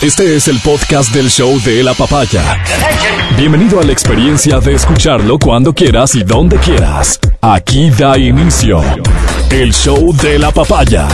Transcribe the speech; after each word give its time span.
Este 0.00 0.36
es 0.36 0.46
el 0.46 0.60
podcast 0.60 1.12
del 1.12 1.28
show 1.28 1.60
de 1.62 1.82
la 1.82 1.92
papaya. 1.92 2.62
Bienvenido 3.36 3.80
a 3.80 3.82
la 3.82 3.90
experiencia 3.92 4.60
de 4.60 4.74
escucharlo 4.74 5.38
cuando 5.38 5.74
quieras 5.74 6.14
y 6.14 6.22
donde 6.22 6.56
quieras. 6.58 7.18
Aquí 7.40 7.90
da 7.90 8.16
inicio 8.16 8.80
el 9.50 9.72
show 9.74 10.14
de 10.14 10.38
la 10.38 10.52
papaya. 10.52 11.08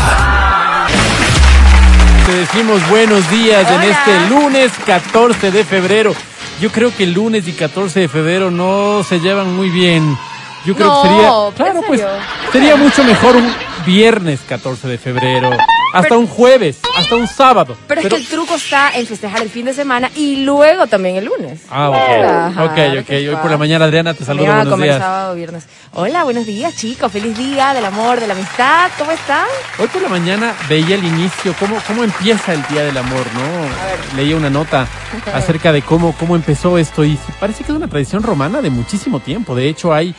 Te 2.26 2.32
decimos 2.34 2.86
buenos 2.90 3.28
días 3.30 3.66
en 3.70 3.82
este 3.82 4.28
lunes 4.28 4.70
14 4.84 5.50
de 5.50 5.64
febrero. 5.64 6.14
Yo 6.60 6.70
creo 6.70 6.94
que 6.94 7.04
el 7.04 7.12
lunes 7.14 7.48
y 7.48 7.52
14 7.52 8.00
de 8.00 8.08
febrero 8.08 8.50
no 8.50 9.02
se 9.02 9.18
llevan 9.18 9.56
muy 9.56 9.70
bien. 9.70 10.16
Yo 10.66 10.74
creo 10.74 10.88
No, 10.88 11.02
que 11.02 11.08
sería. 11.08 11.28
¿en 11.28 11.52
Claro, 11.72 11.80
pues 11.86 12.02
sería 12.52 12.76
mucho 12.76 13.02
mejor 13.02 13.36
un 13.36 13.50
viernes 13.86 14.40
14 14.46 14.88
de 14.88 14.98
febrero. 14.98 15.50
Hasta 15.94 16.08
Pero- 16.08 16.18
un 16.18 16.26
jueves, 16.26 16.80
hasta 16.98 17.14
un 17.14 17.28
sábado. 17.28 17.76
Pero, 17.86 18.00
es 18.00 18.08
que 18.08 18.16
el 18.16 18.26
truco 18.26 18.56
está 18.56 18.90
en 18.98 19.06
festejar 19.06 19.42
el 19.42 19.48
fin 19.48 19.64
de 19.66 19.72
semana 19.72 20.10
y 20.16 20.44
luego 20.44 20.88
también 20.88 21.14
el 21.14 21.26
lunes. 21.26 21.60
Ah, 21.70 21.90
ok. 21.90 21.96
Ajá, 21.96 22.64
ok, 22.64 22.98
ok. 23.00 23.06
¿qué 23.06 23.28
Hoy 23.30 23.36
por 23.36 23.48
la 23.48 23.56
mañana, 23.56 23.84
Adriana, 23.84 24.12
te 24.12 24.24
saludo. 24.24 24.46
Mañana 24.46 24.64
Buenos 24.64 24.80
días. 24.82 24.98
sábado, 24.98 25.34
viernes. 25.36 25.66
Hola, 25.92 26.24
buenos 26.24 26.46
días, 26.46 26.74
chicos. 26.76 27.12
Feliz 27.12 27.38
día 27.38 27.72
del 27.74 27.84
amor, 27.84 28.18
de 28.18 28.26
la 28.26 28.34
amistad. 28.34 28.90
¿Cómo 28.98 29.12
están? 29.12 29.46
Hoy 29.78 29.86
por 29.86 30.02
la 30.02 30.08
mañana 30.08 30.52
veía 30.68 30.96
el 30.96 31.04
inicio, 31.04 31.54
cómo, 31.60 31.76
cómo 31.86 32.02
empieza 32.02 32.52
el 32.54 32.66
Día 32.66 32.82
del 32.82 32.96
Amor, 32.96 33.24
¿no? 33.32 34.16
Leía 34.16 34.36
una 34.36 34.50
nota 34.50 34.88
acerca 35.32 35.70
de 35.70 35.82
cómo, 35.82 36.12
cómo 36.18 36.34
empezó 36.34 36.76
esto 36.76 37.04
y 37.04 37.16
parece 37.38 37.62
que 37.62 37.70
es 37.70 37.76
una 37.76 37.86
tradición 37.86 38.24
romana 38.24 38.60
de 38.60 38.70
muchísimo 38.70 39.20
tiempo. 39.20 39.54
De 39.54 39.68
hecho, 39.68 39.94
hay, 39.94 40.12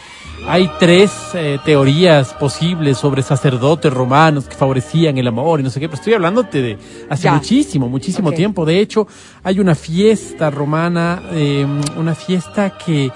hay 0.47 0.69
tres 0.79 1.11
eh, 1.33 1.57
teorías 1.65 2.33
posibles 2.33 2.97
sobre 2.97 3.21
sacerdotes 3.23 3.91
romanos 3.91 4.45
que 4.45 4.55
favorecían 4.55 5.17
el 5.17 5.27
amor 5.27 5.59
y 5.59 5.63
no 5.63 5.69
sé 5.69 5.79
qué, 5.79 5.87
pero 5.87 5.97
estoy 5.97 6.13
hablándote 6.13 6.61
de 6.61 6.77
hace 7.09 7.23
Ya. 7.23 7.33
muchísimo, 7.33 7.87
muchísimo 7.89 8.31
tiempo. 8.31 8.65
De 8.65 8.79
hecho, 8.79 9.07
hay 9.43 9.59
una 9.59 9.75
fiesta 9.75 10.49
romana, 10.51 11.21
eh, 11.31 11.65
una 11.97 12.13
fiesta 12.15 12.77
que, 12.77 13.11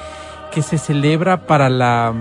que 0.53 0.61
se 0.61 0.77
celebra 0.77 1.45
para 1.45 1.69
la... 1.69 2.13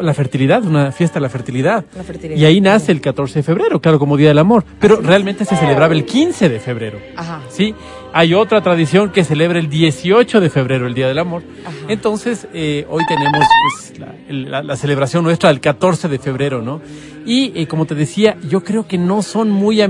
La 0.00 0.14
fertilidad, 0.14 0.64
una 0.64 0.92
fiesta 0.92 1.16
de 1.16 1.20
la 1.20 1.28
fertilidad. 1.28 1.84
La 1.94 2.02
fertilidad. 2.02 2.40
Y 2.40 2.46
ahí 2.46 2.58
nace 2.58 2.90
el 2.90 3.02
14 3.02 3.40
de 3.40 3.42
febrero, 3.42 3.82
claro, 3.82 3.98
como 3.98 4.16
Día 4.16 4.28
del 4.28 4.38
Amor. 4.38 4.64
Pero 4.80 4.96
realmente 5.02 5.44
se 5.44 5.56
celebraba 5.56 5.92
el 5.92 6.06
15 6.06 6.48
de 6.48 6.58
febrero. 6.58 6.98
Ajá. 7.14 7.42
Sí, 7.50 7.74
hay 8.14 8.32
otra 8.32 8.62
tradición 8.62 9.10
que 9.10 9.24
celebra 9.24 9.58
el 9.58 9.68
18 9.68 10.40
de 10.40 10.48
febrero, 10.48 10.86
el 10.86 10.94
Día 10.94 11.08
del 11.08 11.18
Amor. 11.18 11.42
Ajá. 11.66 11.74
Entonces, 11.88 12.46
eh, 12.54 12.86
hoy 12.88 13.02
tenemos 13.08 13.44
pues, 13.72 13.98
la, 13.98 14.14
el- 14.28 14.50
la- 14.50 14.62
la 14.62 14.76
celebración 14.76 15.24
nuestra 15.24 15.48
del 15.50 15.60
14 15.60 16.08
de 16.08 16.18
febrero, 16.18 16.62
¿no? 16.62 16.80
Y 17.26 17.52
eh, 17.58 17.66
como 17.66 17.86
te 17.86 17.94
decía, 17.94 18.36
yo 18.48 18.62
creo 18.62 18.86
que 18.86 18.98
no 18.98 19.22
son 19.22 19.50
muy 19.50 19.82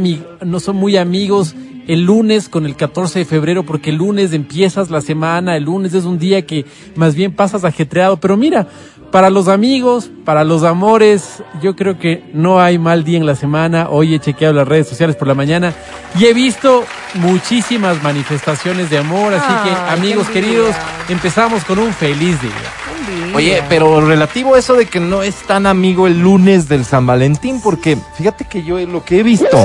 no 0.42 0.58
son 0.58 0.76
muy 0.76 0.96
amigos 0.96 1.54
el 1.86 2.00
lunes 2.04 2.48
con 2.48 2.64
el 2.64 2.76
14 2.76 3.18
de 3.18 3.24
febrero, 3.26 3.62
porque 3.66 3.90
el 3.90 3.96
lunes 3.96 4.32
empiezas 4.32 4.88
la 4.90 5.02
semana, 5.02 5.54
el 5.54 5.64
lunes 5.64 5.92
es 5.92 6.04
un 6.04 6.18
día 6.18 6.46
que 6.46 6.64
más 6.96 7.14
bien 7.14 7.32
pasas 7.32 7.62
ajetreado. 7.62 8.16
Pero 8.16 8.38
mira, 8.38 8.68
para 9.14 9.30
los 9.30 9.46
amigos, 9.46 10.10
para 10.24 10.42
los 10.42 10.64
amores, 10.64 11.40
yo 11.62 11.76
creo 11.76 12.00
que 12.00 12.28
no 12.32 12.60
hay 12.60 12.80
mal 12.80 13.04
día 13.04 13.16
en 13.16 13.26
la 13.26 13.36
semana. 13.36 13.86
Hoy 13.88 14.12
he 14.12 14.18
chequeado 14.18 14.52
las 14.54 14.66
redes 14.66 14.88
sociales 14.88 15.14
por 15.14 15.28
la 15.28 15.34
mañana 15.34 15.72
y 16.18 16.24
he 16.24 16.34
visto 16.34 16.82
muchísimas 17.14 18.02
manifestaciones 18.02 18.90
de 18.90 18.98
amor. 18.98 19.32
Así 19.32 19.46
que, 19.62 19.70
Ay, 19.70 19.98
amigos 19.98 20.28
queridos, 20.30 20.74
empezamos 21.08 21.64
con 21.64 21.78
un 21.78 21.92
feliz 21.92 22.42
día. 22.42 22.50
Envidia. 23.08 23.36
Oye, 23.36 23.62
pero 23.68 24.04
relativo 24.04 24.56
a 24.56 24.58
eso 24.58 24.74
de 24.74 24.86
que 24.86 24.98
no 24.98 25.22
es 25.22 25.36
tan 25.46 25.68
amigo 25.68 26.08
el 26.08 26.18
lunes 26.18 26.68
del 26.68 26.84
San 26.84 27.06
Valentín, 27.06 27.60
porque 27.62 27.96
fíjate 28.18 28.46
que 28.46 28.64
yo 28.64 28.80
lo 28.80 29.04
que 29.04 29.20
he 29.20 29.22
visto, 29.22 29.64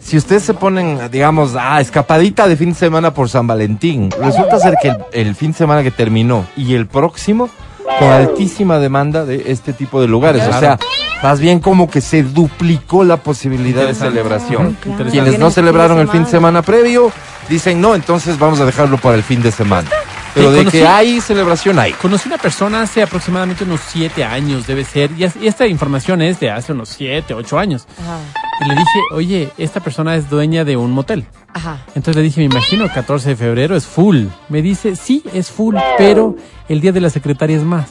si 0.00 0.16
ustedes 0.16 0.44
se 0.44 0.54
ponen, 0.54 0.98
digamos, 1.10 1.56
ah, 1.60 1.78
escapadita 1.78 2.48
de 2.48 2.56
fin 2.56 2.70
de 2.70 2.76
semana 2.76 3.12
por 3.12 3.28
San 3.28 3.46
Valentín, 3.46 4.08
resulta 4.18 4.58
ser 4.58 4.76
que 4.80 4.88
el, 4.88 4.96
el 5.12 5.34
fin 5.34 5.52
de 5.52 5.58
semana 5.58 5.82
que 5.82 5.90
terminó 5.90 6.46
y 6.56 6.72
el 6.72 6.86
próximo, 6.86 7.50
con 7.98 8.08
altísima 8.10 8.78
demanda 8.78 9.24
de 9.24 9.44
este 9.50 9.72
tipo 9.72 10.00
de 10.00 10.08
lugares. 10.08 10.42
O 10.46 10.58
sea, 10.58 10.78
más 11.22 11.40
bien 11.40 11.60
como 11.60 11.90
que 11.90 12.00
se 12.00 12.22
duplicó 12.22 13.04
la 13.04 13.16
posibilidad 13.18 13.86
de 13.86 13.94
celebración. 13.94 14.76
Claro. 14.82 15.10
Quienes 15.10 15.38
no 15.38 15.50
celebraron 15.50 15.98
el 15.98 16.08
fin 16.08 16.24
de 16.24 16.30
semana 16.30 16.62
previo, 16.62 17.12
dicen 17.48 17.80
no, 17.80 17.94
entonces 17.94 18.38
vamos 18.38 18.60
a 18.60 18.64
dejarlo 18.66 18.98
para 18.98 19.16
el 19.16 19.22
fin 19.22 19.42
de 19.42 19.52
semana. 19.52 19.88
Pero 20.34 20.48
Sí, 20.50 20.54
de 20.56 20.62
conocí- 20.64 20.70
que 20.72 20.86
hay 20.86 21.20
celebración 21.20 21.78
hay. 21.78 21.92
Conocí 21.92 22.26
una 22.28 22.38
persona 22.38 22.80
hace 22.82 23.02
aproximadamente 23.02 23.64
unos 23.64 23.80
siete 23.86 24.24
años, 24.24 24.66
debe 24.66 24.82
ser, 24.84 25.10
y 25.16 25.24
es- 25.24 25.36
y 25.36 25.46
esta 25.46 25.66
información 25.66 26.22
es 26.22 26.40
de 26.40 26.50
hace 26.50 26.72
unos 26.72 26.88
siete, 26.88 27.34
ocho 27.34 27.58
años. 27.58 27.86
Ajá. 28.00 28.18
Y 28.64 28.68
le 28.68 28.74
dije, 28.74 29.00
oye, 29.12 29.50
esta 29.58 29.80
persona 29.80 30.14
es 30.16 30.30
dueña 30.30 30.64
de 30.64 30.76
un 30.76 30.92
motel. 30.92 31.24
Ajá. 31.52 31.78
Entonces 31.88 32.16
le 32.16 32.22
dije, 32.22 32.40
me 32.40 32.46
imagino, 32.46 32.88
14 32.92 33.30
de 33.30 33.36
febrero 33.36 33.76
es 33.76 33.86
full. 33.86 34.26
Me 34.48 34.62
dice, 34.62 34.96
sí, 34.96 35.22
es 35.34 35.50
full, 35.50 35.76
pero 35.98 36.36
el 36.68 36.80
día 36.80 36.92
de 36.92 37.00
la 37.00 37.10
secretaria 37.10 37.56
es 37.56 37.64
más. 37.64 37.90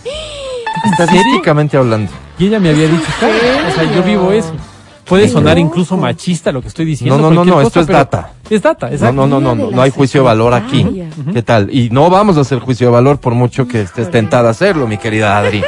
Estadísticamente 0.92 1.78
hablando. 1.78 2.12
Y 2.40 2.48
ella 2.48 2.60
me 2.60 2.70
había 2.70 2.88
dicho, 2.88 3.06
claro, 3.20 3.34
o 3.68 3.72
sea, 3.72 3.96
yo 3.96 4.04
vivo 4.04 4.32
eso. 4.32 4.54
Puede 5.06 5.28
sonar 5.28 5.58
incluso 5.60 5.98
machista 5.98 6.52
lo 6.54 6.62
que 6.62 6.70
estoy 6.70 6.86
diciendo. 6.86 7.18
No, 7.18 7.24
no, 7.30 7.36
no, 7.36 7.44
no, 7.44 7.54
cosa, 7.56 7.68
esto 7.68 7.80
es 7.82 7.88
data. 7.88 8.32
Es 8.50 8.62
data, 8.62 8.88
No, 8.88 8.94
exacto. 8.94 9.14
no, 9.14 9.28
no, 9.28 9.42
no, 9.42 9.56
no, 9.56 9.72
no 9.72 9.82
hay 9.82 9.92
juicio 9.92 10.22
de 10.22 10.26
valor 10.26 10.54
aquí. 10.54 11.04
¿Qué 11.34 11.42
tal? 11.44 11.70
Y 11.74 11.90
no 11.90 12.10
vamos 12.10 12.38
a 12.38 12.42
hacer 12.42 12.60
juicio 12.60 12.88
de 12.88 12.94
valor 12.94 13.20
por 13.20 13.34
mucho 13.34 13.68
que 13.68 13.82
estés 13.82 14.10
tentada 14.10 14.48
a 14.48 14.52
hacerlo, 14.52 14.88
mi 14.88 14.98
querida 14.98 15.38
Adri. 15.38 15.62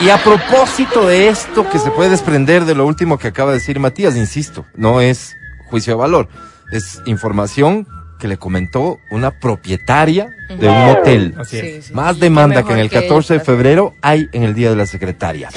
Y 0.00 0.10
a 0.10 0.22
propósito 0.22 1.08
de 1.08 1.28
esto 1.28 1.68
que 1.68 1.80
se 1.80 1.90
puede 1.90 2.10
desprender 2.10 2.64
de 2.64 2.76
lo 2.76 2.86
último 2.86 3.18
que 3.18 3.28
acaba 3.28 3.50
de 3.50 3.58
decir 3.58 3.80
Matías, 3.80 4.16
insisto, 4.16 4.64
no 4.76 5.00
es 5.00 5.36
juicio 5.66 5.94
de 5.94 5.98
valor, 5.98 6.28
es 6.70 7.02
información 7.04 7.86
que 8.20 8.28
le 8.28 8.36
comentó 8.36 9.00
una 9.10 9.32
propietaria 9.32 10.28
de 10.48 10.68
un 10.68 10.86
motel. 10.86 11.34
Así 11.36 11.58
es. 11.58 11.62
Sí, 11.62 11.82
sí. 11.88 11.94
Más 11.94 12.18
demanda 12.20 12.62
que 12.62 12.72
en 12.72 12.78
el 12.78 12.90
que 12.90 13.02
14 13.02 13.34
de 13.34 13.40
febrero 13.40 13.94
hay 14.00 14.28
en 14.32 14.44
el 14.44 14.54
Día 14.54 14.70
de 14.70 14.76
la 14.76 14.86
Secretaria. 14.86 15.50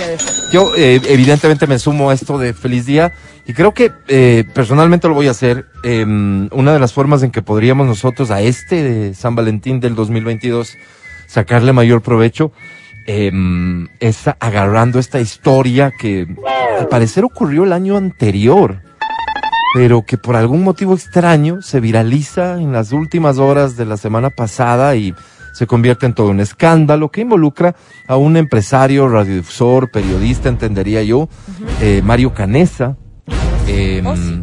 Yo 0.51 0.73
eh, 0.75 0.99
evidentemente 1.05 1.67
me 1.67 1.77
sumo 1.77 2.09
a 2.09 2.13
esto 2.13 2.39
de 2.39 2.53
feliz 2.53 2.87
día 2.87 3.13
y 3.45 3.53
creo 3.53 3.73
que 3.75 3.91
eh, 4.07 4.43
personalmente 4.53 5.07
lo 5.07 5.13
voy 5.13 5.27
a 5.27 5.31
hacer. 5.31 5.67
Eh, 5.83 6.03
una 6.03 6.73
de 6.73 6.79
las 6.79 6.93
formas 6.93 7.21
en 7.21 7.31
que 7.31 7.43
podríamos 7.43 7.85
nosotros 7.85 8.31
a 8.31 8.41
este 8.41 8.83
de 8.83 9.13
San 9.13 9.35
Valentín 9.35 9.79
del 9.79 9.93
2022 9.93 10.77
sacarle 11.27 11.73
mayor 11.73 12.01
provecho 12.01 12.51
eh, 13.13 13.31
es 13.99 14.27
agarrando 14.39 14.97
esta 14.99 15.19
historia 15.19 15.91
que 15.99 16.27
al 16.79 16.87
parecer 16.87 17.25
ocurrió 17.25 17.65
el 17.65 17.73
año 17.73 17.97
anterior, 17.97 18.81
pero 19.73 20.03
que 20.05 20.17
por 20.17 20.35
algún 20.37 20.63
motivo 20.63 20.93
extraño 20.93 21.61
se 21.61 21.79
viraliza 21.81 22.55
en 22.61 22.71
las 22.71 22.91
últimas 22.93 23.37
horas 23.37 23.75
de 23.75 23.85
la 23.85 23.97
semana 23.97 24.29
pasada 24.29 24.95
y 24.95 25.13
se 25.53 25.67
convierte 25.67 26.05
en 26.05 26.13
todo 26.13 26.29
un 26.29 26.39
escándalo 26.39 27.09
que 27.09 27.21
involucra 27.21 27.75
a 28.07 28.15
un 28.15 28.37
empresario, 28.37 29.09
radiodifusor, 29.09 29.91
periodista, 29.91 30.47
entendería 30.47 31.03
yo, 31.03 31.27
eh, 31.81 32.01
Mario 32.05 32.33
Canesa, 32.33 32.95
eh, 33.67 34.01
Oh, 34.05 34.15
sí. 34.15 34.41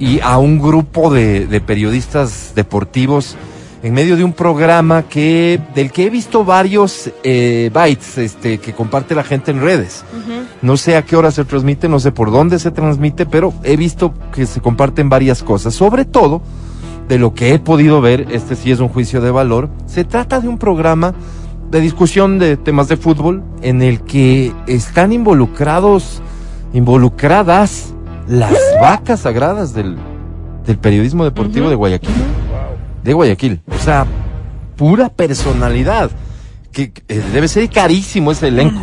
y 0.00 0.20
a 0.20 0.38
un 0.38 0.58
grupo 0.60 1.12
de, 1.12 1.46
de 1.46 1.60
periodistas 1.60 2.52
deportivos 2.56 3.36
en 3.82 3.94
medio 3.94 4.16
de 4.16 4.22
un 4.22 4.32
programa 4.32 5.02
que 5.02 5.60
del 5.74 5.90
que 5.90 6.06
he 6.06 6.10
visto 6.10 6.44
varios 6.44 7.10
eh, 7.24 7.68
bytes 7.72 8.18
este, 8.18 8.58
que 8.58 8.72
comparte 8.72 9.14
la 9.14 9.24
gente 9.24 9.50
en 9.50 9.60
redes. 9.60 10.04
No 10.62 10.76
sé 10.76 10.96
a 10.96 11.02
qué 11.02 11.16
hora 11.16 11.32
se 11.32 11.44
transmite, 11.44 11.88
no 11.88 11.98
sé 11.98 12.12
por 12.12 12.30
dónde 12.30 12.60
se 12.60 12.70
transmite, 12.70 13.26
pero 13.26 13.52
he 13.64 13.76
visto 13.76 14.14
que 14.32 14.46
se 14.46 14.60
comparten 14.60 15.08
varias 15.08 15.42
cosas. 15.42 15.74
Sobre 15.74 16.04
todo, 16.04 16.42
de 17.08 17.18
lo 17.18 17.34
que 17.34 17.54
he 17.54 17.58
podido 17.58 18.00
ver, 18.00 18.28
este 18.30 18.54
sí 18.54 18.70
es 18.70 18.78
un 18.78 18.88
juicio 18.88 19.20
de 19.20 19.32
valor, 19.32 19.68
se 19.86 20.04
trata 20.04 20.40
de 20.40 20.48
un 20.48 20.58
programa 20.58 21.14
de 21.70 21.80
discusión 21.80 22.38
de 22.38 22.56
temas 22.56 22.86
de 22.86 22.96
fútbol 22.96 23.42
en 23.62 23.82
el 23.82 24.02
que 24.02 24.52
están 24.68 25.12
involucrados, 25.12 26.22
involucradas 26.72 27.94
las 28.28 28.54
vacas 28.80 29.20
sagradas 29.20 29.74
del, 29.74 29.96
del 30.64 30.78
periodismo 30.78 31.24
deportivo 31.24 31.68
de 31.68 31.74
Guayaquil. 31.74 32.41
De 33.02 33.12
Guayaquil. 33.12 33.60
O 33.68 33.78
sea, 33.78 34.06
pura 34.76 35.08
personalidad. 35.08 36.10
Que 36.70 36.92
eh, 37.08 37.22
debe 37.32 37.48
ser 37.48 37.68
carísimo 37.68 38.32
ese 38.32 38.48
elenco. 38.48 38.80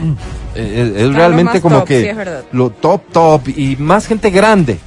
Eh, 0.56 0.94
eh, 0.96 1.06
es 1.06 1.14
realmente 1.16 1.62
como 1.62 1.80
top, 1.80 1.88
que 1.88 2.02
sí, 2.02 2.08
es 2.08 2.16
verdad. 2.16 2.44
lo 2.52 2.70
top 2.70 3.02
top 3.12 3.48
y 3.50 3.76
más 3.78 4.08
gente 4.08 4.30
grande. 4.30 4.80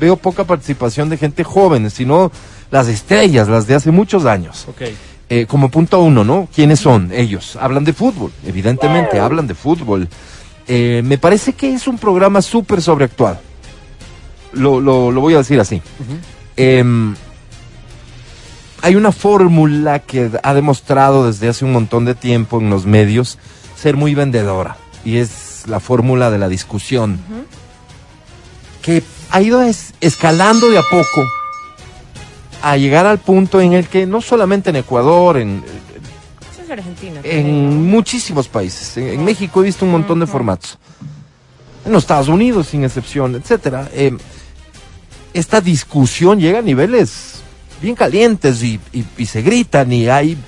Veo 0.00 0.16
poca 0.16 0.44
participación 0.44 1.08
de 1.08 1.16
gente 1.16 1.44
joven, 1.44 1.90
sino 1.90 2.32
las 2.70 2.88
estrellas, 2.88 3.48
las 3.48 3.66
de 3.66 3.74
hace 3.74 3.90
muchos 3.90 4.24
años. 4.24 4.66
Ok. 4.68 4.82
Eh, 5.28 5.46
como 5.46 5.70
punto 5.70 6.00
uno, 6.02 6.24
¿no? 6.24 6.46
¿Quiénes 6.54 6.80
son 6.80 7.10
ellos? 7.10 7.56
Hablan 7.56 7.84
de 7.84 7.94
fútbol, 7.94 8.30
evidentemente, 8.46 9.18
hablan 9.18 9.46
de 9.46 9.54
fútbol. 9.54 10.06
Eh, 10.68 11.00
me 11.04 11.16
parece 11.16 11.54
que 11.54 11.72
es 11.72 11.88
un 11.88 11.96
programa 11.96 12.42
súper 12.42 12.82
sobreactuado. 12.82 13.38
Lo, 14.52 14.78
lo, 14.78 15.10
lo 15.10 15.20
voy 15.22 15.32
a 15.32 15.38
decir 15.38 15.58
así. 15.58 15.80
Em, 16.56 17.14
hay 18.82 18.96
una 18.96 19.12
fórmula 19.12 20.00
que 20.00 20.30
ha 20.42 20.54
demostrado 20.54 21.26
desde 21.26 21.48
hace 21.48 21.64
un 21.64 21.72
montón 21.72 22.04
de 22.04 22.14
tiempo 22.14 22.60
en 22.60 22.68
los 22.68 22.84
medios 22.84 23.38
ser 23.80 23.96
muy 23.96 24.14
vendedora. 24.14 24.76
Y 25.04 25.16
es 25.16 25.62
la 25.66 25.80
fórmula 25.80 26.30
de 26.30 26.38
la 26.38 26.48
discusión. 26.48 27.18
Que 28.82 29.02
ha 29.30 29.40
ido 29.40 29.62
es- 29.62 29.94
escalando 30.00 30.68
de 30.70 30.78
a 30.78 30.82
poco 30.82 31.22
a 32.62 32.76
llegar 32.76 33.06
al 33.06 33.18
punto 33.18 33.60
en 33.60 33.72
el 33.72 33.86
que 33.88 34.06
no 34.06 34.20
solamente 34.20 34.70
en 34.70 34.76
Ecuador, 34.76 35.36
en, 35.36 35.64
es 36.54 36.58
en 37.24 37.88
muchísimos 37.90 38.48
países, 38.48 38.96
en, 38.96 39.08
en 39.08 39.24
México 39.24 39.60
he 39.62 39.64
visto 39.66 39.84
un 39.84 39.90
montón 39.92 40.20
de 40.20 40.26
formatos, 40.26 40.78
en 41.84 41.92
los 41.92 42.04
Estados 42.04 42.28
Unidos 42.28 42.68
sin 42.68 42.84
excepción, 42.84 43.34
etcétera. 43.34 43.88
eh, 43.92 44.16
esta 45.34 45.60
discusión 45.60 46.38
llega 46.38 46.58
a 46.60 46.62
niveles 46.62 47.41
bien 47.82 47.94
calientes 47.96 48.62
y, 48.62 48.80
y- 48.92 49.26
se 49.26 49.42
gritan 49.42 49.92
y 49.92 50.08
hay, 50.08 50.38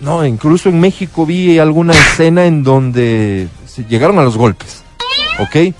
no, 0.00 0.24
incluso 0.26 0.68
en 0.70 0.80
México 0.80 1.26
vi 1.26 1.58
alguna 1.58 1.92
escena 1.92 2.46
en 2.46 2.64
donde 2.64 3.48
se 3.66 3.84
llegaron 3.84 4.18
a 4.18 4.22
los 4.24 4.36
golpes, 4.36 4.82
¿ok? 5.38 5.74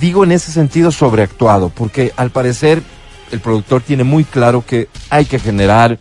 Digo 0.00 0.24
en 0.24 0.32
ese 0.32 0.50
sentido 0.50 0.90
sobreactuado, 0.90 1.68
porque 1.68 2.12
al 2.16 2.30
parecer 2.30 2.82
el 3.30 3.40
productor 3.40 3.82
tiene 3.82 4.04
muy 4.04 4.24
claro 4.24 4.64
que 4.66 4.88
hay 5.10 5.26
que 5.26 5.38
generar 5.38 5.98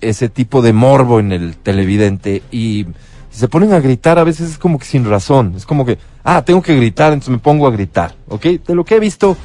ese 0.00 0.28
tipo 0.28 0.62
de 0.62 0.72
morbo 0.72 1.18
en 1.20 1.32
el 1.32 1.56
televidente 1.56 2.42
y 2.52 2.86
se 3.30 3.48
ponen 3.48 3.72
a 3.72 3.80
gritar 3.80 4.18
a 4.18 4.24
veces 4.24 4.50
es 4.52 4.58
como 4.58 4.78
que 4.78 4.84
sin 4.86 5.04
razón, 5.04 5.54
es 5.56 5.66
como 5.66 5.84
que, 5.84 5.98
ah, 6.24 6.42
tengo 6.42 6.62
que 6.62 6.76
gritar, 6.76 7.12
entonces 7.12 7.30
me 7.32 7.38
pongo 7.38 7.66
a 7.66 7.70
gritar, 7.70 8.14
¿ok? 8.28 8.42
De 8.66 8.74
lo 8.74 8.84
que 8.84 8.94
he 8.96 9.00
visto 9.00 9.36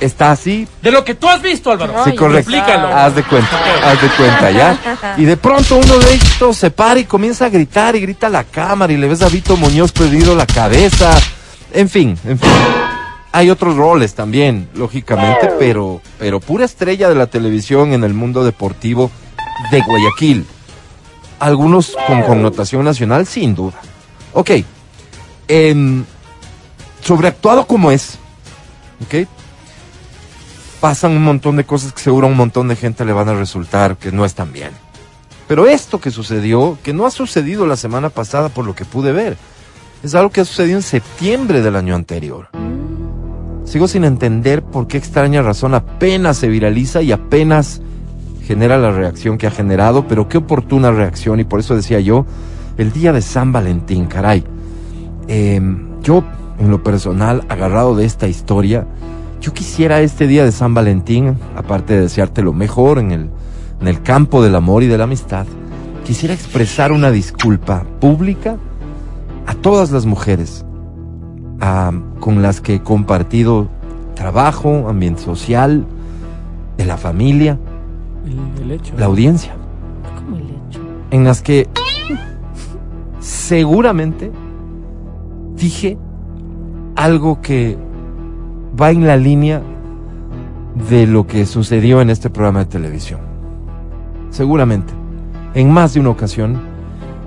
está 0.00 0.32
así, 0.32 0.66
De 0.82 0.90
lo 0.90 1.04
que 1.04 1.14
tú 1.14 1.28
has 1.28 1.40
visto, 1.40 1.70
Álvaro. 1.70 2.04
Sí, 2.04 2.14
correcto. 2.14 2.50
explícalo. 2.50 2.88
Haz 2.88 3.14
de 3.14 3.22
cuenta, 3.22 3.58
haz 3.90 4.02
de 4.02 4.08
cuenta, 4.08 4.50
¿ya? 4.50 5.14
Y 5.18 5.24
de 5.24 5.36
pronto 5.36 5.76
uno 5.76 5.98
de 5.98 6.14
estos 6.14 6.56
se 6.56 6.70
para 6.70 7.00
y 7.00 7.04
comienza 7.04 7.46
a 7.46 7.48
gritar 7.48 7.94
y 7.96 8.00
grita 8.00 8.26
a 8.26 8.30
la 8.30 8.44
cámara 8.44 8.92
y 8.92 8.96
le 8.96 9.06
ves 9.08 9.22
a 9.22 9.28
Vito 9.28 9.56
Muñoz 9.56 9.92
perdido 9.92 10.34
la 10.34 10.46
cabeza. 10.46 11.16
En 11.72 11.88
fin, 11.88 12.18
en 12.24 12.38
fin. 12.38 12.50
Hay 13.32 13.50
otros 13.50 13.76
roles 13.76 14.14
también, 14.14 14.68
lógicamente, 14.74 15.50
pero, 15.58 16.00
pero 16.18 16.38
pura 16.38 16.64
estrella 16.64 17.08
de 17.08 17.16
la 17.16 17.26
televisión 17.26 17.92
en 17.92 18.04
el 18.04 18.14
mundo 18.14 18.44
deportivo 18.44 19.10
de 19.72 19.80
Guayaquil. 19.80 20.46
Algunos 21.40 21.96
con 22.06 22.22
connotación 22.22 22.84
nacional, 22.84 23.26
sin 23.26 23.54
duda. 23.56 23.80
Ok. 24.34 24.50
em, 25.48 26.04
sobreactuado 27.02 27.66
como 27.66 27.90
es, 27.90 28.18
ok, 29.04 29.28
pasan 30.84 31.12
un 31.12 31.24
montón 31.24 31.56
de 31.56 31.64
cosas 31.64 31.94
que 31.94 32.02
seguro 32.02 32.26
a 32.26 32.30
un 32.30 32.36
montón 32.36 32.68
de 32.68 32.76
gente 32.76 33.06
le 33.06 33.14
van 33.14 33.30
a 33.30 33.34
resultar 33.34 33.96
que 33.96 34.12
no 34.12 34.26
están 34.26 34.52
bien. 34.52 34.68
Pero 35.48 35.66
esto 35.66 35.98
que 35.98 36.10
sucedió, 36.10 36.76
que 36.82 36.92
no 36.92 37.06
ha 37.06 37.10
sucedido 37.10 37.66
la 37.66 37.78
semana 37.78 38.10
pasada 38.10 38.50
por 38.50 38.66
lo 38.66 38.74
que 38.74 38.84
pude 38.84 39.10
ver, 39.10 39.38
es 40.02 40.14
algo 40.14 40.28
que 40.28 40.42
ha 40.42 40.44
sucedido 40.44 40.76
en 40.76 40.82
septiembre 40.82 41.62
del 41.62 41.76
año 41.76 41.94
anterior. 41.94 42.48
Sigo 43.64 43.88
sin 43.88 44.04
entender 44.04 44.62
por 44.62 44.86
qué 44.86 44.98
extraña 44.98 45.40
razón 45.40 45.72
apenas 45.72 46.36
se 46.36 46.48
viraliza 46.48 47.00
y 47.00 47.12
apenas 47.12 47.80
genera 48.42 48.76
la 48.76 48.90
reacción 48.90 49.38
que 49.38 49.46
ha 49.46 49.50
generado, 49.50 50.06
pero 50.06 50.28
qué 50.28 50.36
oportuna 50.36 50.90
reacción 50.90 51.40
y 51.40 51.44
por 51.44 51.60
eso 51.60 51.74
decía 51.74 52.00
yo, 52.00 52.26
el 52.76 52.92
día 52.92 53.14
de 53.14 53.22
San 53.22 53.52
Valentín, 53.52 54.04
caray. 54.04 54.44
Eh, 55.28 55.62
yo, 56.02 56.24
en 56.58 56.70
lo 56.70 56.82
personal, 56.82 57.42
agarrado 57.48 57.96
de 57.96 58.04
esta 58.04 58.28
historia, 58.28 58.86
yo 59.44 59.52
quisiera 59.52 60.00
este 60.00 60.26
día 60.26 60.42
de 60.42 60.52
San 60.52 60.72
Valentín, 60.72 61.36
aparte 61.54 61.92
de 61.92 62.00
desearte 62.00 62.40
lo 62.40 62.54
mejor 62.54 62.98
en 62.98 63.10
el, 63.12 63.28
en 63.78 63.88
el 63.88 64.00
campo 64.00 64.42
del 64.42 64.54
amor 64.54 64.82
y 64.82 64.86
de 64.86 64.96
la 64.96 65.04
amistad, 65.04 65.44
quisiera 66.02 66.32
expresar 66.32 66.92
una 66.92 67.10
disculpa 67.10 67.84
pública 68.00 68.56
a 69.46 69.52
todas 69.54 69.90
las 69.90 70.06
mujeres 70.06 70.64
ah, 71.60 71.92
con 72.20 72.40
las 72.40 72.62
que 72.62 72.76
he 72.76 72.80
compartido 72.82 73.68
trabajo, 74.14 74.88
ambiente 74.88 75.20
social, 75.20 75.84
de 76.78 76.86
la 76.86 76.96
familia, 76.96 77.58
El, 78.24 78.62
el 78.62 78.70
hecho. 78.70 78.94
la 78.96 79.04
audiencia, 79.04 79.54
¿Cómo 80.16 80.38
el 80.38 80.44
hecho? 80.44 80.80
en 81.10 81.24
las 81.24 81.42
que 81.42 81.68
seguramente 83.20 84.32
dije 85.54 85.98
algo 86.96 87.42
que 87.42 87.76
va 88.80 88.90
en 88.90 89.06
la 89.06 89.16
línea 89.16 89.62
de 90.88 91.06
lo 91.06 91.26
que 91.26 91.46
sucedió 91.46 92.00
en 92.00 92.10
este 92.10 92.30
programa 92.30 92.60
de 92.60 92.66
televisión. 92.66 93.20
Seguramente, 94.30 94.92
en 95.54 95.70
más 95.70 95.94
de 95.94 96.00
una 96.00 96.10
ocasión, 96.10 96.60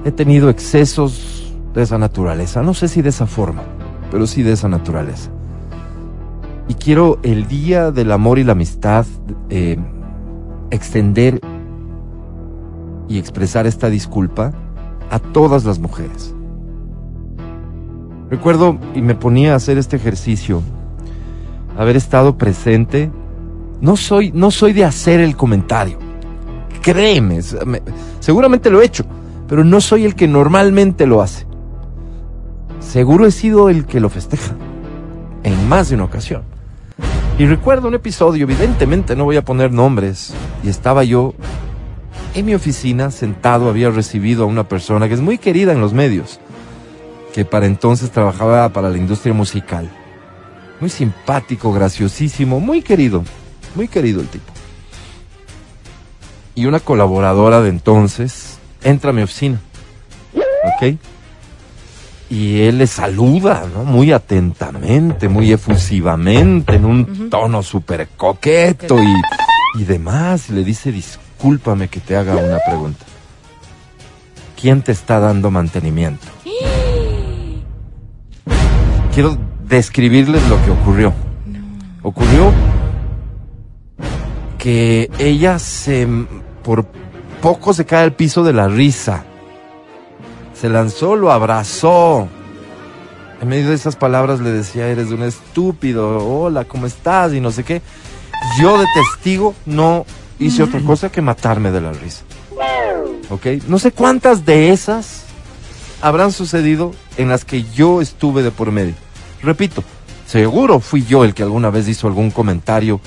he 0.03 0.11
tenido 0.11 0.49
excesos 0.49 1.53
de 1.73 1.83
esa 1.83 1.97
naturaleza. 1.97 2.61
No 2.63 2.73
sé 2.73 2.87
si 2.87 3.01
de 3.01 3.09
esa 3.09 3.25
forma, 3.27 3.61
pero 4.11 4.27
sí 4.27 4.43
de 4.43 4.53
esa 4.53 4.67
naturaleza. 4.67 5.29
Y 6.67 6.73
quiero 6.73 7.19
el 7.23 7.47
día 7.47 7.91
del 7.91 8.11
amor 8.11 8.39
y 8.39 8.43
la 8.43 8.51
amistad 8.51 9.05
eh, 9.49 9.77
extender 10.69 11.39
y 13.07 13.17
expresar 13.17 13.67
esta 13.67 13.89
disculpa 13.89 14.51
a 15.09 15.19
todas 15.19 15.63
las 15.63 15.79
mujeres. 15.79 16.33
Recuerdo 18.29 18.77
y 18.93 19.01
me 19.01 19.15
ponía 19.15 19.53
a 19.53 19.55
hacer 19.55 19.77
este 19.77 19.95
ejercicio, 19.95 20.61
haber 21.77 21.95
estado 21.95 22.37
presente. 22.37 23.11
No 23.79 23.95
soy, 23.95 24.31
no 24.33 24.51
soy 24.51 24.73
de 24.73 24.83
hacer 24.83 25.19
el 25.19 25.37
comentario. 25.37 25.99
Créeme, 26.81 27.41
seguramente 28.19 28.69
lo 28.69 28.81
he 28.81 28.85
hecho, 28.85 29.05
pero 29.47 29.63
no 29.63 29.81
soy 29.81 30.05
el 30.05 30.15
que 30.15 30.27
normalmente 30.27 31.05
lo 31.05 31.21
hace. 31.21 31.45
Seguro 32.79 33.25
he 33.25 33.31
sido 33.31 33.69
el 33.69 33.85
que 33.85 33.99
lo 33.99 34.09
festeja, 34.09 34.55
en 35.43 35.69
más 35.69 35.89
de 35.89 35.95
una 35.95 36.05
ocasión. 36.05 36.43
Y 37.37 37.45
recuerdo 37.45 37.87
un 37.87 37.93
episodio, 37.93 38.43
evidentemente 38.43 39.15
no 39.15 39.25
voy 39.25 39.37
a 39.37 39.45
poner 39.45 39.71
nombres, 39.71 40.33
y 40.63 40.69
estaba 40.69 41.03
yo 41.03 41.35
en 42.33 42.45
mi 42.45 42.55
oficina, 42.55 43.11
sentado, 43.11 43.69
había 43.69 43.89
recibido 43.89 44.43
a 44.43 44.47
una 44.47 44.67
persona 44.67 45.07
que 45.07 45.13
es 45.13 45.21
muy 45.21 45.37
querida 45.37 45.73
en 45.73 45.81
los 45.81 45.93
medios, 45.93 46.39
que 47.33 47.45
para 47.45 47.65
entonces 47.65 48.11
trabajaba 48.11 48.69
para 48.69 48.89
la 48.89 48.97
industria 48.97 49.33
musical. 49.33 49.89
Muy 50.79 50.89
simpático, 50.89 51.73
graciosísimo, 51.73 52.59
muy 52.59 52.81
querido, 52.81 53.23
muy 53.75 53.87
querido 53.87 54.21
el 54.21 54.27
tipo. 54.27 54.53
Y 56.53 56.65
una 56.65 56.79
colaboradora 56.79 57.61
de 57.61 57.69
entonces 57.69 58.59
entra 58.83 59.09
a 59.09 59.13
mi 59.13 59.23
oficina, 59.23 59.59
¿ok? 60.35 60.97
Y 62.29 62.61
él 62.61 62.79
le 62.79 62.87
saluda, 62.87 63.65
¿no? 63.73 63.85
Muy 63.85 64.11
atentamente, 64.11 65.29
muy 65.29 65.51
efusivamente, 65.51 66.75
en 66.75 66.85
un 66.85 67.29
tono 67.29 67.63
súper 67.63 68.09
coqueto 68.17 69.01
y, 69.01 69.15
y 69.79 69.85
demás. 69.85 70.49
Y 70.49 70.53
le 70.53 70.63
dice, 70.63 70.91
discúlpame 70.91 71.87
que 71.87 72.01
te 72.01 72.17
haga 72.17 72.35
una 72.35 72.59
pregunta. 72.65 73.05
¿Quién 74.59 74.81
te 74.81 74.91
está 74.91 75.19
dando 75.19 75.51
mantenimiento? 75.51 76.25
Quiero 79.13 79.37
describirles 79.67 80.47
lo 80.49 80.63
que 80.63 80.71
ocurrió. 80.71 81.13
Ocurrió 82.01 82.53
que 84.57 85.09
ella 85.19 85.59
se, 85.59 86.07
por 86.63 86.85
poco 87.41 87.73
se 87.73 87.85
cae 87.85 88.03
al 88.03 88.13
piso 88.13 88.43
de 88.43 88.53
la 88.53 88.67
risa. 88.67 89.23
Se 90.53 90.69
lanzó, 90.69 91.15
lo 91.15 91.31
abrazó. 91.31 92.27
En 93.41 93.47
medio 93.47 93.69
de 93.69 93.75
esas 93.75 93.95
palabras 93.95 94.39
le 94.39 94.51
decía, 94.51 94.87
eres 94.87 95.11
un 95.11 95.21
estúpido, 95.21 96.27
hola, 96.27 96.65
¿cómo 96.65 96.87
estás? 96.87 97.33
Y 97.33 97.39
no 97.39 97.51
sé 97.51 97.63
qué. 97.63 97.81
Yo 98.59 98.79
de 98.79 98.85
testigo 98.95 99.53
no 99.65 100.05
hice 100.39 100.63
otra 100.63 100.79
cosa 100.81 101.11
que 101.11 101.21
matarme 101.21 101.71
de 101.71 101.81
la 101.81 101.91
risa. 101.91 102.23
¿Ok? 103.29 103.45
No 103.67 103.77
sé 103.77 103.91
cuántas 103.91 104.45
de 104.45 104.71
esas 104.71 105.23
habrán 106.01 106.31
sucedido 106.31 106.93
en 107.17 107.29
las 107.29 107.45
que 107.45 107.63
yo 107.63 108.01
estuve 108.01 108.41
de 108.41 108.51
por 108.51 108.71
medio. 108.71 108.95
Repito, 109.41 109.83
seguro 110.25 110.79
fui 110.79 111.05
yo 111.05 111.23
el 111.23 111.33
que 111.33 111.43
alguna 111.43 111.69
vez 111.69 111.87
hizo 111.87 112.07
algún 112.07 112.31
comentario 112.31 112.99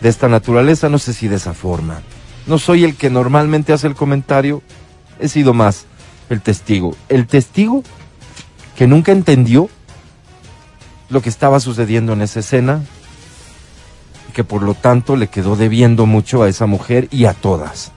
de 0.00 0.08
esta 0.08 0.28
naturaleza, 0.28 0.88
no 0.88 0.98
sé 0.98 1.12
si 1.12 1.28
de 1.28 1.36
esa 1.36 1.54
forma. 1.54 2.02
No 2.46 2.58
soy 2.58 2.84
el 2.84 2.96
que 2.96 3.10
normalmente 3.10 3.72
hace 3.72 3.86
el 3.86 3.94
comentario, 3.94 4.62
he 5.18 5.28
sido 5.28 5.54
más 5.54 5.86
el 6.30 6.40
testigo. 6.40 6.96
El 7.08 7.26
testigo 7.26 7.82
que 8.76 8.86
nunca 8.86 9.12
entendió 9.12 9.68
lo 11.08 11.22
que 11.22 11.28
estaba 11.28 11.60
sucediendo 11.60 12.12
en 12.12 12.22
esa 12.22 12.40
escena 12.40 12.82
y 14.28 14.32
que 14.32 14.44
por 14.44 14.62
lo 14.62 14.74
tanto 14.74 15.16
le 15.16 15.28
quedó 15.28 15.56
debiendo 15.56 16.06
mucho 16.06 16.42
a 16.42 16.48
esa 16.48 16.66
mujer 16.66 17.08
y 17.10 17.26
a 17.26 17.34
todas. 17.34 17.92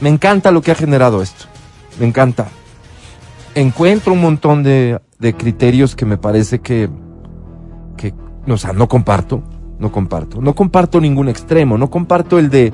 Me 0.00 0.08
encanta 0.08 0.50
lo 0.50 0.60
que 0.60 0.72
ha 0.72 0.74
generado 0.74 1.22
esto, 1.22 1.46
me 1.98 2.06
encanta. 2.06 2.48
Encuentro 3.54 4.12
un 4.12 4.20
montón 4.20 4.64
de, 4.64 4.98
de 5.24 5.34
criterios 5.34 5.96
que 5.96 6.04
me 6.06 6.18
parece 6.18 6.60
que, 6.60 6.88
que, 7.96 8.14
o 8.46 8.56
sea, 8.56 8.72
no 8.72 8.86
comparto, 8.88 9.42
no 9.78 9.90
comparto, 9.90 10.40
no 10.40 10.54
comparto 10.54 11.00
ningún 11.00 11.28
extremo, 11.28 11.76
no 11.78 11.90
comparto 11.90 12.38
el 12.38 12.50
de 12.50 12.72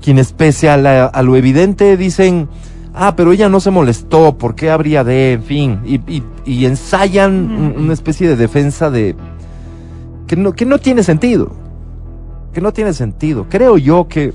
quienes 0.00 0.32
pese 0.32 0.70
a, 0.70 0.76
la- 0.76 1.06
a 1.06 1.22
lo 1.22 1.36
evidente 1.36 1.96
dicen, 1.98 2.48
ah, 2.94 3.14
pero 3.16 3.32
ella 3.32 3.48
no 3.48 3.60
se 3.60 3.70
molestó, 3.70 4.38
¿por 4.38 4.54
qué 4.54 4.70
habría 4.70 5.04
de, 5.04 5.32
en 5.34 5.42
fin, 5.42 5.80
y, 5.84 5.96
y- 6.10 6.22
y 6.46 6.64
ensayan 6.64 7.32
un- 7.50 7.74
una 7.84 7.92
especie 7.92 8.28
de 8.28 8.36
defensa 8.36 8.88
de 8.90 9.14
que 10.26 10.36
no, 10.36 10.52
que 10.52 10.64
no 10.64 10.78
tiene 10.78 11.02
sentido. 11.02 11.52
que 12.52 12.60
no 12.60 12.72
tiene 12.72 12.92
sentido. 12.94 13.46
Creo 13.48 13.78
yo 13.78 14.08
que 14.08 14.32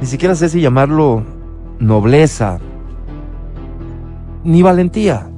ni 0.00 0.06
siquiera 0.06 0.34
sé 0.34 0.48
si 0.50 0.60
llamarlo 0.60 1.22
nobleza, 1.78 2.58
ni 4.44 4.60
valentía. 4.62 5.28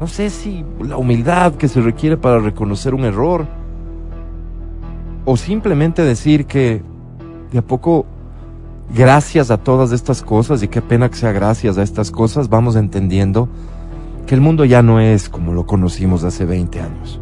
No 0.00 0.06
sé 0.06 0.30
si 0.30 0.64
la 0.82 0.96
humildad 0.96 1.56
que 1.56 1.68
se 1.68 1.82
requiere 1.82 2.16
para 2.16 2.38
reconocer 2.38 2.94
un 2.94 3.04
error, 3.04 3.46
o 5.26 5.36
simplemente 5.36 6.02
decir 6.02 6.46
que 6.46 6.82
de 7.52 7.58
a 7.58 7.62
poco, 7.62 8.06
gracias 8.94 9.50
a 9.50 9.58
todas 9.58 9.92
estas 9.92 10.22
cosas, 10.22 10.62
y 10.62 10.68
qué 10.68 10.80
pena 10.80 11.10
que 11.10 11.16
sea 11.16 11.32
gracias 11.32 11.76
a 11.76 11.82
estas 11.82 12.10
cosas, 12.10 12.48
vamos 12.48 12.76
entendiendo 12.76 13.48
que 14.26 14.34
el 14.34 14.40
mundo 14.40 14.64
ya 14.64 14.82
no 14.82 15.00
es 15.00 15.28
como 15.28 15.52
lo 15.52 15.66
conocimos 15.66 16.24
hace 16.24 16.46
20 16.46 16.80
años. 16.80 17.20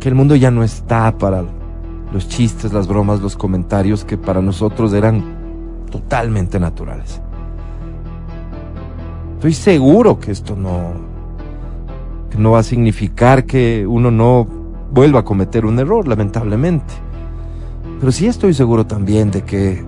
Que 0.00 0.10
el 0.10 0.14
mundo 0.14 0.36
ya 0.36 0.50
no 0.50 0.62
está 0.62 1.16
para 1.16 1.42
los 2.12 2.28
chistes, 2.28 2.74
las 2.74 2.86
bromas, 2.86 3.20
los 3.20 3.34
comentarios 3.34 4.04
que 4.04 4.18
para 4.18 4.42
nosotros 4.42 4.92
eran 4.92 5.22
totalmente 5.90 6.60
naturales. 6.60 7.22
Estoy 9.36 9.54
seguro 9.54 10.18
que 10.18 10.32
esto 10.32 10.56
no, 10.56 11.03
no 12.38 12.52
va 12.52 12.60
a 12.60 12.62
significar 12.62 13.44
que 13.44 13.86
uno 13.86 14.10
no 14.10 14.46
vuelva 14.90 15.20
a 15.20 15.24
cometer 15.24 15.66
un 15.66 15.78
error, 15.78 16.06
lamentablemente. 16.06 16.94
Pero 18.00 18.12
sí 18.12 18.26
estoy 18.26 18.54
seguro 18.54 18.86
también 18.86 19.30
de 19.30 19.42
que 19.42 19.84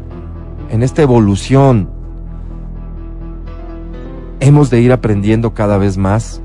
en 0.71 0.83
esta 0.83 1.03
evolución 1.03 1.89
hemos 4.41 4.71
de 4.71 4.81
ir 4.81 4.93
aprendiendo 4.93 5.55
cada 5.55 5.79
vez 5.79 5.97
más 5.97 6.41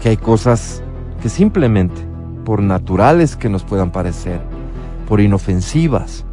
que 0.00 0.10
hay 0.10 0.16
cosas 0.16 0.82
que 1.22 1.28
simplemente, 1.28 2.00
por 2.44 2.60
naturales 2.62 3.36
que 3.36 3.48
nos 3.48 3.62
puedan 3.62 3.92
parecer, 3.92 4.40
por 5.08 5.20
inofensivas, 5.20 6.24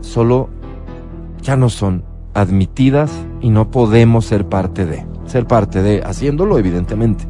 solo 0.00 0.48
ya 1.42 1.56
no 1.56 1.68
son 1.68 2.04
admitidas 2.34 3.10
y 3.40 3.50
no 3.50 3.70
podemos 3.70 4.26
ser 4.26 4.48
parte 4.48 4.86
de, 4.86 5.04
ser 5.26 5.46
parte 5.46 5.82
de, 5.82 6.02
haciéndolo 6.04 6.58
evidentemente, 6.58 7.24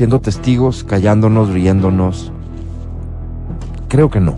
siendo 0.00 0.22
testigos, 0.22 0.82
callándonos, 0.82 1.50
riéndonos. 1.50 2.32
Creo 3.86 4.08
que 4.08 4.18
no. 4.18 4.36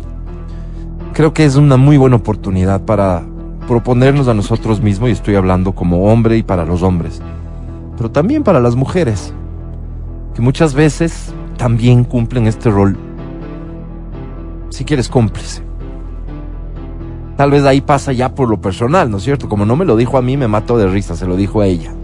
Creo 1.13 1.33
que 1.33 1.45
es 1.45 1.55
una 1.55 1.77
muy 1.77 1.97
buena 1.97 2.17
oportunidad 2.17 2.81
para 2.81 3.23
proponernos 3.69 4.27
a 4.27 4.35
nosotros 4.35 4.81
mismos, 4.81 5.11
y 5.11 5.13
estoy 5.13 5.37
hablando 5.37 5.71
como 5.73 6.13
hombre 6.13 6.37
y 6.37 6.43
para 6.43 6.65
los 6.65 6.83
hombres, 6.83 7.23
pero 7.97 8.11
también 8.11 8.43
para 8.43 8.59
las 8.59 8.75
mujeres, 8.75 9.33
que 10.35 10.43
muchas 10.43 10.75
veces 10.75 11.33
también 11.57 12.03
cumplen 12.03 12.49
este 12.49 12.69
rol, 12.69 12.97
si 14.71 14.85
quieres 14.85 15.09
cómplice. 15.09 15.63
Tal 17.37 17.53
vez 17.53 17.65
ahí 17.65 17.81
pasa 17.81 18.13
ya 18.13 18.35
por 18.35 18.49
lo 18.49 18.61
personal, 18.61 19.09
¿no 19.09 19.19
es 19.19 19.23
cierto? 19.23 19.49
Como 19.49 19.65
no 19.65 19.77
me 19.77 19.85
lo 19.85 19.95
dijo 19.95 20.19
a 20.19 20.23
mí, 20.23 20.37
me 20.37 20.49
mato 20.49 20.77
de 20.77 20.89
risa, 20.89 21.15
se 21.15 21.29
lo 21.29 21.37
dijo 21.37 21.61
a 21.61 21.67
ella. 21.67 21.95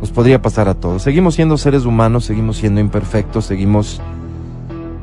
Nos 0.00 0.10
podría 0.10 0.40
pasar 0.40 0.68
a 0.68 0.74
todos. 0.74 1.02
Seguimos 1.02 1.34
siendo 1.34 1.58
seres 1.58 1.84
humanos, 1.84 2.24
seguimos 2.24 2.56
siendo 2.56 2.80
imperfectos, 2.80 3.44
seguimos 3.44 4.00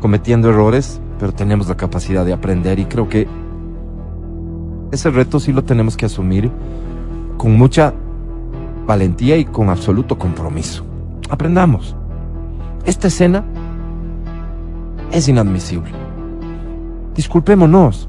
cometiendo 0.02 0.50
errores, 0.50 1.00
pero 1.20 1.34
tenemos 1.34 1.68
la 1.68 1.78
capacidad 1.78 2.26
de 2.26 2.34
aprender 2.34 2.80
y 2.80 2.86
creo 2.86 3.08
que 3.08 3.28
ese 4.92 5.10
reto 5.10 5.40
sí 5.40 5.54
lo 5.54 5.64
tenemos 5.64 5.98
que 5.98 6.06
asumir 6.06 6.52
con 7.38 7.58
mucha 7.58 7.94
valentía 8.86 9.38
y 9.38 9.46
con 9.46 9.70
absoluto 9.70 10.18
compromiso. 10.18 10.84
Aprendamos. 11.30 11.96
Esta 12.86 13.08
escena 13.08 13.44
es 15.12 15.28
inadmisible. 15.28 15.92
Disculpémonos. 17.16 18.08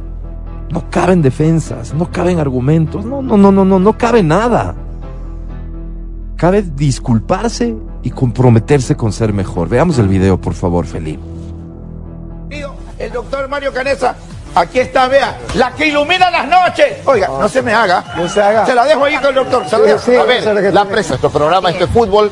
No 0.71 0.85
caben 0.91 1.23
defensas, 1.23 1.95
no 1.95 2.11
caben 2.11 2.39
argumentos, 2.39 3.05
no, 3.05 3.23
no, 3.23 3.39
no, 3.39 3.51
no, 3.51 3.65
no, 3.65 3.79
no 3.79 3.97
cabe 3.97 4.23
nada. 4.23 4.75
Cabe 6.39 6.63
disculparse 6.63 7.75
y 8.05 8.11
comprometerse 8.11 8.97
con 8.97 9.13
ser 9.13 9.33
mejor. 9.33 9.69
Veamos 9.69 9.99
el 9.99 10.07
video, 10.07 10.41
por 10.41 10.55
favor, 10.55 10.87
Felipe. 10.87 11.21
El 12.99 13.13
doctor 13.13 13.49
Mario 13.49 13.73
Canesa 13.73 14.17
Aquí 14.55 14.81
está, 14.81 15.07
vea, 15.09 15.39
la 15.55 15.73
que 15.73 15.87
ilumina 15.87 16.31
las 16.31 16.49
noches. 16.49 16.97
Oiga, 17.05 17.29
no 17.29 17.49
se 17.49 17.61
me 17.63 17.73
haga. 17.75 18.03
No 18.17 18.27
se 18.29 18.41
haga. 18.43 18.65
Se 18.67 18.75
la 18.75 18.87
dejo 18.87 19.05
ahí 19.05 19.15
con 19.17 19.27
el 19.27 19.35
doctor. 19.35 19.69
Se 19.69 19.79
la 19.79 19.85
dejo. 19.85 19.99
Sí, 19.99 20.17
a 20.17 20.25
ver, 20.25 20.43
la 20.45 20.61
tiene. 20.61 20.85
presa, 20.87 21.15
este 21.17 21.29
programa, 21.29 21.71
este 21.71 21.87
fútbol. 21.87 22.31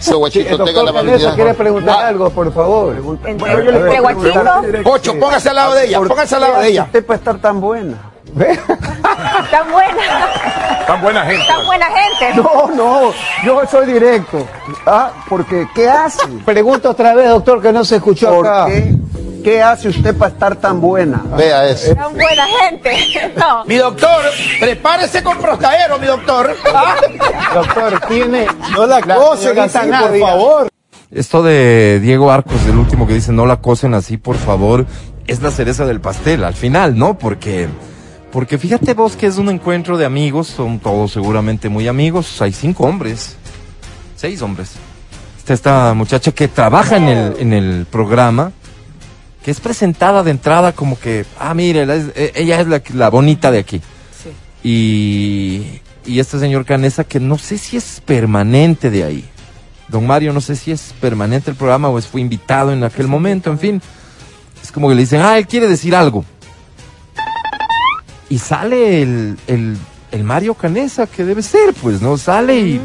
Su 0.00 0.26
Sí, 0.32 0.44
tenga 0.44 0.82
la 0.82 1.34
quiere 1.34 1.54
preguntar 1.54 1.96
Ah, 2.00 2.08
algo, 2.08 2.30
por 2.30 2.52
favor. 2.52 2.96
Entre- 2.96 3.34
Bueno, 3.34 3.58
yo 3.62 3.70
le 3.70 3.76
entre 3.76 3.88
puedo 3.90 4.02
guachito. 4.02 4.22
preguntar 4.22 4.66
directo. 4.66 4.90
Pocho, 4.90 5.18
póngase 5.20 5.48
al 5.50 5.56
lado 5.56 5.74
de 5.74 5.86
ella, 5.86 5.98
¿Por 5.98 6.08
póngase 6.08 6.34
al 6.34 6.40
qué 6.42 6.48
lado 6.48 6.62
de 6.62 6.68
ella. 6.68 6.82
usted 6.84 7.06
para 7.06 7.18
estar 7.18 7.38
tan 7.38 7.60
buena? 7.60 7.96
Tan 8.38 9.70
buena, 9.72 10.02
Tan 10.86 11.00
buena 11.02 11.24
gente. 11.24 11.46
tan 11.46 11.66
buena 11.66 11.86
gente. 11.86 12.42
No, 12.42 12.68
no, 12.74 13.12
yo 13.44 13.62
soy 13.70 13.86
directo. 13.92 14.46
Ah, 14.86 15.10
porque 15.28 15.66
¿qué 15.74 15.88
hace? 15.88 16.26
Pregunto 16.44 16.90
otra 16.90 17.14
vez, 17.14 17.28
doctor, 17.28 17.60
que 17.62 17.72
no 17.72 17.84
se 17.84 17.96
escuchó 17.96 18.30
¿Por 18.34 18.46
acá. 18.46 18.66
qué? 18.66 18.94
¿Qué 19.44 19.62
hace 19.62 19.88
usted 19.88 20.16
para 20.16 20.32
estar 20.32 20.56
tan 20.56 20.80
buena? 20.80 21.22
Vea 21.36 21.66
eso. 21.68 21.94
Tan 21.94 22.12
buena 22.12 22.46
gente. 22.46 22.96
No. 23.36 23.64
Mi 23.66 23.76
doctor, 23.76 24.20
prepárese 24.58 25.22
con 25.22 25.38
prostaero, 25.38 25.98
mi 25.98 26.06
doctor. 26.06 26.54
Ah, 26.74 26.96
Doctor, 27.54 28.00
tiene. 28.08 28.46
No 28.72 28.86
la 28.86 29.00
La 29.00 29.14
cosen 29.14 29.58
así, 29.58 29.78
por 29.78 30.18
favor. 30.18 30.68
Esto 31.10 31.42
de 31.42 32.00
Diego 32.02 32.30
Arcos, 32.30 32.60
el 32.68 32.76
último 32.76 33.06
que 33.06 33.14
dice 33.14 33.32
no 33.32 33.46
la 33.46 33.56
cosen 33.62 33.94
así, 33.94 34.16
por 34.18 34.36
favor, 34.36 34.84
es 35.26 35.40
la 35.40 35.50
cereza 35.50 35.86
del 35.86 36.00
pastel, 36.00 36.44
al 36.44 36.54
final, 36.54 36.98
¿no? 36.98 37.16
Porque, 37.16 37.68
porque 38.32 38.58
fíjate 38.58 38.94
vos 38.94 39.16
que 39.16 39.26
es 39.26 39.38
un 39.38 39.48
encuentro 39.48 39.96
de 39.96 40.04
amigos, 40.04 40.48
son 40.48 40.78
todos 40.78 41.12
seguramente 41.12 41.68
muy 41.68 41.88
amigos, 41.88 42.40
hay 42.42 42.52
cinco 42.52 42.84
hombres, 42.84 43.36
seis 44.16 44.42
hombres. 44.42 44.72
Está 45.38 45.54
esta 45.54 45.94
muchacha 45.94 46.30
que 46.32 46.46
trabaja 46.48 46.96
en 46.98 47.04
el, 47.08 47.34
en 47.38 47.52
el 47.54 47.86
programa, 47.90 48.52
que 49.42 49.50
es 49.50 49.60
presentada 49.60 50.22
de 50.22 50.30
entrada 50.30 50.72
como 50.72 50.98
que, 51.00 51.24
ah, 51.38 51.54
mire, 51.54 51.86
la 51.86 51.94
es- 51.96 52.08
eh, 52.14 52.32
ella 52.34 52.60
es 52.60 52.66
la, 52.68 52.82
la 52.94 53.08
bonita 53.08 53.50
de 53.50 53.58
aquí. 53.60 53.80
Sí. 54.22 54.30
Y, 54.68 55.80
y 56.04 56.20
este 56.20 56.38
señor 56.38 56.66
Canesa 56.66 57.04
que 57.04 57.18
no 57.20 57.38
sé 57.38 57.56
si 57.56 57.78
es 57.78 58.02
permanente 58.04 58.90
de 58.90 59.04
ahí. 59.04 59.24
Don 59.88 60.06
Mario, 60.06 60.34
no 60.34 60.42
sé 60.42 60.54
si 60.54 60.70
es 60.70 60.92
permanente 61.00 61.50
el 61.50 61.56
programa 61.56 61.88
o 61.88 61.98
es 61.98 62.06
fue 62.06 62.20
invitado 62.20 62.72
en 62.72 62.84
aquel 62.84 63.08
momento, 63.08 63.48
en 63.50 63.58
fin. 63.58 63.82
Es 64.62 64.70
como 64.70 64.90
que 64.90 64.94
le 64.96 65.00
dicen, 65.00 65.22
ah, 65.22 65.38
él 65.38 65.46
quiere 65.46 65.66
decir 65.66 65.96
algo. 65.96 66.26
Y 68.30 68.38
sale 68.38 69.02
el, 69.02 69.38
el, 69.46 69.76
el 70.12 70.24
Mario 70.24 70.54
Canesa, 70.54 71.06
que 71.06 71.24
debe 71.24 71.42
ser, 71.42 71.74
pues, 71.80 72.02
¿no? 72.02 72.16
Sale 72.18 72.58
y 72.60 72.80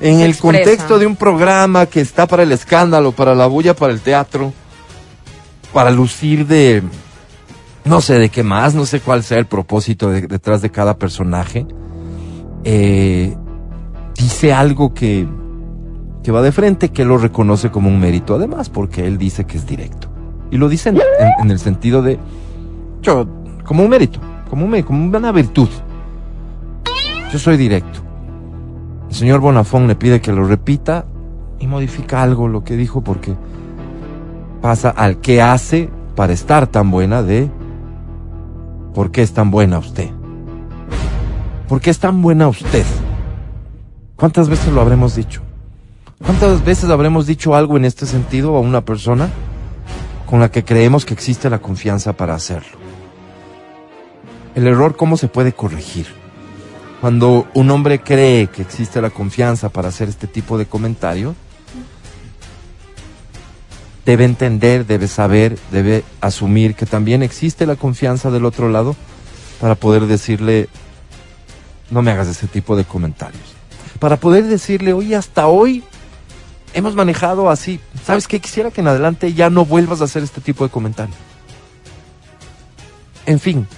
en 0.00 0.18
Se 0.18 0.24
el 0.24 0.30
expresa. 0.30 0.40
contexto 0.64 0.98
de 0.98 1.06
un 1.06 1.16
programa 1.16 1.86
que 1.86 2.00
está 2.00 2.26
para 2.26 2.42
el 2.42 2.52
escándalo, 2.52 3.12
para 3.12 3.34
la 3.34 3.46
bulla, 3.46 3.74
para 3.74 3.92
el 3.92 4.00
teatro, 4.00 4.52
para 5.72 5.90
lucir 5.90 6.46
de, 6.46 6.82
no 7.84 8.00
sé 8.00 8.18
de 8.18 8.28
qué 8.30 8.42
más, 8.42 8.74
no 8.74 8.86
sé 8.86 9.00
cuál 9.00 9.22
sea 9.22 9.38
el 9.38 9.46
propósito 9.46 10.10
de- 10.10 10.26
detrás 10.26 10.62
de 10.62 10.70
cada 10.70 10.96
personaje, 10.98 11.66
eh, 12.64 13.36
dice 14.16 14.52
algo 14.52 14.94
que, 14.94 15.26
que 16.22 16.32
va 16.32 16.42
de 16.42 16.52
frente, 16.52 16.90
que 16.90 17.04
lo 17.04 17.18
reconoce 17.18 17.70
como 17.70 17.88
un 17.88 18.00
mérito, 18.00 18.34
además, 18.34 18.68
porque 18.70 19.06
él 19.06 19.18
dice 19.18 19.44
que 19.44 19.58
es 19.58 19.66
directo. 19.66 20.08
Y 20.50 20.56
lo 20.56 20.68
dice 20.68 20.88
en, 20.90 20.96
en- 20.96 21.02
en 21.44 21.50
el 21.50 21.58
sentido 21.58 22.02
de, 22.02 22.18
yo, 23.02 23.26
como 23.64 23.82
un 23.84 23.90
mérito, 23.90 24.20
como, 24.52 24.66
una 25.16 25.32
virtud. 25.32 25.68
Yo 27.32 27.38
soy 27.38 27.56
directo. 27.56 28.00
El 29.08 29.14
señor 29.14 29.40
Bonafón 29.40 29.88
le 29.88 29.94
pide 29.94 30.20
que 30.20 30.30
lo 30.30 30.46
repita 30.46 31.06
y 31.58 31.66
modifica 31.66 32.22
algo 32.22 32.48
lo 32.48 32.62
que 32.62 32.76
dijo 32.76 33.02
porque 33.02 33.34
pasa 34.60 34.90
al 34.90 35.22
que 35.22 35.40
hace 35.40 35.88
para 36.14 36.34
estar 36.34 36.66
tan 36.66 36.90
buena 36.90 37.22
de 37.22 37.50
¿por 38.94 39.10
qué 39.10 39.22
es 39.22 39.32
tan 39.32 39.50
buena 39.50 39.78
usted? 39.78 40.10
¿Por 41.66 41.80
qué 41.80 41.88
es 41.88 41.98
tan 41.98 42.20
buena 42.20 42.46
usted? 42.46 42.84
¿Cuántas 44.16 44.50
veces 44.50 44.70
lo 44.70 44.82
habremos 44.82 45.16
dicho? 45.16 45.40
¿Cuántas 46.18 46.62
veces 46.62 46.90
habremos 46.90 47.26
dicho 47.26 47.54
algo 47.54 47.78
en 47.78 47.86
este 47.86 48.04
sentido 48.04 48.54
a 48.54 48.60
una 48.60 48.84
persona 48.84 49.30
con 50.28 50.40
la 50.40 50.50
que 50.50 50.62
creemos 50.62 51.06
que 51.06 51.14
existe 51.14 51.48
la 51.48 51.60
confianza 51.60 52.12
para 52.12 52.34
hacerlo? 52.34 52.81
El 54.54 54.66
error, 54.66 54.96
¿cómo 54.96 55.16
se 55.16 55.28
puede 55.28 55.52
corregir? 55.52 56.06
Cuando 57.00 57.48
un 57.54 57.70
hombre 57.70 58.00
cree 58.00 58.48
que 58.48 58.62
existe 58.62 59.00
la 59.00 59.10
confianza 59.10 59.70
para 59.70 59.88
hacer 59.88 60.08
este 60.08 60.26
tipo 60.26 60.58
de 60.58 60.66
comentario, 60.66 61.34
debe 64.04 64.24
entender, 64.24 64.86
debe 64.86 65.08
saber, 65.08 65.58
debe 65.70 66.04
asumir 66.20 66.74
que 66.74 66.86
también 66.86 67.22
existe 67.22 67.66
la 67.66 67.76
confianza 67.76 68.30
del 68.30 68.44
otro 68.44 68.68
lado 68.68 68.94
para 69.60 69.74
poder 69.74 70.06
decirle, 70.06 70.68
no 71.90 72.02
me 72.02 72.10
hagas 72.10 72.28
ese 72.28 72.46
tipo 72.46 72.76
de 72.76 72.84
comentarios. 72.84 73.42
Para 73.98 74.16
poder 74.16 74.44
decirle, 74.44 74.92
oye, 74.92 75.16
hasta 75.16 75.46
hoy 75.46 75.84
hemos 76.74 76.94
manejado 76.94 77.48
así. 77.48 77.80
¿Sabes 78.04 78.28
qué? 78.28 78.40
Quisiera 78.40 78.70
que 78.70 78.80
en 78.80 78.88
adelante 78.88 79.32
ya 79.32 79.50
no 79.50 79.64
vuelvas 79.64 80.00
a 80.00 80.04
hacer 80.04 80.22
este 80.22 80.40
tipo 80.40 80.64
de 80.64 80.70
comentarios. 80.70 81.16
En 83.24 83.38
fin, 83.38 83.68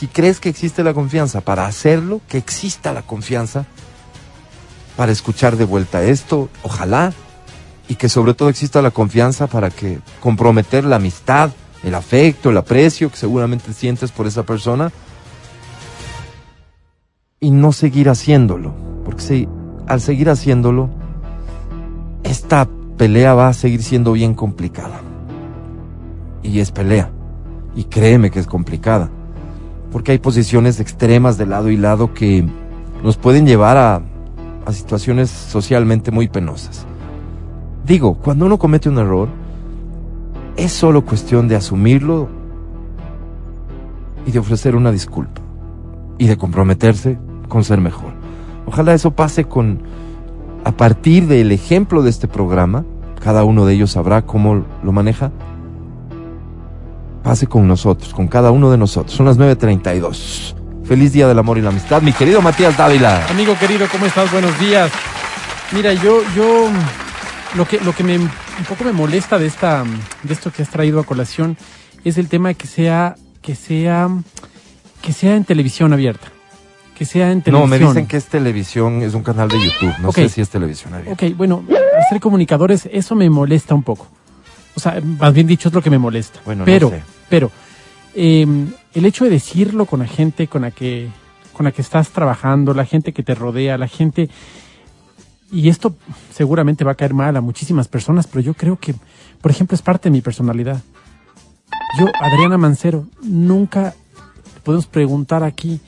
si 0.00 0.06
crees 0.06 0.40
que 0.40 0.48
existe 0.48 0.82
la 0.82 0.94
confianza 0.94 1.42
para 1.42 1.66
hacerlo, 1.66 2.22
que 2.26 2.38
exista 2.38 2.94
la 2.94 3.02
confianza 3.02 3.66
para 4.96 5.12
escuchar 5.12 5.58
de 5.58 5.66
vuelta 5.66 6.02
esto, 6.02 6.48
ojalá, 6.62 7.12
y 7.86 7.96
que 7.96 8.08
sobre 8.08 8.32
todo 8.32 8.48
exista 8.48 8.80
la 8.80 8.92
confianza 8.92 9.46
para 9.46 9.68
que 9.68 9.98
comprometer 10.20 10.84
la 10.84 10.96
amistad, 10.96 11.50
el 11.84 11.94
afecto, 11.94 12.48
el 12.48 12.56
aprecio 12.56 13.10
que 13.10 13.18
seguramente 13.18 13.74
sientes 13.74 14.10
por 14.10 14.26
esa 14.26 14.42
persona 14.44 14.90
y 17.38 17.50
no 17.50 17.70
seguir 17.70 18.08
haciéndolo, 18.08 18.74
porque 19.04 19.20
si 19.20 19.48
al 19.86 20.00
seguir 20.00 20.30
haciéndolo, 20.30 20.88
esta 22.22 22.66
pelea 22.96 23.34
va 23.34 23.48
a 23.48 23.52
seguir 23.52 23.82
siendo 23.82 24.12
bien 24.12 24.32
complicada. 24.32 25.02
Y 26.42 26.60
es 26.60 26.70
pelea. 26.70 27.12
Y 27.76 27.84
créeme 27.84 28.30
que 28.30 28.40
es 28.40 28.46
complicada. 28.46 29.10
Porque 29.92 30.12
hay 30.12 30.18
posiciones 30.18 30.80
extremas 30.80 31.38
de 31.38 31.46
lado 31.46 31.70
y 31.70 31.76
lado 31.76 32.14
que 32.14 32.46
nos 33.02 33.16
pueden 33.16 33.46
llevar 33.46 33.76
a, 33.76 34.02
situaciones 34.72 35.30
socialmente 35.30 36.12
muy 36.12 36.28
penosas. 36.28 36.86
Digo, 37.84 38.14
cuando 38.14 38.46
uno 38.46 38.56
comete 38.56 38.88
un 38.88 38.98
error, 38.98 39.28
es 40.56 40.70
solo 40.70 41.04
cuestión 41.04 41.48
de 41.48 41.56
asumirlo 41.56 42.28
y 44.26 44.30
de 44.30 44.38
ofrecer 44.38 44.76
una 44.76 44.92
disculpa. 44.92 45.40
Y 46.18 46.28
de 46.28 46.36
comprometerse 46.36 47.18
con 47.48 47.64
ser 47.64 47.80
mejor. 47.80 48.12
Ojalá 48.66 48.94
eso 48.94 49.10
pase 49.10 49.44
con, 49.44 49.80
a 50.62 50.70
partir 50.70 51.26
del 51.26 51.50
ejemplo 51.50 52.02
de 52.02 52.10
este 52.10 52.28
programa, 52.28 52.84
cada 53.20 53.42
uno 53.42 53.66
de 53.66 53.74
ellos 53.74 53.90
sabrá 53.90 54.22
cómo 54.22 54.64
lo 54.84 54.92
maneja, 54.92 55.32
pase 57.22 57.46
con 57.46 57.66
nosotros, 57.68 58.12
con 58.14 58.28
cada 58.28 58.50
uno 58.50 58.70
de 58.70 58.78
nosotros. 58.78 59.14
Son 59.16 59.26
las 59.26 59.38
9.32. 59.38 60.54
Feliz 60.84 61.12
Día 61.12 61.28
del 61.28 61.38
Amor 61.38 61.58
y 61.58 61.60
la 61.62 61.68
Amistad, 61.68 62.02
mi 62.02 62.12
querido 62.12 62.42
Matías 62.42 62.76
Dávila. 62.76 63.26
Amigo 63.28 63.54
querido, 63.58 63.86
¿cómo 63.92 64.06
estás? 64.06 64.30
Buenos 64.32 64.58
días. 64.58 64.90
Mira, 65.72 65.92
yo, 65.94 66.20
yo, 66.34 66.68
lo 67.54 67.64
que, 67.66 67.78
lo 67.80 67.92
que 67.94 68.02
me, 68.02 68.18
un 68.18 68.28
poco 68.68 68.82
me 68.84 68.92
molesta 68.92 69.38
de 69.38 69.46
esta, 69.46 69.84
de 70.24 70.32
esto 70.34 70.50
que 70.50 70.62
has 70.62 70.70
traído 70.70 70.98
a 70.98 71.04
colación 71.04 71.56
es 72.04 72.18
el 72.18 72.28
tema 72.28 72.48
de 72.48 72.54
que 72.56 72.66
sea, 72.66 73.14
que 73.40 73.54
sea, 73.54 74.08
que 75.00 75.12
sea 75.12 75.36
en 75.36 75.44
televisión 75.44 75.92
abierta. 75.92 76.26
Que 76.96 77.04
sea 77.06 77.30
en 77.30 77.38
No, 77.38 77.44
televisión. 77.44 77.70
me 77.70 77.78
dicen 77.78 78.06
que 78.06 78.16
es 78.16 78.26
televisión, 78.26 79.02
es 79.02 79.14
un 79.14 79.22
canal 79.22 79.48
de 79.48 79.58
YouTube. 79.58 79.94
No 80.00 80.10
sé 80.12 80.28
si 80.28 80.40
es 80.40 80.50
televisión 80.50 80.92
abierta. 80.92 81.24
Ok, 81.24 81.36
bueno, 81.36 81.64
ser 82.10 82.20
comunicadores, 82.20 82.88
eso 82.92 83.14
me 83.14 83.30
molesta 83.30 83.74
un 83.76 83.82
poco. 83.84 84.08
O 84.74 84.80
sea, 84.80 85.00
más 85.00 85.32
bien 85.34 85.46
dicho, 85.46 85.68
es 85.68 85.74
lo 85.74 85.82
que 85.82 85.90
me 85.90 85.98
molesta. 85.98 86.40
Bueno, 86.44 86.60
no 86.60 86.64
pero, 86.64 86.90
sé. 86.90 87.02
pero, 87.28 87.50
eh, 88.14 88.46
el 88.94 89.04
hecho 89.04 89.24
de 89.24 89.30
decirlo 89.30 89.86
con 89.86 90.00
la 90.00 90.06
gente 90.06 90.48
con 90.48 90.62
la 90.62 90.70
que, 90.70 91.08
con 91.52 91.64
la 91.64 91.72
que 91.72 91.82
estás 91.82 92.10
trabajando, 92.10 92.74
la 92.74 92.84
gente 92.84 93.12
que 93.12 93.22
te 93.22 93.34
rodea, 93.34 93.78
la 93.78 93.88
gente, 93.88 94.28
y 95.52 95.68
esto 95.68 95.94
seguramente 96.32 96.84
va 96.84 96.92
a 96.92 96.96
caer 96.96 97.14
mal 97.14 97.36
a 97.36 97.40
muchísimas 97.40 97.88
personas, 97.88 98.26
pero 98.26 98.40
yo 98.40 98.54
creo 98.54 98.78
que, 98.78 98.94
por 99.40 99.50
ejemplo, 99.50 99.74
es 99.74 99.82
parte 99.82 100.08
de 100.08 100.12
mi 100.12 100.20
personalidad. 100.20 100.80
Yo, 101.98 102.06
Adriana 102.20 102.58
Mancero, 102.58 103.06
nunca 103.22 103.94
podemos 104.62 104.86
preguntar 104.86 105.42
aquí 105.42 105.80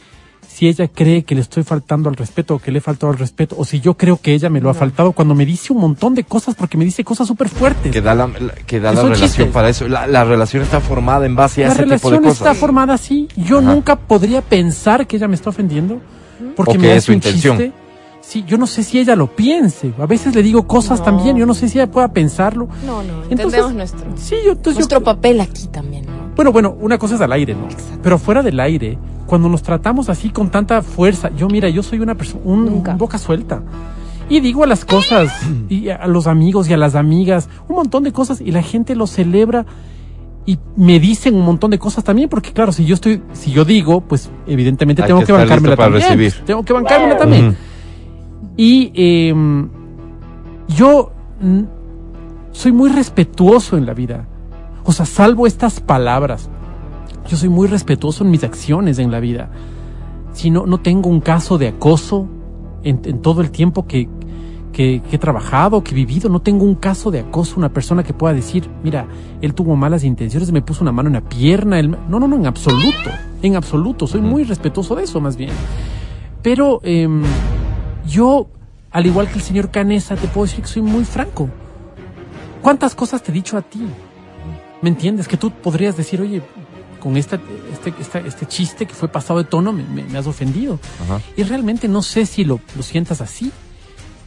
si 0.53 0.69
ella 0.69 0.87
cree 0.89 1.23
que 1.25 1.35
le 1.35 1.41
estoy 1.41 1.63
faltando 1.63 2.09
al 2.11 2.17
respeto 2.17 2.57
o 2.57 2.59
que 2.59 2.71
le 2.71 2.79
he 2.79 2.81
faltado 2.83 3.11
al 3.13 3.19
respeto, 3.19 3.55
o 3.59 3.65
si 3.65 3.81
yo 3.81 3.95
creo 3.95 4.19
que 4.19 4.35
ella 4.35 4.51
me 4.51 4.61
lo 4.61 4.69
ha 4.69 4.75
faltado 4.75 5.13
cuando 5.13 5.35
me 5.35 5.47
dice 5.47 5.73
un 5.73 5.81
montón 5.81 6.15
de 6.15 6.25
cosas, 6.25 6.55
porque 6.55 6.77
me 6.77 6.85
dice 6.85 7.03
cosas 7.05 7.27
súper 7.27 7.49
fuertes. 7.49 7.91
Que 7.91 8.01
da 8.03 8.15
la, 8.15 8.27
la- 8.27 8.53
que 8.67 8.79
da 8.79 8.93
la 8.93 9.03
relación 9.03 9.29
chistes. 9.31 9.47
para 9.49 9.69
eso. 9.71 9.89
La, 9.89 10.07
la 10.07 10.25
relación 10.25 10.63
está 10.63 10.81
formada 10.81 11.25
en 11.27 11.35
base 11.35 11.65
a 11.65 11.69
La 11.69 11.73
ese 11.75 11.83
tipo 11.85 11.89
de 12.11 12.17
relación 12.17 12.23
cosas. 12.25 12.39
está 12.39 12.55
formada 12.55 12.95
así. 12.95 13.29
Yo 13.37 13.59
Ajá. 13.61 13.73
nunca 13.75 13.97
podría 13.97 14.43
pensar 14.43 15.07
que 15.07 15.17
ella 15.17 15.27
me 15.29 15.35
está 15.37 15.49
ofendiendo 15.51 16.01
porque 16.55 16.77
O 16.77 16.81
me 16.81 16.91
es 16.93 16.99
hace 16.99 17.07
su 17.07 17.13
un 17.13 17.17
intención. 17.17 17.57
chiste. 17.59 17.73
Sí, 18.21 18.45
yo 18.47 18.57
no 18.59 18.67
sé 18.67 18.83
si 18.85 18.99
ella 18.99 19.17
lo 19.17 19.35
piense. 19.35 19.93
A 19.99 20.07
veces 20.07 20.35
le 20.35 20.43
digo 20.43 20.67
cosas 20.67 21.01
No. 21.01 21.05
también. 21.07 21.37
Yo 21.37 21.45
no 21.47 21.55
sé 21.55 21.69
si 21.69 21.79
ella 21.79 21.91
pueda 21.91 22.09
pensarlo. 22.13 22.69
No, 22.87 23.03
no, 23.03 23.15
Entonces, 23.25 23.31
entendemos 23.31 23.75
nuestro, 23.75 24.01
Sí, 24.17 24.37
yo 24.45 24.53
entonces 24.53 24.75
yo- 24.75 24.79
nuestro 24.81 25.01
papel 25.03 25.41
aquí 25.41 25.67
también, 25.69 26.07
¿no? 26.07 26.31
Bueno, 26.37 26.53
bueno, 26.53 26.77
una 26.81 26.99
cosa 26.99 27.17
es 27.17 27.21
al 27.21 27.33
aire, 27.33 27.55
¿no? 27.55 27.65
Exacto. 27.65 27.99
Pero 28.03 28.19
fuera 28.19 28.43
del 28.43 28.61
aire, 28.61 28.97
cuando 29.33 29.49
nos 29.49 29.63
tratamos 29.63 30.11
así 30.11 30.29
con 30.29 30.51
tanta 30.51 30.83
fuerza, 30.83 31.31
yo 31.35 31.49
mira, 31.49 31.71
yo 31.71 31.83
soy 31.83 32.01
una 32.01 32.15
persona, 32.15 32.43
un, 32.45 32.85
boca 32.99 33.17
suelta. 33.17 33.63
Y 34.29 34.41
digo 34.41 34.63
a 34.63 34.67
las 34.67 34.85
cosas, 34.85 35.33
y 35.71 35.89
a 35.89 36.07
los 36.07 36.27
amigos 36.27 36.69
y 36.69 36.75
a 36.75 36.77
las 36.77 36.95
amigas, 36.95 37.49
un 37.67 37.77
montón 37.77 38.03
de 38.03 38.13
cosas, 38.13 38.43
y 38.43 38.51
la 38.51 38.63
gente 38.63 38.95
lo 38.95 39.07
celebra 39.07 39.65
y 40.45 40.59
me 40.77 41.01
dicen 41.01 41.35
un 41.35 41.47
montón 41.47 41.71
de 41.71 41.79
cosas 41.79 42.05
también, 42.05 42.29
porque 42.29 42.53
claro, 42.53 42.73
si 42.73 42.85
yo 42.85 42.95
estoy, 42.95 43.23
si 43.33 43.53
yo 43.53 43.65
digo, 43.65 44.03
pues 44.03 44.29
evidentemente 44.47 45.01
Hay 45.01 45.09
tengo 45.09 45.21
que 45.21 45.27
que, 45.29 45.33
bancármela 45.33 45.77
para 45.77 45.93
también. 45.93 46.11
recibir. 46.11 46.45
Tengo 46.45 46.63
que 46.63 46.75
bancármela 46.75 47.17
también. 47.17 47.47
Ujú. 47.47 47.57
Y 48.59 48.93
eh, 48.95 49.35
yo 50.77 51.11
soy 52.53 52.73
muy 52.73 52.91
respetuoso 52.91 53.79
en 53.79 53.87
la 53.87 53.95
vida. 53.95 54.27
O 54.85 54.93
sea, 54.93 55.07
salvo 55.07 55.47
estas 55.47 55.81
palabras. 55.81 56.51
Yo 57.29 57.37
soy 57.37 57.49
muy 57.49 57.69
respetuoso 57.69 58.25
en 58.25 58.31
mis 58.31 58.45
acciones 58.45 58.99
en 58.99 59.11
la 59.11 59.21
vida. 59.21 59.51
Si 60.33 60.51
no, 60.51 60.67
no 60.67 60.81
tengo 60.81 61.09
un 61.09 61.21
caso 61.21 61.59
de 61.59 61.69
acoso 61.69 62.27
en, 62.83 63.01
todo 63.23 63.41
el 63.43 63.51
tiempo 63.51 63.87
que, 63.87 64.09
que- 64.73 65.01
he 65.13 65.19
trabajado, 65.19 65.85
que 65.85 65.93
he 65.93 65.95
vivido, 65.95 66.29
no 66.29 66.41
tengo 66.41 66.65
un 66.65 66.75
caso 66.75 67.11
de 67.11 67.21
acoso, 67.21 67.55
una 67.59 67.69
persona 67.73 68.03
que 68.03 68.13
pueda 68.13 68.35
decir, 68.35 68.69
mira, 68.83 69.07
él 69.41 69.55
tuvo 69.55 69.77
malas 69.77 70.05
intenciones, 70.05 70.51
me 70.53 70.63
puso 70.63 70.83
una 70.83 70.93
mano 70.93 71.09
en 71.09 71.15
la 71.15 71.21
pierna. 71.21 71.79
él 71.79 71.91
me-". 71.91 71.99
No, 72.09 72.19
no, 72.19 72.27
no, 72.27 72.37
en 72.37 72.47
absoluto, 72.47 73.11
en 73.43 73.57
absoluto. 73.57 74.07
Soy 74.07 74.21
muy 74.21 74.45
respetuoso 74.45 74.95
de 74.97 75.05
eso, 75.05 75.21
más 75.21 75.37
bien. 75.37 75.51
Pero 76.43 76.81
em, 76.83 77.23
yo, 78.09 78.49
al 78.91 79.07
igual 79.07 79.29
que 79.29 79.35
el 79.35 79.43
señor 79.43 79.71
Canesa, 79.71 80.17
te 80.17 80.27
puedo 80.29 80.47
decir 80.47 80.63
que 80.63 80.69
soy 80.71 80.83
muy 80.83 81.05
franco. 81.05 81.49
¿Cuántas 82.63 82.95
cosas 82.95 83.23
te 83.23 83.31
he 83.31 83.35
dicho 83.35 83.57
a 83.57 83.63
ti? 83.63 83.87
¿Me 84.81 84.89
entiendes? 84.89 85.29
Que 85.29 85.37
tú 85.37 85.51
podrías 85.51 85.97
decir, 85.97 86.21
oye, 86.21 86.43
con 87.03 87.17
esta, 87.17 87.41
este, 87.73 87.93
esta- 88.01 88.21
este 88.21 88.47
chiste 88.47 88.87
que 88.87 88.95
fue 88.95 89.09
pasado 89.09 89.39
de 89.41 89.45
tono 89.45 89.73
me, 89.73 89.83
me- 89.83 90.05
me 90.05 90.19
has 90.19 90.27
ofendido. 90.29 90.79
Ajá. 91.05 91.21
Y 91.37 91.43
realmente 91.43 91.89
no 91.89 92.01
sé 92.03 92.27
si 92.27 92.45
lo, 92.45 92.61
lo 92.77 92.83
sientas 92.83 93.21
así. 93.21 93.51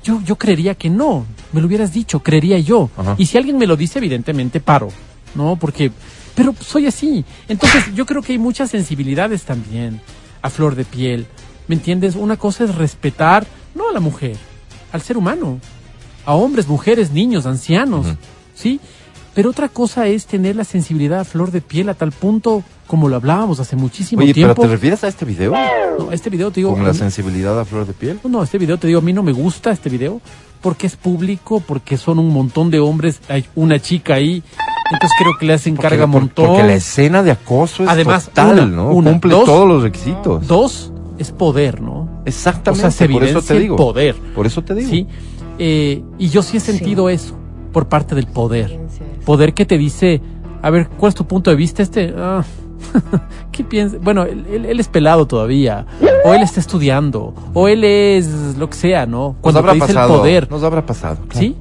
Yo, 0.04 0.22
yo 0.26 0.36
creería 0.36 0.76
que 0.76 0.90
no. 0.90 1.26
Me 1.54 1.62
lo 1.62 1.68
hubieras 1.68 1.94
dicho, 1.94 2.20
creería 2.22 2.60
yo. 2.60 2.90
Ajá. 2.98 3.16
Y 3.18 3.26
si 3.28 3.38
alguien 3.38 3.58
me 3.58 3.66
lo 3.66 3.78
dice, 3.78 4.00
evidentemente 4.00 4.60
paro. 4.60 4.90
¿No? 5.36 5.56
Porque. 5.56 5.92
Pero 6.36 6.54
soy 6.60 6.86
así. 6.88 7.24
Entonces, 7.48 7.96
yo 7.96 8.06
creo 8.06 8.22
que 8.22 8.34
hay 8.34 8.40
muchas 8.40 8.70
sensibilidades 8.72 9.44
también 9.44 10.02
a 10.42 10.50
flor 10.50 10.76
de 10.76 10.84
piel. 10.84 11.28
¿Me 11.70 11.76
entiendes? 11.76 12.16
Una 12.16 12.36
cosa 12.38 12.66
es 12.66 12.76
respetar, 12.76 13.48
no 13.74 13.90
a 13.90 13.94
la 13.94 14.00
mujer, 14.02 14.36
al 14.92 15.02
ser 15.02 15.16
humano. 15.18 15.60
A 16.26 16.34
hombres, 16.34 16.68
mujeres, 16.68 17.12
niños, 17.12 17.46
ancianos. 17.46 18.06
¿Sí? 18.54 18.80
Pero 19.36 19.50
otra 19.50 19.68
cosa 19.70 20.08
es 20.08 20.26
tener 20.26 20.56
la 20.56 20.64
sensibilidad 20.64 21.20
a 21.20 21.24
flor 21.26 21.52
de 21.52 21.60
piel 21.62 21.90
a 21.90 21.94
tal 21.94 22.12
punto 22.14 22.64
como 22.88 23.10
lo 23.10 23.18
hablábamos 23.18 23.60
hace 23.60 23.76
muchísimo 23.76 24.22
Oye, 24.24 24.34
tiempo. 24.34 24.56
pero 24.56 24.70
¿te 24.70 24.74
refieres 24.76 25.04
a 25.04 25.10
este 25.10 25.26
video? 25.26 25.54
No, 26.00 26.12
este 26.14 26.30
video 26.30 26.50
te 26.52 26.62
digo. 26.62 26.72
Con 26.74 26.84
la 26.86 26.94
mí- 26.94 26.98
sensibilidad 26.98 27.60
a 27.60 27.66
flor 27.66 27.86
de 27.86 27.94
piel. 27.94 28.20
no, 28.24 28.42
este 28.44 28.58
video 28.58 28.78
te 28.78 28.88
digo, 28.88 29.00
a 29.00 29.04
mí 29.04 29.12
no 29.12 29.24
me 29.24 29.34
gusta 29.34 29.72
este 29.72 29.90
video 29.90 30.22
porque 30.62 30.88
es 30.88 30.96
público, 30.96 31.60
porque 31.60 31.98
son 31.98 32.18
un 32.18 32.30
montón 32.30 32.72
de 32.72 32.80
hombres, 32.80 33.20
hay 33.28 33.46
una 33.56 33.78
chica 33.80 34.16
ahí, 34.16 34.42
entonces 34.92 35.12
creo 35.20 35.34
que 35.40 35.46
le 35.46 35.54
hacen 35.54 35.76
Porque, 35.76 35.90
carga 35.90 36.08
por- 36.08 36.22
montón. 36.22 36.48
porque 36.48 36.64
la 36.64 36.74
escena 36.76 37.22
de 37.22 37.32
acoso 37.32 37.84
es 37.84 37.90
Además, 37.90 38.26
total, 38.28 38.54
una, 38.54 38.66
¿no? 38.66 38.92
una, 38.92 39.12
Cumple 39.12 39.32
dos, 39.34 39.46
todos 39.46 39.68
los 39.68 39.84
requisitos. 39.84 40.48
Dos, 40.48 40.92
es 41.20 41.32
poder, 41.32 41.82
¿no? 41.82 41.94
O 41.94 42.10
Exactamente, 42.26 42.82
sea, 42.82 42.92
se 42.92 43.10
por 43.14 43.24
eso 43.24 43.42
te 43.42 43.60
digo. 43.60 43.76
poder, 43.76 44.16
Por 44.34 44.46
eso 44.48 44.64
te 44.64 44.74
digo. 44.76 44.90
¿sí? 44.90 45.08
Eh, 45.60 46.02
y 46.18 46.30
yo 46.30 46.42
sí 46.42 46.58
he 46.58 46.60
sentido 46.60 47.10
eso 47.10 47.38
por 47.74 47.88
parte 47.88 48.16
del 48.16 48.26
poder. 48.28 48.80
Poder 49.26 49.54
que 49.54 49.66
te 49.66 49.78
dice, 49.78 50.22
a 50.62 50.70
ver, 50.70 50.88
¿cuál 50.98 51.10
es 51.10 51.16
tu 51.16 51.26
punto 51.26 51.50
de 51.50 51.56
vista? 51.56 51.82
Este, 51.84 52.14
ah, 52.18 52.44
¿qué 53.52 53.64
piensas? 53.64 54.00
Bueno, 54.02 54.24
él, 54.24 54.46
él- 54.52 54.66
él 54.66 54.80
es 54.80 54.88
pelado 54.88 55.26
todavía, 55.26 55.86
o 56.24 56.34
él 56.34 56.42
está 56.44 56.60
estudiando, 56.60 57.34
o 57.54 57.68
él 57.68 57.84
es 57.84 58.56
lo 58.58 58.70
que 58.70 58.76
sea, 58.76 59.06
¿no? 59.06 59.30
Nos 59.30 59.36
Cuando 59.42 59.60
habrá 59.60 59.72
te 59.72 59.76
dice 59.78 59.88
pasado. 59.88 60.14
el 60.14 60.20
poder, 60.20 60.52
Nos 60.52 60.64
habrá 60.64 60.86
pasado. 60.86 61.18
claro. 61.28 61.40
¿sí? 61.40 61.56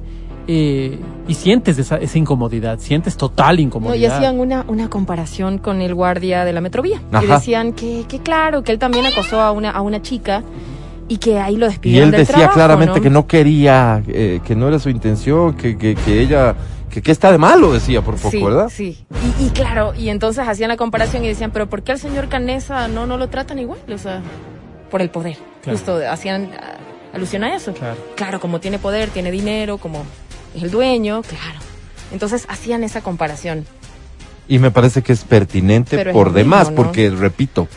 Eh, 0.47 0.99
y 1.27 1.33
sientes 1.33 1.79
esa, 1.79 1.95
esa 1.97 2.19
incomodidad, 2.19 2.77
sientes 2.79 3.17
total 3.17 3.55
No, 3.55 3.61
incomodidad. 3.63 3.95
y 3.97 4.05
hacían 4.05 4.39
una, 4.39 4.63
una 4.67 4.89
comparación 4.91 5.57
con 5.57 5.81
el 5.81 5.95
guardia 5.95 6.45
de 6.45 6.53
la 6.53 6.61
Metrovía. 6.61 7.01
Y 7.11 7.15
Ajá. 7.15 7.33
decían 7.35 7.73
que, 7.73 8.05
que 8.07 8.19
claro, 8.19 8.61
que 8.61 8.71
él 8.71 8.77
también 8.77 9.07
acosó 9.07 9.41
a 9.41 9.51
una, 9.51 9.71
a 9.71 9.81
una 9.81 10.03
chica 10.03 10.43
y 11.07 11.17
que 11.17 11.39
ahí 11.39 11.55
lo 11.57 11.65
Y 11.65 11.69
despidieron 11.69 12.05
él 12.09 12.11
del 12.11 12.19
decía 12.21 12.35
trabajo, 12.35 12.53
claramente 12.53 12.97
¿no? 12.99 13.01
que 13.03 13.09
no 13.09 13.25
quería, 13.25 14.03
eh, 14.07 14.39
que 14.45 14.55
no 14.55 14.67
era 14.67 14.77
su 14.77 14.89
intención, 14.91 15.55
que, 15.55 15.75
que, 15.79 15.95
que 15.95 16.21
ella, 16.21 16.53
que, 16.95 17.01
que 17.01 17.11
está 17.11 17.29
de 17.29 17.37
malo, 17.37 17.73
decía 17.73 18.01
por 18.01 18.15
poco, 18.15 18.31
sí, 18.31 18.41
¿verdad? 18.41 18.71
Sí, 18.73 19.05
y, 19.37 19.47
y 19.47 19.49
claro, 19.49 19.93
y 19.93 20.07
entonces 20.07 20.47
hacían 20.47 20.69
la 20.69 20.77
comparación 20.77 21.25
y 21.25 21.27
decían, 21.27 21.51
pero 21.51 21.67
¿por 21.69 21.83
qué 21.83 21.91
al 21.91 21.99
señor 21.99 22.29
Canesa 22.29 22.87
no, 22.87 23.05
no 23.05 23.17
lo 23.17 23.27
tratan 23.27 23.59
igual? 23.59 23.79
O 23.93 23.97
sea, 23.97 24.21
por 24.89 25.01
el 25.01 25.09
poder. 25.09 25.35
Claro. 25.61 25.77
Justo 25.77 25.99
hacían 26.09 26.51
ah, 26.57 26.77
alusión 27.13 27.43
a 27.43 27.53
eso. 27.53 27.73
Claro. 27.73 27.97
Claro, 28.15 28.39
como 28.39 28.61
tiene 28.61 28.79
poder, 28.79 29.09
tiene 29.09 29.29
dinero, 29.29 29.77
como 29.77 30.05
es 30.55 30.63
el 30.63 30.71
dueño, 30.71 31.21
claro. 31.23 31.59
Entonces 32.13 32.45
hacían 32.47 32.85
esa 32.85 33.01
comparación. 33.01 33.65
Y 34.47 34.59
me 34.59 34.71
parece 34.71 35.01
que 35.01 35.11
es 35.11 35.25
pertinente 35.25 35.97
Pero 35.97 36.11
es 36.11 36.13
por 36.13 36.31
demás, 36.31 36.69
mismo, 36.69 36.81
¿no? 36.81 36.85
porque 36.85 37.09
repito, 37.09 37.67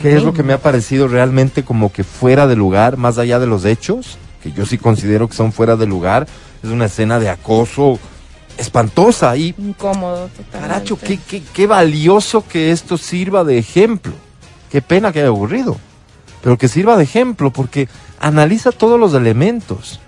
¿qué 0.00 0.16
es 0.16 0.24
lo 0.24 0.32
que 0.32 0.42
me 0.42 0.54
ha 0.54 0.58
parecido 0.58 1.06
realmente 1.06 1.62
como 1.62 1.92
que 1.92 2.02
fuera 2.02 2.48
de 2.48 2.56
lugar, 2.56 2.96
más 2.96 3.18
allá 3.18 3.38
de 3.38 3.46
los 3.46 3.64
hechos? 3.64 4.18
Que 4.42 4.50
yo 4.50 4.66
sí 4.66 4.76
considero 4.76 5.28
que 5.28 5.36
son 5.36 5.52
fuera 5.52 5.76
de 5.76 5.86
lugar. 5.86 6.26
Es 6.64 6.70
una 6.70 6.86
escena 6.86 7.20
de 7.20 7.28
acoso 7.28 8.00
espantosa 8.58 9.36
y 9.36 9.54
Incómodo. 9.58 10.30
Caracho, 10.52 10.98
qué, 10.98 11.18
qué, 11.18 11.42
qué 11.42 11.66
valioso 11.66 12.44
que 12.46 12.70
esto 12.70 12.96
sirva 12.96 13.44
de 13.44 13.58
ejemplo. 13.58 14.12
Qué 14.70 14.82
pena 14.82 15.12
que 15.12 15.20
haya 15.20 15.32
ocurrido. 15.32 15.76
Pero 16.42 16.58
que 16.58 16.68
sirva 16.68 16.96
de 16.96 17.04
ejemplo 17.04 17.50
porque 17.50 17.88
analiza 18.20 18.72
todos 18.72 18.98
los 18.98 19.14
elementos. 19.14 20.00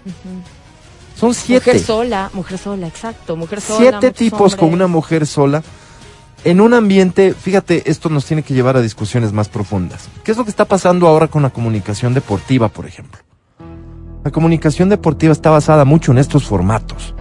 Son 1.19 1.35
siete. 1.35 1.73
Mujer 1.73 1.85
sola, 1.85 2.31
mujer 2.33 2.59
sola, 2.59 2.87
exacto. 2.87 3.37
Mujer 3.37 3.61
sola. 3.61 3.79
siete 3.79 4.13
tipos 4.13 4.55
con 4.55 4.73
una 4.73 4.87
mujer 4.87 5.27
sola. 5.27 5.63
En 6.45 6.61
un 6.61 6.73
ambiente, 6.73 7.35
fíjate, 7.35 7.91
esto 7.91 8.09
nos 8.09 8.25
tiene 8.25 8.45
que 8.45 8.55
llevar 8.55 8.77
a 8.77 8.81
discusiones 8.81 9.33
más 9.33 9.49
profundas. 9.49 10.09
¿Qué 10.23 10.31
es 10.31 10.39
lo 10.39 10.45
que 10.45 10.51
está 10.51 10.65
pasando 10.65 11.09
ahora 11.09 11.27
con 11.27 11.43
la 11.43 11.51
comunicación 11.51 12.15
deportiva, 12.15 12.69
por 12.69 12.87
ejemplo? 12.87 13.21
La 14.23 14.31
comunicación 14.31 14.89
deportiva 14.89 15.33
está 15.33 15.51
basada 15.51 15.85
mucho 15.85 16.13
en 16.13 16.19
estos 16.19 16.45
formatos. 16.45 17.15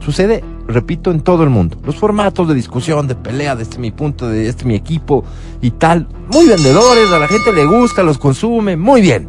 Sucede, 0.00 0.42
repito, 0.66 1.10
en 1.10 1.20
todo 1.20 1.42
el 1.44 1.50
mundo. 1.50 1.78
Los 1.84 1.96
formatos 1.96 2.48
de 2.48 2.54
discusión, 2.54 3.06
de 3.06 3.14
pelea, 3.14 3.56
de 3.56 3.62
este 3.62 3.78
mi 3.78 3.90
punto, 3.90 4.28
de 4.28 4.48
este 4.48 4.64
mi 4.64 4.74
equipo 4.74 5.24
y 5.60 5.70
tal. 5.72 6.08
Muy 6.32 6.46
vendedores, 6.46 7.10
a 7.10 7.18
la 7.18 7.28
gente 7.28 7.52
le 7.52 7.66
gusta, 7.66 8.02
los 8.02 8.18
consume, 8.18 8.76
muy 8.76 9.00
bien. 9.00 9.28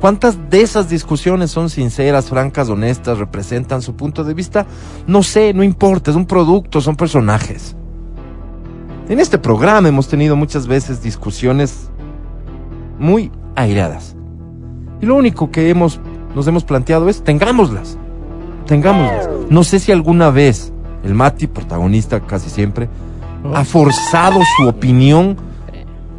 ¿Cuántas 0.00 0.48
de 0.48 0.62
esas 0.62 0.88
discusiones 0.88 1.50
son 1.50 1.68
sinceras, 1.68 2.30
francas, 2.30 2.70
honestas, 2.70 3.18
representan 3.18 3.82
su 3.82 3.96
punto 3.96 4.24
de 4.24 4.32
vista? 4.32 4.66
No 5.06 5.22
sé, 5.22 5.52
no 5.52 5.62
importa, 5.62 6.10
es 6.10 6.16
un 6.16 6.26
producto, 6.26 6.80
son 6.80 6.96
personajes. 6.96 7.76
En 9.10 9.20
este 9.20 9.38
programa 9.38 9.88
hemos 9.88 10.08
tenido 10.08 10.36
muchas 10.36 10.66
veces 10.66 11.02
discusiones 11.02 11.90
muy 12.98 13.30
airadas. 13.56 14.16
Y 15.02 15.06
lo 15.06 15.16
único 15.16 15.50
que 15.50 15.68
hemos, 15.68 16.00
nos 16.34 16.46
hemos 16.46 16.64
planteado 16.64 17.08
es, 17.08 17.22
tengámoslas, 17.22 17.98
tengámoslas. 18.70 19.28
No 19.50 19.64
sé 19.64 19.80
si 19.80 19.90
alguna 19.90 20.30
vez 20.30 20.72
el 21.02 21.12
Mati, 21.12 21.48
protagonista 21.48 22.20
casi 22.20 22.48
siempre, 22.48 22.88
ha 23.52 23.64
forzado 23.64 24.40
su 24.56 24.68
opinión 24.68 25.36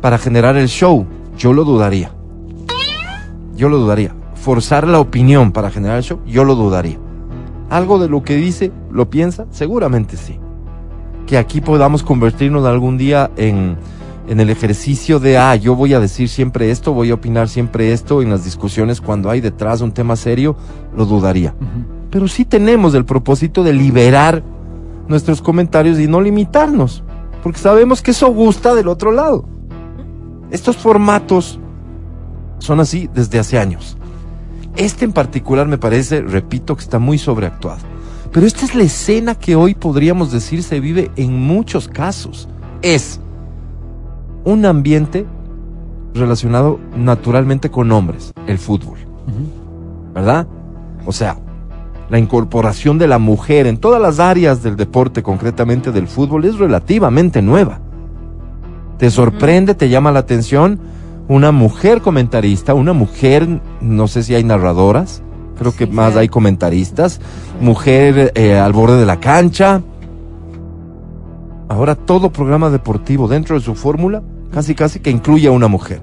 para 0.01 0.17
generar 0.17 0.57
el 0.57 0.67
show. 0.67 1.05
Yo 1.37 1.53
lo 1.53 1.63
dudaría. 1.63 2.11
Yo 3.55 3.69
lo 3.69 3.77
dudaría. 3.77 4.13
Forzar 4.35 4.85
la 4.85 4.99
opinión 4.99 5.53
para 5.53 5.71
generar 5.71 5.95
el 5.97 6.03
show, 6.03 6.19
yo 6.27 6.43
lo 6.43 6.55
dudaría. 6.55 6.97
Algo 7.69 7.99
de 7.99 8.09
lo 8.09 8.21
que 8.21 8.35
dice, 8.35 8.73
lo 8.91 9.09
piensa, 9.09 9.45
seguramente 9.51 10.17
sí. 10.17 10.37
Que 11.27 11.37
aquí 11.37 11.61
podamos 11.61 12.03
convertirnos 12.03 12.65
algún 12.65 12.97
día 12.97 13.31
en, 13.37 13.77
en 14.27 14.39
el 14.41 14.49
ejercicio 14.49 15.21
de, 15.21 15.37
ah, 15.37 15.55
yo 15.55 15.73
voy 15.73 15.93
a 15.93 16.01
decir 16.01 16.27
siempre 16.27 16.69
esto, 16.69 16.91
voy 16.91 17.11
a 17.11 17.13
opinar 17.13 17.47
siempre 17.47 17.93
esto 17.93 18.21
en 18.21 18.29
las 18.29 18.43
discusiones 18.43 18.99
cuando 18.99 19.29
hay 19.29 19.39
detrás 19.39 19.79
un 19.79 19.93
tema 19.93 20.17
serio, 20.17 20.57
lo 20.97 21.05
dudaría. 21.05 21.55
Pero 22.11 22.27
sí 22.27 22.45
tenemos 22.45 22.93
el 22.93 23.05
propósito 23.05 23.63
de 23.63 23.73
liberar 23.73 24.43
nuestros 25.07 25.41
comentarios 25.41 25.99
y 25.99 26.07
no 26.07 26.21
limitarnos, 26.21 27.03
porque 27.41 27.59
sabemos 27.59 28.01
que 28.01 28.11
eso 28.11 28.27
gusta 28.31 28.75
del 28.75 28.87
otro 28.87 29.11
lado. 29.11 29.45
Estos 30.51 30.77
formatos 30.77 31.59
son 32.59 32.79
así 32.79 33.09
desde 33.13 33.39
hace 33.39 33.57
años. 33.57 33.97
Este 34.75 35.05
en 35.05 35.13
particular 35.13 35.67
me 35.67 35.77
parece, 35.77 36.21
repito, 36.21 36.75
que 36.75 36.83
está 36.83 36.99
muy 36.99 37.17
sobreactuado. 37.17 37.79
Pero 38.31 38.45
esta 38.45 38.65
es 38.65 38.75
la 38.75 38.83
escena 38.83 39.35
que 39.35 39.55
hoy 39.55 39.73
podríamos 39.75 40.31
decir 40.31 40.63
se 40.63 40.79
vive 40.79 41.11
en 41.15 41.41
muchos 41.41 41.87
casos. 41.87 42.47
Es 42.81 43.19
un 44.45 44.65
ambiente 44.65 45.25
relacionado 46.13 46.79
naturalmente 46.95 47.69
con 47.69 47.91
hombres, 47.91 48.33
el 48.47 48.57
fútbol. 48.57 48.99
¿Verdad? 50.13 50.47
O 51.05 51.11
sea, 51.11 51.37
la 52.11 52.19
incorporación 52.19 52.97
de 52.97 53.07
la 53.07 53.19
mujer 53.19 53.67
en 53.67 53.77
todas 53.77 54.01
las 54.01 54.19
áreas 54.19 54.61
del 54.61 54.75
deporte, 54.75 55.23
concretamente 55.23 55.93
del 55.93 56.09
fútbol, 56.09 56.43
es 56.43 56.59
relativamente 56.59 57.41
nueva. 57.41 57.79
¿Te 58.97 59.09
sorprende, 59.09 59.75
te 59.75 59.87
llama 59.87 60.11
la 60.11 60.19
atención 60.19 60.79
una 61.29 61.53
mujer 61.53 62.01
comentarista, 62.01 62.73
una 62.73 62.91
mujer, 62.91 63.47
no 63.79 64.09
sé 64.09 64.23
si 64.23 64.35
hay 64.35 64.43
narradoras, 64.43 65.23
creo 65.57 65.73
que 65.73 65.85
Sí, 65.85 65.91
más 65.93 66.13
sí. 66.13 66.19
hay 66.19 66.27
comentaristas, 66.27 67.21
mujer 67.61 68.33
eh, 68.35 68.59
al 68.59 68.73
borde 68.73 68.99
de 68.99 69.05
la 69.05 69.21
cancha. 69.21 69.81
Ahora 71.69 71.95
todo 71.95 72.33
programa 72.33 72.69
deportivo 72.69 73.29
dentro 73.29 73.55
de 73.55 73.61
su 73.61 73.73
fórmula, 73.73 74.21
casi 74.51 74.75
casi 74.75 74.99
que 74.99 75.11
incluye 75.11 75.47
a 75.47 75.51
una 75.51 75.69
mujer. 75.69 76.01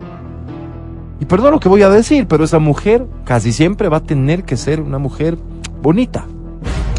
Y 1.21 1.27
perdón 1.27 1.51
lo 1.51 1.61
que 1.61 1.69
voy 1.69 1.83
a 1.83 1.91
decir, 1.91 2.27
pero 2.27 2.45
esa 2.45 2.59
mujer 2.59 3.07
casi 3.25 3.53
siempre 3.53 3.91
va 3.91 3.99
a 3.99 4.03
tener 4.03 4.45
que 4.45 4.57
ser 4.57 4.81
una 4.81 4.97
mujer 4.97 5.37
bonita, 5.81 6.27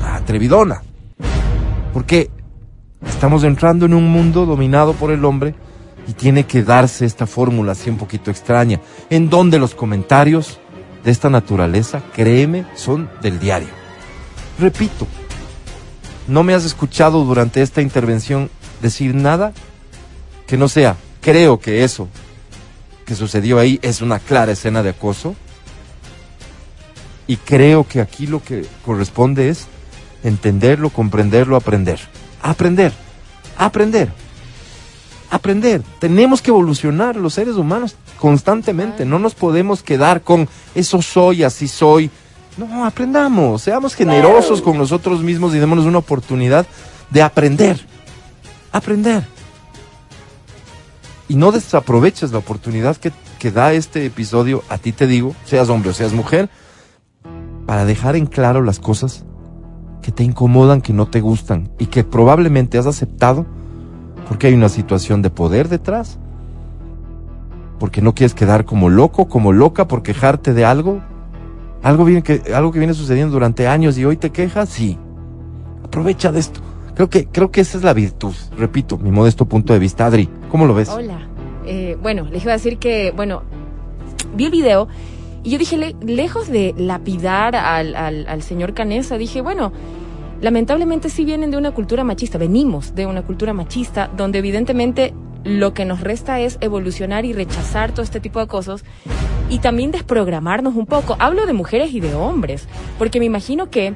atrevidona. 0.04 0.82
Porque 1.94 2.30
estamos 3.08 3.44
entrando 3.44 3.86
en 3.86 3.94
un 3.94 4.10
mundo 4.12 4.46
dominado 4.46 4.94
por 4.94 5.12
el 5.12 5.26
hombre 5.26 5.56
y 6.08 6.14
tiene 6.14 6.46
que 6.46 6.64
darse 6.64 7.06
esta 7.06 7.28
fórmula 7.28 7.74
así 7.74 7.90
un 7.90 7.98
poquito 7.98 8.32
extraña, 8.32 8.80
en 9.10 9.30
donde 9.30 9.60
los 9.60 9.76
comentarios 9.76 10.60
de 11.04 11.12
esta 11.12 11.30
naturaleza, 11.30 12.02
créeme, 12.14 12.66
son 12.76 13.10
del 13.22 13.40
diario. 13.40 13.70
Repito, 14.60 15.08
no 16.28 16.44
me 16.44 16.54
has 16.54 16.66
escuchado 16.66 17.24
durante 17.24 17.62
esta 17.62 17.82
intervención 17.82 18.50
decir 18.82 19.16
nada 19.16 19.54
que 20.48 20.58
no 20.58 20.68
sea, 20.68 20.96
creo 21.22 21.60
que 21.60 21.84
eso 21.84 22.08
que 23.06 23.16
sucedió 23.16 23.58
ahí 23.58 23.80
es 23.82 24.02
una 24.02 24.20
clara 24.20 24.52
escena 24.52 24.84
de 24.84 24.90
acoso. 24.90 25.36
Y 27.30 27.38
creo 27.38 27.88
que 27.88 28.02
aquí 28.02 28.26
lo 28.26 28.44
que 28.44 28.66
corresponde 28.84 29.50
es 29.50 29.68
entenderlo, 30.24 30.90
comprenderlo, 30.90 31.56
aprender. 31.56 32.00
Aprender, 32.42 32.92
aprender, 33.56 34.12
aprender. 35.30 35.84
Tenemos 36.00 36.42
que 36.42 36.50
evolucionar 36.50 37.16
los 37.16 37.36
seres 37.36 37.54
humanos 37.54 37.96
constantemente. 38.20 39.06
No 39.06 39.20
nos 39.20 39.36
podemos 39.36 39.84
quedar 39.84 40.24
con 40.24 40.50
eso 40.74 41.04
soy, 41.04 41.44
así 41.44 41.68
soy. 41.68 42.10
No, 42.58 42.84
aprendamos, 42.84 43.62
seamos 43.62 43.94
generosos 43.94 44.60
con 44.60 44.76
nosotros 44.76 45.22
mismos 45.22 45.54
y 45.54 45.60
démonos 45.60 45.86
una 45.86 46.00
oportunidad 46.00 46.66
de 47.12 47.22
aprender. 47.22 47.80
Aprender 48.72 49.24
y 51.28 51.36
no 51.36 51.52
desaproveches 51.52 52.32
la 52.32 52.40
oportunidad 52.40 52.98
que, 52.98 53.12
que 53.38 53.52
da 53.52 53.72
este 53.74 54.04
episodio, 54.08 54.64
a 54.68 54.80
ti 54.80 54.94
te 54.94 55.06
digo, 55.06 55.36
seas 55.46 55.70
hombre 55.70 55.92
o 55.92 55.94
seas 55.94 56.12
mujer, 56.12 56.50
para 57.70 57.86
dejar 57.86 58.16
en 58.16 58.26
claro 58.26 58.64
las 58.64 58.80
cosas 58.80 59.26
que 60.02 60.12
te 60.12 60.24
incomodan, 60.24 60.82
que 60.82 60.92
no 60.92 61.08
te 61.08 61.22
gustan 61.22 61.70
y 61.78 61.86
que 61.86 62.04
probablemente 62.04 62.80
has 62.80 62.88
aceptado 62.88 63.46
porque 64.28 64.48
hay 64.48 64.56
una 64.56 64.70
situación 64.70 65.22
de 65.22 65.30
poder 65.30 65.70
detrás, 65.70 66.18
porque 67.78 68.02
no 68.02 68.16
quieres 68.16 68.34
quedar 68.34 68.66
como 68.66 68.90
loco, 68.90 69.28
como 69.28 69.54
loca 69.54 69.88
por 69.88 70.02
quejarte 70.02 70.56
de 70.56 70.66
algo, 70.66 71.00
algo, 71.84 72.06
viene 72.06 72.24
que, 72.24 72.42
algo 72.56 72.72
que 72.72 72.80
viene 72.80 72.96
sucediendo 72.96 73.34
durante 73.34 73.68
años 73.68 74.00
y 74.00 74.06
hoy 74.06 74.18
te 74.18 74.32
quejas, 74.32 74.70
sí, 74.70 74.98
aprovecha 75.84 76.32
de 76.32 76.40
esto. 76.40 76.62
Creo 76.96 77.12
que, 77.12 77.28
creo 77.28 77.52
que 77.52 77.62
esa 77.62 77.78
es 77.78 77.84
la 77.84 77.94
virtud, 77.94 78.34
repito, 78.58 78.98
mi 78.98 79.12
modesto 79.12 79.46
punto 79.46 79.74
de 79.74 79.80
vista. 79.80 80.08
Adri, 80.08 80.28
¿cómo 80.50 80.66
lo 80.66 80.74
ves? 80.74 80.90
Hola. 80.90 81.20
Eh, 81.68 82.00
bueno, 82.02 82.24
les 82.32 82.42
iba 82.42 82.54
a 82.54 82.58
decir 82.58 82.80
que, 82.80 83.14
bueno, 83.16 83.44
vi 84.36 84.46
el 84.46 84.52
video 84.52 84.88
y 85.44 85.52
yo 85.52 85.58
dije, 85.58 85.78
le- 85.78 85.96
lejos 86.06 86.50
de 86.50 86.74
lapidar 86.78 87.56
al, 87.56 87.96
al, 87.96 88.28
al 88.28 88.42
señor 88.44 88.74
Canesa, 88.74 89.18
dije, 89.18 89.42
bueno, 89.42 89.72
lamentablemente 90.42 91.10
sí 91.10 91.26
vienen 91.26 91.52
de 91.52 91.58
una 91.58 91.72
cultura 91.72 92.04
machista, 92.04 92.38
venimos 92.38 92.96
de 92.96 93.06
una 93.06 93.22
cultura 93.24 93.54
machista 93.54 94.10
donde 94.16 94.40
evidentemente 94.40 95.14
lo 95.44 95.74
que 95.74 95.86
nos 95.86 96.02
resta 96.02 96.40
es 96.42 96.58
evolucionar 96.62 97.26
y 97.26 97.34
rechazar 97.34 97.92
todo 97.92 98.02
este 98.04 98.20
tipo 98.20 98.40
de 98.40 98.48
cosas 98.48 98.84
y 99.50 99.60
también 99.60 99.92
desprogramarnos 99.92 100.76
un 100.76 100.86
poco. 100.86 101.16
Hablo 101.20 101.46
de 101.46 101.54
mujeres 101.54 101.94
y 101.94 102.00
de 102.02 102.14
hombres, 102.16 102.68
porque 102.98 103.20
me 103.20 103.26
imagino 103.26 103.70
que 103.70 103.94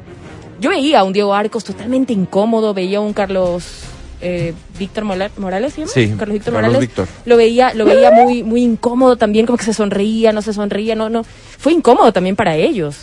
yo 0.61 0.69
veía 0.69 1.01
a 1.01 1.03
un 1.03 1.13
Diego 1.13 1.33
Arcos 1.33 1.63
totalmente 1.65 2.13
incómodo, 2.13 2.73
veía 2.73 2.99
a 2.99 3.01
un 3.01 3.11
Carlos 3.13 3.83
eh, 4.23 4.53
Víctor 4.79 5.03
Morales, 5.03 5.73
¿se 5.73 5.81
llama? 5.81 5.91
Sí, 5.93 6.13
Carlos 6.17 6.33
Víctor 6.33 6.53
Morales. 6.53 6.79
Víctor. 6.79 7.07
Lo 7.25 7.37
veía, 7.37 7.73
lo 7.73 7.85
veía 7.85 8.09
muy, 8.11 8.41
muy 8.43 8.63
incómodo 8.63 9.17
también, 9.17 9.45
como 9.45 9.57
que 9.57 9.65
se 9.65 9.73
sonreía, 9.73 10.31
no 10.31 10.41
se 10.41 10.53
sonreía, 10.53 10.95
no, 10.95 11.09
no. 11.09 11.23
Fue 11.59 11.73
incómodo 11.73 12.11
también 12.13 12.35
para 12.35 12.55
ellos. 12.55 12.97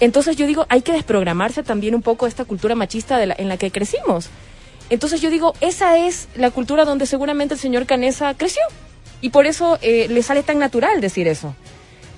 Entonces 0.00 0.36
yo 0.36 0.46
digo, 0.46 0.64
hay 0.70 0.80
que 0.82 0.92
desprogramarse 0.92 1.62
también 1.62 1.94
un 1.94 2.02
poco 2.02 2.26
esta 2.26 2.44
cultura 2.44 2.74
machista 2.74 3.18
de 3.18 3.26
la- 3.26 3.34
en 3.38 3.48
la 3.48 3.56
que 3.58 3.70
crecimos. 3.70 4.28
Entonces 4.88 5.20
yo 5.20 5.30
digo, 5.30 5.54
esa 5.60 5.98
es 5.98 6.26
la 6.34 6.50
cultura 6.50 6.84
donde 6.84 7.04
seguramente 7.06 7.54
el 7.54 7.60
señor 7.60 7.86
Canesa 7.86 8.34
creció. 8.34 8.62
Y 9.20 9.28
por 9.28 9.46
eso 9.46 9.78
eh, 9.82 10.06
le 10.08 10.22
sale 10.22 10.42
tan 10.42 10.58
natural 10.58 11.00
decir 11.00 11.28
eso. 11.28 11.54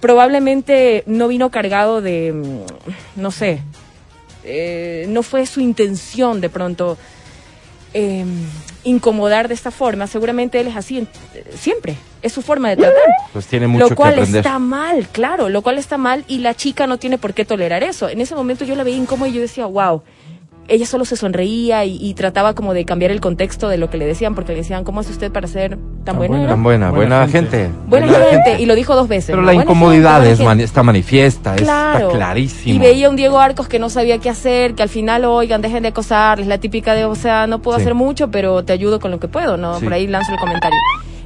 probablemente 0.00 1.04
no 1.06 1.28
vino 1.28 1.50
cargado 1.50 2.00
de, 2.02 2.32
mm, 2.32 3.20
no 3.20 3.30
sé, 3.30 3.60
eh, 4.44 5.06
no 5.08 5.22
fue 5.22 5.46
su 5.46 5.60
intención 5.60 6.40
de 6.40 6.48
pronto 6.50 6.98
eh, 7.94 8.24
incomodar 8.84 9.48
de 9.48 9.54
esta 9.54 9.70
forma. 9.70 10.06
Seguramente 10.06 10.60
él 10.60 10.68
es 10.68 10.76
así 10.76 11.06
siempre, 11.54 11.96
es 12.22 12.32
su 12.32 12.42
forma 12.42 12.70
de 12.70 12.76
tratar. 12.76 13.02
Pues 13.32 13.46
tiene 13.46 13.66
mucho 13.66 13.88
Lo 13.88 13.94
cual 13.94 14.14
que 14.14 14.20
aprender. 14.20 14.40
está 14.44 14.58
mal, 14.58 15.08
claro, 15.08 15.48
lo 15.48 15.62
cual 15.62 15.78
está 15.78 15.98
mal 15.98 16.24
y 16.28 16.38
la 16.38 16.54
chica 16.54 16.86
no 16.86 16.98
tiene 16.98 17.18
por 17.18 17.34
qué 17.34 17.44
tolerar 17.44 17.82
eso. 17.82 18.08
En 18.08 18.20
ese 18.20 18.34
momento 18.34 18.64
yo 18.64 18.74
la 18.74 18.84
veía 18.84 18.96
incómoda 18.96 19.28
y 19.28 19.34
yo 19.34 19.40
decía, 19.40 19.66
wow. 19.66 20.02
Ella 20.68 20.86
solo 20.86 21.04
se 21.04 21.16
sonreía 21.16 21.84
y, 21.84 21.96
y 22.00 22.14
trataba 22.14 22.54
como 22.54 22.72
de 22.72 22.84
cambiar 22.84 23.10
el 23.10 23.20
contexto 23.20 23.68
de 23.68 23.78
lo 23.78 23.90
que 23.90 23.98
le 23.98 24.06
decían, 24.06 24.34
porque 24.36 24.52
le 24.52 24.58
decían, 24.58 24.84
¿cómo 24.84 25.00
hace 25.00 25.10
usted 25.10 25.30
para 25.32 25.48
ser 25.48 25.70
tan, 25.70 26.04
Tan 26.04 26.16
buena? 26.16 26.28
buena. 26.30 26.44
era?" 26.44 26.52
Tan 26.54 26.62
buena, 26.62 26.90
buena, 26.90 27.16
Buena 27.16 27.28
gente. 27.32 27.56
gente. 27.64 27.74
Buena, 27.88 28.06
gente. 28.30 28.62
Y 28.62 28.66
lo 28.66 28.74
dijo 28.76 28.94
dos 28.94 29.08
veces. 29.08 29.26
Pero 29.26 29.38
¿no? 29.40 29.46
la 29.46 29.52
Buena 29.52 29.64
incomodidad 29.64 30.16
gente, 30.20 30.30
es 30.32 30.38
buena 30.38 30.54
mani- 30.54 30.62
está 30.62 30.82
manifiesta, 30.82 31.56
Claro. 31.56 32.06
está 32.06 32.16
clarísimo. 32.16 32.74
Y 32.76 32.78
veía 32.78 33.10
un 33.10 33.16
Diego 33.16 33.38
Arcos 33.40 33.66
que 33.68 33.78
no 33.80 33.90
sabía 33.90 34.18
qué 34.18 34.30
hacer, 34.30 34.74
que 34.74 34.82
al 34.84 34.88
final, 34.88 35.24
oigan, 35.24 35.60
dejen 35.62 35.82
de 35.82 35.88
acosarles, 35.88 36.46
la 36.46 36.58
típica 36.58 36.94
de, 36.94 37.04
o 37.06 37.14
sea, 37.16 37.46
no 37.48 37.60
puedo 37.60 37.76
Sí. 37.78 37.82
hacer 37.82 37.94
mucho, 37.94 38.30
pero 38.30 38.64
te 38.64 38.72
ayudo 38.72 39.00
con 39.00 39.10
lo 39.10 39.18
que 39.18 39.28
puedo, 39.28 39.56
¿no? 39.56 39.78
Sí. 39.78 39.84
Por 39.84 39.92
ahí 39.92 40.06
lanzo 40.06 40.32
el 40.32 40.38
comentario. 40.38 40.78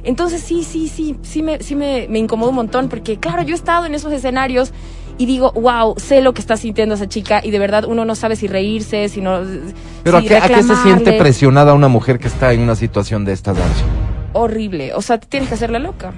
Entonces 0.03 0.41
sí, 0.41 0.63
sí, 0.63 0.87
sí, 0.87 1.15
sí 1.21 1.43
me, 1.43 1.59
sí 1.61 1.75
me, 1.75 2.07
me 2.09 2.17
incomodó 2.19 2.49
un 2.51 2.55
montón, 2.55 2.87
porque 2.89 3.17
claro, 3.17 3.43
yo 3.43 3.53
he 3.53 3.57
estado 3.57 3.85
en 3.85 3.93
esos 3.93 4.11
escenarios 4.13 4.71
y 5.17 5.25
digo, 5.25 5.51
wow, 5.53 5.95
sé 5.97 6.21
lo 6.21 6.33
que 6.33 6.41
está 6.41 6.57
sintiendo 6.57 6.95
esa 6.95 7.07
chica 7.07 7.41
y 7.43 7.51
de 7.51 7.59
verdad 7.59 7.85
uno 7.85 8.05
no 8.05 8.15
sabe 8.15 8.35
si 8.35 8.47
reírse, 8.47 9.09
si 9.09 9.21
no... 9.21 9.39
Pero 10.03 10.17
¿a 10.17 10.21
qué, 10.21 10.37
a 10.37 10.47
qué 10.47 10.61
se 10.63 10.75
siente 10.77 11.13
presionada 11.13 11.73
una 11.73 11.87
mujer 11.87 12.19
que 12.19 12.27
está 12.27 12.53
en 12.53 12.61
una 12.61 12.75
situación 12.75 13.25
de 13.25 13.33
esta 13.33 13.53
Darcio? 13.53 13.85
Horrible, 14.33 14.93
o 14.93 15.01
sea, 15.01 15.19
tienes 15.19 15.49
que 15.49 15.55
hacerla 15.55 15.79
loca. 15.79 16.13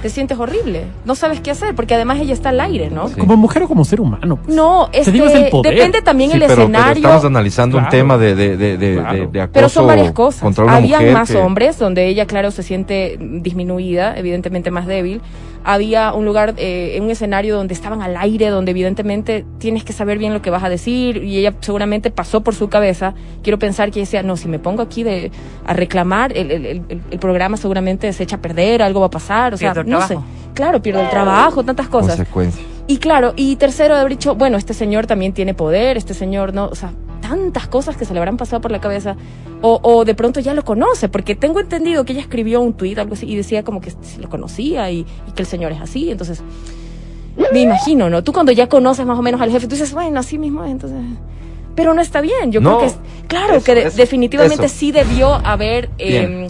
Te 0.00 0.08
sientes 0.08 0.38
horrible, 0.38 0.84
no 1.04 1.14
sabes 1.14 1.40
qué 1.40 1.50
hacer, 1.50 1.74
porque 1.74 1.94
además 1.94 2.18
ella 2.20 2.32
está 2.32 2.48
al 2.48 2.60
aire, 2.60 2.88
¿no? 2.90 3.08
Sí. 3.08 3.14
Como 3.16 3.36
mujer 3.36 3.64
o 3.64 3.68
como 3.68 3.84
ser 3.84 4.00
humano. 4.00 4.36
pues. 4.36 4.56
No, 4.56 4.88
Te 4.90 5.00
este, 5.00 5.10
el 5.44 5.50
poder. 5.50 5.74
depende 5.74 6.00
también 6.00 6.30
Sí, 6.30 6.36
el 6.36 6.42
pero, 6.42 6.54
pero 6.54 6.62
escenario. 6.62 6.94
estamos 7.04 7.24
analizando 7.26 7.76
un 7.78 7.88
tema 7.90 8.16
de, 8.16 8.34
de, 8.34 8.56
de, 8.56 8.78
de, 8.78 8.94
Claro. 8.94 9.18
de- 9.18 9.26
de 9.26 9.40
acoso 9.40 9.52
Pero 9.52 9.68
son 9.68 9.86
varias 9.86 10.12
cosas. 10.12 10.58
Habían 10.60 11.12
más 11.12 11.30
que- 11.30 11.36
hombres 11.36 11.78
donde 11.78 12.06
ella, 12.06 12.26
claro, 12.26 12.50
se 12.52 12.62
siente 12.62 13.18
disminuida, 13.20 14.16
evidentemente 14.16 14.70
más 14.70 14.86
débil. 14.86 15.20
Había 15.68 16.12
un 16.12 16.24
lugar, 16.24 16.54
eh, 16.58 16.96
un 17.02 17.10
escenario 17.10 17.56
donde 17.56 17.74
estaban 17.74 18.00
al 18.00 18.16
aire, 18.16 18.50
donde 18.50 18.70
evidentemente 18.70 19.44
tienes 19.58 19.82
que 19.82 19.92
saber 19.92 20.16
bien 20.16 20.32
lo 20.32 20.40
que 20.40 20.48
vas 20.48 20.62
a 20.62 20.68
decir 20.68 21.16
y 21.24 21.38
ella 21.38 21.54
seguramente 21.58 22.12
pasó 22.12 22.42
por 22.42 22.54
su 22.54 22.68
cabeza. 22.68 23.14
Quiero 23.42 23.58
pensar 23.58 23.90
que 23.90 23.98
ella 23.98 24.06
decía, 24.06 24.22
no, 24.22 24.36
si 24.36 24.46
me 24.46 24.60
pongo 24.60 24.80
aquí 24.82 25.02
de, 25.02 25.32
a 25.66 25.72
reclamar, 25.72 26.36
el, 26.36 26.52
el, 26.52 26.66
el, 26.66 26.82
el 27.10 27.18
programa 27.18 27.56
seguramente 27.56 28.12
se 28.12 28.22
echa 28.22 28.36
a 28.36 28.40
perder, 28.40 28.80
algo 28.80 29.00
va 29.00 29.06
a 29.06 29.10
pasar, 29.10 29.54
o 29.54 29.56
sea, 29.56 29.74
no 29.84 30.06
sé. 30.06 30.16
Claro, 30.54 30.80
pierdo 30.80 31.02
el 31.02 31.10
trabajo, 31.10 31.64
tantas 31.64 31.88
cosas. 31.88 32.16
consecuencias. 32.16 32.64
Y 32.86 32.98
claro, 32.98 33.32
y 33.34 33.56
tercero, 33.56 33.94
de 33.94 34.00
haber 34.00 34.12
dicho, 34.12 34.36
bueno, 34.36 34.56
este 34.56 34.72
señor 34.72 35.06
también 35.08 35.32
tiene 35.32 35.52
poder, 35.52 35.96
este 35.96 36.14
señor 36.14 36.54
no, 36.54 36.66
o 36.66 36.74
sea, 36.76 36.92
tantas 37.28 37.66
cosas 37.68 37.96
que 37.96 38.04
se 38.04 38.12
le 38.12 38.18
habrán 38.20 38.36
pasado 38.36 38.60
por 38.60 38.70
la 38.70 38.80
cabeza, 38.80 39.16
o, 39.62 39.80
o 39.82 40.04
de 40.04 40.14
pronto 40.14 40.40
ya 40.40 40.54
lo 40.54 40.64
conoce, 40.64 41.08
porque 41.08 41.34
tengo 41.34 41.60
entendido 41.60 42.04
que 42.04 42.12
ella 42.12 42.22
escribió 42.22 42.60
un 42.60 42.74
tuit, 42.74 42.98
algo 42.98 43.14
así, 43.14 43.26
y 43.26 43.36
decía 43.36 43.62
como 43.64 43.80
que 43.80 43.90
se 43.90 44.20
lo 44.20 44.28
conocía 44.28 44.90
y, 44.90 45.00
y 45.28 45.32
que 45.34 45.42
el 45.42 45.46
señor 45.46 45.72
es 45.72 45.80
así, 45.80 46.10
entonces, 46.10 46.42
me 47.52 47.60
imagino, 47.60 48.08
¿no? 48.08 48.22
Tú 48.24 48.32
cuando 48.32 48.52
ya 48.52 48.68
conoces 48.68 49.04
más 49.06 49.18
o 49.18 49.22
menos 49.22 49.40
al 49.40 49.50
jefe, 49.50 49.66
tú 49.66 49.74
dices, 49.74 49.92
bueno, 49.92 50.20
así 50.20 50.38
mismo 50.38 50.64
es, 50.64 50.70
entonces... 50.70 50.98
Pero 51.74 51.92
no 51.92 52.00
está 52.00 52.22
bien, 52.22 52.52
yo 52.52 52.62
No, 52.62 52.78
creo 52.78 52.80
que 52.80 52.86
es, 52.86 52.98
claro 53.28 53.54
eso, 53.56 53.64
que 53.66 53.74
de- 53.74 53.82
eso, 53.88 53.96
definitivamente 53.98 54.64
eso. 54.64 54.74
sí 54.74 54.92
debió 54.92 55.34
haber 55.34 55.90
eh, 55.98 56.48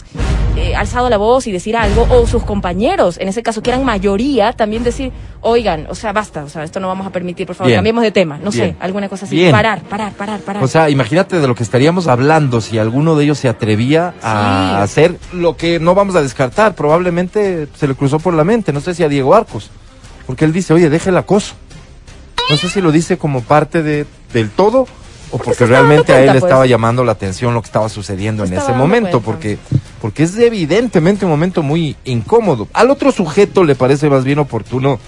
eh, 0.56 0.74
alzado 0.74 1.08
la 1.10 1.16
voz 1.18 1.46
y 1.46 1.52
decir 1.52 1.76
algo, 1.76 2.06
o 2.10 2.26
sus 2.26 2.42
compañeros, 2.42 3.18
en 3.18 3.28
ese 3.28 3.42
caso 3.42 3.62
que 3.62 3.70
eran 3.70 3.84
mayoría, 3.84 4.52
también 4.52 4.82
decir, 4.82 5.12
oigan, 5.42 5.86
o 5.88 5.94
sea, 5.94 6.12
basta, 6.12 6.44
o 6.44 6.48
sea, 6.48 6.64
esto 6.64 6.80
no 6.80 6.88
vamos 6.88 7.06
a 7.06 7.10
permitir, 7.10 7.46
por 7.46 7.54
favor, 7.56 7.68
Bien. 7.68 7.78
cambiemos 7.78 8.02
de 8.02 8.10
tema, 8.10 8.38
no 8.38 8.50
Bien. 8.50 8.70
sé, 8.70 8.76
alguna 8.80 9.08
cosa 9.08 9.26
así, 9.26 9.36
Bien. 9.36 9.52
parar, 9.52 9.82
parar, 9.82 10.12
parar, 10.12 10.40
parar. 10.40 10.64
O 10.64 10.68
sea, 10.68 10.88
imagínate 10.90 11.38
de 11.40 11.46
lo 11.46 11.54
que 11.54 11.62
estaríamos 11.62 12.08
hablando 12.08 12.60
si 12.60 12.78
alguno 12.78 13.16
de 13.16 13.24
ellos 13.24 13.38
se 13.38 13.48
atrevía 13.48 14.14
a 14.22 14.76
Sí. 14.78 14.82
hacer 14.82 15.18
lo 15.32 15.56
que 15.56 15.78
no 15.78 15.94
vamos 15.94 16.16
a 16.16 16.22
descartar. 16.22 16.74
Probablemente 16.74 17.68
se 17.76 17.86
le 17.86 17.94
cruzó 17.94 18.18
por 18.18 18.34
la 18.34 18.44
mente, 18.44 18.72
no 18.72 18.80
sé 18.80 18.94
si 18.94 19.02
a 19.04 19.08
Diego 19.08 19.34
Arcos, 19.34 19.70
porque 20.26 20.44
él 20.44 20.52
dice, 20.52 20.72
oye, 20.72 20.88
deja 20.90 21.10
el 21.10 21.16
acoso. 21.18 21.54
No 22.48 22.56
sé 22.56 22.68
si 22.68 22.80
lo 22.80 22.92
dice 22.92 23.18
como 23.18 23.42
parte 23.42 23.82
de, 23.82 24.06
del 24.32 24.50
todo 24.50 24.86
o 25.30 25.38
porque, 25.38 25.66
realmente 25.66 26.12
a 26.12 26.20
él 26.20 26.26
le 26.26 26.40
pues. 26.40 26.44
estaba 26.44 26.66
llamando 26.66 27.04
la 27.04 27.12
atención 27.12 27.54
lo 27.54 27.62
que 27.62 27.66
estaba 27.66 27.88
sucediendo 27.88 28.46
Se 28.46 28.54
en 28.54 28.60
ese 28.60 28.72
momento, 28.72 29.22
cuenta. 29.22 29.24
porque, 29.24 29.58
porque 30.00 30.22
es 30.22 30.36
evidentemente 30.38 31.24
un 31.24 31.30
momento 31.30 31.62
muy 31.62 31.96
incómodo. 32.04 32.68
Al 32.72 32.90
otro 32.90 33.12
sujeto 33.12 33.64
le 33.64 33.74
parece 33.74 34.08
más 34.08 34.24
bien 34.24 34.38
oportuno 34.38 34.98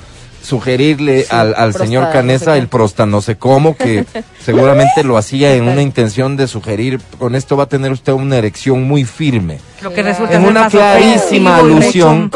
sugerirle 0.48 1.22
Sí, 1.22 1.28
al, 1.30 1.54
al 1.56 1.74
señor 1.74 2.04
no 2.04 2.08
sé 2.08 2.12
Canesa 2.14 2.56
el 2.56 2.68
prosta 2.68 3.04
no 3.06 3.20
sé 3.20 3.36
cómo, 3.36 3.76
que 3.76 4.04
seguramente 4.44 5.04
lo 5.04 5.16
hacía 5.18 5.54
en 5.54 5.64
una 5.68 5.82
intención 5.82 6.36
de 6.36 6.46
sugerir, 6.48 7.00
con 7.18 7.34
esto 7.34 7.56
va 7.56 7.64
a 7.64 7.68
tener 7.68 7.92
usted 7.92 8.12
una 8.14 8.36
erección 8.38 8.82
muy 8.84 9.04
firme. 9.04 9.58
Lo 9.82 9.92
que 9.92 10.02
resulta 10.02 10.34
En 10.34 10.44
una 10.44 10.68
clarísima 10.68 11.56
alusión, 11.58 12.30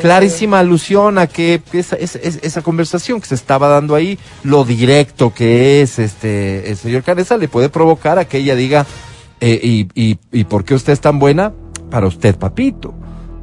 clarísima 0.00 0.58
alusión 0.60 1.18
a 1.18 1.26
que 1.26 1.60
esa, 1.72 1.96
esa, 1.96 2.18
esa- 2.20 2.62
conversación 2.62 3.20
que 3.20 3.26
se 3.28 3.34
estaba 3.34 3.68
dando 3.68 3.94
ahí, 3.94 4.18
lo 4.44 4.64
directo 4.64 5.32
que 5.32 5.80
es 5.82 5.98
este 5.98 6.70
el 6.70 6.76
señor 6.76 7.02
Canesa, 7.02 7.36
le 7.36 7.48
puede 7.48 7.68
provocar 7.68 8.18
a 8.18 8.24
que 8.26 8.38
ella 8.38 8.54
diga, 8.54 8.86
eh, 9.40 9.58
y, 9.62 9.88
y, 9.94 10.18
¿y 10.32 10.44
por 10.44 10.64
qué 10.64 10.74
usted 10.74 10.92
es 10.92 11.00
tan 11.00 11.18
buena? 11.18 11.52
Para 11.90 12.06
usted, 12.06 12.36
papito. 12.36 12.94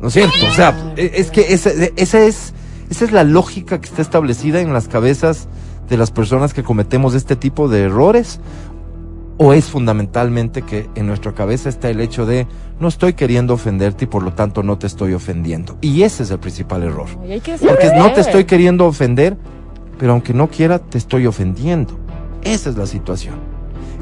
¿No 0.02 0.08
es 0.10 0.14
cierto? 0.14 0.36
O 0.52 0.54
sea, 0.54 0.94
e- 0.98 1.12
es 1.16 1.32
que 1.32 1.54
esa, 1.54 1.70
esa 1.96 2.22
es, 2.22 2.54
esa 2.90 3.06
es 3.06 3.12
la 3.12 3.24
lógica 3.24 3.80
que 3.80 3.88
está 3.88 4.02
establecida 4.02 4.62
en 4.62 4.74
las 4.74 4.88
cabezas 4.88 5.48
de 5.90 5.98
las 5.98 6.12
personas 6.12 6.54
que 6.54 6.64
cometemos 6.64 7.14
este 7.14 7.36
tipo 7.36 7.68
de 7.68 7.84
errores. 7.84 8.40
¿O 9.38 9.52
es 9.52 9.66
fundamentalmente 9.66 10.62
que 10.62 10.88
en 10.94 11.08
nuestra 11.08 11.34
cabeza 11.34 11.68
está 11.68 11.90
el 11.90 12.00
hecho 12.02 12.28
de 12.28 12.46
no 12.80 12.88
estoy 12.88 13.14
queriendo 13.14 13.56
ofenderte 13.56 14.06
y 14.06 14.08
por 14.08 14.22
lo 14.22 14.34
tanto 14.34 14.62
no 14.62 14.78
te 14.78 14.86
estoy 14.86 15.14
ofendiendo? 15.14 15.78
Y 15.82 16.04
ese 16.04 16.24
es 16.24 16.32
el 16.32 16.40
principal 16.40 16.84
error. 16.84 17.08
Porque 17.18 17.42
que 17.42 17.98
no 17.98 18.14
te 18.14 18.22
estoy 18.22 18.46
queriendo 18.46 18.86
ofender, 18.86 19.36
pero 19.98 20.12
aunque 20.12 20.36
no 20.36 20.50
quiera, 20.50 20.78
te 20.78 21.00
estoy 21.00 21.26
ofendiendo. 21.26 21.98
Esa 22.44 22.70
es 22.70 22.78
la 22.78 22.86
situación. 22.86 23.36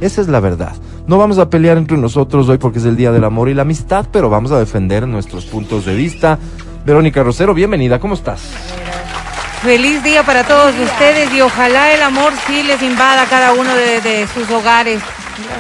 Esa 0.02 0.20
es 0.20 0.28
la 0.28 0.40
verdad. 0.40 0.74
No 1.08 1.18
vamos 1.18 1.38
a 1.38 1.50
pelear 1.50 1.78
entre 1.78 1.98
nosotros 1.98 2.50
hoy 2.50 2.58
porque 2.58 2.80
es 2.80 2.86
el 2.86 2.98
Día 2.98 3.12
del 3.12 3.24
Amor 3.24 3.50
y 3.50 3.54
la 3.54 3.62
Amistad, 3.62 4.08
pero 4.12 4.30
vamos 4.30 4.52
a 4.52 4.60
defender 4.60 5.08
nuestros 5.08 5.46
puntos 5.46 5.86
de 5.86 5.96
vista. 5.96 6.40
Verónica 6.86 7.22
Rosero, 7.22 7.54
bienvenida, 7.54 8.00
¿cómo 8.00 8.16
estás? 8.16 8.42
Feliz 9.62 10.04
día 10.04 10.24
para 10.24 10.44
todos 10.44 10.74
ustedes 10.80 11.32
y 11.32 11.42
ojalá 11.42 11.94
el 11.94 12.02
amor 12.02 12.34
sí 12.48 12.64
les 12.64 12.82
invada 12.82 13.22
a 13.22 13.26
cada 13.28 13.54
uno 13.54 13.76
de, 13.76 14.28
sus 14.34 14.50
hogares, 14.50 15.00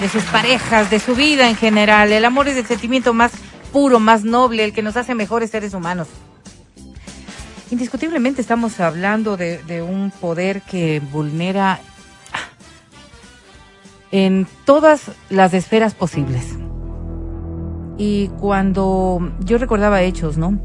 de 0.02 0.10
sus 0.10 0.24
parejas, 0.24 0.90
de 0.90 1.00
su 1.00 1.14
vida 1.14 1.48
en 1.48 1.56
general. 1.56 2.12
El 2.12 2.26
amor 2.26 2.48
es 2.48 2.58
el 2.58 2.66
sentimiento 2.66 3.14
más 3.14 3.32
puro, 3.72 4.00
más 4.00 4.24
noble, 4.24 4.64
el 4.64 4.74
que 4.74 4.82
nos 4.82 4.98
hace 4.98 5.14
mejores 5.14 5.52
seres 5.52 5.76
humanos. 5.76 6.08
Indiscutiblemente 7.70 8.42
estamos 8.42 8.80
hablando 8.80 9.38
de, 9.38 9.60
de 9.60 9.84
un 9.84 10.10
poder 10.10 10.64
que 10.64 11.00
vulnera 11.12 11.80
en 14.12 14.48
todas 14.66 15.12
las 15.30 15.54
esferas 15.54 15.94
posibles. 15.94 16.58
Y 18.00 18.30
cuando 18.40 19.32
yo 19.42 19.60
recordaba 19.60 20.02
hechos, 20.02 20.38
¿no? 20.38 20.60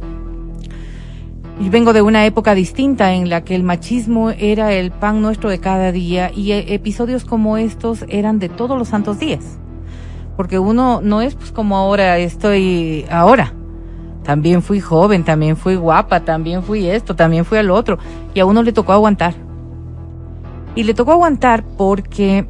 Yo 1.59 1.71
vengo 1.71 1.95
de 1.95 2.03
una 2.03 2.27
época 2.27 2.55
distinta 2.55 3.15
en 3.15 3.31
la 3.31 3.43
que 3.43 3.55
el 3.55 3.63
machismo 3.63 4.29
era 4.29 4.75
el 4.75 4.91
pan 4.91 5.23
nuestro 5.23 5.49
de 5.49 5.59
cada 5.59 5.91
día 5.91 6.31
y 6.35 6.53
eh, 6.53 6.75
episodios 6.75 7.25
como 7.25 7.57
estos 7.57 8.05
eran 8.11 8.39
de 8.39 8.51
todos 8.51 8.77
los 8.77 8.89
santos 8.89 9.19
días. 9.19 9.59
Porque 10.37 10.59
uno 10.59 11.01
no 11.03 11.23
es 11.23 11.35
pues 11.35 11.53
como 11.53 11.79
ahora 11.79 12.19
estoy 12.19 13.07
ahora. 13.11 13.55
También 14.23 14.61
fui 14.61 14.81
joven, 14.81 15.25
también 15.25 15.57
fui 15.57 15.77
guapa, 15.77 16.21
también 16.21 16.63
fui 16.63 16.91
esto, 16.91 17.17
también 17.17 17.47
fui 17.47 17.57
al 17.57 17.71
otro. 17.71 17.99
Y 18.35 18.41
a 18.41 18.45
uno 18.45 18.63
le 18.63 18.73
tocó 18.73 18.93
aguantar. 18.93 19.33
Y 20.75 20.83
le 20.83 20.93
tocó 20.93 21.13
aguantar 21.13 21.65
porque 21.65 22.47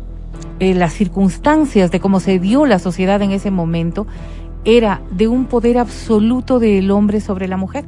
eh, 0.58 0.74
las 0.74 0.94
circunstancias 0.94 1.92
de 1.92 2.00
cómo 2.00 2.18
se 2.18 2.40
dio 2.40 2.66
la 2.66 2.80
sociedad 2.80 3.22
en 3.22 3.30
ese 3.30 3.52
momento 3.52 4.08
era 4.64 5.00
de 5.12 5.28
un 5.28 5.44
poder 5.44 5.78
absoluto 5.78 6.58
del 6.58 6.90
hombre 6.90 7.20
sobre 7.20 7.46
la 7.46 7.56
mujer 7.56 7.86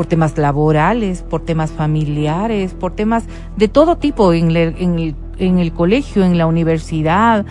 por 0.00 0.06
temas 0.06 0.38
laborales, 0.38 1.20
por 1.20 1.42
temas 1.42 1.72
familiares, 1.72 2.72
por 2.72 2.94
temas 2.94 3.24
de 3.58 3.68
todo 3.68 3.98
tipo 3.98 4.32
en, 4.32 4.56
el, 4.56 5.14
en 5.36 5.58
el 5.58 5.72
colegio, 5.74 6.24
en 6.24 6.38
la 6.38 6.46
universidad 6.46 7.44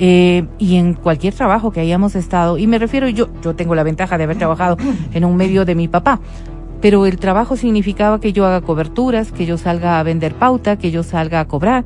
eh, 0.00 0.44
y 0.58 0.74
en 0.74 0.94
cualquier 0.94 1.34
trabajo 1.34 1.70
que 1.70 1.78
hayamos 1.78 2.16
estado. 2.16 2.58
Y 2.58 2.66
me 2.66 2.80
refiero, 2.80 3.08
yo, 3.08 3.28
yo 3.42 3.54
tengo 3.54 3.76
la 3.76 3.84
ventaja 3.84 4.18
de 4.18 4.24
haber 4.24 4.38
trabajado 4.38 4.76
en 5.12 5.24
un 5.24 5.36
medio 5.36 5.64
de 5.64 5.76
mi 5.76 5.86
papá, 5.86 6.18
pero 6.80 7.06
el 7.06 7.16
trabajo 7.18 7.54
significaba 7.56 8.18
que 8.18 8.32
yo 8.32 8.44
haga 8.44 8.60
coberturas, 8.60 9.30
que 9.30 9.46
yo 9.46 9.56
salga 9.56 10.00
a 10.00 10.02
vender 10.02 10.34
pauta, 10.34 10.76
que 10.76 10.90
yo 10.90 11.04
salga 11.04 11.38
a 11.38 11.44
cobrar. 11.46 11.84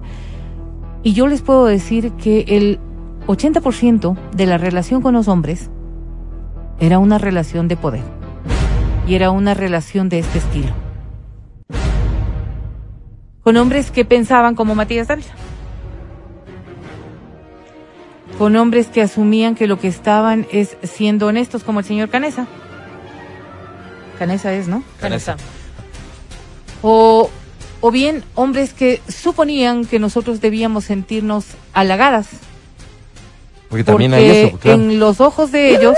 Y 1.02 1.12
yo 1.12 1.26
les 1.26 1.42
puedo 1.42 1.66
decir 1.66 2.12
que 2.12 2.46
el 2.48 2.80
80% 3.26 4.16
de 4.34 4.46
la 4.46 4.56
relación 4.56 5.02
con 5.02 5.12
los 5.12 5.28
hombres 5.28 5.68
era 6.80 6.98
una 6.98 7.18
relación 7.18 7.68
de 7.68 7.76
poder 7.76 8.17
y 9.08 9.14
era 9.14 9.30
una 9.30 9.54
relación 9.54 10.08
de 10.08 10.18
este 10.18 10.38
estilo. 10.38 10.72
con 13.42 13.56
hombres 13.56 13.90
que 13.90 14.04
pensaban 14.04 14.54
como 14.54 14.74
Matías 14.74 15.08
Dávila. 15.08 15.32
Con 18.36 18.54
hombres 18.56 18.88
que 18.88 19.00
asumían 19.00 19.54
que 19.54 19.66
lo 19.66 19.78
que 19.78 19.88
estaban 19.88 20.46
es 20.52 20.76
siendo 20.82 21.28
honestos 21.28 21.64
como 21.64 21.80
el 21.80 21.86
señor 21.86 22.10
Canesa. 22.10 22.46
Canesa 24.18 24.52
es, 24.52 24.68
¿no? 24.68 24.84
Canesa. 25.00 25.38
O, 26.82 27.30
o 27.80 27.90
bien 27.90 28.22
hombres 28.34 28.74
que 28.74 29.00
suponían 29.08 29.86
que 29.86 29.98
nosotros 29.98 30.42
debíamos 30.42 30.84
sentirnos 30.84 31.46
halagadas. 31.72 32.28
Porque 33.70 33.82
también 33.82 34.10
porque 34.10 34.24
hay 34.24 34.46
eso, 34.46 34.58
claro. 34.58 34.82
en 34.82 34.98
los 34.98 35.22
ojos 35.22 35.52
de 35.52 35.74
ellos 35.74 35.96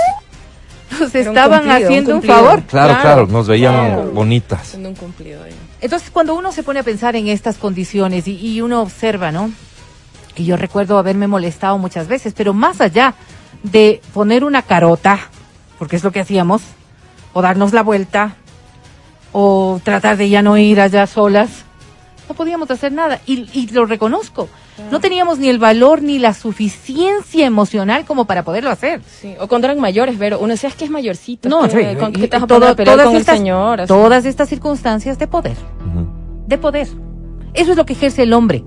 nos 1.00 1.14
un 1.14 1.20
estaban 1.20 1.60
cumplido, 1.62 1.88
haciendo 1.88 2.14
un, 2.16 2.22
favor. 2.22 2.62
Claro, 2.62 2.88
Claro. 2.94 3.00
claro, 3.00 3.26
nos 3.26 3.48
veían 3.48 3.74
Claro. 3.74 4.10
bonitas. 4.12 4.66
Siendo 4.68 4.88
un 4.88 4.94
cumplido 4.94 5.42
ahí. 5.44 5.52
Entonces, 5.80 6.10
cuando 6.10 6.34
uno 6.34 6.52
se 6.52 6.62
pone 6.62 6.80
a 6.80 6.82
pensar 6.82 7.16
en 7.16 7.28
estas 7.28 7.56
condiciones 7.56 8.28
y, 8.28 8.36
y 8.36 8.60
uno 8.60 8.82
observa, 8.82 9.32
¿no? 9.32 9.50
Y 10.36 10.44
yo 10.44 10.56
recuerdo 10.56 10.98
haberme 10.98 11.26
molestado 11.26 11.76
muchas 11.78 12.06
veces, 12.08 12.34
pero 12.36 12.54
más 12.54 12.80
allá 12.80 13.14
de 13.62 14.00
poner 14.14 14.44
una 14.44 14.62
carota, 14.62 15.18
porque 15.78 15.96
es 15.96 16.04
lo 16.04 16.12
que 16.12 16.20
hacíamos, 16.20 16.62
o 17.32 17.42
darnos 17.42 17.72
la 17.72 17.82
vuelta, 17.82 18.36
o 19.32 19.80
tratar 19.84 20.16
de 20.16 20.28
ya 20.28 20.42
no 20.42 20.56
ir 20.56 20.80
allá 20.80 21.06
solas, 21.06 21.50
no 22.30 22.34
podíamos 22.34 22.70
hacer 22.70 22.92
nada. 22.92 23.20
Y, 23.26 23.46
y 23.52 23.68
lo 23.72 23.84
reconozco. 23.86 24.48
No 24.90 25.00
teníamos 25.00 25.38
ni 25.40 25.48
el 25.48 25.58
valor 25.58 26.00
ni 26.00 26.18
la 26.20 26.32
suficiencia 26.32 27.44
emocional 27.44 28.04
como 28.06 28.24
para 28.24 28.44
poderlo 28.44 28.70
hacer. 28.70 29.02
Sí. 29.04 29.34
O 29.40 29.48
cuando 29.48 29.66
eran 29.66 29.80
mayores, 29.80 30.14
pero 30.16 30.38
uno 30.38 30.48
decía 30.52 30.68
es 30.68 30.76
que 30.76 30.84
es 30.84 30.90
mayorcito. 30.92 31.48
No, 31.48 31.64
es 31.64 31.74
que, 31.74 31.90
sí, 31.90 31.96
¿con 31.98 32.10
y- 32.10 32.12
qué 32.12 32.28
te 32.28 32.36
vas 32.38 32.42
a 32.42 32.44
y 32.44 32.48
poner 32.48 32.60
todo- 32.76 32.82
a 32.82 32.84
todas 32.94 33.06
con 33.08 33.16
estas- 33.16 33.34
el 33.34 33.38
señor? 33.40 33.80
Así. 33.80 33.88
Todas 33.88 34.24
estas 34.24 34.48
circunstancias 34.48 35.18
de 35.18 35.26
poder. 35.26 35.56
De 36.46 36.56
poder. 36.56 36.86
Eso 37.52 37.72
es 37.72 37.76
lo 37.76 37.84
que 37.84 37.94
ejerce 37.94 38.22
el 38.22 38.32
hombre 38.32 38.62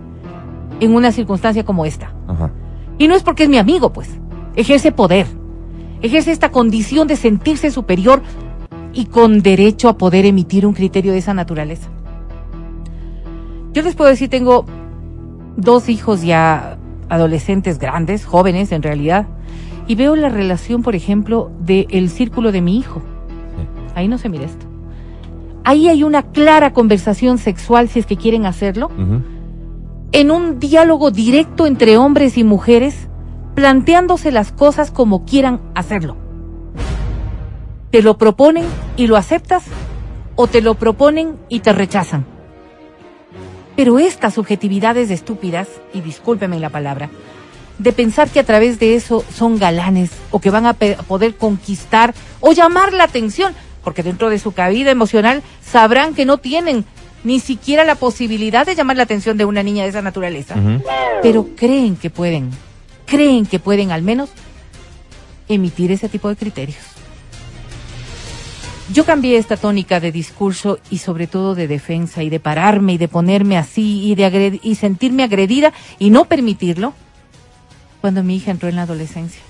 en 0.82 0.94
una 0.94 1.12
circunstancia 1.14 1.64
como 1.64 1.86
esta. 1.86 2.14
ajá. 2.28 2.52
Y 2.98 3.08
no 3.08 3.16
es 3.16 3.24
porque 3.24 3.44
es 3.44 3.50
mi 3.50 3.58
amigo, 3.58 3.92
pues. 3.94 4.10
Ejerce 4.58 4.92
poder. 4.92 5.26
Ejerce 6.02 6.32
esta 6.32 6.52
condición 6.52 7.08
de 7.08 7.16
sentirse 7.16 7.72
superior 7.72 8.22
y 8.94 9.06
con 9.06 9.42
derecho 9.42 9.88
a 9.90 9.98
poder 9.98 10.26
emitir 10.26 10.66
un 10.68 10.74
criterio 10.74 11.14
de 11.14 11.18
esa 11.20 11.34
naturaleza. 11.34 11.88
Yo 13.74 13.82
les 13.82 13.96
puedo 13.96 14.10
decir, 14.10 14.30
tengo 14.30 14.66
dos 15.58 15.90
hijos 15.90 16.22
ya 16.22 16.78
adolescentes 17.10 17.80
grandes, 17.80 18.26
jóvenes 18.26 18.72
en 18.72 18.84
realidad, 18.84 19.28
y 19.88 19.96
veo 19.96 20.16
la 20.16 20.30
relación, 20.30 20.84
por 20.84 20.96
ejemplo, 20.96 21.52
del 21.60 22.10
círculo 22.10 22.52
de 22.52 22.62
mi 22.62 22.78
hijo. 22.78 23.02
Ahí 23.96 24.08
no 24.08 24.18
se 24.18 24.30
mira 24.30 24.46
esto. 24.46 24.66
Ahí 25.64 25.88
hay 25.88 26.04
una 26.04 26.24
clara 26.24 26.74
conversación 26.74 27.38
sexual, 27.38 27.90
si 27.90 28.00
es 28.00 28.06
que 28.06 28.18
quieren 28.18 28.46
hacerlo, 28.46 28.92
en 30.12 30.32
un 30.32 30.60
diálogo 30.60 31.10
directo 31.10 31.66
entre 31.66 31.98
hombres 31.98 32.38
y 32.38 32.44
mujeres, 32.44 33.08
planteándose 33.56 34.32
las 34.32 34.52
cosas 34.52 34.92
como 34.92 35.26
quieran 35.26 35.62
hacerlo. 35.74 36.16
Te 37.92 38.02
lo 38.02 38.18
proponen 38.18 38.66
y 38.98 39.08
lo 39.08 39.18
aceptas, 39.18 39.66
o 40.36 40.48
te 40.48 40.62
lo 40.62 40.76
proponen 40.76 41.38
y 41.50 41.60
te 41.62 41.74
rechazan. 41.74 42.33
Pero 43.76 44.00
estas 44.00 44.36
subjetividades 44.36 45.10
estúpidas, 45.10 45.68
y 45.94 46.02
discúlpeme 46.02 46.60
la 46.60 46.70
palabra, 46.70 47.10
de 47.80 47.92
pensar 47.92 48.30
que 48.30 48.40
a 48.40 48.46
través 48.46 48.80
de 48.80 48.96
eso 48.96 49.26
son 49.34 49.58
galanes 49.58 50.12
o 50.32 50.40
que 50.40 50.52
van 50.52 50.66
a 50.66 50.74
poder 50.74 51.36
conquistar 51.36 52.14
o 52.40 52.52
llamar 52.52 52.94
la 52.94 53.06
atención, 53.06 53.54
porque 53.84 54.04
dentro 54.04 54.30
de 54.30 54.40
su 54.40 54.52
cabida 54.52 54.92
emocional 54.92 55.42
sabrán 55.62 56.14
que 56.14 56.26
no 56.26 56.38
tienen 56.38 56.86
ni 57.24 57.40
siquiera 57.40 57.84
la 57.84 57.96
posibilidad 57.96 58.66
de 58.66 58.76
llamar 58.76 58.98
la 58.98 59.04
atención 59.04 59.38
de 59.38 59.46
una 59.46 59.64
niña 59.64 59.84
de 59.84 59.90
esa 59.90 60.02
naturaleza, 60.02 60.56
pero 61.22 61.48
creen 61.56 61.96
que 61.96 62.10
pueden, 62.10 62.52
creen 63.06 63.46
que 63.46 63.60
pueden 63.60 63.92
al 63.92 64.02
menos 64.02 64.30
emitir 65.48 65.92
ese 65.92 66.10
tipo 66.10 66.30
de 66.30 66.36
criterios. 66.36 66.93
Yo 68.92 69.06
cambié 69.06 69.38
esta 69.38 69.56
tónica 69.56 70.00
de 70.00 70.12
discurso 70.12 70.78
y 70.90 70.98
sobre 70.98 71.26
todo 71.28 71.56
de 71.56 71.68
defensa 71.68 72.22
y 72.22 72.30
de 72.30 72.40
pararme 72.40 72.94
y 72.94 72.98
de 72.98 73.08
ponerme 73.08 73.58
así 73.58 74.06
y 74.06 74.16
de 74.16 74.26
agred- 74.26 74.60
y 74.62 74.76
sentirme 74.76 75.24
agredida 75.24 75.72
y 76.00 76.10
no 76.10 76.26
permitirlo 76.26 76.94
cuando 78.02 78.24
mi 78.24 78.36
hija 78.36 78.52
entró 78.52 78.68
en 78.68 78.76
la 78.76 78.82
adolescencia. 78.82 79.42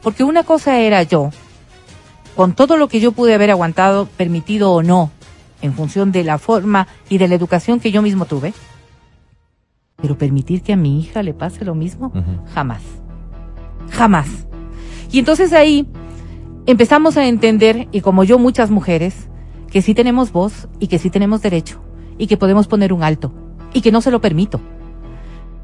Porque 0.00 0.22
una 0.22 0.44
cosa 0.44 0.78
era 0.78 1.02
yo, 1.02 1.30
con 2.36 2.54
todo 2.54 2.76
lo 2.76 2.88
que 2.88 3.00
yo 3.00 3.12
pude 3.12 3.34
haber 3.34 3.50
aguantado, 3.50 4.06
permitido 4.06 4.72
o 4.72 4.82
no, 4.82 5.10
en 5.60 5.74
función 5.74 6.12
de 6.12 6.24
la 6.24 6.38
forma 6.38 6.86
y 7.08 7.18
de 7.18 7.28
la 7.28 7.34
educación 7.34 7.80
que 7.80 7.90
yo 7.90 8.00
mismo 8.00 8.26
tuve, 8.26 8.54
pero 10.00 10.16
permitir 10.16 10.62
que 10.62 10.72
a 10.72 10.76
mi 10.76 11.00
hija 11.00 11.22
le 11.22 11.34
pase 11.34 11.64
lo 11.64 11.74
mismo, 11.74 12.12
jamás. 12.54 12.82
Jamás. 13.90 14.28
Y 15.10 15.18
entonces 15.18 15.52
ahí 15.52 15.86
empezamos 16.66 17.16
a 17.16 17.26
entender, 17.26 17.88
y 17.92 18.00
como 18.00 18.24
yo 18.24 18.38
muchas 18.38 18.70
mujeres, 18.70 19.28
que 19.70 19.82
sí 19.82 19.94
tenemos 19.94 20.32
voz 20.32 20.68
y 20.78 20.88
que 20.88 20.98
sí 20.98 21.10
tenemos 21.10 21.42
derecho 21.42 21.80
y 22.18 22.26
que 22.26 22.36
podemos 22.36 22.68
poner 22.68 22.92
un 22.92 23.02
alto 23.02 23.32
y 23.72 23.80
que 23.80 23.90
no 23.90 24.00
se 24.00 24.10
lo 24.10 24.20
permito. 24.20 24.60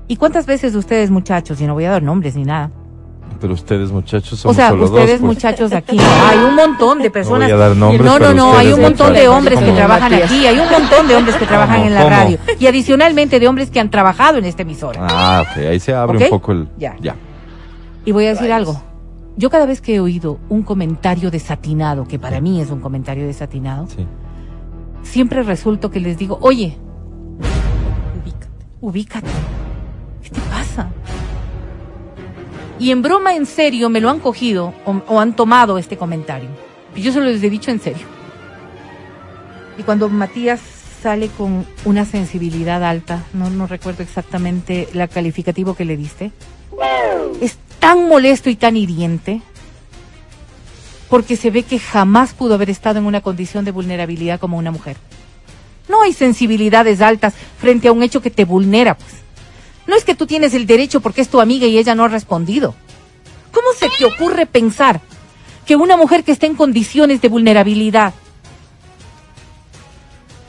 ¿Y 0.08 0.16
cuántas 0.16 0.46
veces 0.46 0.74
ustedes 0.74 1.10
muchachos, 1.10 1.60
y 1.60 1.66
no 1.66 1.74
voy 1.74 1.84
a 1.84 1.90
dar 1.90 2.02
nombres 2.02 2.34
ni 2.34 2.44
nada, 2.44 2.70
Pero 3.38 3.52
ustedes, 3.52 3.92
muchachos, 3.92 4.44
o 4.46 4.54
sea, 4.54 4.70
solo 4.70 4.86
ustedes 4.86 5.20
dos. 5.20 5.20
pues. 5.20 5.34
muchachos 5.34 5.72
aquí, 5.72 5.98
hay 6.00 6.38
un 6.38 6.54
montón 6.54 7.00
de 7.00 7.10
personas. 7.10 7.48
voy 7.48 7.52
a 7.52 7.56
dar 7.58 7.76
nombres, 7.76 8.02
no, 8.02 8.18
no, 8.18 8.32
no, 8.32 8.56
hay 8.56 8.72
un 8.72 8.80
montón 8.80 9.12
de 9.12 9.28
hombres 9.28 9.58
que 9.60 9.72
trabajan 9.72 10.10
Matías. 10.10 10.30
aquí, 10.30 10.46
hay 10.46 10.58
un 10.58 10.70
montón 10.70 11.06
de 11.06 11.14
hombres 11.14 11.36
que 11.36 11.44
trabajan 11.46 11.76
¿Cómo? 11.76 11.88
en 11.88 11.94
la 11.94 12.02
¿Cómo? 12.02 12.16
radio 12.16 12.38
y 12.58 12.66
adicionalmente 12.66 13.38
de 13.38 13.46
hombres 13.46 13.70
que 13.70 13.78
han 13.78 13.90
trabajado 13.90 14.38
en 14.38 14.46
esta 14.46 14.62
emisora. 14.62 15.06
Ah, 15.08 15.44
ok, 15.44 15.58
ahí 15.58 15.78
se 15.78 15.94
abre 15.94 16.16
un 16.24 16.30
poco 16.30 16.52
el... 16.52 16.68
Ya. 16.78 16.96
ya. 17.00 17.14
Y 18.06 18.12
voy 18.12 18.24
a 18.24 18.30
decir 18.30 18.50
algo. 18.50 18.87
Yo 19.38 19.50
cada 19.50 19.66
vez 19.66 19.80
que 19.80 19.94
he 19.94 20.00
oído 20.00 20.40
un 20.48 20.64
comentario 20.64 21.30
desatinado, 21.30 22.06
que 22.08 22.18
para 22.18 22.40
mí 22.40 22.60
es 22.60 22.70
un 22.70 22.80
comentario 22.80 23.24
desatinado, 23.24 23.86
Sí. 23.86 24.04
siempre 25.04 25.44
resulto 25.44 25.90
que 25.92 26.00
les 26.00 26.18
digo, 26.18 26.38
oye, 26.42 26.76
ubícate. 28.80 29.28
¿Qué 30.22 30.30
te 30.30 30.40
pasa? 30.40 30.90
Y 32.80 32.90
en 32.90 33.00
broma, 33.02 33.34
en 33.36 33.46
serio, 33.46 33.88
me 33.88 34.00
lo 34.00 34.10
han 34.10 34.18
cogido 34.20 34.74
o, 34.84 35.02
o 35.08 35.20
han 35.20 35.34
tomado 35.34 35.78
este 35.78 35.96
comentario. 35.96 36.48
Y 36.94 37.02
yo 37.02 37.12
se 37.12 37.20
los 37.20 37.42
he 37.42 37.50
dicho 37.50 37.70
en 37.70 37.80
serio. 37.80 38.06
Y 39.78 39.82
cuando 39.84 40.08
Matías 40.08 40.60
sale 41.02 41.28
con 41.28 41.64
una 41.84 42.04
sensibilidad 42.04 42.82
alta, 42.82 43.22
no, 43.32 43.50
no 43.50 43.68
recuerdo 43.68 44.02
exactamente 44.02 44.88
la 44.94 45.06
calificativo 45.06 45.74
que 45.74 45.84
le 45.84 45.96
diste, 45.96 46.32
es 47.40 47.56
tan 47.78 48.08
molesto 48.08 48.50
y 48.50 48.56
tan 48.56 48.76
hiriente 48.76 49.42
porque 51.08 51.36
se 51.36 51.50
ve 51.50 51.62
que 51.62 51.78
jamás 51.78 52.34
pudo 52.34 52.54
haber 52.54 52.70
estado 52.70 52.98
en 52.98 53.06
una 53.06 53.22
condición 53.22 53.64
de 53.64 53.70
vulnerabilidad 53.70 54.38
como 54.38 54.58
una 54.58 54.70
mujer. 54.70 54.96
No 55.88 56.02
hay 56.02 56.12
sensibilidades 56.12 57.00
altas 57.00 57.34
frente 57.58 57.88
a 57.88 57.92
un 57.92 58.02
hecho 58.02 58.20
que 58.20 58.30
te 58.30 58.44
vulnera, 58.44 58.96
pues. 58.96 59.12
No 59.86 59.96
es 59.96 60.04
que 60.04 60.14
tú 60.14 60.26
tienes 60.26 60.52
el 60.52 60.66
derecho 60.66 61.00
porque 61.00 61.22
es 61.22 61.30
tu 61.30 61.40
amiga 61.40 61.66
y 61.66 61.78
ella 61.78 61.94
no 61.94 62.04
ha 62.04 62.08
respondido. 62.08 62.74
¿Cómo 63.52 63.68
se 63.78 63.88
te 63.88 64.04
ocurre 64.04 64.44
pensar 64.44 65.00
que 65.64 65.76
una 65.76 65.96
mujer 65.96 66.24
que 66.24 66.32
está 66.32 66.46
en 66.46 66.54
condiciones 66.54 67.20
de 67.20 67.28
vulnerabilidad, 67.28 68.14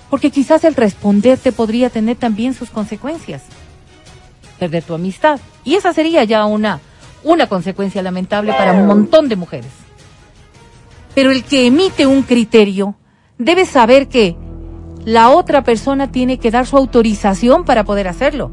porque 0.10 0.32
quizás 0.32 0.64
el 0.64 0.76
responderte 0.76 1.52
podría 1.52 1.90
tener 1.90 2.18
también 2.18 2.54
sus 2.54 2.70
consecuencias, 2.70 3.44
perder 4.60 4.84
tu 4.84 4.94
amistad, 4.94 5.40
y 5.64 5.76
esa 5.76 5.94
sería 5.94 6.24
ya 6.24 6.46
una 6.46 6.80
una 7.24 7.48
consecuencia 7.48 8.02
lamentable 8.02 8.54
para 8.54 8.74
un 8.74 8.86
montón 8.86 9.30
de 9.30 9.36
mujeres. 9.36 9.72
Pero 11.16 11.32
el 11.32 11.44
que 11.44 11.68
emite 11.68 12.06
un 12.06 12.24
criterio 12.24 12.96
debe 13.38 13.66
saber 13.66 14.08
que 14.08 14.36
la 15.06 15.30
otra 15.30 15.64
persona 15.64 16.12
tiene 16.12 16.40
que 16.40 16.52
dar 16.52 16.66
su 16.66 16.78
autorización 16.78 17.66
para 17.66 17.84
poder 17.84 18.08
hacerlo. 18.08 18.52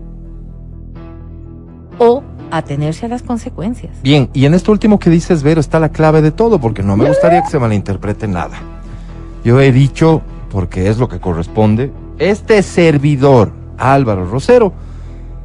O 1.99 2.23
atenerse 2.51 3.07
a 3.07 3.09
las 3.09 3.23
consecuencias. 3.23 3.93
Bien, 4.03 4.31
y 4.33 4.47
en 4.47 4.55
esto 4.55 4.73
último 4.73 4.99
que 4.99 5.11
dices, 5.11 5.43
Vero, 5.43 5.61
está 5.61 5.81
la 5.81 5.91
clave 5.91 6.23
de 6.23 6.31
todo, 6.31 6.61
porque 6.61 6.83
no 6.83 6.97
me 6.97 7.09
gustaría 7.09 7.43
que 7.43 7.51
se 7.51 7.59
malinterprete 7.59 8.29
nada. 8.29 8.57
Yo 9.45 9.61
he 9.61 9.73
dicho, 9.73 10.23
porque 10.51 10.89
es 10.89 10.99
lo 10.99 11.09
que 11.09 11.21
corresponde, 11.21 11.91
este 12.19 12.63
servidor, 12.63 13.53
Álvaro 13.79 14.27
Rosero, 14.27 14.73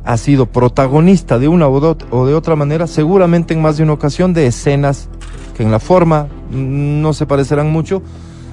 ha 0.05 0.17
sido 0.17 0.45
protagonista 0.47 1.37
de 1.39 1.47
una 1.47 1.67
o 1.67 1.95
de 1.95 2.31
de 2.31 2.35
otra 2.35 2.55
manera, 2.55 2.87
seguramente 2.87 3.53
en 3.53 3.61
más 3.61 3.77
de 3.77 3.83
una 3.83 3.93
ocasión, 3.93 4.33
de 4.33 4.47
escenas 4.47 5.09
que 5.55 5.63
en 5.63 5.71
la 5.71 5.79
forma 5.79 6.27
mm, 6.51 7.01
no 7.01 7.13
se 7.13 7.25
parecerán 7.25 7.71
mucho, 7.71 8.01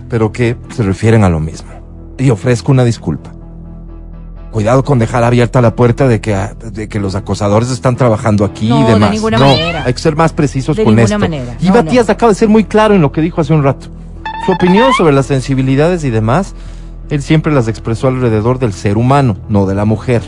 pero 0.08 0.32
que 0.32 0.56
se 0.74 0.82
refieren 0.82 1.24
a 1.24 1.28
lo 1.28 1.40
mismo. 1.40 1.70
Y 2.18 2.30
ofrezco 2.30 2.72
una 2.72 2.84
disculpa. 2.84 3.30
Cuidado 4.50 4.82
con 4.82 4.98
dejar 4.98 5.24
abierta 5.24 5.60
la 5.60 5.76
puerta 5.76 6.08
de 6.08 6.20
que, 6.20 6.34
de 6.72 6.88
que 6.88 6.98
los 6.98 7.14
acosadores 7.14 7.70
están 7.70 7.96
trabajando 7.96 8.44
aquí 8.44 8.68
No, 8.68 8.80
y 8.80 8.84
de 8.84 8.92
demás. 8.94 9.10
ninguna 9.10 9.38
no, 9.38 9.46
manera. 9.46 9.84
hay 9.84 9.92
que 9.92 10.00
ser 10.00 10.16
más 10.16 10.32
precisos 10.32 10.76
De 10.76 10.84
con 10.84 10.96
ninguna 10.96 11.04
esto. 11.16 11.18
manera. 11.18 11.56
Y 11.60 11.66
No, 11.68 11.74
Matías 11.74 12.08
no. 12.08 12.12
acaba 12.12 12.32
de 12.32 12.36
ser 12.38 12.48
muy 12.48 12.64
claro 12.64 12.94
en 12.94 13.02
lo 13.02 13.12
que 13.12 13.20
dijo 13.20 13.40
hace 13.42 13.52
un 13.52 13.62
rato. 13.62 13.88
Su 14.46 14.52
opinión 14.52 14.92
sobre 14.94 15.12
las 15.12 15.26
sensibilidades 15.26 16.02
y 16.04 16.10
demás 16.10 16.54
él 17.10 17.22
siempre 17.22 17.52
las 17.52 17.68
expresó 17.68 18.08
alrededor 18.08 18.58
del 18.58 18.72
ser 18.72 18.96
humano, 18.98 19.36
no 19.48 19.66
de 19.66 19.74
la 19.74 19.84
mujer. 19.84 20.22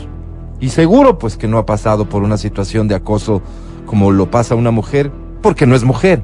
Y 0.61 0.69
seguro 0.69 1.17
pues 1.17 1.35
que 1.37 1.47
no 1.47 1.57
ha 1.57 1.65
pasado 1.65 2.05
por 2.05 2.23
una 2.23 2.37
situación 2.37 2.87
de 2.87 2.95
acoso 2.95 3.41
como 3.85 4.11
lo 4.11 4.31
pasa 4.31 4.55
una 4.55 4.71
mujer, 4.71 5.11
porque 5.41 5.65
no 5.65 5.75
es 5.75 5.83
mujer. 5.83 6.21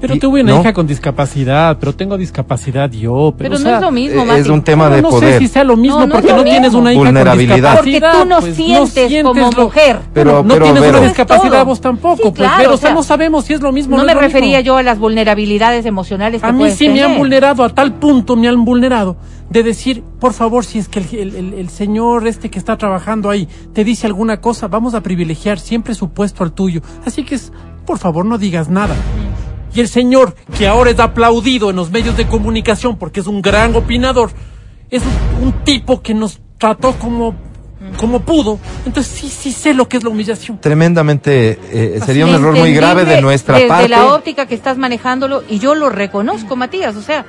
Pero 0.00 0.14
Y- 0.14 0.18
tuve 0.18 0.40
una 0.40 0.52
¿no? 0.54 0.60
hija 0.62 0.72
con 0.72 0.86
discapacidad, 0.86 1.76
pero 1.78 1.94
tengo 1.94 2.16
discapacidad 2.16 2.90
yo. 2.90 3.34
Pero, 3.36 3.50
Pero 3.50 3.56
o 3.56 3.58
no 3.58 3.74
es 3.76 3.82
lo 3.82 3.90
mismo, 3.90 4.22
Eh, 4.22 4.24
Mati. 4.24 4.40
es 4.40 4.48
un 4.48 4.62
tema 4.62 4.88
no, 4.88 4.94
de 4.96 5.02
no 5.02 5.10
poder. 5.10 5.32
sé 5.34 5.38
si 5.40 5.48
sea 5.48 5.62
lo 5.64 5.76
mismo 5.76 5.98
No, 6.00 6.06
no 6.06 6.14
porque 6.14 6.32
no 6.32 6.42
tienes 6.42 6.72
una 6.72 6.90
hija 6.94 7.02
Vulnerabilidad. 7.02 7.68
con 7.72 7.76
Porque 7.76 7.90
discapacidad. 7.90 8.22
tú 8.22 8.28
no 8.30 8.40
pues, 8.40 8.56
sientes 8.56 9.22
como 9.24 9.50
lo- 9.50 9.62
mujer. 9.64 9.98
Pero- 10.14 10.42
no 10.42 10.54
pero, 10.54 10.64
tienes 10.64 10.80
Vero. 10.82 10.98
una 11.00 11.06
discapacidad 11.08 11.66
vos 11.66 11.80
tampoco, 11.82 12.16
Sí, 12.16 12.22
pues, 12.22 12.34
claro, 12.34 12.54
pero 12.56 12.70
o 12.70 12.74
o 12.74 12.76
sea, 12.78 12.88
sea, 12.88 12.94
no 12.94 13.02
sabemos 13.02 13.44
si 13.44 13.52
es 13.52 13.60
lo 13.60 13.72
mismo. 13.72 13.98
No 13.98 14.04
me 14.04 14.14
mismo. 14.14 14.22
refería 14.22 14.60
yo 14.62 14.78
a 14.78 14.82
las 14.82 14.98
vulnerabilidades 14.98 15.84
emocionales 15.84 16.40
que 16.40 16.46
A 16.48 16.52
mí 16.52 16.70
sí 16.70 16.88
me 16.88 17.02
han 17.02 17.18
vulnerado, 17.18 17.62
a 17.62 17.68
tal 17.68 17.92
punto 17.96 18.36
me 18.36 18.48
han 18.48 18.64
vulnerado 18.64 19.16
de 19.50 19.62
decir, 19.64 20.02
por 20.20 20.32
favor, 20.32 20.64
si 20.64 20.78
es 20.78 20.88
que 20.88 21.00
el, 21.00 21.06
el- 21.12 21.34
el- 21.36 21.54
el 21.54 21.68
señor 21.68 22.26
este 22.28 22.50
que 22.50 22.58
está 22.58 22.78
trabajando 22.78 23.28
ahí 23.30 23.48
te 23.74 23.82
dice 23.84 24.06
alguna 24.06 24.40
cosa, 24.40 24.68
vamos 24.68 24.94
a 24.94 25.02
privilegiar 25.02 25.58
siempre 25.58 25.94
su 25.94 26.10
puesto 26.10 26.44
al 26.44 26.52
tuyo. 26.52 26.80
Así 27.04 27.24
que, 27.24 27.34
es, 27.34 27.52
por 27.84 27.98
favor, 27.98 28.24
no 28.24 28.38
digas 28.38 28.68
nada. 28.68 28.94
Y 29.74 29.80
el 29.80 29.88
señor, 29.88 30.34
que 30.56 30.66
ahora 30.68 30.90
es 30.90 30.98
aplaudido 31.00 31.70
en 31.70 31.76
los 31.76 31.90
medios 31.90 32.16
de 32.16 32.26
comunicación 32.26 32.96
porque 32.96 33.20
es 33.20 33.26
un 33.26 33.42
gran 33.42 33.74
opinador, 33.76 34.30
es 34.88 35.02
un, 35.40 35.46
un 35.48 35.52
tipo 35.64 36.00
que 36.00 36.14
nos 36.14 36.40
trató 36.58 36.92
como, 36.92 37.34
como 37.96 38.20
pudo. 38.20 38.58
Entonces 38.86 39.12
sí, 39.12 39.28
sí 39.28 39.50
sé 39.52 39.74
lo 39.74 39.88
que 39.88 39.96
es 39.96 40.04
la 40.04 40.10
humillación. 40.10 40.60
Tremendamente, 40.60 41.58
eh, 41.72 42.00
sería 42.06 42.24
un 42.26 42.34
error 42.34 42.56
muy 42.56 42.72
grave 42.72 43.04
de 43.04 43.20
nuestra 43.20 43.56
desde 43.56 43.68
parte. 43.68 43.88
la 43.88 44.14
óptica 44.14 44.46
que 44.46 44.54
estás 44.54 44.76
manejándolo, 44.78 45.42
y 45.48 45.58
yo 45.58 45.74
lo 45.74 45.88
reconozco, 45.88 46.54
Matías, 46.56 46.94
o 46.96 47.02
sea, 47.02 47.24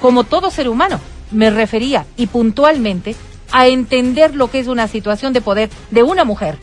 como 0.00 0.24
todo 0.24 0.50
ser 0.50 0.68
humano, 0.68 1.00
me 1.30 1.50
refería, 1.50 2.06
y 2.16 2.26
puntualmente, 2.26 3.14
a 3.52 3.68
entender 3.68 4.34
lo 4.34 4.50
que 4.50 4.58
es 4.58 4.66
una 4.66 4.88
situación 4.88 5.32
de 5.32 5.40
poder 5.40 5.70
de 5.90 6.02
una 6.02 6.24
mujer. 6.24 6.58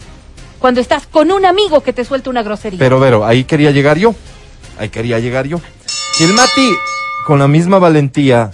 Cuando 0.59 0.79
estás 0.79 1.07
con 1.07 1.31
un 1.31 1.45
amigo 1.45 1.81
que 1.81 1.93
te 1.93 2.05
suelta 2.05 2.29
una 2.29 2.43
grosería. 2.43 2.79
Pero, 2.79 2.99
Vero, 2.99 3.25
ahí 3.25 3.43
quería 3.43 3.71
llegar 3.71 3.97
yo. 3.97 4.15
Ahí 4.77 4.89
quería 4.89 5.19
llegar 5.19 5.45
yo. 5.45 5.59
Y 6.19 6.23
el 6.23 6.33
Mati, 6.33 6.71
con 7.25 7.39
la 7.39 7.47
misma 7.47 7.79
valentía 7.79 8.51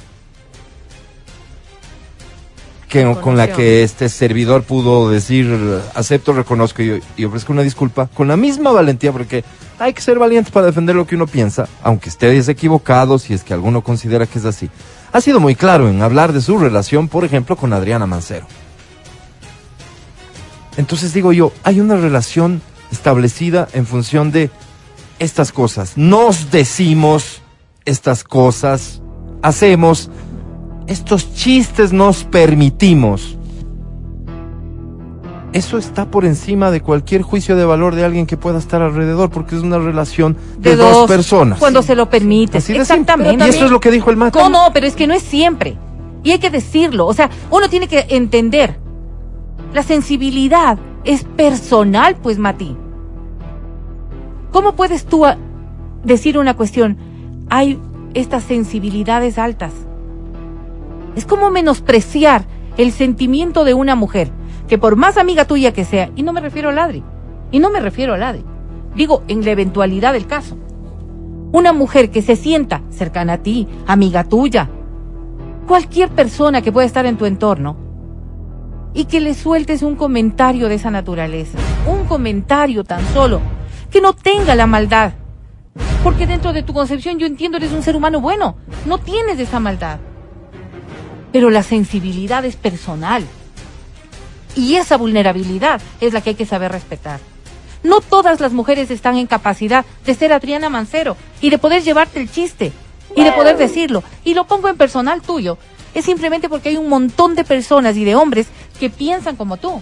que 2.90 3.04
con 3.22 3.38
la 3.38 3.54
que 3.54 3.84
este 3.84 4.10
servidor 4.10 4.64
pudo 4.64 5.12
decir, 5.12 5.80
acepto, 5.94 6.34
reconozco 6.34 6.82
y, 6.82 7.00
y 7.18 7.26
ofrezco 7.26 7.54
una 7.54 7.62
disculpa, 7.62 8.08
con 8.08 8.28
la 8.28 8.36
misma 8.36 8.72
valentía, 8.72 9.12
porque 9.12 9.44
hay 9.78 9.94
que 9.94 10.02
ser 10.02 10.18
valientes 10.18 10.52
para 10.52 10.66
defender 10.66 10.96
lo 10.96 11.06
que 11.06 11.16
uno 11.16 11.28
piensa, 11.28 11.70
aunque 11.84 12.10
estés 12.10 12.50
equivocado, 12.50 13.20
si 13.20 13.36
es 13.36 13.44
que 13.44 13.54
alguno 13.54 13.84
considera 13.84 14.26
que 14.26 14.40
es 14.40 14.46
así. 14.46 14.72
Ha 15.12 15.22
sido 15.22 15.40
muy 15.40 15.56
claro 15.56 15.90
en 15.90 16.02
hablar 16.02 16.34
de 16.34 16.42
su 16.42 16.58
relación, 16.58 17.08
por 17.08 17.26
ejemplo, 17.26 17.56
con 17.56 17.74
Adriana 17.74 18.06
Mancero. 18.06 18.46
Entonces 20.78 21.14
digo 21.14 21.34
yo, 21.34 21.52
hay 21.64 21.80
una 21.80 21.96
relación 21.96 22.62
establecida 22.92 23.68
en 23.74 23.86
función 23.86 24.32
de 24.32 24.52
estas 25.18 25.52
cosas. 25.52 25.98
Nos 25.98 26.52
decimos 26.52 27.42
estas 27.86 28.24
cosas, 28.24 29.02
hacemos 29.42 30.10
estos 30.88 31.34
chistes, 31.34 31.92
nos 31.92 32.24
permitimos. 32.24 33.39
Eso 35.52 35.80
está 35.80 36.06
por 36.12 36.26
encima 36.26 36.70
de 36.70 36.82
cualquier 36.82 37.24
juicio 37.24 37.56
de 37.56 37.66
valor 37.66 37.96
de 37.96 38.06
alguien 38.06 38.28
que 38.28 38.38
pueda 38.38 38.60
estar 38.60 38.84
alrededor, 38.84 39.32
porque 39.32 39.56
es 39.56 39.64
una 39.64 39.80
relación 39.80 40.38
de, 40.60 40.76
dos, 40.76 41.08
personas. 41.08 41.58
Cuando 41.58 41.82
se 41.82 41.96
lo 41.96 42.08
simple. 42.12 42.82
Exactamente. 42.82 43.46
Y 43.46 43.50
eso 43.50 43.66
es 43.66 43.72
lo 43.72 43.80
que 43.80 43.90
dijo 43.90 44.12
el 44.12 44.18
Mati. 44.18 44.38
No, 44.38 44.50
no, 44.50 44.70
pero 44.74 44.86
es 44.86 44.96
que 44.96 45.08
no 45.08 45.16
es 45.16 45.24
siempre. 45.24 45.76
Y 46.24 46.32
hay 46.32 46.40
que 46.40 46.52
decirlo. 46.52 47.08
O 47.08 47.14
sea, 47.14 47.32
uno 47.50 47.68
tiene 47.68 47.88
que 47.88 48.06
entender. 48.10 48.80
La 49.74 49.82
sensibilidad 49.82 50.78
es 51.04 51.24
personal, 51.24 52.16
pues, 52.16 52.38
Mati. 52.38 52.76
¿Cómo 54.52 54.74
puedes 54.76 55.06
tú 55.06 55.26
a- 55.26 55.38
decir 56.04 56.38
una 56.38 56.56
cuestión? 56.56 56.98
Hay 57.50 57.80
estas 58.14 58.44
sensibilidades 58.44 59.40
altas. 59.40 59.74
Es 61.16 61.26
como 61.26 61.50
menospreciar 61.50 62.46
el 62.78 62.92
sentimiento 62.92 63.64
de 63.64 63.74
una 63.74 63.96
mujer, 63.96 64.32
que 64.70 64.78
por 64.78 64.96
más 64.96 65.18
amiga 65.18 65.46
tuya 65.46 65.74
que 65.74 65.84
sea, 65.84 66.12
y 66.16 66.22
no 66.22 66.32
me 66.32 66.42
refiero 66.42 66.70
a 66.70 66.72
Ladri, 66.72 67.04
y 67.52 67.60
no 67.60 67.72
me 67.72 67.80
refiero 67.82 68.14
a 68.14 68.18
Ladri, 68.18 68.46
digo 68.96 69.24
en 69.28 69.44
la 69.44 69.52
eventualidad 69.52 70.14
del 70.14 70.28
caso, 70.28 70.58
una 71.52 71.74
mujer 71.74 72.12
que 72.12 72.22
se 72.22 72.36
sienta 72.36 72.84
cercana 72.92 73.34
a 73.34 73.38
ti, 73.40 73.68
amiga 73.88 74.24
tuya, 74.24 74.70
cualquier 75.68 76.10
persona 76.10 76.62
que 76.62 76.72
pueda 76.72 76.86
estar 76.86 77.08
en 77.08 77.18
tu 77.18 77.26
entorno, 77.26 77.76
y 78.94 79.06
que 79.06 79.20
le 79.20 79.34
sueltes 79.34 79.82
un 79.82 79.96
comentario 79.96 80.70
de 80.70 80.76
esa 80.76 80.92
naturaleza, 80.92 81.58
un 81.88 82.06
comentario 82.06 82.84
tan 82.84 83.04
solo, 83.08 83.42
que 83.90 84.02
no 84.02 84.14
tenga 84.14 84.54
la 84.56 84.68
maldad. 84.68 85.14
Porque 86.04 86.28
dentro 86.28 86.54
de 86.54 86.64
tu 86.64 86.74
concepción 86.74 87.18
yo 87.18 87.26
entiendo 87.26 87.58
eres 87.58 87.72
un 87.72 87.82
ser 87.82 87.96
humano 87.96 88.22
bueno, 88.22 88.56
no 88.86 89.00
tienes 89.00 89.40
esa 89.40 89.60
maldad. 89.60 90.00
Pero 91.32 91.50
la 91.50 91.64
sensibilidad 91.64 92.46
es 92.46 92.56
personal. 92.56 93.24
Y 94.56 94.76
esa 94.76 94.98
vulnerabilidad 94.98 95.82
es 96.02 96.14
la 96.14 96.22
que 96.22 96.32
hay 96.32 96.36
que 96.36 96.46
saber 96.46 96.72
respetar. 96.72 97.20
No 97.84 98.02
todas 98.02 98.40
las 98.40 98.52
mujeres 98.52 98.92
están 98.92 99.16
en 99.18 99.28
capacidad 99.28 99.86
de 100.06 100.16
ser 100.16 100.34
Adriana 100.34 100.70
Mancero 100.70 101.16
y 101.42 101.50
de 101.50 101.58
poder 101.58 101.84
llevarte 101.84 102.20
el 102.20 102.30
chiste 102.30 102.74
y 103.16 103.24
de 103.24 103.32
poder 103.32 103.58
decirlo. 103.58 104.04
Y 104.24 104.34
lo 104.34 104.46
pongo 104.48 104.68
en 104.68 104.78
personal 104.78 105.22
tuyo. 105.22 105.58
Es 105.94 106.06
simplemente 106.06 106.50
porque 106.50 106.70
hay 106.70 106.78
un 106.78 106.90
montón 106.90 107.36
de 107.36 107.44
personas 107.44 107.96
y 107.96 108.04
de 108.04 108.16
hombres 108.16 108.48
que 108.80 108.90
piensan 108.90 109.36
como 109.36 109.58
tú. 109.58 109.82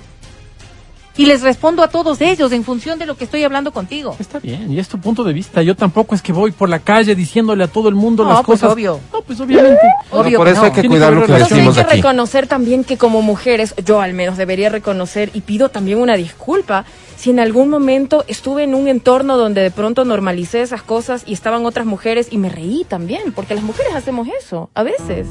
Y 1.18 1.26
les 1.26 1.42
respondo 1.42 1.84
a 1.84 1.88
todos 1.90 2.22
ellos 2.22 2.52
en 2.52 2.64
función 2.64 3.00
de 3.00 3.06
lo 3.06 3.16
que 3.18 3.24
estoy 3.24 3.44
hablando 3.44 3.72
contigo. 3.72 4.16
Está 4.20 4.40
bien, 4.40 4.72
y 4.72 4.80
es 4.80 4.88
tu 4.88 5.00
punto 5.00 5.24
de 5.24 5.34
vista. 5.34 5.62
Yo 5.64 5.76
tampoco 5.76 6.14
es 6.16 6.22
que 6.22 6.32
voy 6.32 6.52
por 6.52 6.70
la 6.70 6.80
calle 6.80 7.16
diciéndole 7.16 7.64
a 7.64 7.68
todo 7.68 7.90
el 7.90 7.96
mundo 7.96 8.24
No, 8.24 8.30
las 8.30 8.44
pues, 8.46 8.60
cosas. 8.62 8.74
obvio. 8.74 9.00
No, 9.12 9.22
pues 9.22 9.40
obviamente. 9.40 9.82
Obvio 10.12 10.38
por 10.38 10.48
que 10.48 10.54
eso 10.54 10.62
no. 10.62 10.68
hay 10.68 10.72
que 10.74 10.88
cuidar 10.88 11.10
que 11.10 11.16
lo 11.16 11.26
que. 11.26 11.32
Entonces 11.34 11.52
hay 11.52 11.58
decimos 11.58 11.76
que 11.76 11.82
aquí. 11.82 11.96
reconocer 11.98 12.48
también 12.48 12.84
que 12.84 12.98
como 12.98 13.22
mujeres, 13.22 13.74
yo 13.86 14.00
al 14.00 14.14
menos 14.14 14.38
debería 14.38 14.70
reconocer 14.70 15.32
y 15.34 15.42
pido 15.42 15.70
también 15.70 16.00
una 16.00 16.16
disculpa 16.16 16.86
si 17.18 17.32
en 17.32 17.40
algún 17.40 17.70
momento 17.70 18.24
estuve 18.28 18.64
en 18.64 18.76
un 18.76 18.88
entorno 18.88 19.38
donde 19.38 19.62
de 19.62 19.72
pronto 19.72 20.06
normalicé 20.06 20.62
esas 20.62 20.84
cosas 20.84 21.24
y 21.26 21.34
estaban 21.34 21.66
otras 21.66 21.86
mujeres 21.88 22.28
y 22.32 22.38
me 22.38 22.50
reí 22.50 22.86
también, 22.88 23.32
porque 23.34 23.56
las 23.56 23.64
mujeres 23.64 23.96
hacemos 23.96 24.28
eso 24.40 24.70
a 24.76 24.84
veces. 24.84 25.28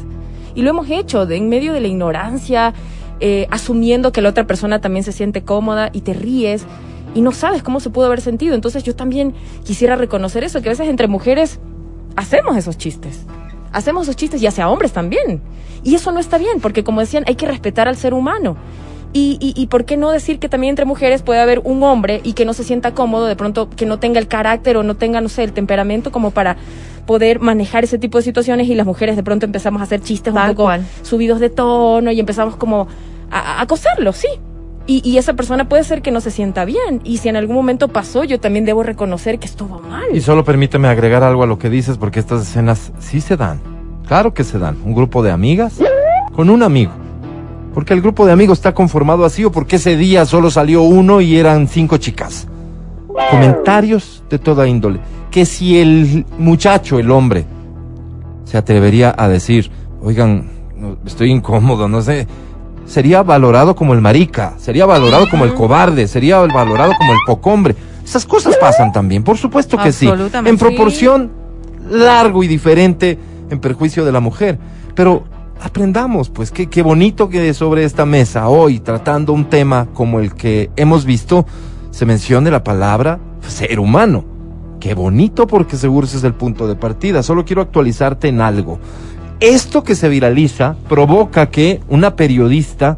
Y 0.55 0.63
lo 0.63 0.71
hemos 0.71 0.91
hecho 0.91 1.27
de 1.27 1.37
en 1.37 1.49
medio 1.49 1.73
de 1.73 1.81
la 1.81 1.87
ignorancia, 1.89 2.75
eh, 3.21 3.47
asumiendo 3.51 4.13
que 4.13 4.21
la 4.21 4.29
otra 4.29 4.47
persona 4.47 4.81
también 4.81 5.05
se 5.05 5.13
siente 5.13 5.43
cómoda 5.43 5.91
y 5.93 6.03
te 6.03 6.13
ríes 6.13 6.67
y 7.15 7.23
no 7.23 7.33
sabes 7.33 7.63
cómo 7.63 7.81
se 7.81 7.91
pudo 7.91 8.07
haber 8.07 8.21
sentido. 8.21 8.55
Entonces 8.55 8.85
yo 8.85 8.95
también 8.95 9.35
quisiera 9.65 9.97
reconocer 9.97 10.45
eso, 10.45 10.61
que 10.61 10.69
a 10.69 10.73
veces 10.73 10.89
entre 10.89 11.09
mujeres 11.09 11.59
hacemos 12.15 12.57
esos 12.57 12.77
chistes. 12.77 13.25
Hacemos 13.73 14.05
esos 14.05 14.17
chistes 14.17 14.43
y 14.43 14.47
hacia 14.47 14.69
hombres 14.69 14.93
también. 14.93 15.41
Y 15.83 15.95
eso 15.95 16.13
no 16.13 16.21
está 16.21 16.39
bien, 16.39 16.61
porque 16.61 16.85
como 16.85 17.01
decían, 17.01 17.25
hay 17.27 17.37
que 17.37 17.47
respetar 17.47 17.89
al 17.89 17.97
ser 17.97 18.13
humano. 18.13 18.57
Y, 19.13 19.39
y, 19.41 19.55
y 19.61 19.69
por 19.69 19.87
qué 19.87 19.97
no 19.97 20.11
decir 20.11 20.39
que 20.39 20.49
también 20.51 20.71
entre 20.71 20.85
mujeres 20.85 21.23
puede 21.23 21.41
haber 21.41 21.61
un 21.61 21.83
hombre 21.83 22.21
y 22.23 22.35
que 22.35 22.45
no 22.45 22.53
se 22.53 22.65
sienta 22.65 22.93
cómodo, 22.93 23.25
de 23.25 23.37
pronto 23.37 23.71
que 23.71 23.87
no 23.87 23.99
tenga 23.99 24.19
el 24.19 24.29
carácter 24.29 24.77
o 24.77 24.83
no 24.83 24.97
tenga, 24.97 25.23
no 25.23 25.31
sé, 25.31 25.43
el 25.43 25.53
temperamento 25.53 26.13
como 26.13 26.33
para 26.33 26.57
poder 27.07 27.41
manejar 27.41 27.85
ese 27.85 27.99
tipo 27.99 28.19
de 28.19 28.25
situaciones 28.25 28.69
y 28.69 28.75
las 28.75 28.87
mujeres 28.87 29.17
de 29.17 29.23
pronto 29.23 29.47
empezamos 29.47 29.81
a 29.81 29.85
hacer 29.85 30.01
chistes 30.01 30.35
Tal 30.35 30.51
un 30.51 30.57
poco 30.57 30.65
cual. 30.65 30.85
subidos 31.03 31.41
de 31.41 31.51
tono 31.51 32.11
y 32.11 32.21
empezamos 32.21 32.57
como 32.57 32.89
a, 33.31 33.39
a 33.59 33.61
acosarlo, 33.63 34.13
sí. 34.13 34.29
Y, 34.89 35.03
y 35.09 35.19
esa 35.19 35.35
persona 35.35 35.69
puede 35.69 35.83
ser 35.83 36.01
que 36.01 36.13
no 36.13 36.21
se 36.21 36.31
sienta 36.31 36.65
bien. 36.65 37.01
Y 37.03 37.19
si 37.19 37.29
en 37.29 37.35
algún 37.37 37.57
momento 37.57 37.89
pasó, 37.89 38.23
yo 38.23 38.39
también 38.39 38.65
debo 38.65 38.83
reconocer 38.85 39.39
que 39.41 39.47
estuvo 39.47 39.81
mal. 39.81 40.05
Y 40.15 40.21
solo 40.21 40.45
permíteme 40.45 40.87
agregar 40.87 41.25
algo 41.25 41.43
a 41.43 41.47
lo 41.47 41.59
que 41.59 41.69
dices, 41.71 41.99
porque 41.99 42.21
estas 42.21 42.43
escenas 42.43 42.93
sí 43.01 43.21
se 43.21 43.37
dan. 43.37 43.61
Claro 44.07 44.33
que 44.33 44.45
se 44.45 44.59
dan. 44.61 44.77
Un 44.85 44.95
grupo 44.95 45.25
de 45.25 45.33
amigas 45.33 45.81
con 46.35 46.51
un 46.51 46.63
amigo. 46.63 46.93
Porque 47.75 47.95
el 47.95 48.01
grupo 48.01 48.25
de 48.27 48.33
amigos 48.33 48.59
está 48.59 48.75
conformado 48.75 49.25
así 49.25 49.45
o 49.45 49.51
porque 49.51 49.77
ese 49.77 49.97
día 49.97 50.25
solo 50.25 50.51
salió 50.51 50.83
uno 50.83 51.21
y 51.21 51.37
eran 51.37 51.67
cinco 51.67 51.97
chicas. 51.97 52.47
Comentarios 53.31 54.23
de 54.31 54.39
toda 54.39 54.69
índole. 54.69 55.01
Que 55.37 55.45
si 55.45 55.79
el 55.79 56.25
muchacho, 56.39 56.99
el 56.99 57.11
hombre, 57.11 57.45
se 58.47 58.57
atrevería 58.57 59.15
a 59.15 59.29
decir, 59.29 59.71
oigan, 60.01 60.49
estoy 61.05 61.31
incómodo, 61.31 61.91
no 61.91 62.01
sé, 62.01 62.27
sería 62.87 63.23
valorado 63.23 63.77
como 63.77 63.93
el 63.93 64.01
marica, 64.01 64.55
sería 64.57 64.87
valorado 64.87 65.29
como 65.29 65.45
el 65.45 65.53
cobarde, 65.53 66.09
sería 66.09 66.39
valorado 66.39 66.95
como 66.97 67.13
el 67.13 67.19
pocombre. 67.27 67.77
Esas 68.03 68.25
cosas 68.25 68.57
pasan 68.57 68.93
también, 68.93 69.25
por 69.25 69.37
supuesto 69.37 69.77
que 69.77 69.93
sí. 69.93 70.09
En 70.43 70.57
proporción 70.57 71.31
largo 71.91 72.43
y 72.43 72.49
diferente 72.49 73.19
en 73.51 73.61
perjuicio 73.61 74.07
de 74.07 74.13
la 74.13 74.21
mujer. 74.21 74.59
Pero 74.95 75.25
aprendamos, 75.61 76.31
pues, 76.31 76.51
qué, 76.51 76.71
qué 76.71 76.81
bonito 76.81 77.29
que 77.29 77.53
sobre 77.53 77.85
esta 77.85 78.07
mesa 78.07 78.49
hoy, 78.49 78.81
tratando 78.81 79.35
un 79.35 79.51
tema 79.51 79.87
como 79.93 80.19
el 80.19 80.33
que 80.33 80.71
hemos 80.77 81.05
visto, 81.05 81.45
se 81.91 82.07
mencione 82.07 82.51
la 82.51 82.65
palabra 82.65 83.19
ser 83.47 83.79
humano. 83.79 84.36
Qué 84.87 84.95
bonito 84.95 85.49
porque 85.49 85.77
seguro 85.77 86.07
ese 86.07 86.19
es 86.19 86.23
el 86.23 86.35
punto 86.35 86.69
de 86.69 86.77
partida. 86.77 87.25
Solo 87.25 87.45
quiero 87.45 87.61
actualizarte 87.61 88.29
en 88.29 88.41
algo. 88.41 88.79
Esto 89.41 89.83
que 89.83 89.97
se 89.97 90.09
viraliza 90.09 90.77
provoca 90.89 91.47
que 91.51 91.81
una 91.89 92.15
periodista 92.15 92.97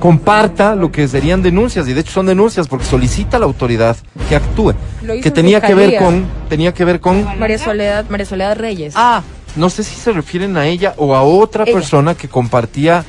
comparta 0.00 0.74
lo 0.74 0.90
que 0.90 1.06
serían 1.06 1.40
denuncias 1.42 1.86
y 1.86 1.92
de 1.92 2.00
hecho 2.00 2.10
son 2.10 2.26
denuncias 2.26 2.66
porque 2.66 2.84
solicita 2.84 3.36
a 3.36 3.40
la 3.40 3.46
autoridad 3.46 3.96
que 4.28 4.34
actúe 4.34 4.74
que 5.22 5.28
en 5.28 5.34
tenía 5.34 5.60
que 5.60 5.74
ver 5.74 5.98
con 5.98 6.24
tenía 6.48 6.74
que 6.74 6.84
ver 6.84 6.98
con 6.98 7.24
María 7.38 7.56
Soledad, 7.58 8.06
María 8.08 8.26
Soledad 8.26 8.58
Reyes. 8.58 8.94
ah 8.96 9.22
no 9.54 9.70
sé 9.70 9.84
si 9.84 9.94
se 9.94 10.12
refieren 10.12 10.56
a 10.56 10.66
ella 10.66 10.94
o 10.96 11.14
a 11.14 11.22
otra 11.22 11.62
Ella. 11.62 11.74
persona 11.74 12.14
que 12.16 12.26
compartía 12.28 13.04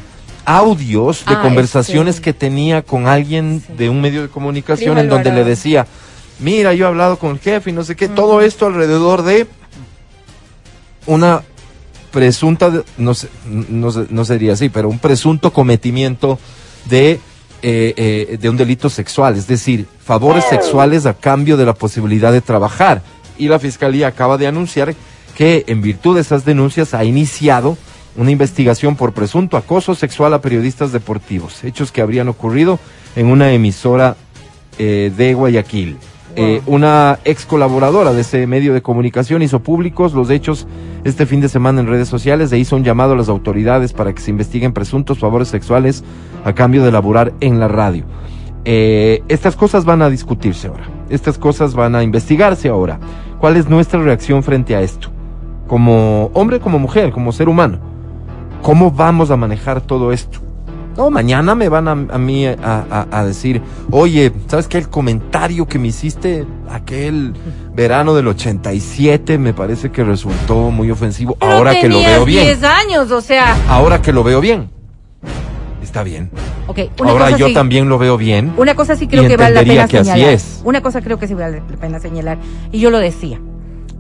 audios 0.46 1.26
de 1.26 1.34
Ah, 1.34 1.42
conversaciones 1.42 2.16
este. 2.16 2.26
que 2.26 2.34
tenía 2.34 2.84
con 2.84 3.08
alguien 3.08 3.64
de 3.78 3.90
un 3.90 4.00
medio 4.00 4.22
de 4.22 4.28
comunicación 4.30 4.94
Prima 4.94 5.02
en 5.02 5.10
donde 5.10 5.32
le 5.32 5.44
decía 5.44 5.88
mira 6.42 6.74
yo 6.74 6.86
he 6.86 6.88
hablado 6.90 7.18
con 7.18 7.32
el 7.32 7.40
jefe 7.40 7.70
y 7.70 7.74
no 7.74 7.84
sé 7.84 7.96
qué 7.96 8.08
todo 8.08 8.42
esto 8.42 8.66
alrededor 8.66 9.22
de 9.24 9.48
una 11.06 11.44
presunta, 12.12 12.84
no, 12.98 13.14
sé, 13.14 13.30
no, 13.48 13.92
sé- 13.92 14.08
no 14.10 14.26
sería 14.26 14.54
así, 14.54 14.70
pero 14.70 14.90
un 14.90 15.00
presunto 15.00 15.52
cometimiento 15.54 16.38
de, 16.90 17.12
eh, 17.62 17.94
eh, 17.96 18.38
de 18.40 18.50
un 18.50 18.58
delito 18.58 18.90
sexual, 18.90 19.36
es 19.38 19.48
decir, 19.48 19.88
favores 20.04 20.44
sexuales 20.46 21.06
a 21.06 21.14
cambio 21.14 21.58
de 21.58 21.66
la 21.66 21.74
posibilidad 21.74 22.32
de 22.32 22.42
trabajar. 22.42 23.02
Y 23.38 23.48
la 23.48 23.60
Fiscalía 23.60 24.08
acaba 24.08 24.38
de 24.38 24.48
anunciar 24.48 24.94
que 25.36 25.64
en 25.68 25.82
virtud 25.82 26.16
de 26.16 26.22
esas 26.22 26.44
denuncias 26.46 26.94
ha 26.94 27.04
iniciado 27.06 27.78
una 28.18 28.30
investigación 28.30 28.98
por 28.98 29.14
presunto 29.14 29.56
acoso 29.56 29.96
sexual 29.96 30.34
a 30.34 30.42
periodistas 30.42 30.92
deportivos, 30.92 31.64
hechos 31.64 31.92
que 31.94 32.02
habrían 32.02 32.28
ocurrido 32.28 32.78
en 33.16 33.28
una 33.28 33.54
emisora 33.54 34.18
eh, 34.78 35.12
de 35.16 35.34
Guayaquil. 35.34 35.98
Eh, 36.36 36.62
una 36.66 37.20
ex 37.26 37.46
colaboradora 37.46 38.14
de 38.14 38.22
ese 38.22 38.48
medio 38.48 38.74
de 38.74 38.82
comunicación 38.82 39.42
hizo 39.42 39.62
públicos 39.62 40.14
los 40.14 40.30
hechos 40.30 40.66
este 41.04 41.26
fin 41.26 41.42
de 41.42 41.50
semana 41.50 41.82
en 41.82 41.88
redes 41.88 42.08
sociales 42.08 42.52
e 42.54 42.58
hizo 42.58 42.78
un 42.78 42.86
llamado 42.86 43.14
a 43.14 43.16
las 43.18 43.28
autoridades 43.28 43.92
para 43.92 44.14
que 44.14 44.22
se 44.22 44.32
investiguen 44.32 44.72
presuntos 44.72 45.20
favores 45.20 45.50
sexuales 45.50 46.06
a 46.46 46.54
cambio 46.54 46.84
de 46.84 46.92
laborar 46.92 47.34
en 47.42 47.60
la 47.60 47.68
radio. 47.68 48.06
Eh, 48.64 49.24
estas 49.28 49.56
cosas 49.58 49.84
van 49.84 50.02
a 50.02 50.10
discutirse 50.10 50.68
ahora, 50.68 50.88
estas 51.10 51.38
cosas 51.38 51.74
van 51.74 51.96
a 51.96 52.04
investigarse 52.04 52.70
ahora. 52.70 53.00
¿Cuál 53.40 53.58
es 53.58 53.68
nuestra 53.68 54.02
reacción 54.02 54.42
frente 54.42 54.76
a 54.76 54.82
esto? 54.82 55.10
Como 55.68 56.32
hombre, 56.34 56.60
como 56.60 56.80
mujer, 56.80 57.12
como 57.12 57.32
ser 57.32 57.50
humano. 57.50 57.80
¿Cómo 58.62 58.92
vamos 58.92 59.32
a 59.32 59.38
manejar 59.38 59.82
todo 59.82 60.12
esto? 60.14 60.40
No, 60.98 61.10
mañana 61.10 61.56
me 61.56 61.70
van 61.70 61.88
a, 61.88 61.92
a 61.92 62.18
mí 62.18 62.46
a, 62.46 62.56
a- 62.62 63.08
a 63.12 63.26
decir, 63.26 63.62
oye, 63.92 64.32
¿sabes 64.48 64.68
qué? 64.68 64.78
El 64.78 64.90
comentario 64.90 65.66
que 65.68 65.80
me 65.80 65.88
hiciste 65.88 66.46
aquel 66.70 67.34
verano 67.74 68.14
del 68.14 68.28
87 68.28 69.38
me 69.38 69.54
parece 69.54 69.90
que 69.92 70.04
resultó 70.04 70.70
muy 70.70 70.92
ofensivo. 70.92 71.36
Pero 71.40 71.52
ahora 71.52 71.74
que 71.80 71.88
lo 71.90 71.98
veo 72.00 72.26
bien. 72.26 72.44
10 72.46 72.64
años, 72.64 73.12
o 73.12 73.22
sea. 73.22 73.56
Ahora 73.70 74.02
que 74.02 74.12
lo 74.12 74.24
veo 74.24 74.42
bien. 74.42 74.70
Está 75.82 76.04
bien. 76.04 76.30
Ok, 76.68 76.80
una 77.00 77.12
ahora 77.12 77.26
cosa 77.26 77.38
yo 77.38 77.48
sí- 77.48 77.54
también 77.54 77.90
lo 77.90 77.98
veo 77.98 78.18
bien. 78.18 78.54
Una 78.58 78.76
cosa 78.76 78.96
sí 78.96 79.08
creo 79.08 79.28
que 79.28 79.36
vale 79.38 79.56
la 79.56 79.62
pena 79.64 79.88
que 79.88 79.98
así 80.00 80.12
señalar. 80.12 80.34
es. 80.34 80.62
Una 80.64 80.82
cosa 80.82 81.02
creo 81.02 81.18
que 81.20 81.28
sí 81.28 81.34
vale 81.34 81.62
la 81.70 81.78
pena 81.78 82.00
señalar. 82.00 82.38
Y 82.72 82.80
yo 82.80 82.92
lo 82.92 83.00
decía. 83.00 83.40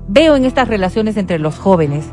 Veo 0.07 0.35
en 0.35 0.45
estas 0.45 0.67
relaciones 0.67 1.15
entre 1.17 1.39
los 1.39 1.57
jóvenes, 1.57 2.05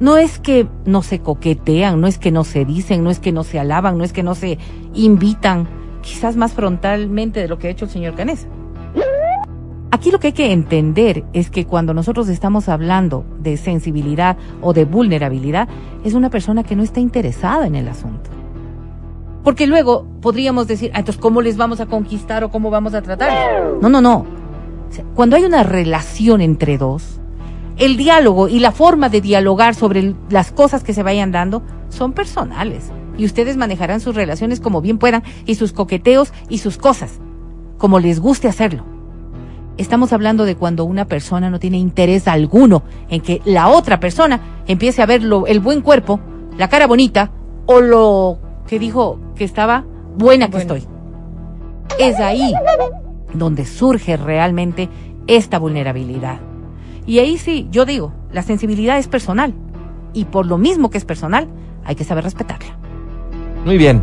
no 0.00 0.16
es 0.16 0.38
que 0.38 0.66
no 0.86 1.02
se 1.02 1.20
coquetean, 1.20 2.00
no 2.00 2.06
es 2.06 2.18
que 2.18 2.30
no 2.30 2.44
se 2.44 2.64
dicen, 2.64 3.04
no 3.04 3.10
es 3.10 3.20
que 3.20 3.32
no 3.32 3.44
se 3.44 3.60
alaban, 3.60 3.98
no 3.98 4.04
es 4.04 4.12
que 4.12 4.22
no 4.22 4.34
se 4.34 4.58
invitan, 4.94 5.68
quizás 6.02 6.36
más 6.36 6.52
frontalmente 6.52 7.40
de 7.40 7.48
lo 7.48 7.58
que 7.58 7.68
ha 7.68 7.70
hecho 7.70 7.84
el 7.84 7.90
señor 7.90 8.14
Canesa. 8.14 8.48
Aquí 9.92 10.10
lo 10.10 10.18
que 10.20 10.28
hay 10.28 10.32
que 10.32 10.52
entender 10.52 11.24
es 11.32 11.50
que 11.50 11.66
cuando 11.66 11.92
nosotros 11.92 12.28
estamos 12.28 12.68
hablando 12.68 13.24
de 13.40 13.56
sensibilidad 13.56 14.36
o 14.62 14.72
de 14.72 14.84
vulnerabilidad, 14.84 15.68
es 16.04 16.14
una 16.14 16.30
persona 16.30 16.62
que 16.62 16.76
no 16.76 16.82
está 16.82 17.00
interesada 17.00 17.66
en 17.66 17.74
el 17.74 17.88
asunto. 17.88 18.30
Porque 19.44 19.66
luego 19.66 20.06
podríamos 20.20 20.68
decir, 20.68 20.90
ah, 20.94 21.00
entonces, 21.00 21.20
¿cómo 21.20 21.42
les 21.42 21.56
vamos 21.56 21.80
a 21.80 21.86
conquistar 21.86 22.44
o 22.44 22.50
cómo 22.50 22.70
vamos 22.70 22.94
a 22.94 23.02
tratar? 23.02 23.74
No, 23.80 23.88
no, 23.88 24.00
no. 24.00 24.26
Cuando 25.14 25.36
hay 25.36 25.44
una 25.44 25.62
relación 25.62 26.40
entre 26.40 26.78
dos, 26.78 27.19
el 27.80 27.96
diálogo 27.96 28.46
y 28.46 28.60
la 28.60 28.70
forma 28.70 29.08
de 29.08 29.20
dialogar 29.20 29.74
sobre 29.74 30.14
las 30.28 30.52
cosas 30.52 30.84
que 30.84 30.94
se 30.94 31.02
vayan 31.02 31.32
dando 31.32 31.62
son 31.88 32.12
personales. 32.12 32.92
Y 33.18 33.24
ustedes 33.24 33.56
manejarán 33.56 34.00
sus 34.00 34.14
relaciones 34.14 34.60
como 34.60 34.80
bien 34.80 34.98
puedan 34.98 35.24
y 35.46 35.56
sus 35.56 35.72
coqueteos 35.72 36.32
y 36.48 36.58
sus 36.58 36.78
cosas, 36.78 37.20
como 37.78 37.98
les 37.98 38.20
guste 38.20 38.46
hacerlo. 38.48 38.84
Estamos 39.78 40.12
hablando 40.12 40.44
de 40.44 40.56
cuando 40.56 40.84
una 40.84 41.06
persona 41.06 41.48
no 41.50 41.58
tiene 41.58 41.78
interés 41.78 42.28
alguno 42.28 42.82
en 43.08 43.22
que 43.22 43.40
la 43.44 43.68
otra 43.68 43.98
persona 43.98 44.40
empiece 44.66 45.00
a 45.02 45.06
ver 45.06 45.22
lo- 45.22 45.46
el 45.46 45.58
buen 45.60 45.80
cuerpo, 45.80 46.20
la 46.58 46.68
cara 46.68 46.86
bonita 46.86 47.32
o 47.66 47.80
lo 47.80 48.38
que 48.66 48.78
dijo 48.78 49.18
que 49.34 49.44
estaba 49.44 49.84
buena 50.18 50.46
que 50.48 50.58
Bueno. 50.58 50.74
estoy. 50.74 50.88
Es 51.98 52.20
ahí 52.20 52.52
donde 53.32 53.64
surge 53.64 54.16
realmente 54.18 54.88
esta 55.26 55.58
vulnerabilidad. 55.58 56.40
Y 57.06 57.18
ahí 57.18 57.38
sí, 57.38 57.68
yo 57.70 57.84
digo, 57.84 58.12
la 58.32 58.42
sensibilidad 58.42 58.98
es 58.98 59.08
personal. 59.08 59.54
Y 60.12 60.26
por 60.26 60.46
lo 60.46 60.58
mismo 60.58 60.90
que 60.90 60.98
es 60.98 61.04
personal, 61.04 61.48
hay 61.84 61.94
que 61.94 62.04
saber 62.04 62.24
respetarla. 62.24 62.76
Muy 63.64 63.78
bien. 63.78 64.02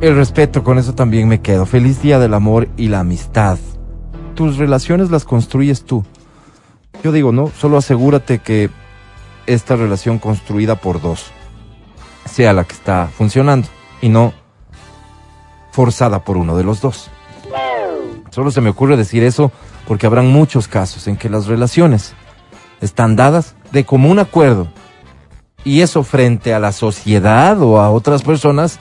El 0.00 0.16
respeto, 0.16 0.64
con 0.64 0.78
eso 0.78 0.94
también 0.94 1.28
me 1.28 1.40
quedo. 1.40 1.64
Feliz 1.66 2.02
día 2.02 2.18
del 2.18 2.34
amor 2.34 2.68
y 2.76 2.88
la 2.88 3.00
amistad. 3.00 3.58
Tus 4.34 4.56
relaciones 4.56 5.10
las 5.10 5.24
construyes 5.24 5.84
tú. 5.84 6.04
Yo 7.04 7.12
digo, 7.12 7.32
no, 7.32 7.48
solo 7.48 7.76
asegúrate 7.76 8.38
que 8.38 8.70
esta 9.46 9.76
relación 9.76 10.18
construida 10.18 10.76
por 10.76 11.00
dos 11.00 11.30
sea 12.24 12.52
la 12.52 12.64
que 12.64 12.74
está 12.74 13.08
funcionando 13.08 13.68
y 14.00 14.08
no 14.08 14.32
forzada 15.72 16.24
por 16.24 16.36
uno 16.36 16.56
de 16.56 16.64
los 16.64 16.80
dos. 16.80 17.10
Solo 18.30 18.50
se 18.50 18.60
me 18.60 18.70
ocurre 18.70 18.96
decir 18.96 19.22
eso 19.22 19.52
porque 19.86 20.06
habrán 20.06 20.28
muchos 20.28 20.68
casos 20.68 21.06
en 21.08 21.16
que 21.16 21.28
las 21.28 21.46
relaciones 21.46 22.14
están 22.80 23.16
dadas 23.16 23.54
de 23.70 23.84
común 23.84 24.18
acuerdo 24.18 24.68
y 25.64 25.80
eso 25.80 26.02
frente 26.02 26.54
a 26.54 26.58
la 26.58 26.72
sociedad 26.72 27.60
o 27.62 27.80
a 27.80 27.90
otras 27.90 28.22
personas 28.22 28.78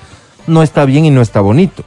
no 0.48 0.64
está 0.64 0.86
bien 0.86 1.06
y 1.06 1.12
no 1.12 1.22
está 1.22 1.42
bonito. 1.42 1.84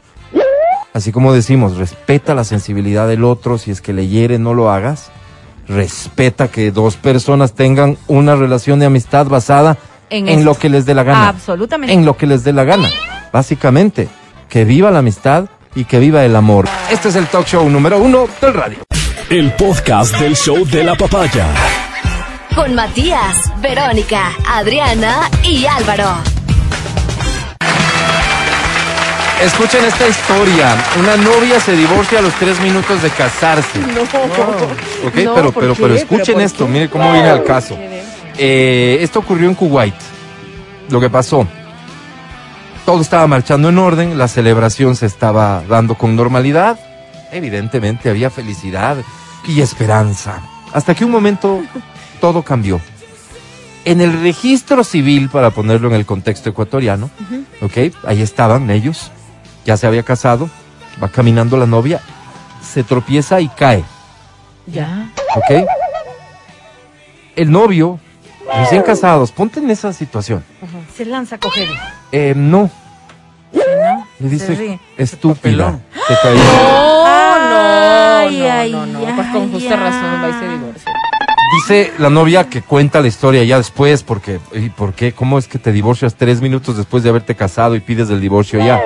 Así 0.93 1.11
como 1.11 1.33
decimos, 1.33 1.77
respeta 1.77 2.35
la 2.35 2.45
sensibilidad 2.45 3.09
del 3.09 3.25
otro, 3.25 3.59
si 3.59 3.73
es 3.73 3.81
que 3.81 3.93
le 3.93 4.07
hiere 4.07 4.39
no 4.39 4.55
lo 4.55 4.71
hagas. 4.71 5.11
Respeta 5.67 6.49
que 6.49 6.71
dos 6.71 6.97
personas 6.97 7.55
tengan 7.55 7.97
una 8.07 8.37
relación 8.37 8.79
de 8.79 8.87
amistad 8.87 9.27
basada 9.27 9.77
En 10.11 10.45
lo 10.45 10.55
que 10.55 10.69
les 10.69 10.87
dé 10.87 10.95
la 10.95 11.03
gana. 11.03 11.29
Absolutamente. 11.31 11.93
En 11.93 12.05
lo 12.05 12.17
que 12.17 12.27
les 12.27 12.45
dé 12.45 12.53
la 12.53 12.63
gana. 12.63 12.89
Básicamente, 13.33 14.09
que 14.49 14.65
viva 14.65 14.93
la 14.93 15.01
amistad 15.01 15.47
y 15.75 15.85
que 15.85 15.99
viva 15.99 16.25
el 16.25 16.37
amor. 16.37 16.67
Este 16.93 17.09
es 17.09 17.17
el 17.17 17.27
talk 17.27 17.47
show 17.47 17.69
número 17.69 17.99
uno 17.99 18.29
del 18.41 18.55
radio. 18.55 18.94
El 19.35 19.51
podcast 19.55 20.17
del 20.21 20.37
show 20.37 20.65
de 20.65 20.85
la 20.85 20.95
papaya. 20.95 21.45
Con 22.55 22.73
Matías, 22.77 23.51
Verónica, 23.61 24.31
Adriana 24.49 25.29
y 25.43 25.67
Álvaro. 25.67 26.07
Escuchen 29.43 29.85
esta 29.87 30.07
historia. 30.07 30.77
Una 31.01 31.17
novia 31.17 31.59
se 31.59 31.73
divorcia 31.73 32.21
a 32.21 32.23
los 32.23 32.33
tres 32.35 32.61
minutos 32.61 33.03
de 33.03 33.11
casarse. 33.11 33.81
No. 33.81 34.03
Ok, 35.09 35.17
No, 35.25 35.35
pero, 35.35 35.51
¿por 35.51 35.63
pero, 35.63 35.75
qué? 35.75 35.83
pero 35.83 35.95
escuchen 35.97 36.25
¿Pero 36.27 36.35
por 36.37 36.43
esto, 36.43 36.67
qué? 36.67 36.71
miren 36.71 36.89
cómo 36.89 37.13
viene 37.13 37.29
al 37.31 37.43
caso. 37.43 37.77
Eh, 38.39 38.99
esto 39.01 39.19
ocurrió 39.19 39.49
en 39.49 39.57
Kuwait. 39.57 39.97
Lo 40.91 41.01
que 41.01 41.11
pasó. 41.11 41.45
Todo 42.87 43.01
estaba 43.03 43.27
marchando 43.27 43.71
en 43.71 43.79
orden, 43.79 44.17
la 44.17 44.29
celebración 44.29 44.95
se 44.95 45.07
estaba 45.07 45.65
dando 45.69 45.97
con 45.97 46.15
normalidad. 46.15 46.79
Evidentemente 47.33 48.11
había 48.11 48.31
felicidad 48.31 48.99
y 49.47 49.61
esperanza. 49.61 50.43
Hasta 50.73 50.95
que 50.95 51.05
un 51.05 51.11
momento 51.11 51.63
todo 52.21 52.43
cambió. 52.43 52.81
En 53.85 54.01
el 54.01 54.23
registro 54.23 54.83
civil, 54.83 55.29
para 55.29 55.51
ponerlo 55.51 55.89
en 55.89 55.95
el 55.95 56.07
contexto 56.07 56.51
ecuatoriano, 56.51 57.11
ok, 57.61 57.95
ahí 58.07 58.23
estaban 58.23 58.71
ellos, 58.71 59.11
ya 59.65 59.77
se 59.77 59.87
había 59.87 60.03
casado, 60.03 60.49
va 61.03 61.09
caminando 61.09 61.59
la 61.59 61.67
novia, 61.67 62.01
se 62.63 62.83
tropieza 62.83 63.41
y 63.41 63.49
cae. 63.49 63.85
Ya. 64.67 65.11
¿Ok? 65.37 65.67
El 67.37 67.51
novio, 67.51 68.01
recién 68.57 68.83
casados, 68.83 69.33
ponte 69.33 69.61
en 69.61 69.71
esa 69.71 69.93
situación. 69.93 70.43
Se 70.97 71.05
lanza 71.05 71.37
a 71.37 71.39
coger. 71.39 71.69
Eh, 72.11 72.33
no, 72.35 72.71
¿no? 73.53 74.07
le 74.19 74.29
dice, 74.29 74.81
estúpida, 74.97 75.79
te 76.09 76.15
caí. 76.23 76.39
No, 76.39 77.34
no, 77.55 78.17
Ay, 78.29 78.39
no, 78.39 78.51
ay, 78.53 78.73
no, 78.73 78.87
no. 78.87 79.15
Pues 79.15 79.29
con 79.29 79.53
justa 79.53 79.75
ay. 79.75 79.81
razón 79.81 80.23
va 80.23 80.29
y 80.29 80.33
se 80.41 80.49
divorcia. 80.49 80.93
Dice 81.69 81.93
la 81.99 82.11
novia 82.11 82.49
que 82.49 82.63
cuenta 82.63 83.01
la 83.01 83.07
historia 83.09 83.45
ya 83.45 83.59
después, 83.59 84.03
porque, 84.03 84.41
¿y 84.55 84.71
por 84.71 84.93
qué? 84.93 85.13
¿Cómo 85.13 85.39
es 85.39 85.47
que 85.47 85.59
te 85.59 85.73
divorcias 85.73 86.15
tres 86.17 86.41
minutos 86.41 86.77
después 86.77 87.03
de 87.03 87.11
haberte 87.11 87.35
casado 87.35 87.77
y 87.77 87.81
pides 87.81 88.11
el 88.11 88.21
divorcio 88.21 88.59
ya? 88.59 88.83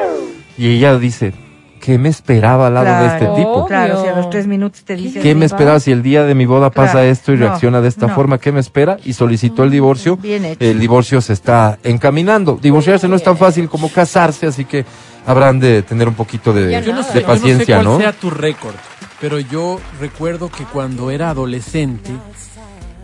Y 0.58 0.68
ella 0.76 0.98
dice, 0.98 1.32
¿qué 1.80 1.96
me 1.98 2.08
esperaba 2.10 2.66
al 2.66 2.74
lado 2.74 3.00
de 3.00 3.06
este 3.06 3.26
tipo? 3.36 3.64
Claro, 3.66 4.02
si 4.02 4.08
a 4.08 4.16
los 4.16 4.28
tres 4.28 4.46
minutos 4.46 4.82
te 4.84 4.96
dice. 4.96 5.20
¿Qué 5.20 5.34
me 5.34 5.46
esperaba 5.46 5.80
si 5.80 5.92
el 5.92 6.02
día 6.02 6.24
de 6.24 6.34
mi 6.34 6.44
boda 6.44 6.70
pasa 6.70 6.92
Claro. 6.94 7.06
esto 7.08 7.32
y 7.32 7.36
No, 7.36 7.46
reacciona 7.46 7.80
de 7.80 7.88
esta 7.88 8.08
no. 8.08 8.14
forma? 8.14 8.38
¿Qué 8.38 8.52
me 8.52 8.60
espera? 8.60 8.98
Y 9.04 9.14
solicitó 9.14 9.64
el 9.64 9.70
divorcio. 9.70 10.16
Bien 10.18 10.44
hecho. 10.44 10.58
El 10.62 10.78
divorcio 10.78 11.20
se 11.22 11.32
está 11.32 11.78
encaminando. 11.84 12.58
Divorciarse 12.60 13.08
no 13.08 13.16
es 13.16 13.22
tan 13.22 13.36
fácil 13.38 13.68
como 13.70 13.88
casarse, 13.88 14.46
así 14.48 14.64
que 14.66 14.84
habrán 15.28 15.60
de 15.60 15.82
tener 15.82 16.08
un 16.08 16.14
poquito 16.14 16.52
de, 16.52 16.82
Yo 16.82 16.94
no 16.94 17.02
sé, 17.02 17.14
de 17.14 17.20
paciencia, 17.20 17.78
yo 17.78 17.82
no 17.82 17.82
sé 17.82 17.84
cuál 17.84 17.84
¿no? 17.84 17.98
sea 17.98 18.12
tu 18.12 18.30
récord, 18.30 18.74
pero 19.20 19.38
yo 19.38 19.78
recuerdo 20.00 20.50
que 20.50 20.64
cuando 20.64 21.10
era 21.10 21.30
adolescente 21.30 22.10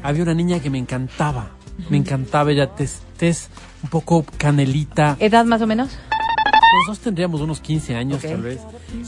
había 0.03 0.23
una 0.23 0.35
niña 0.35 0.59
que 0.61 0.71
me 0.71 0.79
encantaba. 0.79 1.51
Me 1.91 1.97
encantaba 1.97 2.53
ella, 2.53 2.69
tez, 2.69 3.01
tez 3.17 3.49
un 3.83 3.91
poco 3.91 4.25
canelita. 4.39 5.17
¿Edad 5.19 5.45
más 5.45 5.61
o 5.61 5.67
menos? 5.67 5.91
Los 5.91 6.87
dos 6.97 6.99
tendríamos 7.01 7.41
unos 7.41 7.61
15 7.61 7.97
años 7.97 8.25
Ok. 8.25 8.31
tal 8.31 8.43
vez. 8.43 8.61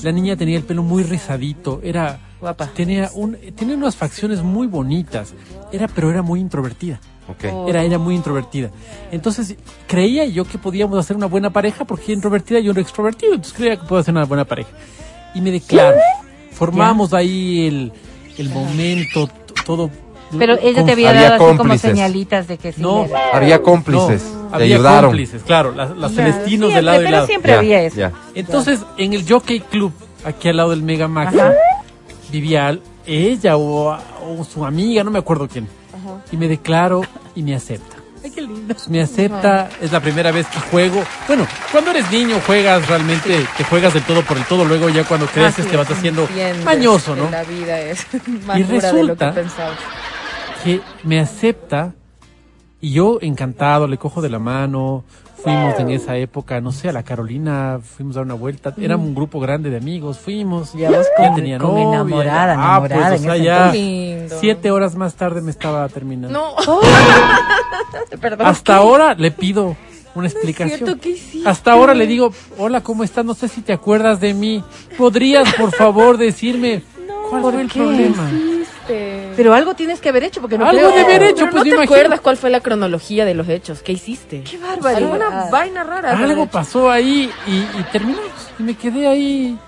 La 0.02 0.10
niña 0.12 0.36
tenía 0.36 0.56
el 0.56 0.64
pelo 0.64 0.82
muy 0.82 1.02
rizadito, 1.04 1.80
era 1.84 2.18
Guapa. 2.40 2.66
tenía 2.74 3.10
un 3.14 3.36
tenía 3.56 3.76
unas 3.76 3.94
facciones 3.96 4.42
muy 4.42 4.66
bonitas. 4.66 5.32
Era 5.72 5.86
pero 5.88 6.10
era 6.10 6.22
muy 6.22 6.40
introvertida. 6.40 7.00
Ok. 7.28 7.68
Era 7.68 7.82
ella 7.82 7.98
muy 7.98 8.14
introvertida. 8.14 8.70
Entonces 9.10 9.56
creía 9.88 10.24
yo 10.26 10.44
que 10.44 10.58
podíamos 10.58 10.98
hacer 10.98 11.16
una 11.16 11.26
buena 11.26 11.50
pareja 11.50 11.84
porque 11.84 12.04
ella 12.06 12.14
introvertida 12.14 12.60
y 12.60 12.64
yo 12.64 12.70
era 12.72 12.80
extrovertido. 12.80 13.34
Entonces 13.34 13.54
creía 13.56 13.76
que 13.76 13.84
podía 13.86 14.00
hacer 14.02 14.14
una 14.14 14.24
buena 14.24 14.44
pareja. 14.44 14.70
Y 15.34 15.40
me 15.40 15.50
declaro. 15.50 15.96
Formamos 16.52 17.12
ahí 17.12 17.66
el, 17.66 17.92
el 18.38 18.48
momento, 18.50 19.28
todo. 19.64 19.90
Pero 20.38 20.54
ella 20.60 20.84
te 20.84 20.92
había 20.92 21.10
Había 21.10 21.30
dado 21.30 21.48
así 21.50 21.56
como 21.58 21.78
señalitas 21.78 22.48
de 22.48 22.58
que 22.58 22.72
sí. 22.72 22.80
No. 22.82 23.04
era. 23.04 23.30
Había 23.36 23.62
cómplices, 23.62 24.22
No, 24.24 24.48
te 24.48 24.54
había 24.56 24.76
ayudaron. 24.76 25.10
cómplices, 25.10 25.42
claro, 25.44 25.72
las, 25.72 25.96
las 25.96 26.12
celestinos 26.12 26.70
siempre, 26.70 26.74
de 26.76 26.82
lado 26.82 27.00
y 27.00 27.04
pero 27.04 27.10
lado. 27.16 27.26
siempre 27.26 27.52
Ya, 27.52 27.58
había 27.58 27.82
eso. 27.82 27.96
ya. 27.96 28.12
Entonces, 28.34 28.80
en 28.98 29.12
el 29.12 29.28
Jockey 29.28 29.60
Club, 29.60 29.92
aquí 30.24 30.48
al 30.48 30.56
lado 30.56 30.70
del 30.70 30.82
Mega 30.82 31.06
Max, 31.06 31.36
Ajá. 31.36 31.52
vivía 32.32 32.76
ella 33.06 33.56
o, 33.56 33.92
o 33.94 34.44
su 34.44 34.64
amiga, 34.64 35.04
no 35.04 35.10
me 35.12 35.18
acuerdo 35.20 35.46
quién. 35.46 35.68
Y 36.32 36.36
me 36.36 36.48
declaro 36.48 37.02
y 37.34 37.42
me 37.42 37.54
acepta. 37.54 37.96
Ay, 38.24 38.30
qué 38.30 38.40
lindo. 38.42 38.74
Me 38.88 39.00
acepta, 39.02 39.68
es 39.80 39.92
la 39.92 40.00
primera 40.00 40.32
vez 40.32 40.46
que 40.48 40.58
juego. 40.58 41.02
Bueno, 41.28 41.46
cuando 41.70 41.90
eres 41.92 42.10
niño 42.10 42.40
juegas 42.44 42.88
realmente, 42.88 43.46
te 43.56 43.64
juegas 43.64 43.94
del 43.94 44.02
todo 44.04 44.22
por 44.22 44.36
el 44.36 44.44
todo, 44.44 44.64
luego 44.64 44.88
ya 44.88 45.04
cuando 45.04 45.26
creces 45.26 45.68
te 45.68 45.76
vas 45.76 45.88
haciendo 45.90 46.28
mañoso, 46.64 47.14
¿no? 47.14 47.30
La 47.30 47.44
vida 47.44 47.78
es 47.80 48.04
más 48.46 48.58
Y 48.58 48.62
dura 48.64 48.92
de 48.92 49.04
lo 49.04 49.16
que 49.16 49.24
resulta- 49.32 49.34
que 50.64 50.80
me 51.04 51.20
acepta 51.20 51.94
y 52.80 52.92
yo 52.92 53.18
encantado 53.20 53.86
le 53.86 53.96
cojo 53.98 54.20
de 54.22 54.28
la 54.30 54.38
mano. 54.40 55.04
Fuimos 55.42 55.78
en 55.78 55.90
esa 55.90 56.16
época, 56.16 56.60
no 56.60 56.72
sé, 56.72 56.88
a 56.88 56.92
la 56.92 57.02
Carolina, 57.02 57.78
fuimos 57.82 58.16
a 58.16 58.20
dar 58.20 58.24
una 58.26 58.34
vuelta. 58.34 58.74
Era 58.78 58.96
un 58.96 59.14
grupo 59.14 59.38
grande 59.38 59.70
de 59.70 59.76
amigos, 59.76 60.18
fuimos. 60.18 60.72
Ya 60.72 60.90
vos 60.90 61.06
con- 61.16 61.26
con 61.26 61.34
novia, 61.36 61.56
enamorada, 61.56 62.54
enamorada 62.54 62.56
Ah, 62.58 62.78
en 62.78 63.10
pues, 63.10 63.20
o 63.20 63.24
sea, 63.24 63.36
ya 63.36 63.72
lindo. 63.72 64.36
siete 64.40 64.70
horas 64.70 64.96
más 64.96 65.14
tarde 65.14 65.40
me 65.42 65.50
estaba 65.50 65.88
terminando. 65.88 66.36
No. 66.38 66.54
Perdón. 68.20 68.46
Hasta 68.46 68.76
ahora 68.76 69.14
le 69.14 69.30
pido 69.30 69.76
una 70.14 70.28
explicación. 70.28 70.78
cierto, 70.78 71.00
¿qué 71.00 71.10
hiciste? 71.10 71.48
Hasta 71.48 71.72
ahora 71.72 71.94
le 71.94 72.06
digo, 72.06 72.32
hola, 72.58 72.80
¿cómo 72.82 73.04
estás? 73.04 73.24
No 73.24 73.34
sé 73.34 73.48
si 73.48 73.60
te 73.60 73.72
acuerdas 73.72 74.20
de 74.20 74.34
mí. 74.34 74.64
¿Podrías, 74.96 75.52
por 75.54 75.70
favor, 75.72 76.16
decirme 76.16 76.82
cuál 77.30 77.42
¿por 77.42 77.52
fue 77.52 77.62
el 77.62 77.70
qué? 77.70 77.78
problema? 77.80 78.30
hiciste? 78.30 79.15
Pero 79.36 79.52
algo 79.54 79.74
tienes 79.74 80.00
que 80.00 80.08
haber 80.08 80.24
hecho 80.24 80.40
porque 80.40 80.56
no 80.58 80.66
Algo 80.66 80.80
creo- 80.90 80.92
de 80.92 81.00
haber 81.02 81.22
hecho, 81.24 81.36
Pero 81.44 81.50
pues 81.50 81.54
no 81.56 81.62
te 81.62 81.68
imagino. 81.68 81.82
acuerdas 81.84 82.20
cuál 82.20 82.36
fue 82.36 82.50
la 82.50 82.60
cronología 82.60 83.24
de 83.24 83.34
los 83.34 83.48
hechos. 83.48 83.82
¿Qué 83.82 83.92
hiciste? 83.92 84.42
Qué 84.42 84.56
barbaridad. 84.58 85.02
Alguna 85.12 85.50
vaina 85.50 85.84
rara. 85.84 86.12
Algo 86.18 86.46
pasó 86.46 86.90
ahí 86.90 87.30
y, 87.46 87.50
y 87.56 87.82
terminamos. 87.92 88.30
Y 88.58 88.62
me 88.62 88.74
quedé 88.74 89.06
ahí. 89.06 89.58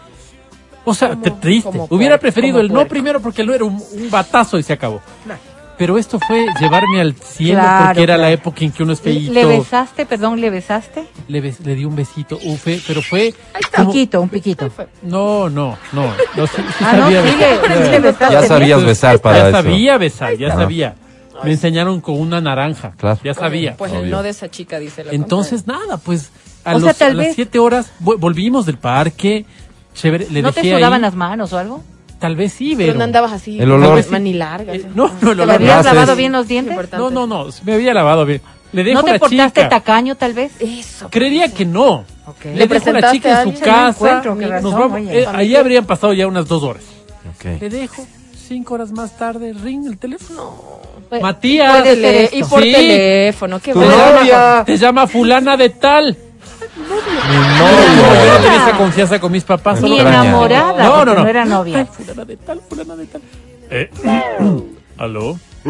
O 0.84 0.94
sea, 0.94 1.10
Como- 1.10 1.22
te- 1.22 1.30
triste. 1.32 1.70
como 1.70 1.86
Hubiera 1.90 2.18
preferido 2.18 2.54
como 2.54 2.62
el 2.62 2.68
no 2.68 2.74
puerco. 2.74 2.88
primero 2.88 3.20
porque 3.20 3.42
el 3.42 3.48
no 3.48 3.54
era 3.54 3.64
un, 3.64 3.74
un 3.74 4.10
batazo 4.10 4.58
y 4.58 4.62
se 4.62 4.72
acabó. 4.72 5.02
Pero 5.78 5.96
esto 5.96 6.18
fue 6.18 6.46
llevarme 6.60 7.00
al 7.00 7.14
cielo 7.14 7.60
Claro, 7.60 7.86
porque 7.86 8.02
era 8.02 8.16
la 8.16 8.30
época 8.32 8.64
en 8.64 8.72
que 8.72 8.82
uno 8.82 8.92
es 8.92 9.00
feíto. 9.00 9.32
¿Le 9.32 9.44
besaste, 9.46 10.06
perdón, 10.06 10.40
le 10.40 10.50
besaste? 10.50 11.04
Le, 11.28 11.40
bes- 11.40 11.60
le 11.64 11.76
di 11.76 11.84
un 11.84 11.94
besito, 11.94 12.36
ufe, 12.44 12.80
pero 12.86 13.00
fue. 13.00 13.32
Un 13.78 13.86
piquito, 13.86 14.20
un 14.20 14.28
piquito. 14.28 14.68
No, 15.02 15.48
no, 15.48 15.78
no. 15.92 16.12
no 16.36 16.46
sí, 16.48 16.56
sí 16.56 16.84
Ah, 16.84 16.92
no, 16.96 17.02
sabía 17.04 17.22
sí 17.22 17.28
besar. 17.36 17.68
le, 17.70 17.84
sí 17.96 18.02
le. 18.02 18.14
Ya 18.32 18.42
sabías 18.42 18.84
besar 18.84 19.20
para 19.20 19.36
ya 19.38 19.48
eso. 19.50 19.56
sabía 19.62 19.98
besar, 19.98 20.36
ya 20.36 20.52
sabía. 20.52 20.94
Me 21.44 21.52
enseñaron 21.52 22.00
con 22.00 22.18
una 22.18 22.40
naranja. 22.40 22.94
Claro. 22.96 23.20
Ya 23.22 23.32
sabía. 23.32 23.76
Pues 23.76 23.92
el 23.92 24.10
no 24.10 24.24
de 24.24 24.30
esa 24.30 24.50
chica, 24.50 24.80
dice 24.80 25.04
la 25.04 25.12
Entonces, 25.12 25.68
nada, 25.68 25.96
pues 25.98 26.32
a, 26.64 26.74
O 26.74 26.80
sea, 26.80 26.88
los- 26.88 26.98
tal 26.98 27.12
a 27.20 27.22
las 27.22 27.34
siete 27.36 27.60
horas 27.60 27.92
vo- 28.02 28.18
volvimos 28.18 28.66
del 28.66 28.78
parque. 28.78 29.44
Chévere, 29.94 30.26
le 30.30 30.42
¿No 30.42 30.50
te 30.50 30.62
dejé 30.62 30.74
sudaban 30.76 30.94
ahí. 30.96 31.02
las 31.02 31.14
manos 31.14 31.52
o 31.52 31.58
algo? 31.58 31.84
Tal 32.18 32.34
vez 32.34 32.52
sí, 32.52 32.74
Pero 32.76 32.88
pero. 32.88 32.98
no 32.98 33.04
andabas 33.04 33.32
así. 33.32 33.60
El 33.60 33.70
olor. 33.70 34.02
con 34.02 34.12
Manilarga. 34.12 34.74
Eh, 34.74 34.84
no, 34.94 35.08
no, 35.20 35.30
el 35.32 35.36
¿Te 35.36 35.42
olor. 35.42 35.50
habías 35.52 35.78
haces- 35.78 35.84
lavado 35.94 36.16
bien 36.16 36.32
los 36.32 36.48
dientes? 36.48 36.76
No, 36.92 37.10
no, 37.10 37.26
no, 37.26 37.46
me 37.64 37.74
había 37.74 37.94
lavado 37.94 38.26
bien. 38.26 38.40
Le 38.72 38.84
dejo 38.84 38.98
¿No 39.00 39.04
te 39.04 39.12
la 39.12 39.18
portaste 39.18 39.60
chica. 39.62 39.68
tacaño 39.68 40.14
tal 40.16 40.34
vez? 40.34 40.52
Eso. 40.60 41.08
Creería 41.10 41.48
que 41.52 41.64
no. 41.64 42.04
Ok. 42.26 42.44
Le, 42.44 42.50
¿Le 42.50 42.52
dejo 42.52 42.60
la 42.64 42.68
presentaste 42.68 43.16
chica 43.16 43.38
a 43.38 43.42
en 43.44 43.56
su 43.56 43.62
casa. 43.64 44.22
No 44.24 44.34
nos 44.34 44.50
razón, 44.50 44.72
vamos- 44.74 45.00
oye. 45.00 45.20
eh, 45.22 45.26
ahí 45.32 45.56
habrían 45.56 45.86
pasado 45.86 46.12
ya 46.12 46.26
unas 46.26 46.46
dos 46.48 46.62
horas. 46.62 46.82
Ok. 47.36 47.60
Le 47.62 47.68
dejo. 47.70 48.06
Cinco 48.48 48.74
horas 48.74 48.92
más 48.92 49.16
tarde, 49.16 49.52
ring 49.52 49.86
el 49.86 49.96
teléfono. 49.98 50.54
Pues, 51.08 51.22
Matías. 51.22 51.86
y 52.32 52.42
por 52.44 52.62
Sí. 52.62 52.72
teléfono. 52.72 53.60
Qué 53.60 53.72
novia. 53.74 54.62
Te 54.66 54.76
llama 54.76 55.06
fulana 55.06 55.56
de 55.56 55.70
tal. 55.70 56.16
Mi 56.78 57.34
yo 57.34 57.66
no 57.66 58.14
novia. 58.14 58.40
tenía 58.40 58.66
esa 58.68 58.76
confianza 58.78 59.20
con 59.20 59.32
mis 59.32 59.44
papás. 59.44 59.80
Ni 59.82 59.98
enamorada, 59.98 60.84
No, 60.84 61.04
no, 61.04 61.14
no. 61.14 61.22
no 61.22 61.28
era 61.28 61.44
novia. 61.44 61.86
Fulana 61.86 62.24
de 62.24 62.36
tal, 62.36 62.60
fulana 62.68 62.96
de 62.96 63.06
tal. 63.06 63.22
Eh, 63.70 63.90
¿Aló? 64.96 65.38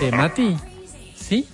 Eh, 0.00 0.10
Mati. 0.12 0.56
¿Sí? 1.16 1.48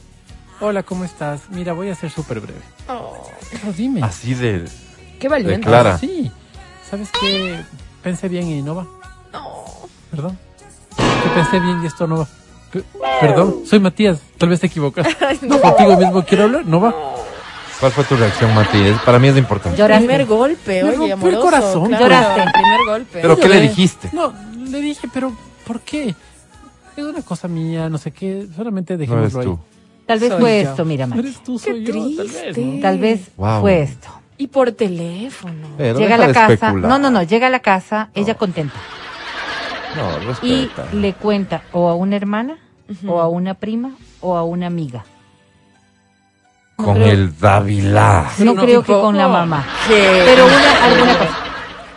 Hola, 0.60 0.82
¿cómo 0.82 1.04
estás? 1.04 1.42
Mira, 1.50 1.72
voy 1.72 1.88
a 1.88 1.94
ser 1.94 2.10
súper 2.10 2.40
breve. 2.40 2.60
Oh, 2.88 3.28
Pero 3.50 3.72
dime. 3.72 4.02
Así 4.02 4.34
de... 4.34 4.64
qué 5.18 5.28
valiente. 5.28 5.56
Declara. 5.58 5.96
Sí. 5.98 6.30
¿Sabes 6.90 7.08
qué? 7.20 7.60
Pensé 8.02 8.28
bien 8.28 8.48
y 8.48 8.60
no 8.62 8.74
va. 8.74 8.86
Perdón. 10.10 10.38
Que 10.96 11.30
pensé 11.34 11.58
bien 11.60 11.82
y 11.82 11.86
esto 11.86 12.06
no 12.06 12.18
va. 12.18 12.28
Pe- 12.70 12.84
Perdón, 13.20 13.56
soy 13.66 13.78
Matías. 13.80 14.18
Tal 14.38 14.48
vez 14.50 14.60
te 14.60 14.66
equivocas. 14.66 15.06
No, 15.42 15.60
contigo 15.60 15.96
mismo 15.96 16.24
quiero 16.24 16.44
hablar. 16.44 16.66
No 16.66 16.80
va. 16.80 16.94
¿Cuál 17.80 17.92
fue 17.92 18.04
tu 18.04 18.16
reacción, 18.16 18.54
Mati? 18.54 18.78
Es- 18.80 19.00
Para 19.00 19.18
mí 19.18 19.28
es 19.28 19.36
importante. 19.36 19.76
Lloraste. 19.78 20.06
Primer 20.06 20.26
golpe, 20.26 20.82
Me 20.82 20.88
oye, 20.90 20.96
rompió 20.96 21.06
el 21.06 21.34
amoroso. 21.36 21.40
corazón. 21.42 21.86
claro, 21.88 22.04
Lloraste. 22.04 22.42
Primer 22.52 22.80
golpe. 22.88 23.18
¿Pero 23.20 23.36
qué 23.36 23.48
le 23.48 23.60
dijiste? 23.60 24.10
No, 24.12 24.32
le 24.70 24.80
dije, 24.80 25.08
pero 25.12 25.32
¿por 25.66 25.80
qué? 25.80 26.14
Es 26.96 27.04
una 27.04 27.22
cosa 27.22 27.48
mía, 27.48 27.88
no 27.90 27.98
sé 27.98 28.10
qué. 28.12 28.46
Solamente 28.56 28.96
No 28.96 29.02
eres 29.02 29.10
dejémoslo 29.10 29.40
ahí. 29.40 29.46
tú. 29.46 29.58
Tal 30.06 30.18
vez 30.20 30.30
Soy 30.30 30.40
fue 30.40 30.62
yo. 30.62 30.70
esto, 30.70 30.84
mira, 30.84 31.06
No 31.06 31.16
Mati. 31.16 31.26
eres 31.28 31.42
tú, 31.42 31.54
Qué 31.58 31.70
soy 31.70 31.84
tal 31.84 31.94
vez. 31.94 32.16
triste. 32.16 32.60
¿no? 32.64 32.80
Tal 32.80 32.98
vez 32.98 33.20
Wow. 33.36 33.60
fue 33.60 33.82
esto. 33.82 34.08
Y 34.38 34.46
por 34.48 34.72
teléfono. 34.72 35.68
Pero 35.76 35.98
llega 35.98 36.14
a 36.14 36.18
la 36.18 36.26
casa. 36.32 36.52
especular. 36.54 36.90
No, 36.90 36.98
no, 36.98 37.10
no. 37.10 37.22
Llega 37.22 37.46
a 37.48 37.50
la 37.50 37.60
casa, 37.60 38.10
ella 38.14 38.34
contenta. 38.34 38.74
No, 39.96 40.22
Y 40.46 40.66
respeta. 40.66 40.86
le 40.92 41.12
cuenta 41.14 41.62
o 41.72 41.88
a 41.88 41.94
una 41.94 42.16
hermana, 42.16 42.58
o 43.06 43.20
a 43.20 43.28
una 43.28 43.54
prima, 43.54 43.92
o 44.20 44.36
a 44.36 44.42
una 44.44 44.66
amiga. 44.66 45.04
Con 46.76 46.94
creo- 46.96 47.06
el 47.06 47.38
Dávila. 47.38 48.30
No, 48.38 48.54
no, 48.54 48.62
creo 48.62 48.82
que 48.82 48.92
con 48.92 49.16
la 49.16 49.28
mamá. 49.28 49.64
Pero 49.88 50.46
una, 50.46 50.84
alguna 50.84 51.18
cosa. 51.18 51.36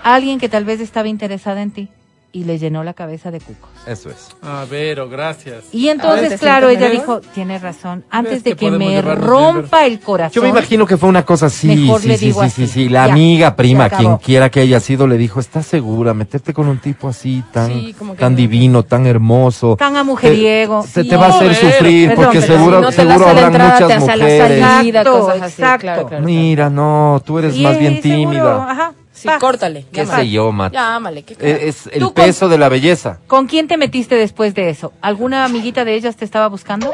Alguien 0.04 0.40
que 0.40 0.48
tal 0.50 0.64
vez 0.66 0.80
estaba 0.80 1.08
interesada 1.08 1.62
en 1.62 1.72
ti 1.72 1.90
y 2.38 2.44
le 2.44 2.60
llenó 2.60 2.84
la 2.84 2.94
cabeza 2.94 3.32
de 3.32 3.40
cucos. 3.40 3.68
Eso 3.88 4.10
es. 4.12 4.30
Ah, 4.44 4.64
Vero, 4.70 5.10
gracias. 5.10 5.64
Y 5.72 5.88
entonces, 5.90 6.30
te 6.30 6.38
claro, 6.38 6.70
ella 6.70 6.82
mejor. 6.90 6.92
dijo, 6.92 7.22
tiene 7.34 7.58
razón, 7.58 8.04
antes 8.12 8.34
¿Ves 8.34 8.44
de 8.44 8.56
que 8.56 8.70
me 8.70 9.02
rompa 9.02 9.88
el 9.88 10.00
corazón. 10.00 10.34
Yo 10.34 10.42
me 10.44 10.50
imagino 10.50 10.86
que 10.86 10.98
fue 10.98 11.10
una 11.10 11.26
cosa 11.26 11.48
así, 11.48 11.68
Mejor 11.76 12.02
sí, 12.02 12.08
le 12.10 12.18
sí, 12.18 12.26
digo 12.28 12.42
sí, 12.42 12.46
así. 12.48 12.68
sí, 12.68 12.74
sí. 12.74 12.90
La 12.90 13.08
Ya, 13.08 13.14
amiga, 13.14 13.56
prima, 13.56 13.90
quien 13.90 14.18
quiera 14.18 14.52
que 14.52 14.60
haya 14.60 14.80
sido, 14.80 15.08
le 15.08 15.18
dijo, 15.18 15.40
¿estás 15.40 15.66
segura? 15.66 16.14
Meterte 16.14 16.54
con 16.54 16.68
un 16.68 16.78
tipo 16.78 17.08
así, 17.08 17.44
tan, 17.52 17.70
Sí, 17.72 17.96
tan 18.20 18.34
no. 18.34 18.38
divino, 18.38 18.84
tan 18.84 19.08
hermoso. 19.08 19.76
Tan 19.76 19.96
a 19.98 20.04
mujeriego. 20.04 20.84
Se 20.84 21.02
Sí. 21.04 21.10
te 21.10 21.18
va 21.18 21.26
a 21.26 21.30
hacer 21.30 21.50
Vero. 21.50 21.60
sufrir, 21.72 22.10
Perdón, 22.10 22.26
porque 22.26 22.42
seguro, 22.42 22.76
si 22.78 22.82
no 22.84 22.90
te 22.90 22.96
seguro 22.96 23.26
a 23.26 23.30
habrán 23.32 23.46
entrada, 23.48 23.78
te 23.78 23.84
muchas 23.86 23.98
a 23.98 24.00
mujeres. 24.12 24.62
salida, 24.62 25.00
Exacto, 25.00 25.20
cosas 25.20 25.42
así. 25.42 25.52
exacto. 25.62 25.82
Claro, 25.82 26.08
claro, 26.08 26.24
Mira, 26.26 26.70
no, 26.70 27.22
tú 27.26 27.40
eres 27.40 27.58
más 27.58 27.80
bien 27.80 28.00
tímida. 28.02 28.94
Sí, 29.18 29.28
pa. 29.28 29.40
córtale. 29.40 29.86
¿Qué 29.92 30.06
llámale. 30.06 30.24
sé 30.24 30.30
yo, 30.30 30.52
Mati? 30.52 30.76
Llámale, 30.76 31.24
qué 31.24 31.36
Es 31.40 31.88
el 31.92 32.04
con- 32.04 32.14
peso 32.14 32.48
de 32.50 32.58
la 32.60 32.70
belleza. 32.70 33.20
¿Con 33.28 33.48
quién 33.48 33.68
te 33.68 33.76
metiste 33.78 34.14
después 34.16 34.54
de 34.54 34.70
eso? 34.70 34.94
¿Alguna 35.02 35.44
amiguita 35.44 35.84
de 35.86 35.96
ellas 35.96 36.16
te 36.16 36.24
estaba 36.26 36.48
buscando? 36.50 36.92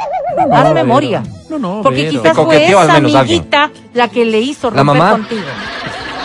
Haz 0.52 0.64
Vero. 0.64 0.74
memoria. 0.74 1.24
No, 1.50 1.60
no, 1.60 1.82
Porque 1.84 2.04
Vero. 2.06 2.22
quizás 2.22 2.36
fue 2.38 2.66
esa 2.66 2.82
alguien. 2.96 3.16
amiguita 3.18 3.72
la 3.94 4.08
que 4.08 4.24
le 4.26 4.40
hizo 4.40 4.72
¿La 4.72 4.84
romper 4.84 4.98
mamá? 4.98 5.12
contigo. 5.12 5.42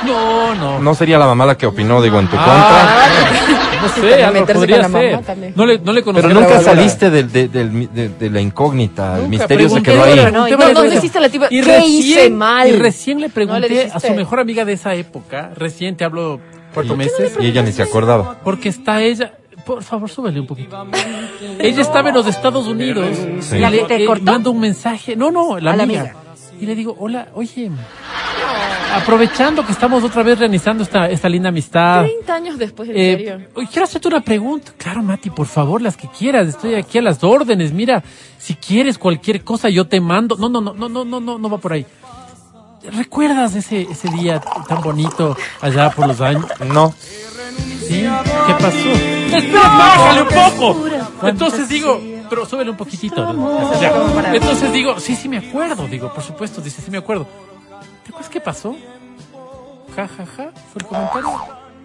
No, 0.06 0.54
no. 0.54 0.78
No 0.78 0.94
sería 0.94 1.18
la 1.18 1.26
mamá 1.26 1.46
la 1.46 1.56
que 1.56 1.66
opinó, 1.66 2.00
digo, 2.02 2.18
en 2.18 2.28
tu 2.28 2.36
Ah, 2.38 3.06
no 3.82 3.88
Sí, 3.88 4.00
sé, 4.00 4.08
también 4.20 4.44
algo 4.44 4.54
podría 4.54 4.78
la 4.78 4.88
ser. 4.88 5.20
No 5.56 5.66
le, 5.66 5.78
no 5.78 5.92
le 5.92 6.02
contra. 6.02 6.22
Pero 6.22 6.34
nunca 6.40 6.60
saliste 6.60 7.10
del- 7.10 7.30
de, 7.30 7.48
del- 7.48 7.92
de- 7.92 8.08
de 8.08 8.30
la 8.30 8.40
incógnita, 8.40 9.18
el 9.18 9.28
misterio 9.28 9.68
se 9.68 9.82
quedó 9.82 10.02
ahí. 10.04 10.16
No, 10.32 10.46
no, 10.48 10.72
no 10.72 10.84
hiciste 10.86 11.20
la 11.20 11.28
tipa- 11.28 11.48
Y 11.50 11.62
¿qué 11.62 11.84
hice 11.86 12.30
mal? 12.30 12.68
Y 12.68 12.72
recién 12.72 13.20
le 13.20 13.28
No 13.28 13.34
pregunté 13.34 13.68
le 13.68 13.90
a 13.92 14.00
su 14.00 14.12
mejor 14.14 14.40
amiga 14.40 14.64
de 14.64 14.72
esa 14.74 14.94
época, 14.94 15.50
recién 15.56 15.96
te 15.96 16.04
hablo 16.04 16.40
cuatro 16.74 16.96
meses. 16.96 17.34
Y 17.40 17.46
ella 17.46 17.62
ni 17.62 17.72
se 17.72 17.82
acordaba. 17.82 18.38
Porque 18.44 18.68
está 18.68 19.00
ella. 19.02 19.32
Por 19.64 19.82
favor, 19.82 20.08
súbele 20.08 20.40
un 20.40 20.46
poquito. 20.46 20.86
Ella 21.58 21.82
estaba 21.82 22.08
en 22.08 22.14
los 22.14 22.26
Estados 22.26 22.66
Unidos. 22.66 23.06
Sí. 23.40 23.56
Y 23.56 23.58
¿La 23.58 23.68
le 23.70 23.80
que 23.80 23.84
te 23.84 24.02
eh, 24.02 24.06
cortó? 24.06 24.24
mando 24.24 24.50
un 24.50 24.60
mensaje. 24.60 25.14
No, 25.14 25.30
no, 25.30 25.58
la, 25.58 25.72
A 25.72 25.76
la 25.76 25.82
amiga. 25.82 26.14
Y 26.60 26.66
le 26.66 26.74
digo, 26.74 26.96
hola, 26.98 27.28
oye, 27.34 27.70
aprovechando 28.94 29.64
que 29.64 29.72
estamos 29.72 30.02
otra 30.02 30.22
vez 30.22 30.38
realizando 30.38 30.82
esta, 30.82 31.08
esta 31.08 31.28
linda 31.28 31.48
amistad. 31.50 32.02
30 32.02 32.34
años 32.34 32.58
después, 32.58 32.88
en 32.88 32.96
Eh, 32.96 33.16
serio. 33.16 33.48
quiero 33.70 33.84
hacerte 33.84 34.08
una 34.08 34.20
pregunta. 34.20 34.72
Claro, 34.76 35.02
Mati, 35.02 35.30
por 35.30 35.46
favor, 35.46 35.80
las 35.82 35.96
que 35.96 36.08
quieras. 36.08 36.48
Estoy 36.48 36.74
aquí 36.74 36.98
a 36.98 37.02
las 37.02 37.22
órdenes. 37.22 37.72
Mira, 37.72 38.02
si 38.38 38.54
quieres 38.54 38.98
cualquier 38.98 39.44
cosa, 39.44 39.68
yo 39.68 39.86
te 39.86 40.00
mando. 40.00 40.36
No, 40.36 40.48
no, 40.48 40.60
no, 40.60 40.74
no, 40.74 40.88
no, 40.88 41.04
no, 41.04 41.20
no, 41.20 41.38
no 41.38 41.50
va 41.50 41.58
por 41.58 41.72
ahí. 41.72 41.86
¿Recuerdas 42.92 43.54
ese, 43.54 43.82
ese 43.82 44.08
día 44.08 44.40
tan 44.68 44.80
bonito 44.80 45.36
allá 45.60 45.90
por 45.90 46.06
los 46.06 46.20
años? 46.20 46.46
No. 46.72 46.94
¿Sí? 47.86 48.02
¿Qué 48.46 48.52
pasó? 48.54 48.88
Espera, 49.36 49.62
bájale 49.62 50.22
un 50.22 50.28
poco. 50.28 50.84
Entonces 51.24 51.68
digo, 51.68 52.00
pero 52.28 52.46
súbele 52.46 52.70
un 52.70 52.76
poquitito. 52.76 53.28
Entonces 54.32 54.72
digo, 54.72 54.98
sí, 55.00 55.16
sí 55.16 55.28
me 55.28 55.38
acuerdo. 55.38 55.86
Digo, 55.88 56.12
por 56.12 56.22
supuesto, 56.22 56.60
dice, 56.60 56.82
sí 56.82 56.90
me 56.90 56.98
acuerdo. 56.98 57.26
¿Te 58.04 58.10
acuerdas 58.10 58.30
qué 58.30 58.40
pasó? 58.40 58.74
Ja, 59.96 60.06
ja, 60.08 60.24
ja, 60.26 60.50
fue 60.72 60.80
el 60.80 60.86
comentario. 60.86 61.28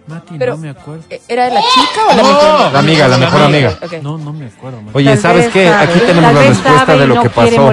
Mati, 0.06 0.34
Pero- 0.38 0.52
no 0.52 0.58
me 0.58 0.68
acuerdo. 0.70 1.02
Eh, 1.08 1.20
¿Era 1.28 1.48
la 1.48 1.60
chica 1.62 2.00
o 2.10 2.14
la 2.14 2.22
No? 2.22 2.72
La 2.72 2.78
amiga, 2.78 3.08
la 3.08 3.16
mejor 3.16 3.40
amiga. 3.42 3.78
No, 4.02 4.18
no 4.18 4.32
me 4.34 4.46
acuerdo. 4.46 4.82
Mati. 4.82 4.98
Oye, 4.98 5.16
¿sabes 5.16 5.48
qué? 5.48 5.66
sabe, 5.68 5.84
Aquí 5.92 5.98
tenemos 6.00 6.34
la 6.34 6.42
respuesta 6.42 6.96
de 6.96 7.06
lo 7.06 7.14
no 7.14 7.22
que 7.22 7.30
pasó. 7.30 7.72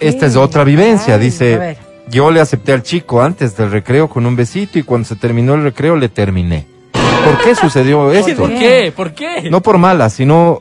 Esta 0.00 0.26
es 0.26 0.36
otra 0.36 0.64
vivencia, 0.64 1.14
Ay, 1.14 1.20
dice. 1.20 1.78
Yo 2.08 2.30
le 2.30 2.40
acepté 2.40 2.72
al 2.72 2.82
chico 2.82 3.22
antes 3.22 3.56
del 3.56 3.70
recreo 3.70 4.08
con 4.08 4.26
un 4.26 4.36
besito 4.36 4.78
y 4.78 4.82
cuando 4.82 5.06
se 5.08 5.16
terminó 5.16 5.54
el 5.54 5.62
recreo 5.62 5.96
le 5.96 6.08
terminé. 6.08 6.66
¿Por 6.92 7.38
qué 7.42 7.54
sucedió 7.54 8.10
esto? 8.12 8.34
¿Por 8.36 8.50
qué? 8.54 8.92
¿Por 8.94 9.12
qué? 9.14 9.48
No 9.50 9.62
por 9.62 9.78
mala, 9.78 10.10
sino 10.10 10.60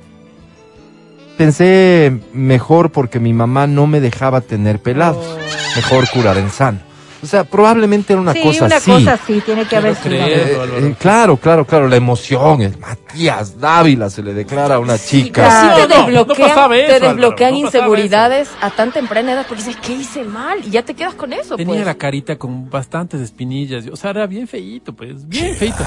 pensé 1.37 2.19
mejor 2.33 2.91
porque 2.91 3.19
mi 3.19 3.33
mamá 3.33 3.67
no 3.67 3.87
me 3.87 3.99
dejaba 3.99 4.41
tener 4.41 4.79
pelados. 4.79 5.37
Mejor 5.75 6.09
curar 6.09 6.37
en 6.37 6.49
sano. 6.49 6.79
O 7.23 7.25
sea, 7.25 7.45
probablemente 7.45 8.11
era 8.11 8.21
una 8.21 8.33
sí, 8.33 8.41
cosa 8.41 8.65
una 8.65 8.75
así. 8.75 8.91
cosa 8.91 9.17
sí, 9.25 9.41
tiene 9.45 9.63
que 9.65 9.77
haber 9.77 9.95
sido. 9.95 10.15
Eh, 10.15 10.57
eh, 10.57 10.95
claro, 10.99 11.37
claro, 11.37 11.63
claro, 11.65 11.87
la 11.87 11.95
emoción, 11.95 12.61
el 12.61 12.77
Matías 12.77 13.57
Dávila 13.61 14.09
se 14.09 14.21
le 14.21 14.33
declara 14.33 14.75
a 14.75 14.79
una 14.79 14.97
chica. 14.97 15.49
sí 15.61 15.81
te 15.81 15.87
no, 15.87 16.01
no 16.01 16.05
desbloquean, 16.05 16.49
pasaba 16.49 16.75
eso, 16.75 16.87
te 16.87 16.95
Álvaro, 16.95 17.13
desbloquean 17.13 17.53
no 17.53 17.61
pasaba 17.61 17.85
inseguridades 17.85 18.49
a 18.59 18.69
tan 18.71 18.91
temprana 18.91 19.31
edad 19.31 19.45
porque 19.47 19.63
dices, 19.63 19.77
¿qué 19.81 19.93
hice 19.93 20.25
mal? 20.25 20.59
Y 20.65 20.71
ya 20.71 20.83
te 20.83 20.95
quedas 20.95 21.13
con 21.13 21.31
eso, 21.31 21.55
Tenía 21.55 21.75
pues. 21.75 21.85
la 21.85 21.95
carita 21.95 22.35
con 22.35 22.69
bastantes 22.69 23.21
espinillas. 23.21 23.85
O 23.89 23.95
sea, 23.95 24.09
era 24.09 24.27
bien 24.27 24.45
feíto, 24.45 24.91
pues. 24.91 25.25
Bien 25.25 25.55
feíto. 25.55 25.85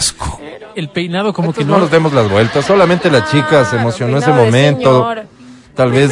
El 0.74 0.88
peinado 0.88 1.34
como 1.34 1.52
que 1.52 1.66
no. 1.66 1.74
no 1.74 1.80
nos 1.80 1.90
demos 1.90 2.14
las 2.14 2.30
vueltas, 2.30 2.64
solamente 2.64 3.10
la 3.10 3.26
chica 3.26 3.62
se 3.66 3.76
emocionó 3.76 4.16
ese 4.16 4.30
momento. 4.32 4.80
señor. 4.80 5.35
Tal 5.76 5.92
vez, 5.92 6.10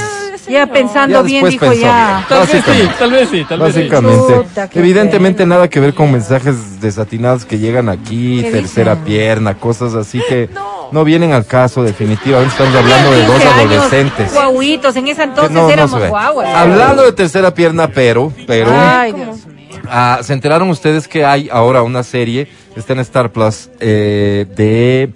Ya 0.49 0.67
pensando 0.67 1.17
ya 1.21 1.23
bien, 1.23 1.49
dijo 1.49 1.65
pensó. 1.67 1.81
ya. 1.81 2.25
Tal 2.29 2.41
vez 2.41 2.51
sí, 2.51 2.57
Básicamente. 2.59 2.95
tal 2.99 3.11
vez 3.11 3.29
sí, 3.31 3.45
tal 3.49 3.61
vez 3.61 3.75
sí. 3.75 3.81
Básicamente. 3.81 4.35
Chuta, 4.35 4.69
Evidentemente 4.75 5.39
pena. 5.39 5.55
nada 5.55 5.69
que 5.71 5.81
ver 5.81 5.95
con 5.95 6.13
mensajes 6.13 6.81
desatinados 6.83 7.47
que 7.47 7.59
llegan 7.59 7.89
aquí, 7.89 8.43
¿Qué 8.43 8.51
tercera 8.51 8.93
dicen? 8.95 9.05
pierna, 9.07 9.55
cosas 9.55 9.95
así 9.95 10.21
que 10.29 10.51
No. 10.55 10.89
no 10.93 11.03
vienen 11.05 11.33
al 11.33 11.47
caso 11.47 11.83
definitivamente. 11.83 12.53
Estamos 12.53 12.75
hablando 12.77 13.11
de 13.13 13.25
dos 13.25 13.37
15 13.37 13.49
años, 13.49 13.73
adolescentes. 13.73 14.35
Guauitos, 14.35 14.97
en 14.97 15.09
ese 15.09 15.23
entonces 15.23 15.51
no- 15.53 15.63
no 15.63 15.71
éramos 15.71 15.99
ve. 16.01 16.09
guaguas. 16.09 16.49
Hablando 16.55 17.03
de 17.05 17.13
tercera 17.13 17.55
pierna, 17.55 17.89
pero, 17.89 18.31
pero, 18.47 18.71
Ay, 18.71 19.13
Dios 19.15 19.47
mío. 19.47 19.81
ah, 19.89 20.19
se 20.23 20.35
enteraron 20.35 20.69
ustedes 20.69 21.09
que 21.09 21.25
hay 21.25 21.49
ahora 21.51 21.83
una 21.83 22.03
serie, 22.03 22.49
está 22.77 22.93
en 22.93 22.99
Star 23.01 23.31
Plus, 23.33 23.71
eh, 23.81 24.45
de, 24.55 25.11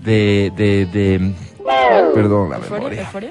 de, 0.00 0.52
de, 0.56 0.86
de, 0.86 1.34
perdón, 2.14 2.50
la 2.50 2.56
¿Euforia? 2.56 2.78
memoria. 2.80 3.00
¿Euforia? 3.02 3.30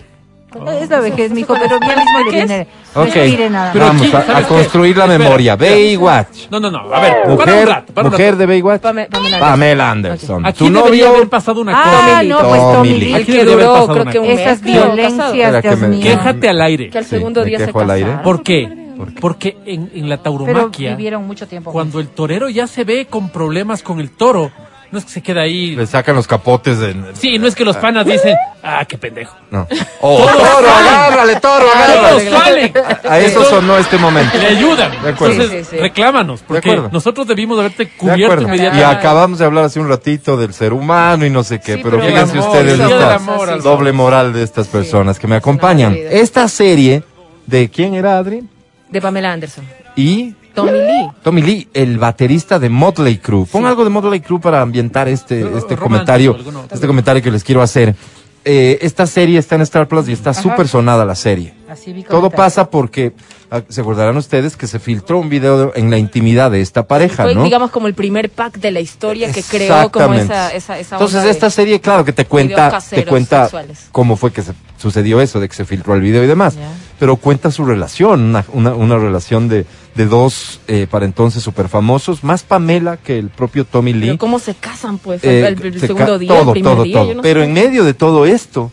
Es 0.81 0.89
la 0.89 0.99
vejez, 0.99 1.31
mijo, 1.31 1.53
pero 1.53 1.79
ya 1.79 1.95
mismo 1.95 2.19
le 2.25 2.31
viene. 2.31 2.67
No 2.93 3.01
Ok, 3.03 3.07
respire 3.13 3.49
nada. 3.49 3.69
Pero 3.71 3.85
vamos 3.85 4.01
aquí, 4.01 4.15
a- 4.15 4.19
a, 4.19 4.25
¿sabes 4.25 4.47
qué? 4.47 4.53
construir 4.53 4.97
la 4.97 5.05
Espera, 5.05 5.19
memoria. 5.23 5.53
espera. 5.53 5.71
Baywatch. 5.75 6.37
No, 6.51 6.59
no, 6.59 6.71
no. 6.71 6.79
A 6.93 6.99
ver, 6.99 7.13
para 7.13 7.23
un 7.31 7.37
Mujer, 7.37 7.67
rato. 7.69 7.93
Para 7.93 8.07
un 8.07 8.11
mujer 8.11 8.35
de 8.35 8.45
Baywatch. 8.45 8.81
Pame- 8.81 9.07
Pamela 9.09 9.27
Anderson. 9.37 9.49
Pamela 9.49 9.91
Anderson. 9.91 10.45
Aquí 10.45 10.57
Tu 10.65 10.69
novio, 10.69 11.07
haber 11.09 11.29
pasado 11.29 11.61
una 11.61 11.71
Ah, 11.73 12.21
no, 12.25 12.39
pues 12.49 12.61
Tommy 12.61 12.89
Lee. 12.99 13.13
Aquí 13.13 13.31
que 13.31 13.45
duró, 13.45 13.87
creo 13.87 14.01
una 14.03 14.11
que 14.11 14.19
un 14.19 14.27
mes. 14.27 14.39
Esas 14.41 14.61
violencias, 14.61 15.61
Dios 15.63 15.79
mío. 15.79 16.01
Quéjate 16.03 16.49
al 16.49 16.61
aire. 16.61 16.89
Que 16.89 16.97
al 16.97 17.05
segundo 17.05 17.43
día 17.45 17.57
se 17.59 17.65
quejo 17.67 17.79
al 17.79 17.91
aire. 17.91 18.05
casaron. 18.07 18.23
¿Por 18.23 18.43
qué? 18.43 18.93
¿Por 18.97 19.07
qué? 19.13 19.21
Porque 19.21 19.57
en, 19.65 19.89
en 19.95 20.09
la 20.09 20.17
Pero 20.17 20.37
tauromaquia, 20.37 20.91
vivieron 20.91 21.25
mucho 21.25 21.47
tiempo. 21.47 21.71
cuando 21.71 21.99
el 22.01 22.09
torero 22.09 22.49
ya 22.49 22.67
se 22.67 22.83
ve 22.83 23.07
con 23.09 23.29
problemas 23.29 23.81
con 23.83 23.99
el 23.99 24.11
toro, 24.11 24.51
no 24.91 24.99
es 24.99 25.05
que 25.05 25.11
se 25.11 25.21
queda 25.21 25.41
ahí. 25.41 25.75
Le 25.75 25.87
sacan 25.87 26.15
los 26.15 26.27
capotes 26.27 26.79
de... 26.79 26.95
Sí, 27.13 27.37
no 27.39 27.47
es 27.47 27.55
que 27.55 27.63
los 27.65 27.77
panas 27.77 28.05
dicen, 28.05 28.35
ah, 28.61 28.83
qué 28.85 28.97
pendejo. 28.97 29.35
No. 29.49 29.67
Oh, 30.01 30.25
toro, 30.25 30.69
agárrale, 30.69 31.35
toro, 31.39 31.65
Todos 31.65 31.75
agárrale. 31.75 32.29
salen. 32.29 32.73
A 33.09 33.19
eso 33.19 33.43
sonó 33.45 33.77
este 33.77 33.97
momento. 33.97 34.37
Le 34.37 34.47
ayudan. 34.47 34.91
De 35.01 35.09
acuerdo. 35.09 35.33
Entonces, 35.35 35.67
Sí, 35.67 35.71
sí, 35.71 35.77
sí. 35.77 35.81
reclámanos, 35.81 36.41
porque 36.45 36.69
acuerdo. 36.69 36.89
nosotros 36.91 37.25
debimos 37.27 37.57
haberte 37.59 37.85
De 37.85 37.91
cubierto 37.91 38.25
acuerdo. 38.25 38.41
Y 38.43 38.45
inmediatamente. 38.47 38.85
acabamos 38.99 39.39
de 39.39 39.45
hablar 39.45 39.65
hace 39.65 39.79
un 39.79 39.87
ratito 39.89 40.35
del 40.37 40.53
ser 40.53 40.73
humano 40.73 41.25
y 41.25 41.29
no 41.29 41.43
sé 41.43 41.59
qué, 41.59 41.75
Sí, 41.75 41.79
pero 41.83 41.97
pero 41.97 42.09
fíjense 42.11 42.37
amor, 42.37 42.47
ustedes 42.49 42.77
del 42.77 42.91
esta 42.91 43.15
amor, 43.15 43.61
doble 43.63 43.91
moral 43.93 44.33
de 44.33 44.43
estas 44.43 44.67
personas 44.67 45.17
que 45.19 45.27
me 45.27 45.35
acompañan. 45.37 45.95
Esta 45.97 46.47
serie, 46.47 47.03
¿de 47.47 47.69
quién 47.69 47.93
era 47.93 48.17
Adri? 48.17 48.43
De 48.89 48.99
Pamela 49.01 49.31
Anderson. 49.31 49.63
Y 49.95 50.35
Tommy 50.53 50.71
Lee. 50.71 51.11
Tommy 51.23 51.41
Lee, 51.41 51.69
el 51.73 51.97
baterista 51.97 52.59
de 52.59 52.69
Motley 52.69 53.17
Crue. 53.17 53.45
Pon 53.45 53.65
algo 53.65 53.83
de 53.83 53.89
Motley 53.89 54.19
Crue 54.19 54.39
para 54.39 54.61
ambientar 54.61 55.07
este, 55.07 55.57
este 55.57 55.77
comentario, 55.77 56.35
alguno. 56.35 56.65
este 56.69 56.87
comentario 56.87 57.21
que 57.21 57.31
les 57.31 57.43
quiero 57.43 57.61
hacer. 57.61 57.95
Eh, 58.43 58.79
esta 58.81 59.05
serie 59.05 59.37
está 59.37 59.55
en 59.55 59.61
Star 59.61 59.87
Plus 59.87 60.09
y 60.09 60.13
está 60.13 60.33
súper 60.33 60.67
sonada 60.67 61.05
la 61.05 61.15
serie. 61.15 61.53
Así 61.69 61.93
vi 61.93 62.03
Todo 62.03 62.29
pasa 62.29 62.69
porque, 62.69 63.13
se 63.67 63.81
acordarán 63.81 64.15
ustedes 64.15 64.55
que 64.55 64.65
se 64.65 64.79
filtró 64.79 65.19
un 65.19 65.27
video 65.27 65.73
en 65.75 65.89
la 65.91 65.97
intimidad 65.97 66.49
de 66.51 66.61
esta 66.61 66.87
pareja, 66.87 67.23
Fue, 67.23 67.35
¿no? 67.35 67.43
digamos, 67.43 67.69
como 67.69 67.87
el 67.87 67.93
primer 67.93 68.29
pack 68.29 68.59
de 68.59 68.71
la 68.71 68.79
historia 68.79 69.31
que 69.31 69.43
creó 69.43 69.91
como 69.91 70.13
esa, 70.13 70.53
esa, 70.53 70.79
esa 70.79 70.95
Entonces 70.95 71.25
esta 71.25 71.49
serie, 71.49 71.81
claro, 71.81 72.05
que 72.05 72.13
te 72.13 72.25
cuenta, 72.25 72.79
te 72.89 73.05
cuenta 73.05 73.43
sexuales. 73.43 73.87
cómo 73.91 74.15
fue 74.15 74.31
que 74.31 74.41
se 74.41 74.53
sucedió 74.77 75.19
eso, 75.19 75.39
de 75.41 75.49
que 75.49 75.55
se 75.55 75.65
filtró 75.65 75.95
el 75.95 76.01
video 76.01 76.23
y 76.23 76.27
demás. 76.27 76.55
Pero 76.97 77.17
cuenta 77.17 77.51
su 77.51 77.65
relación, 77.65 78.21
una, 78.21 78.45
una, 78.53 78.73
una 78.73 78.97
relación 78.97 79.49
de, 79.49 79.65
de 79.95 80.05
dos, 80.05 80.61
eh, 80.69 80.87
para 80.89 81.05
entonces, 81.05 81.43
súper 81.43 81.67
famosos, 81.67 82.23
más 82.23 82.43
Pamela 82.43 82.95
que 82.97 83.19
el 83.19 83.29
propio 83.29 83.65
Tommy 83.65 83.91
Lee. 83.91 84.05
Pero 84.07 84.17
cómo 84.17 84.39
se 84.39 84.55
casan, 84.55 84.97
pues, 84.97 85.23
Eh, 85.23 85.45
el, 85.45 85.61
el 85.61 85.79
se 85.79 85.87
segundo 85.87 86.17
día, 86.17 86.29
todo, 86.29 86.51
el 86.51 86.53
primer 86.53 86.73
todo, 86.73 86.83
día. 86.83 86.93
todo. 87.01 87.13
no 87.15 87.21
Pero 87.21 87.41
sé. 87.41 87.45
en 87.47 87.53
medio 87.53 87.83
de 87.83 87.93
todo 87.93 88.25
esto, 88.25 88.71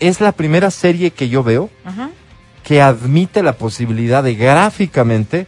es 0.00 0.20
la 0.20 0.32
primera 0.32 0.70
serie 0.72 1.10
que 1.12 1.28
yo 1.28 1.42
veo 1.44 1.70
Ajá. 1.84 2.10
Que 2.64 2.80
admite 2.82 3.42
la 3.42 3.54
posibilidad 3.54 4.22
de 4.22 4.34
gráficamente 4.34 5.46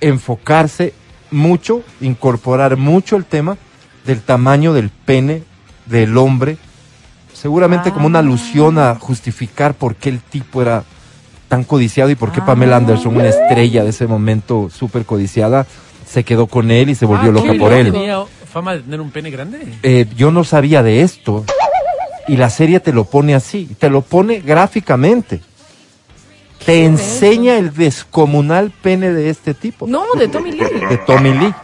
enfocarse 0.00 0.92
mucho, 1.30 1.82
incorporar 2.00 2.76
mucho 2.76 3.16
el 3.16 3.24
tema 3.24 3.56
del 4.04 4.20
tamaño 4.20 4.72
del 4.72 4.90
pene 4.90 5.42
del 5.86 6.16
hombre, 6.16 6.56
seguramente 7.32 7.92
como 7.92 8.06
una 8.06 8.18
alusión 8.20 8.78
a 8.78 8.94
justificar 8.96 9.74
por 9.74 9.96
qué 9.96 10.10
el 10.10 10.20
tipo 10.20 10.60
era 10.62 10.84
tan 11.48 11.64
codiciado 11.64 12.10
y 12.10 12.14
por 12.14 12.32
qué 12.32 12.40
Pamela 12.40 12.76
Anderson, 12.76 13.16
una 13.16 13.28
estrella 13.28 13.84
de 13.84 13.90
ese 13.90 14.06
momento 14.06 14.70
súper 14.70 15.04
codiciada, 15.04 15.66
se 16.06 16.24
quedó 16.24 16.46
con 16.46 16.70
él 16.70 16.90
y 16.90 16.94
se 16.94 17.06
volvió 17.06 17.30
Ah, 17.30 17.32
loca 17.34 17.54
por 17.58 17.72
él. 17.72 17.92
¿Tenía 17.92 18.22
fama 18.50 18.74
de 18.74 18.80
tener 18.80 19.00
un 19.00 19.10
pene 19.10 19.30
grande? 19.30 19.60
Eh, 19.82 20.06
yo 20.16 20.30
no 20.30 20.44
sabía 20.44 20.82
de 20.82 21.02
esto 21.02 21.44
y 22.28 22.36
la 22.36 22.50
serie 22.50 22.80
te 22.80 22.92
lo 22.92 23.04
pone 23.04 23.34
así, 23.34 23.68
te 23.78 23.90
lo 23.90 24.02
pone 24.02 24.40
gráficamente. 24.40 25.40
Te 26.66 26.84
enseña 26.84 27.56
el 27.56 27.74
descomunal 27.74 28.70
pene 28.70 29.10
de 29.12 29.30
este 29.30 29.52
tipo, 29.54 29.86
No, 29.86 30.04
de 30.16 30.28
Tommy 30.28 30.52
Lee. 30.52 30.64
de 30.88 30.98
Tommy 30.98 31.32
Lee. 31.32 31.54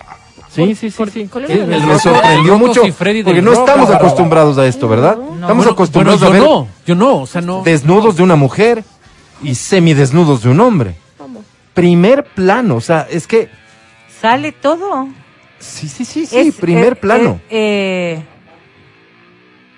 Sí, 0.50 0.74
sí, 0.74 0.90
sí, 0.90 1.04
sí. 1.12 1.28
¿cuál 1.30 1.46
Sí, 1.46 1.52
era 1.52 1.76
el 1.76 1.86
me, 1.86 1.98
sorprendió 1.98 2.58
mucho 2.58 2.82
porque 3.24 3.42
no 3.42 3.52
estamos 3.52 3.90
acostumbrados 3.90 4.58
a 4.58 4.66
esto, 4.66 4.88
¿verdad? 4.88 5.12
Estamos 5.34 5.56
Bueno, 5.56 5.70
acostumbrados 5.72 6.20
bueno, 6.20 6.34
a 6.34 6.38
yo 6.38 6.42
ver 6.42 6.50
no, 6.50 6.68
yo 6.86 6.94
no, 6.94 7.16
o 7.22 7.26
sea, 7.26 7.40
no. 7.42 7.62
desnudos 7.62 8.16
de 8.16 8.22
una 8.24 8.34
mujer 8.34 8.82
y 9.42 9.54
semidesnudos 9.54 10.42
de 10.42 10.48
un 10.48 10.60
hombre. 10.60 10.96
Primer 11.74 12.24
plano, 12.24 12.76
o 12.76 12.80
sea, 12.80 13.06
es 13.08 13.26
que 13.28 13.50
Sale 14.20 14.50
todo. 14.50 15.06
sí, 15.60 15.86
sí, 15.88 16.04
sí, 16.04 16.26
sí, 16.26 16.36
Es- 16.36 16.56
primer 16.56 16.94
eh, 16.94 16.96
plano. 16.96 17.40
eh, 17.50 18.18
eh, 18.18 18.24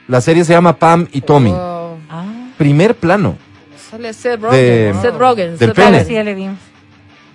La 0.09 0.21
serie 0.23 0.45
se 0.45 0.53
llama 0.55 0.77
Pam 0.79 1.09
y 1.13 1.21
Tommy. 1.21 1.53
Ah, 1.55 1.93
Primer 2.57 2.95
plano. 2.95 3.37
Sale 3.91 4.13
Seth 4.13 4.41
De- 4.41 4.93
Rogen. 4.93 5.03
Seth 5.03 5.17
Rogen. 5.19 5.59
del 5.59 5.69
Seth. 5.75 5.79
Rogen. 5.79 6.07
sí, 6.07 6.17
le. 6.17 6.57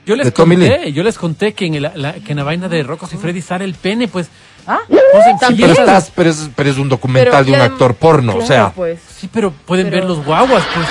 Yo 0.06 0.16
les 0.16 0.26
de 0.28 0.32
conté, 0.34 0.92
yo 0.94 1.04
les 1.04 1.18
conté 1.18 1.54
que 1.54 1.66
en, 1.66 1.76
el- 1.76 1.92
la, 1.96 2.14
que 2.14 2.32
en 2.32 2.38
la 2.38 2.44
vaina 2.44 2.68
de 2.68 2.84
Rocco 2.84 3.08
y 3.12 3.18
Freddy 3.18 3.42
sale 3.42 3.66
el 3.66 3.74
pene, 3.74 4.08
pues. 4.08 4.28
Ah, 4.68 4.80
Sí, 4.88 5.56
pero 5.60 5.74
estás, 5.74 6.12
pero 6.16 6.30
es, 6.30 6.50
pero 6.56 6.70
es 6.70 6.78
un 6.78 6.90
documental 6.90 7.32
Pero 7.32 7.46
de 7.46 7.52
un 7.54 7.72
actor 7.72 7.96
porno, 7.96 8.36
o 8.36 8.42
sea. 8.46 8.72
pues. 8.76 9.00
Sí, 9.20 9.30
pero 9.32 9.52
pueden 9.52 9.88
Pero- 9.90 9.98
ver 9.98 10.06
los 10.10 10.24
guaguas, 10.26 10.64
pues. 10.74 10.88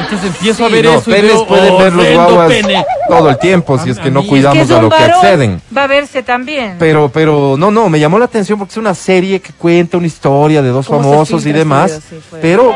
Entonces 0.00 0.28
empiezo 0.28 0.56
Sí, 0.58 0.64
a 0.64 0.68
ver 0.68 0.84
no, 0.86 0.94
eso 0.94 1.10
y 1.10 1.12
penes 1.14 1.32
veo, 1.32 1.46
pueden 1.46 1.76
ver 1.78 1.92
los 1.92 2.12
guaguas 2.14 2.48
pene. 2.48 2.84
todo 3.08 3.28
el 3.30 3.38
tiempo, 3.38 3.78
si 3.78 3.90
es 3.90 3.98
que 3.98 4.10
no 4.10 4.24
cuidamos 4.26 4.56
que 4.56 4.62
es 4.64 4.70
a 4.70 4.80
lo 4.80 4.88
que 4.88 4.96
acceden. 4.96 5.60
va 5.76 5.84
a 5.84 5.86
verse 5.86 6.22
también. 6.22 6.76
Pero, 6.78 7.10
pero, 7.12 7.56
no, 7.58 7.70
no, 7.70 7.88
me 7.90 8.00
llamó 8.00 8.18
la 8.18 8.24
atención 8.24 8.58
porque 8.58 8.72
es 8.72 8.76
una 8.78 8.94
serie 8.94 9.40
que 9.40 9.52
cuenta 9.52 9.98
una 9.98 10.06
historia 10.06 10.62
de 10.62 10.70
dos 10.70 10.86
¿Cómo 10.86 11.00
se 11.00 11.02
pues, 11.04 11.14
famosos 11.28 11.46
y 11.46 11.52
demás. 11.52 11.90
ese 11.90 12.00
video? 12.00 12.20
Sí, 12.22 12.26
fue- 12.30 12.38
pero 12.40 12.72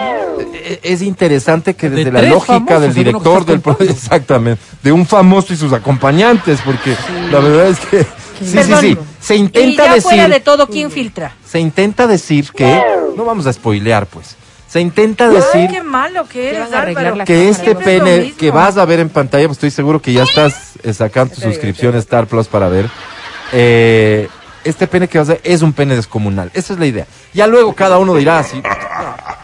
es 0.82 1.03
interesante 1.03 1.74
que 1.74 1.89
De 1.91 1.97
desde 1.97 2.12
la 2.12 2.22
lógica 2.22 2.80
del 2.80 2.95
director 2.95 3.45
del 3.45 3.62
exactamente, 3.89 4.61
de 4.82 4.93
un 4.93 5.07
famoso 5.07 5.53
y 5.53 5.57
sus 5.57 5.72
acompañantes, 5.72 6.61
porque 6.64 6.97
la 7.30 7.39
verdad 7.41 7.68
es 7.68 7.78
que 7.80 8.03
sí, 8.03 8.07
sí, 8.47 8.55
Perdón. 8.57 8.80
sí, 8.80 8.99
se 9.20 9.37
y 9.37 9.39
intenta 9.41 9.95
ya 9.97 10.03
fuera 10.03 10.22
decir, 10.22 10.35
de 10.35 10.41
todo, 10.41 10.66
¿quién 10.68 10.91
filtra? 10.91 11.35
se 11.47 11.61
intenta 11.61 12.07
decir 12.07 12.51
que, 12.53 12.82
no 13.16 13.24
vamos 13.24 13.47
a 13.47 13.53
spoilear 13.53 14.07
pues, 14.07 14.37
se 14.68 14.80
intenta 14.80 15.28
Ay, 15.28 15.37
decir 15.37 15.70
qué 15.70 15.82
malo 15.82 16.26
que 16.28 16.51
eres, 16.51 16.72
Álvaro. 16.72 17.24
que 17.24 17.49
este 17.49 17.70
es 17.72 17.76
pene 17.76 18.35
que 18.37 18.51
vas 18.51 18.76
a 18.76 18.85
ver 18.85 19.01
en 19.01 19.09
pantalla, 19.09 19.47
pues 19.47 19.57
estoy 19.57 19.70
seguro 19.70 20.03
que 20.03 20.12
ya 20.12 20.24
estás 20.24 20.72
eh, 20.82 20.93
sacando 20.93 21.35
tu 21.35 21.41
suscripción 21.41 21.95
Star 21.97 22.26
Plus 22.26 22.49
para 22.49 22.68
ver. 22.68 22.91
eh, 23.53 24.28
este 24.64 24.87
pene 24.87 25.07
que 25.09 25.18
vas 25.18 25.28
a 25.28 25.32
ver 25.32 25.43
es 25.45 25.61
un 25.62 25.74
pene 25.74 25.95
descomunal. 25.95 26.51
Esa 26.55 26.72
es 26.72 26.78
la 26.78 26.87
idea. 26.87 27.07
Ya 27.35 27.47
luego 27.47 27.74
cada 27.74 27.99
uno 27.99 28.14
dirá 28.14 28.43
si 28.43 28.62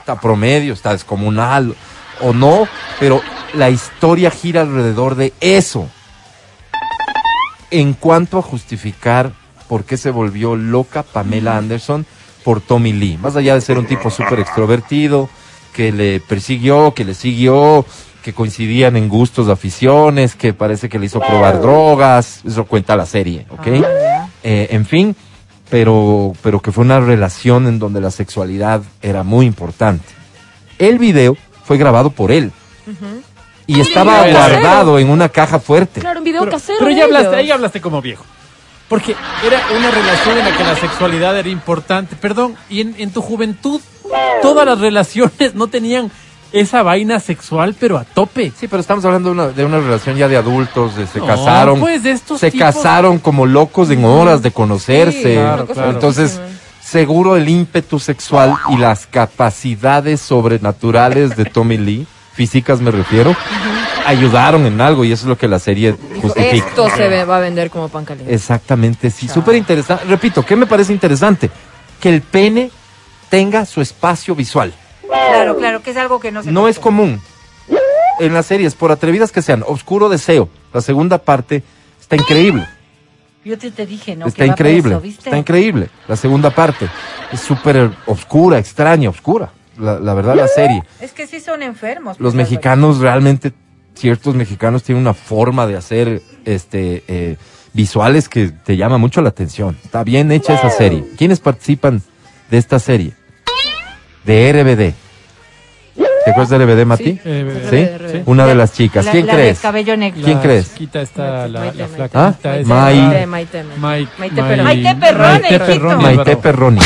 está 0.00 0.20
promedio, 0.20 0.72
está 0.72 0.92
descomunal 0.92 1.74
o 2.20 2.32
no, 2.32 2.66
pero 2.98 3.20
la 3.54 3.70
historia 3.70 4.30
gira 4.30 4.62
alrededor 4.62 5.14
de 5.14 5.32
eso. 5.40 5.88
En 7.70 7.92
cuanto 7.92 8.38
a 8.38 8.42
justificar 8.42 9.32
por 9.68 9.84
qué 9.84 9.96
se 9.96 10.10
volvió 10.10 10.56
loca 10.56 11.04
Pamela 11.04 11.56
Anderson 11.56 12.04
por 12.42 12.60
Tommy 12.60 12.92
Lee, 12.92 13.18
más 13.18 13.36
allá 13.36 13.54
de 13.54 13.60
ser 13.60 13.78
un 13.78 13.86
tipo 13.86 14.10
súper 14.10 14.40
extrovertido, 14.40 15.28
que 15.72 15.92
le 15.92 16.18
persiguió, 16.20 16.94
que 16.94 17.04
le 17.04 17.14
siguió, 17.14 17.84
que 18.24 18.32
coincidían 18.32 18.96
en 18.96 19.08
gustos, 19.08 19.48
aficiones, 19.48 20.34
que 20.34 20.52
parece 20.52 20.88
que 20.88 20.98
le 20.98 21.06
hizo 21.06 21.20
probar 21.20 21.60
drogas, 21.60 22.40
eso 22.44 22.64
cuenta 22.64 22.96
la 22.96 23.06
serie, 23.06 23.46
¿ok? 23.50 23.66
Eh, 24.42 24.68
en 24.70 24.84
fin, 24.84 25.14
pero, 25.70 26.32
pero 26.42 26.60
que 26.60 26.72
fue 26.72 26.84
una 26.84 27.00
relación 27.00 27.66
en 27.66 27.78
donde 27.78 28.00
la 28.00 28.10
sexualidad 28.10 28.82
era 29.00 29.22
muy 29.22 29.46
importante. 29.46 30.04
El 30.78 30.98
video 30.98 31.36
fue 31.64 31.78
grabado 31.78 32.10
por 32.10 32.32
él 32.32 32.52
y 33.66 33.80
estaba 33.80 34.24
video 34.24 34.36
guardado 34.38 34.98
en 34.98 35.10
una 35.10 35.28
caja 35.28 35.60
fuerte. 35.60 36.00
Claro, 36.00 36.18
un 36.20 36.24
video 36.24 36.40
Pero, 36.40 36.52
casero. 36.52 36.78
pero 36.80 36.90
ya 36.90 37.04
hablaste, 37.04 37.36
ahí 37.36 37.50
hablaste 37.50 37.80
como 37.80 38.02
viejo. 38.02 38.24
Porque 38.88 39.14
era 39.46 39.62
una 39.78 39.90
relación 39.92 40.38
en 40.38 40.44
la 40.46 40.56
que 40.56 40.64
la 40.64 40.74
sexualidad 40.74 41.38
era 41.38 41.48
importante. 41.48 42.16
Perdón, 42.16 42.56
y 42.68 42.80
en, 42.80 42.96
en 42.98 43.12
tu 43.12 43.22
juventud 43.22 43.80
todas 44.42 44.66
las 44.66 44.80
relaciones 44.80 45.54
no 45.54 45.68
tenían 45.68 46.10
esa 46.52 46.82
vaina 46.82 47.20
sexual, 47.20 47.76
pero 47.78 47.96
a 47.98 48.04
tope. 48.04 48.52
Sí, 48.58 48.66
pero 48.68 48.80
estamos 48.80 49.04
hablando 49.04 49.28
de 49.28 49.32
una, 49.34 49.48
de 49.48 49.64
una 49.64 49.78
relación 49.78 50.16
ya 50.16 50.28
de 50.28 50.36
adultos, 50.36 50.96
de 50.96 51.06
se 51.06 51.18
No, 51.20 51.26
casaron. 51.26 51.80
pues, 51.80 52.02
de 52.02 52.10
estos 52.12 52.40
se 52.40 52.50
tipos- 52.50 52.74
casaron 52.74 53.18
como 53.18 53.46
locos 53.46 53.90
en 53.90 54.04
horas 54.04 54.42
de 54.42 54.50
conocerse. 54.50 55.22
Sí, 55.22 55.34
Claro, 55.34 55.66
claro. 55.66 55.90
Entonces, 55.90 56.40
seguro 56.82 57.36
el 57.36 57.48
ímpetu 57.48 57.98
sexual 58.00 58.54
y 58.70 58.76
las 58.76 59.06
capacidades 59.06 60.20
sobrenaturales 60.20 61.36
de 61.36 61.44
Tommy 61.44 61.78
Lee, 61.78 62.06
físicas 62.32 62.80
me 62.80 62.90
refiero, 62.90 63.34
ayudaron 64.06 64.66
en 64.66 64.80
algo 64.80 65.04
y 65.04 65.12
eso 65.12 65.24
es 65.24 65.28
lo 65.28 65.38
que 65.38 65.46
la 65.46 65.58
serie 65.58 65.94
justifica. 66.20 66.56
Esto 66.68 66.88
se 66.90 67.06
ve- 67.08 67.24
va 67.24 67.36
a 67.36 67.40
vender 67.40 67.70
como 67.70 67.88
pan 67.88 68.04
caliente. 68.04 68.34
Exactamente, 68.34 69.10
sí, 69.10 69.28
súper 69.28 69.54
interesante. 69.56 70.04
Repito, 70.06 70.44
¿qué 70.44 70.56
me 70.56 70.66
parece 70.66 70.92
interesante? 70.92 71.50
Que 72.00 72.08
el 72.08 72.22
pene 72.22 72.70
tenga 73.28 73.64
su 73.66 73.80
espacio 73.80 74.34
visual. 74.34 74.72
Claro, 75.10 75.56
claro, 75.56 75.82
que 75.82 75.90
es 75.90 75.96
algo 75.96 76.20
que 76.20 76.30
no 76.32 76.42
se 76.42 76.52
No 76.52 76.68
es 76.68 76.78
común. 76.78 77.20
En 78.18 78.34
las 78.34 78.46
series, 78.46 78.74
por 78.74 78.92
atrevidas 78.92 79.32
que 79.32 79.42
sean, 79.42 79.64
Oscuro 79.66 80.08
Deseo, 80.08 80.48
la 80.74 80.80
segunda 80.82 81.18
parte, 81.18 81.62
está 82.00 82.16
increíble. 82.16 82.66
Yo 83.44 83.56
te, 83.56 83.70
te 83.70 83.86
dije, 83.86 84.16
¿no? 84.16 84.26
está 84.26 84.44
que 84.44 84.50
increíble. 84.50 85.00
está 85.04 85.38
increíble. 85.38 85.88
La 86.06 86.16
segunda 86.16 86.50
parte 86.50 86.88
es 87.32 87.40
súper 87.40 87.90
oscura, 88.06 88.58
extraña, 88.58 89.08
oscura. 89.08 89.50
La, 89.78 89.98
la 89.98 90.12
verdad, 90.12 90.34
la 90.34 90.48
serie. 90.48 90.82
Es 91.00 91.12
que 91.12 91.26
sí 91.26 91.40
son 91.40 91.62
enfermos. 91.62 92.20
Los 92.20 92.34
mexicanos 92.34 92.98
realmente, 92.98 93.54
ciertos 93.94 94.34
mexicanos 94.34 94.82
tienen 94.82 95.00
una 95.00 95.14
forma 95.14 95.66
de 95.66 95.76
hacer 95.76 96.20
este 96.44 97.02
eh, 97.08 97.36
visuales 97.72 98.28
que 98.28 98.48
te 98.50 98.76
llama 98.76 98.98
mucho 98.98 99.22
la 99.22 99.30
atención. 99.30 99.78
Está 99.82 100.04
bien 100.04 100.30
hecha 100.32 100.54
esa 100.54 100.68
serie. 100.68 101.06
¿Quiénes 101.16 101.40
participan 101.40 102.02
de 102.50 102.58
esta 102.58 102.78
serie? 102.78 103.14
De 104.24 104.52
RBD. 104.52 104.94
¿Te 106.24 106.30
acuerdas 106.32 106.50
de 106.50 106.58
RBD, 106.58 106.84
Mati? 106.86 107.04
Sí, 107.04 107.20
¿Sí? 107.70 107.86
RBD. 107.86 108.22
Una 108.26 108.46
de 108.46 108.54
las 108.54 108.72
chicas. 108.74 109.06
La- 109.06 109.12
¿Quién 109.12 109.26
la 109.26 109.36
de 109.36 109.42
crees? 109.42 109.60
cabello 109.60 109.96
negro. 109.96 110.20
¿Quién 110.22 110.36
la 110.36 110.42
crees? 110.42 110.70
chiquita 110.72 111.00
está, 111.00 111.48
la, 111.48 111.72
la 111.72 111.86
flaquita 111.88 112.26
¿Ah? 112.44 112.58
Maite, 112.64 113.26
Maite. 113.26 113.64
Mai- 113.80 114.08
Maite 114.18 114.42
Perroni. 114.42 114.62
Maite 114.62 114.94
Perroni, 114.96 115.40
Maite. 115.42 115.58
Perroni, 115.58 116.02
Maite. 116.04 116.36
Perroni. 116.36 116.80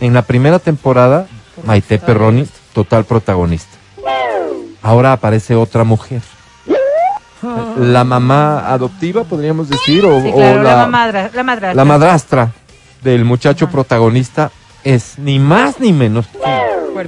En 0.00 0.12
la 0.14 0.22
primera 0.22 0.58
temporada, 0.58 1.26
Maite 1.64 1.98
Perroni, 1.98 2.46
total 2.72 3.04
protagonista. 3.04 3.76
Ahora 4.82 5.12
aparece 5.12 5.54
otra 5.54 5.84
mujer. 5.84 6.20
La 7.78 8.04
mamá 8.04 8.72
adoptiva, 8.72 9.22
podríamos 9.24 9.68
decir, 9.68 10.04
o, 10.04 10.20
Sí, 10.20 10.30
o 10.32 10.36
claro, 10.36 10.62
la, 10.62 10.76
la, 10.76 10.86
mamadra- 10.86 11.30
la 11.32 11.42
madrastra. 11.42 11.74
la 11.74 11.84
madrastra 11.84 12.52
del 13.02 13.24
muchacho 13.24 13.68
protagonista 13.68 14.50
es 14.84 15.18
ni 15.18 15.38
más 15.38 15.80
ni 15.80 15.92
menos 15.92 16.26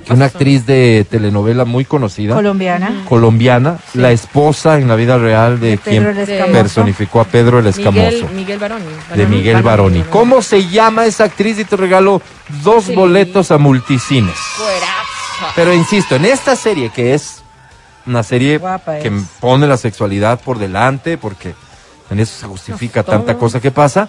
que 0.04 0.12
una 0.12 0.24
actriz 0.24 0.66
de 0.66 1.06
telenovela 1.08 1.64
muy 1.64 1.84
conocida, 1.84 2.34
colombiana. 2.34 3.04
colombiana, 3.08 3.78
la 3.94 4.10
esposa 4.10 4.78
en 4.78 4.88
la 4.88 4.96
vida 4.96 5.16
real 5.18 5.60
de, 5.60 5.70
De 5.70 5.78
quien 5.78 6.04
personificó 6.52 7.20
a 7.20 7.24
Pedro 7.24 7.60
el 7.60 7.66
Escamoso. 7.68 8.00
Miguel, 8.10 8.28
Miguel 8.34 8.58
Baroni. 8.58 8.84
de 9.14 9.26
Miguel 9.26 9.62
Baroni. 9.62 10.02
¿Cómo 10.10 10.42
se 10.42 10.66
llama 10.68 11.06
esa 11.06 11.24
actriz? 11.24 11.58
Y 11.60 11.64
te 11.64 11.76
regalo 11.76 12.20
dos 12.64 12.86
Sí. 12.86 12.94
boletos 12.94 13.50
a 13.52 13.58
multicines. 13.58 14.34
Pero 15.54 15.72
insisto, 15.72 16.16
en 16.16 16.24
esta 16.24 16.56
serie 16.56 16.90
que 16.90 17.14
es 17.14 17.42
una 18.06 18.22
serie 18.22 18.58
Guapa 18.58 18.98
que 18.98 19.08
es. 19.08 19.22
pone 19.40 19.66
la 19.66 19.76
sexualidad 19.76 20.40
por 20.40 20.58
delante, 20.58 21.18
porque 21.18 21.54
en 22.10 22.20
eso 22.20 22.32
se 22.40 22.46
justifica 22.46 23.02
tanta 23.02 23.36
cosa 23.36 23.60
que 23.60 23.70
pasa, 23.70 24.08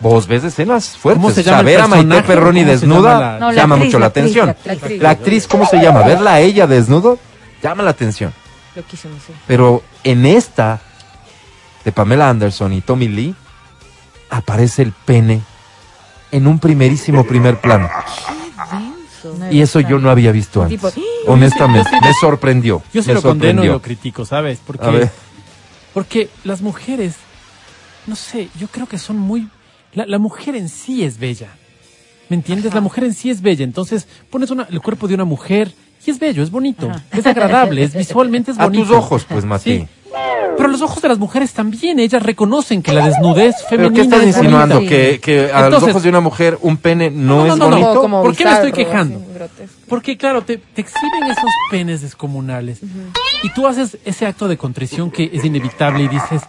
vos 0.00 0.26
ves 0.26 0.44
escenas 0.44 0.96
fuertes. 0.96 1.22
¿Cómo 1.22 1.34
se 1.34 1.40
O 1.40 1.44
sea, 1.44 1.52
llama 1.52 1.62
ver 1.62 1.80
a 1.80 1.86
Maite? 1.88 2.22
Perroni 2.22 2.60
¿Cómo 2.60 2.72
se 2.72 2.80
desnuda 2.80 3.12
llama 3.12 3.20
la- 3.32 3.38
No, 3.38 3.46
la 3.52 3.54
llama 3.54 3.74
actriz, 3.76 3.86
mucho 3.88 3.98
la 3.98 4.00
la 4.00 4.06
actriz, 4.06 4.22
atención. 4.24 4.46
la 4.64 4.72
actriz. 4.72 5.02
La 5.02 5.10
actriz, 5.10 5.46
¿cómo 5.46 5.66
se 5.66 5.76
llama? 5.80 6.02
Verla 6.02 6.34
a 6.34 6.40
ella 6.40 6.66
desnudo 6.66 7.18
llama 7.62 7.82
la 7.82 7.90
atención. 7.90 8.32
Loquísimo, 8.74 9.14
sí. 9.26 9.32
Pero 9.46 9.82
en 10.04 10.26
esta 10.26 10.80
de 11.84 11.92
Pamela 11.92 12.28
Anderson 12.28 12.72
y 12.72 12.80
Tommy 12.80 13.08
Lee 13.08 13.34
aparece 14.30 14.82
el 14.82 14.92
pene 14.92 15.40
en 16.30 16.46
un 16.46 16.58
primerísimo 16.58 17.24
primer 17.26 17.60
plano. 17.60 17.88
Denso. 19.28 19.52
Y 19.54 19.60
eso 19.60 19.80
yo 19.80 19.98
no 19.98 20.08
había 20.10 20.32
visto 20.32 20.62
antes. 20.62 20.80
Tipo, 20.80 20.92
Honestamente, 21.26 21.90
me 22.00 22.12
sorprendió. 22.14 22.82
Yo 22.92 23.02
se 23.02 23.08
me 23.08 23.14
lo 23.14 23.22
condeno 23.22 23.46
y 23.48 23.48
sorprendió. 23.50 23.72
lo 23.74 23.82
critico, 23.82 24.24
¿sabes? 24.24 24.60
Porque, 24.66 25.10
porque 25.92 26.30
las 26.44 26.62
mujeres, 26.62 27.16
no 28.06 28.16
sé, 28.16 28.48
yo 28.58 28.68
creo 28.68 28.86
que 28.86 28.96
son 28.98 29.18
muy... 29.18 29.48
La, 29.94 30.06
la 30.06 30.18
mujer 30.18 30.54
en 30.56 30.68
sí 30.68 31.04
es 31.04 31.18
bella. 31.18 31.48
¿Me 32.28 32.36
entiendes? 32.36 32.72
La 32.74 32.80
mujer 32.80 33.04
en 33.04 33.14
sí 33.14 33.28
es 33.30 33.42
bella. 33.42 33.64
Entonces 33.64 34.06
pones 34.30 34.50
una- 34.50 34.66
el 34.70 34.80
cuerpo 34.80 35.08
de 35.08 35.14
una 35.14 35.24
mujer 35.24 35.72
y 36.06 36.10
es 36.10 36.18
bello, 36.18 36.42
es 36.42 36.50
bonito, 36.50 36.90
es 37.12 37.26
agradable, 37.26 37.82
es 37.82 37.94
visualmente 37.94 38.52
es 38.52 38.58
A 38.60 38.64
bonito. 38.64 38.84
tus 38.84 38.92
ojos, 38.96 39.26
pues, 39.28 39.44
Mati. 39.44 39.78
Sí. 39.80 39.86
Pero 40.56 40.68
los 40.68 40.82
ojos 40.82 41.00
de 41.02 41.08
las 41.08 41.18
mujeres 41.18 41.52
también, 41.52 41.98
ellas 42.00 42.22
reconocen 42.22 42.82
que 42.82 42.92
la 42.92 43.06
desnudez 43.06 43.54
¿Pero 43.70 43.82
femenina 43.90 43.94
qué 43.94 44.00
estás 44.02 44.18
es 44.20 44.24
bonita. 44.26 44.38
insinuando? 44.38 44.74
bonita. 44.76 44.90
¿Que, 44.96 45.20
que 45.20 45.52
a 45.52 45.68
los 45.70 45.82
ojos 45.82 46.02
de 46.02 46.08
una 46.08 46.20
mujer 46.20 46.58
un 46.62 46.76
pene 46.76 47.10
no, 47.10 47.46
No, 47.46 47.46
no, 47.46 47.52
es 47.54 47.58
no, 47.58 47.70
no. 47.70 47.76
bonito? 47.78 48.00
como 48.00 48.22
¿Por 48.22 48.36
qué 48.36 48.44
me 48.44 48.52
estoy 48.52 48.72
quejando? 48.72 49.22
Porque 49.90 50.16
claro, 50.16 50.40
te, 50.42 50.56
te 50.56 50.80
exhiben 50.80 51.24
esos 51.30 51.50
penes 51.70 52.00
descomunales 52.00 52.80
y 53.42 53.50
tú 53.50 53.66
haces 53.66 53.98
ese 54.06 54.24
acto 54.26 54.48
de 54.48 54.56
contrición 54.56 55.10
que 55.10 55.28
es 55.32 55.44
inevitable 55.44 56.04
y 56.04 56.08
dices, 56.08 56.40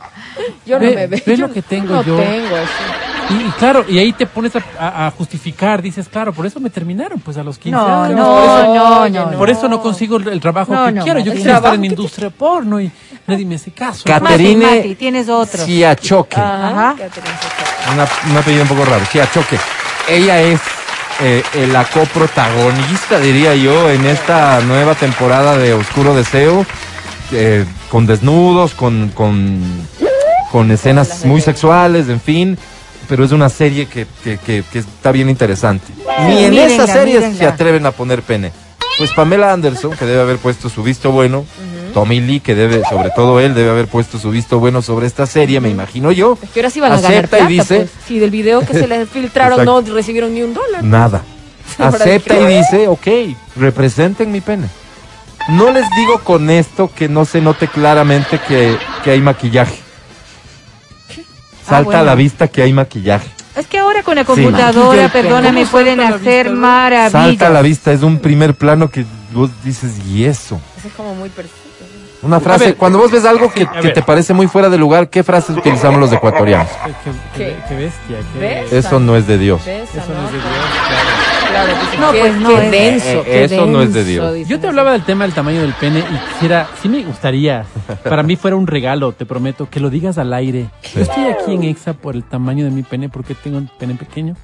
Yo 0.65 0.79
no 0.79 0.85
Ve- 0.85 0.95
me 0.95 1.07
veo. 1.07 1.19
ve 1.25 1.35
yo 1.37 1.47
lo 1.47 1.53
que 1.53 1.61
tengo 1.61 1.95
no 1.95 2.03
yo. 2.03 2.15
tengo 2.17 2.55
eso. 2.57 2.71
y, 3.31 3.33
y 3.47 3.51
claro, 3.57 3.83
y 3.89 3.97
ahí 3.97 4.13
te 4.13 4.25
pones 4.27 4.55
a, 4.55 4.63
a- 4.79 5.07
a 5.07 5.11
justificar, 5.11 5.81
dices, 5.81 6.07
claro, 6.07 6.31
por 6.33 6.45
eso 6.45 6.59
me 6.59 6.69
terminaron 6.69 7.19
pues 7.19 7.35
a 7.37 7.43
los 7.43 7.57
15 7.57 7.71
No, 7.77 8.03
años. 8.03 8.17
no, 8.17 8.25
por 8.25 8.43
eso, 8.43 8.73
no, 8.75 9.09
no. 9.09 9.31
no. 9.31 9.37
por 9.37 9.49
eso 9.49 9.67
no 9.69 9.81
consigo 9.81 10.17
el, 10.17 10.27
el 10.27 10.39
trabajo 10.39 10.73
No, 10.73 10.85
que 10.85 10.91
no, 10.91 11.03
quiero. 11.03 11.19
Yo 11.19 11.31
quisiera 11.33 11.57
estar 11.57 11.73
en 11.73 11.85
industria 11.85 12.29
porno 12.29 12.79
y 12.79 12.91
nadie 13.25 13.45
me 13.45 13.55
hace 13.55 13.71
caso. 13.71 14.03
Cat- 14.05 14.21
Mati, 14.21 14.33
Caterine 14.35 14.75
Mati, 14.77 14.95
tienes 14.95 15.29
otro. 15.29 15.65
Chiachoque. 15.65 16.35
Ajá. 16.39 16.95
Zeta. 16.97 17.21
Una- 17.93 18.31
un 18.31 18.37
apellido 18.37 18.63
un 18.63 18.69
poco 18.69 18.85
raro. 18.85 19.03
Chiachoque. 19.11 19.57
Ella 20.07 20.41
es 20.41 20.59
eh, 21.21 21.43
la 21.71 21.83
coprotagonista, 21.85 23.19
diría 23.19 23.55
yo, 23.55 23.89
en 23.89 24.05
esta 24.05 24.59
nueva 24.61 24.95
temporada 24.95 25.57
de 25.57 25.73
Oscuro 25.73 26.15
Deseo. 26.15 26.65
eh, 27.33 27.65
con 27.89 28.05
desnudos, 28.07 28.73
con, 28.73 29.09
con, 29.09 29.61
con 30.51 30.69
escenas 30.71 31.23
muy 31.25 31.41
sexuales, 31.41 32.07
en 32.09 32.19
fin. 32.21 32.57
Pero 33.09 33.23
es 33.25 33.31
una 33.33 33.49
serie 33.49 33.85
que, 33.87 34.05
que, 34.23 34.37
que- 34.37 34.63
que 34.71 34.79
está 34.79 35.11
bien 35.11 35.29
interesante. 35.29 35.85
Ni 36.27 36.43
en 36.45 36.51
mírenla, 36.51 36.65
esa 36.83 36.87
serie 36.93 37.19
se 37.37 37.45
atreven 37.45 37.85
a 37.85 37.91
poner 37.91 38.21
pene. 38.21 38.51
Pues 38.97 39.11
Pamela 39.11 39.51
Anderson, 39.51 39.91
que 39.97 40.05
debe 40.05 40.21
haber 40.21 40.37
puesto 40.37 40.69
su 40.69 40.83
visto 40.83 41.11
bueno, 41.11 41.45
Tommy 41.93 42.19
Lee, 42.21 42.39
que 42.39 42.55
debe, 42.55 42.81
sobre 42.89 43.09
todo 43.11 43.39
él, 43.39 43.53
debe 43.53 43.69
haber 43.69 43.87
puesto 43.87 44.17
su 44.19 44.29
visto 44.31 44.59
bueno 44.59 44.81
sobre 44.81 45.07
esta 45.07 45.25
serie, 45.25 45.59
me 45.59 45.69
imagino 45.69 46.11
yo. 46.11 46.37
Es 46.41 46.49
que 46.49 46.59
ahora 46.59 46.69
sí 46.69 46.79
van 46.79 46.91
a 46.93 46.95
ganar 47.01 47.11
Acepta 47.25 47.37
plata, 47.37 47.51
y 47.51 47.57
dice, 47.57 47.75
pues. 47.77 47.91
Si 48.07 48.19
del 48.19 48.31
video 48.31 48.61
que 48.61 48.73
se 48.73 48.87
les 48.87 49.09
filtraron 49.13 49.63
no 49.65 49.81
recibieron 49.81 50.33
ni 50.33 50.41
un 50.41 50.53
dólar. 50.53 50.83
nada. 50.83 51.23
Acepta 51.77 52.37
y 52.39 52.57
dice, 52.57 52.87
ok, 52.87 53.07
representen 53.55 54.31
mi 54.31 54.41
pene. 54.41 54.67
No 55.49 55.71
les 55.71 55.85
digo 55.95 56.19
con 56.19 56.49
esto 56.49 56.91
que 56.95 57.09
no 57.09 57.25
se 57.25 57.41
note 57.41 57.67
claramente 57.67 58.39
que, 58.47 58.77
que 59.03 59.11
hay 59.11 59.21
maquillaje. 59.21 59.79
Salta 61.65 61.79
a 61.79 61.83
bueno. 61.83 62.03
la 62.03 62.15
vista 62.15 62.47
que 62.47 62.61
hay 62.61 62.73
maquillaje. 62.73 63.27
Es 63.55 63.67
que 63.67 63.77
ahora 63.79 64.01
con 64.03 64.15
la 64.15 64.21
Sí. 64.21 64.27
computadora, 64.27 65.03
Maquillaje. 65.03 65.21
perdóname, 65.21 65.61
¿Cómo 65.61 65.71
pueden 65.71 65.99
hacer 65.99 66.47
vista? 66.47 66.59
maravillas. 66.59 67.11
Salta 67.11 67.47
a 67.47 67.49
la 67.49 67.61
vista, 67.61 67.91
es 67.91 68.01
un 68.01 68.19
primer 68.19 68.53
plano 68.55 68.89
que 68.89 69.05
vos 69.33 69.49
dices, 69.63 69.91
y 70.07 70.25
eso. 70.25 70.59
Eso 70.77 70.87
es 70.87 70.93
como 70.93 71.15
muy 71.15 71.29
perfecto. 71.29 71.59
Una 72.23 72.39
frase, 72.39 72.65
ver, 72.65 72.75
cuando 72.75 72.99
vos 72.99 73.09
ves 73.11 73.25
algo 73.25 73.51
que, 73.51 73.63
a 73.63 73.79
que 73.81 73.89
te 73.89 74.01
parece 74.03 74.33
muy 74.33 74.47
fuera 74.47 74.69
de 74.69 74.77
lugar, 74.77 75.09
¿qué 75.09 75.23
frases 75.23 75.57
utilizamos 75.57 75.99
los 75.99 76.11
ecuatorianos? 76.13 76.67
Qué, 77.35 77.45
qué- 77.45 77.55
¿Qué? 77.67 77.75
bestia. 77.75 78.17
Eso 78.77 78.99
no 78.99 79.15
es 79.15 79.25
de 79.25 79.37
Dios. 79.39 79.65
Besa, 79.65 79.99
Eso 80.03 80.13
no 80.13 80.21
¿no? 80.21 80.27
es 80.27 80.31
de 80.33 80.37
Dios, 80.39 80.53
claro. 80.87 81.11
Claro, 81.51 81.73
dices, 81.81 81.99
No, 81.99 82.11
qué- 82.13 82.19
pues 82.19 82.35
no, 82.37 82.49
qué 82.49 82.63
es- 82.65 82.71
denso, 82.71 83.07
eh, 83.21 83.23
qué 83.25 83.43
eso 83.45 83.65
no 83.65 83.81
es 83.81 83.93
de 83.93 84.03
Dios. 84.05 84.47
Yo 84.47 84.59
te 84.59 84.67
hablaba 84.67 84.91
del 84.93 85.03
tema 85.03 85.25
del 85.25 85.33
tamaño 85.33 85.61
del 85.61 85.73
pene 85.73 85.99
y 85.99 86.31
quisiera, 86.33 86.67
sí 86.81 86.87
me 86.89 87.03
gustaría, 87.03 87.65
para 88.03 88.23
mí 88.23 88.35
fuera 88.35 88.55
un 88.55 88.67
regalo, 88.67 89.11
te 89.13 89.25
prometo, 89.25 89.67
que 89.69 89.79
lo 89.79 89.89
digas 89.89 90.17
al 90.17 90.31
aire. 90.33 90.69
Yo 90.95 91.01
estoy 91.01 91.25
aquí 91.25 91.55
en 91.55 91.63
Exa 91.63 91.93
por 91.93 92.15
el 92.15 92.23
tamaño 92.23 92.63
de 92.65 92.71
mi 92.71 92.83
pene, 92.83 93.09
porque 93.09 93.35
tengo 93.35 93.57
un 93.57 93.69
pene 93.79 93.95
pequeño. 93.95 94.35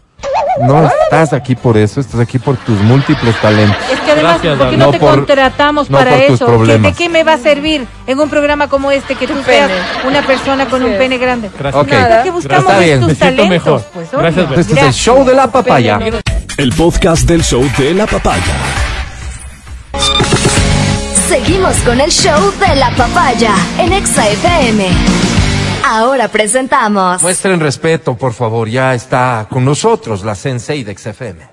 No 0.62 0.88
estás 1.04 1.34
aquí 1.34 1.56
por 1.56 1.78
eso, 1.78 2.00
estás 2.00 2.20
aquí 2.20 2.40
por 2.40 2.58
tus 2.58 2.80
múltiples 2.82 3.36
talentos. 3.42 3.78
Es 3.92 4.00
que 4.00 4.12
además, 4.12 4.42
Gracias, 4.42 4.58
¿por 4.58 4.70
qué 4.72 4.78
no, 4.78 4.86
No 4.88 4.92
te 4.92 5.00
por- 5.00 5.16
contratamos 5.16 5.90
no 5.90 5.98
para 5.98 6.12
por 6.12 6.22
eso? 6.22 6.46
¿Qué- 6.46 6.52
problemas. 6.52 6.92
¿De 6.92 6.98
qué 6.98 7.10
me 7.10 7.24
va 7.24 7.34
a 7.34 7.38
servir 7.38 7.86
en 8.08 8.20
un 8.20 8.30
programa 8.30 8.68
como 8.68 8.90
este 8.92 9.16
que 9.16 9.28
tú 9.28 9.36
seas 9.46 9.70
una 10.08 10.22
persona 10.24 10.66
con 10.68 10.84
un 10.84 10.98
pene 10.98 11.18
grande? 11.18 11.50
Gracias. 11.58 11.84
Ok. 11.84 11.92
Nada. 11.92 12.18
Lo 12.18 12.24
que 12.24 12.32
buscamos 12.32 12.64
Está 12.66 12.80
bien. 12.80 12.94
es 12.94 13.00
tus 13.02 13.10
Me 13.10 13.16
talentos, 13.16 13.50
mejor. 13.50 13.82
pues, 13.94 14.12
Gracias. 14.12 14.52
Este 14.58 14.74
es 14.74 14.84
el 14.88 14.94
show 14.94 15.26
de 15.26 15.34
la 15.34 15.48
papaya. 15.52 16.00
El 16.58 16.74
podcast 16.74 17.24
del 17.28 17.44
show 17.44 17.64
de 17.78 17.94
la 17.94 18.06
papaya. 18.08 18.42
Seguimos 21.28 21.76
con 21.86 22.00
el 22.00 22.10
show 22.12 22.52
de 22.60 22.76
la 22.76 22.90
papaya 22.92 23.54
en 23.80 23.94
Exa 23.94 24.28
FM. 24.30 25.37
Ahora 25.90 26.28
presentamos 26.28 27.22
Muestren 27.22 27.62
respeto, 27.62 28.18
por 28.18 28.34
favor. 28.34 28.68
Ya 28.68 28.94
está 28.94 29.48
con 29.50 29.64
nosotros 29.64 30.26
la 30.26 30.36
Sensei 30.36 30.84
de 30.84 30.98
XFM. 30.98 31.48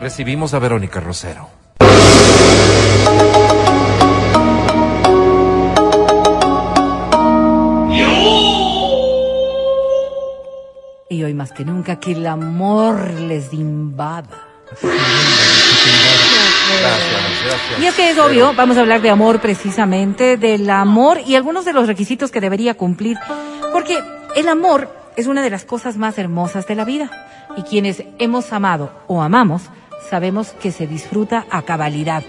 Recibimos 0.00 0.54
a 0.54 0.60
Verónica 0.60 1.00
Rosero. 1.00 1.48
Y 11.10 11.24
hoy 11.24 11.34
más 11.34 11.50
que 11.50 11.64
nunca 11.64 11.98
que 11.98 12.12
el 12.12 12.24
amor 12.28 13.10
les 13.14 13.52
invada. 13.52 14.51
Y 17.80 17.84
es 17.84 17.94
que 17.94 18.10
es 18.10 18.18
obvio, 18.18 18.52
vamos 18.54 18.76
a 18.76 18.80
hablar 18.80 19.02
de 19.02 19.10
amor 19.10 19.40
precisamente, 19.40 20.36
del 20.36 20.68
amor 20.70 21.20
y 21.26 21.34
algunos 21.34 21.64
de 21.64 21.72
los 21.72 21.86
requisitos 21.86 22.30
que 22.30 22.40
debería 22.40 22.74
cumplir, 22.74 23.18
porque 23.72 23.98
el 24.36 24.48
amor 24.48 24.88
es 25.16 25.26
una 25.26 25.42
de 25.42 25.50
las 25.50 25.64
cosas 25.64 25.96
más 25.96 26.18
hermosas 26.18 26.66
de 26.66 26.74
la 26.74 26.84
vida 26.84 27.10
y 27.56 27.62
quienes 27.62 28.04
hemos 28.18 28.52
amado 28.52 28.92
o 29.06 29.22
amamos 29.22 29.62
sabemos 30.08 30.48
que 30.60 30.72
se 30.72 30.86
disfruta 30.86 31.46
a 31.50 31.62
cabalidad. 31.62 32.22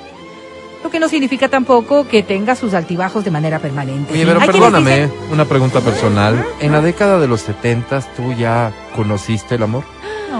Lo 0.83 0.89
que 0.89 0.99
no 0.99 1.07
significa 1.07 1.47
tampoco 1.47 2.07
que 2.07 2.23
tenga 2.23 2.55
sus 2.55 2.73
altibajos 2.73 3.23
de 3.23 3.31
manera 3.31 3.59
permanente. 3.59 4.11
Oye, 4.11 4.25
pero 4.25 4.41
Hay 4.41 4.47
perdóname, 4.47 4.91
dicen, 4.91 5.13
una 5.31 5.45
pregunta 5.45 5.79
personal. 5.79 6.45
En 6.59 6.73
la 6.73 6.81
década 6.81 7.19
de 7.19 7.27
los 7.27 7.39
setentas, 7.39 8.13
¿tú 8.15 8.33
ya 8.33 8.73
conociste 8.93 9.55
el 9.55 9.63
amor? 9.63 9.85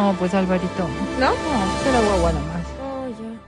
No, 0.04 0.14
pues 0.20 0.34
Alvarito, 0.34 0.88
¿No? 1.20 1.30
no, 1.30 1.36
será 1.84 2.00
guagua 2.02 2.32
nomás. 2.34 2.66
Oh. 2.82 3.06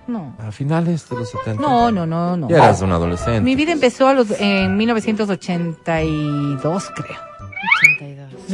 No. 0.07 0.35
A 0.39 0.51
finales 0.51 1.09
de 1.09 1.15
los 1.17 1.29
setentas. 1.29 1.59
No, 1.59 1.91
no, 1.91 2.05
no, 2.05 2.37
no. 2.37 2.47
Ya 2.47 2.57
eras 2.57 2.79
un 2.81 2.91
adolescente. 2.91 3.41
Mi 3.41 3.55
vida 3.55 3.71
empezó 3.71 4.07
a 4.07 4.13
los, 4.13 4.29
en 4.39 4.77
1982, 4.77 6.91
creo. 6.95 7.17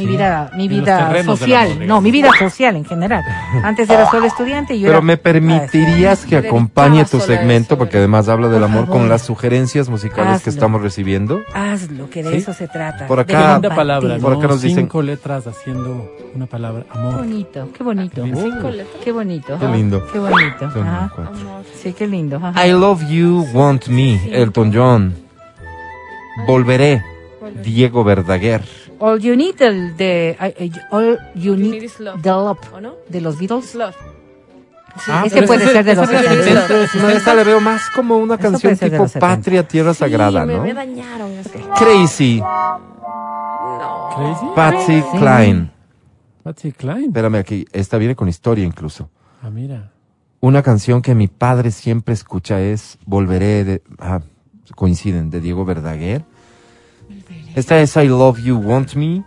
82. 0.04 0.06
Mi 0.06 0.06
vida, 0.16 0.50
mi 0.56 0.68
vida 0.68 1.22
social, 1.24 1.86
no, 1.86 2.00
mi 2.00 2.10
vida 2.10 2.30
social 2.38 2.76
en 2.76 2.84
general. 2.84 3.22
Antes 3.62 3.88
era 3.88 4.10
solo 4.10 4.26
estudiante 4.26 4.74
y 4.74 4.80
yo 4.80 4.86
Pero 4.88 4.98
era- 4.98 5.06
me 5.06 5.16
permitirías 5.16 6.24
que 6.24 6.36
acompañe 6.36 7.04
tu 7.04 7.20
segmento, 7.20 7.78
porque 7.78 7.98
además 7.98 8.28
habla 8.28 8.48
del 8.48 8.64
amor, 8.64 8.86
con 8.88 9.08
las 9.08 9.22
sugerencias 9.22 9.88
musicales 9.88 10.42
que 10.42 10.50
estamos 10.50 10.82
recibiendo. 10.82 11.40
Hazlo, 11.54 12.08
que 12.10 12.22
de 12.22 12.30
Sí. 12.30 12.36
eso 12.38 12.52
se 12.54 12.68
trata. 12.68 13.06
Por 13.06 13.18
de 13.18 13.22
acá- 13.34 13.52
compartir. 13.54 13.76
palabra, 13.76 14.18
Por 14.18 14.32
¿no? 14.32 14.38
acá 14.38 14.48
nos 14.48 14.62
dicen- 14.62 14.84
Cinco 14.84 15.02
letras 15.02 15.46
haciendo 15.46 16.10
una 16.34 16.46
palabra, 16.46 16.84
Qué 16.92 16.98
amor. 16.98 17.16
bonito, 17.18 17.68
qué 17.76 17.84
bonito. 17.84 18.22
Qué 18.24 18.34
Cinco 18.34 18.70
letras. 18.70 19.02
Qué 19.04 19.12
bonito. 19.12 19.58
Qué 19.58 19.68
lindo. 19.68 20.06
Qué 20.12 20.18
bonito. 20.18 20.64
Ajá. 20.66 21.12
Sí, 21.82 21.92
qué 21.92 22.06
lindo. 22.06 22.36
ajá. 22.42 22.66
I 22.66 22.72
love 22.72 23.02
you, 23.08 23.46
want 23.52 23.86
me, 23.88 24.20
Elton 24.32 24.72
John. 24.74 25.14
Volveré, 26.46 27.02
Diego 27.62 28.04
Verdaguer. 28.04 28.62
All 29.04 29.18
You 29.20 29.34
Need, 29.36 29.60
el 29.62 29.96
de 29.96 30.36
All 30.90 31.18
You 31.34 31.56
Need 31.56 31.70
Need 31.72 31.82
is 31.82 31.98
Love. 32.00 32.22
the 32.22 32.28
Love 32.30 32.58
¿O 32.72 32.80
no? 32.80 32.92
de 33.08 33.20
los 33.20 33.38
Beatles. 33.38 33.74
Love. 33.74 33.96
Ah, 35.08 35.22
ese 35.26 35.42
puede 35.44 35.64
ese- 35.64 35.72
ser 35.72 35.84
de 35.86 35.94
los 35.94 36.04
ese 36.08 36.16
es 36.16 36.22
del 36.22 36.44
70. 36.44 36.66
setenta. 36.68 37.02
No, 37.02 37.08
esa 37.10 37.34
le 37.34 37.44
veo 37.44 37.60
más 37.60 37.88
como 37.94 38.18
una 38.18 38.34
Eso 38.34 38.42
canción 38.42 38.76
tipo 38.76 38.96
los 38.98 39.10
70. 39.12 39.20
Patria, 39.36 39.66
Tierra 39.66 39.94
Sagrada, 39.94 40.42
sí, 40.42 40.46
me, 40.48 40.56
¿no? 40.56 40.62
me 40.64 40.74
dañaron. 40.74 41.30
Crazy, 41.78 42.40
No. 42.40 44.10
Crazy. 44.14 44.46
Patsy 44.54 45.00
Sí. 45.00 45.18
Klein. 45.18 45.70
Patsy 46.42 46.72
Klein. 46.72 47.04
Espérame 47.06 47.36
aquí, 47.36 47.64
esta 47.72 47.96
viene 47.98 48.14
con 48.14 48.28
historia 48.28 48.64
incluso. 48.64 49.08
Ah, 49.42 49.50
mira. 49.50 49.90
Una 50.40 50.62
canción 50.62 51.02
que 51.02 51.14
mi 51.14 51.28
padre 51.28 51.70
siempre 51.70 52.14
escucha 52.14 52.60
es 52.60 52.98
Volveré 53.06 53.64
de... 53.64 53.82
Ah, 53.98 54.20
coinciden, 54.74 55.30
de 55.30 55.40
Diego 55.40 55.64
Verdaguer. 55.64 56.24
Esta 57.54 57.80
es 57.80 57.96
I 57.96 58.08
Love 58.08 58.38
You, 58.42 58.56
Want 58.58 58.94
Me. 58.94 59.22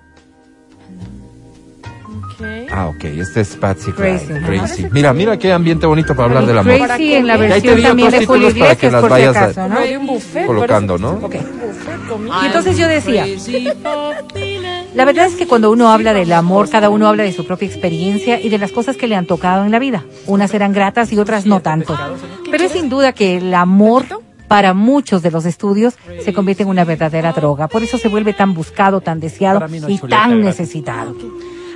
Ah, 2.71 2.87
ok, 2.87 3.05
este 3.05 3.41
es 3.41 3.55
Patsy. 3.55 3.91
Crazy, 3.93 4.33
ajá. 4.33 4.45
Crazy. 4.47 4.87
Mira, 4.91 5.13
mira 5.13 5.37
qué 5.37 5.53
ambiente 5.53 5.85
bonito 5.85 6.13
para 6.15 6.27
hablar 6.27 6.45
del 6.45 6.57
amor. 6.57 6.77
Crazy 6.87 7.13
en 7.13 7.27
la 7.27 7.37
versión 7.37 7.81
también 7.81 8.11
de 8.11 8.25
Julio 8.25 8.47
títulos 8.49 8.53
para 8.67 8.75
que 8.75 8.87
Iglesias, 8.87 8.91
las 8.91 9.01
por 9.01 9.09
si 9.09 9.11
vayas 9.13 9.35
a- 9.37 9.43
acaso, 9.45 9.69
¿no? 9.69 9.99
Un 10.01 10.07
buffet. 10.07 10.45
Colocando, 10.45 10.97
¿no? 10.97 11.11
Ok. 11.11 11.21
Buffet, 11.35 12.07
comida. 12.09 12.39
Y 12.41 12.45
entonces 12.47 12.77
yo 12.77 12.87
decía, 12.89 13.25
la 14.93 15.05
verdad 15.05 15.27
es 15.27 15.35
que 15.35 15.47
cuando 15.47 15.71
uno 15.71 15.89
habla 15.91 16.13
del 16.13 16.33
amor, 16.33 16.69
cada 16.69 16.89
uno 16.89 17.07
habla 17.07 17.23
de 17.23 17.31
su 17.31 17.45
propia 17.45 17.67
experiencia 17.67 18.41
y 18.41 18.49
de 18.49 18.57
las 18.57 18.71
cosas 18.73 18.97
que 18.97 19.07
le 19.07 19.15
han 19.15 19.27
tocado 19.27 19.63
en 19.63 19.71
la 19.71 19.79
vida. 19.79 20.03
Unas 20.25 20.53
eran 20.53 20.73
gratas 20.73 21.13
y 21.13 21.17
otras 21.19 21.45
no 21.45 21.61
tanto. 21.61 21.97
Pero 22.51 22.63
es 22.65 22.71
sin 22.73 22.89
duda 22.89 23.13
que 23.13 23.37
el 23.37 23.53
amor 23.53 24.05
para 24.47 24.73
muchos 24.73 25.21
de 25.21 25.31
los 25.31 25.45
estudios 25.45 25.95
se 26.23 26.33
convierte 26.33 26.63
en 26.63 26.69
una 26.69 26.85
verdadera 26.85 27.31
droga. 27.31 27.67
Por 27.67 27.83
eso 27.83 27.97
se 27.97 28.07
vuelve 28.07 28.33
tan 28.33 28.53
buscado, 28.53 29.01
tan 29.01 29.19
deseado 29.19 29.59
no 29.59 29.89
y 29.89 29.99
chuleta 29.99 30.23
tan 30.23 30.41
necesitado. 30.41 31.15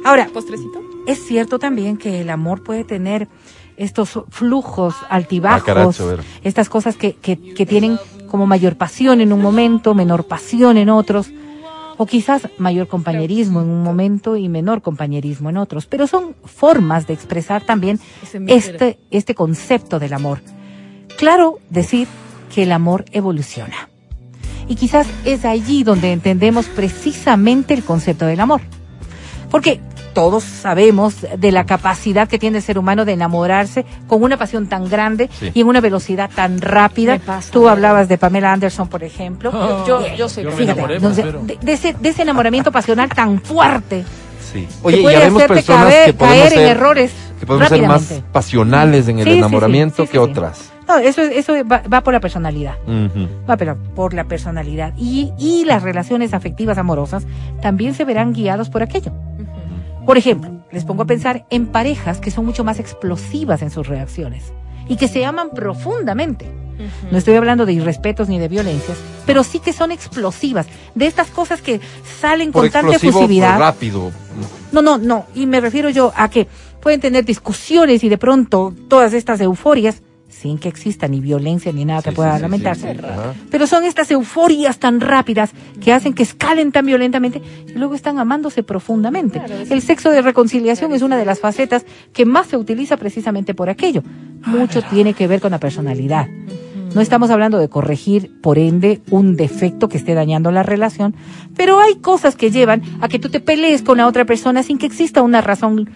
Ahora, 0.03 0.27
¿Postrecito? 0.31 0.81
es 1.07 1.25
cierto 1.25 1.59
también 1.59 1.97
que 1.97 2.21
el 2.21 2.29
amor 2.29 2.63
puede 2.63 2.83
tener 2.83 3.27
estos 3.77 4.19
flujos 4.29 4.95
altibajos, 5.09 5.61
Ah, 5.61 5.65
caracho, 5.65 6.17
estas 6.43 6.69
cosas 6.69 6.95
que, 6.97 7.13
que, 7.13 7.37
que 7.37 7.65
tienen 7.65 7.97
como 8.29 8.45
mayor 8.45 8.75
pasión 8.75 9.21
en 9.21 9.33
un 9.33 9.41
momento, 9.41 9.93
menor 9.95 10.25
pasión 10.25 10.77
en 10.77 10.89
otros, 10.89 11.31
o 11.97 12.05
quizás 12.05 12.47
mayor 12.57 12.87
compañerismo 12.87 13.61
en 13.61 13.69
un 13.69 13.83
momento 13.83 14.37
y 14.37 14.47
menor 14.47 14.81
compañerismo 14.81 15.49
en 15.49 15.57
otros. 15.57 15.85
Pero 15.85 16.07
son 16.07 16.35
formas 16.45 17.07
de 17.07 17.13
expresar 17.13 17.63
también 17.63 17.99
este, 18.47 18.99
este 19.11 19.35
concepto 19.35 19.99
del 19.99 20.13
amor. 20.13 20.41
Claro 21.17 21.59
decir 21.69 22.07
que 22.53 22.63
el 22.63 22.71
amor 22.71 23.05
evoluciona. 23.11 23.89
Y 24.67 24.75
quizás 24.75 25.07
es 25.25 25.45
allí 25.45 25.83
donde 25.83 26.11
entendemos 26.11 26.67
precisamente 26.67 27.73
el 27.73 27.83
concepto 27.83 28.25
del 28.25 28.39
amor. 28.39 28.61
Porque 29.49 29.79
todos 30.13 30.43
sabemos 30.43 31.15
de 31.37 31.51
la 31.51 31.65
capacidad 31.65 32.27
que 32.27 32.37
tiene 32.37 32.57
el 32.57 32.63
ser 32.63 32.77
humano 32.77 33.05
de 33.05 33.13
enamorarse 33.13 33.85
con 34.07 34.21
una 34.21 34.37
pasión 34.37 34.67
tan 34.67 34.87
grande 34.89 35.29
Sí. 35.39 35.51
y 35.53 35.61
en 35.61 35.67
una 35.67 35.81
velocidad 35.81 36.29
tan 36.35 36.61
rápida. 36.61 37.17
Pasa. 37.19 37.51
Tú 37.51 37.67
hablabas 37.69 38.07
de 38.09 38.17
Pamela 38.17 38.51
Anderson, 38.53 38.87
por 38.89 39.03
ejemplo. 39.03 39.51
Yo, 39.87 40.05
yo 40.15 40.29
soy 40.29 40.43
Yo 40.43 40.51
me 40.51 40.55
Fíjate, 40.55 40.71
enamoré, 40.73 40.95
entonces, 40.95 41.25
pero- 41.25 41.41
de, 41.43 41.57
de 41.61 41.73
ese, 41.73 41.93
de 41.93 42.09
ese 42.09 42.21
enamoramiento 42.23 42.71
pasional 42.71 43.09
tan 43.09 43.41
fuerte 43.41 44.03
Sí. 44.51 44.61
que 44.67 44.87
Oye, 44.87 44.97
y 44.99 45.01
puede 45.03 45.15
habemos 45.17 45.37
hacerte 45.43 45.53
personas 45.55 45.85
caer, 45.93 46.05
que 46.07 46.13
podemos 46.13 46.39
caer 46.39 46.53
en 46.53 46.59
ser, 46.59 46.77
errores 46.77 47.11
que 47.39 47.45
podemos 47.45 47.69
ser 47.69 47.87
más 47.87 48.13
pasionales 48.31 49.07
en 49.07 49.19
el 49.19 49.23
Sí, 49.25 49.29
sí, 49.29 49.33
sí, 49.35 49.37
enamoramiento 49.39 49.95
sí, 49.97 50.01
sí, 50.01 50.07
que 50.07 50.17
sí. 50.17 50.17
otras. 50.17 50.68
No, 50.89 50.97
eso, 50.97 51.21
eso 51.21 51.53
va, 51.71 51.83
va 51.91 52.01
por 52.01 52.13
la 52.13 52.19
personalidad. 52.19 52.75
Va 53.47 53.55
pero 53.57 53.77
por 53.95 54.13
la 54.15 54.23
personalidad. 54.23 54.93
Y, 54.97 55.31
y 55.37 55.63
las 55.65 55.83
relaciones 55.83 56.33
afectivas 56.33 56.79
amorosas 56.79 57.25
también 57.61 57.93
se 57.93 58.05
verán 58.05 58.33
guiados 58.33 58.69
por 58.69 58.81
aquello. 58.81 59.11
Por 60.05 60.17
ejemplo, 60.17 60.49
les 60.71 60.85
pongo 60.85 61.03
a 61.03 61.05
pensar 61.05 61.45
en 61.51 61.67
parejas 61.67 62.19
que 62.19 62.31
son 62.31 62.45
mucho 62.45 62.63
más 62.63 62.79
explosivas 62.79 63.61
en 63.61 63.69
sus 63.69 63.87
reacciones 63.87 64.51
y 64.87 64.95
que 64.97 65.07
se 65.07 65.23
aman 65.23 65.51
profundamente. 65.51 66.51
No 67.11 67.17
estoy 67.17 67.35
hablando 67.35 67.65
de 67.67 67.73
irrespetos 67.73 68.29
ni 68.29 68.39
de 68.39 68.47
violencias, 68.47 68.97
pero 69.25 69.43
sí 69.43 69.59
que 69.59 69.73
son 69.73 69.91
explosivas, 69.91 70.65
de 70.95 71.05
estas 71.05 71.27
cosas 71.27 71.61
que 71.61 71.81
salen 72.19 72.51
Por 72.51 72.63
con 72.63 72.71
tanta 72.71 72.97
por 72.97 73.05
efusividad. 73.09 73.59
rápido. 73.59 74.11
No, 74.71 74.81
no, 74.81 74.97
no. 74.97 75.25
Y 75.35 75.45
me 75.45 75.59
refiero 75.59 75.89
yo 75.89 76.13
a 76.15 76.29
que 76.29 76.47
pueden 76.79 77.01
tener 77.01 77.25
discusiones 77.25 78.03
y 78.03 78.09
de 78.09 78.17
pronto 78.17 78.73
todas 78.87 79.13
estas 79.13 79.41
euforias, 79.41 80.01
sin 80.39 80.57
que 80.57 80.69
exista 80.69 81.07
ni 81.07 81.19
violencia 81.19 81.71
ni 81.71 81.83
nada 81.85 82.01
que 82.01 82.11
Sí, 82.11 82.15
pueda 82.15 82.31
sí, 82.31 82.37
sí, 82.37 82.41
lamentarse. 82.41 82.93
sí. 82.95 82.99
Pero 83.51 83.67
son 83.67 83.83
estas 83.83 84.09
euforias 84.11 84.79
tan 84.79 85.01
rápidas 85.01 85.51
que 85.81 85.91
hacen 85.93 86.13
que 86.13 86.23
escalen 86.23 86.71
tan 86.71 86.85
violentamente 86.85 87.41
y 87.67 87.73
luego 87.77 87.93
están 87.95 88.19
amándose 88.19 88.63
profundamente. 88.63 89.41
El 89.69 89.81
sexo 89.81 90.11
de 90.11 90.21
reconciliación 90.21 90.93
es 90.93 91.01
una 91.01 91.17
de 91.17 91.25
las 91.25 91.39
facetas 91.39 91.85
que 92.13 92.25
más 92.25 92.47
se 92.47 92.57
utiliza 92.57 92.95
precisamente 92.97 93.53
por 93.53 93.69
aquello. 93.69 94.01
Mucho 94.45 94.81
tiene 94.81 95.13
que 95.13 95.27
ver 95.27 95.41
con 95.41 95.51
la 95.51 95.59
personalidad. 95.59 96.27
No 96.95 97.01
estamos 97.01 97.29
hablando 97.29 97.59
de 97.59 97.69
corregir, 97.69 98.31
por 98.41 98.57
ende, 98.57 99.01
un 99.11 99.35
defecto 99.35 99.89
que 99.89 99.97
esté 99.97 100.15
dañando 100.15 100.49
la 100.51 100.63
relación, 100.63 101.13
pero 101.55 101.79
hay 101.79 101.97
cosas 101.97 102.35
que 102.35 102.49
llevan 102.49 102.81
a 103.01 103.07
que 103.09 103.19
tú 103.19 103.29
te 103.29 103.39
pelees 103.39 103.83
con 103.83 103.97
la 103.99 104.07
otra 104.07 104.25
persona 104.25 104.63
sin 104.63 104.79
que 104.79 104.87
exista 104.87 105.21
una 105.21 105.41
razón 105.41 105.89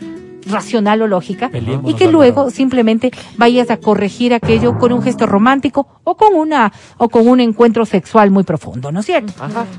racional 0.48 1.02
o 1.02 1.08
lógica 1.08 1.50
Peleémonos, 1.50 1.92
y 1.92 1.96
que 1.96 2.12
luego 2.12 2.50
simplemente 2.50 3.12
vayas 3.38 3.70
a 3.70 3.78
corregir 3.78 4.34
aquello 4.34 4.78
con 4.78 4.94
un 4.94 5.02
gesto 5.02 5.26
romántico 5.26 5.88
o 6.04 6.16
con 6.16 6.34
una 6.34 6.72
o 6.98 7.10
con 7.10 7.28
un 7.28 7.40
encuentro 7.40 7.86
sexual 7.86 8.32
muy 8.32 8.44
profundo, 8.44 8.92
¿no 8.92 9.02
es 9.02 9.06
cierto? 9.06 9.34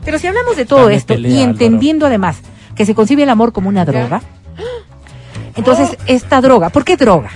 Pero 0.04 0.18
si 0.18 0.26
hablamos 0.26 0.56
de 0.56 0.66
todo 0.66 0.82
Dame 0.82 0.94
esto 0.94 1.14
pelea, 1.14 1.30
y 1.30 1.34
Álvaro. 1.36 1.50
entendiendo 1.50 2.06
además 2.06 2.40
que 2.74 2.86
se 2.86 2.94
concibe 2.94 3.22
el 3.22 3.30
amor 3.30 3.52
como 3.52 3.68
una 3.68 3.84
droga, 3.84 4.22
entonces 5.56 5.96
esta 6.06 6.40
droga, 6.40 6.70
¿por 6.70 6.84
qué 6.84 6.96
droga? 6.96 7.30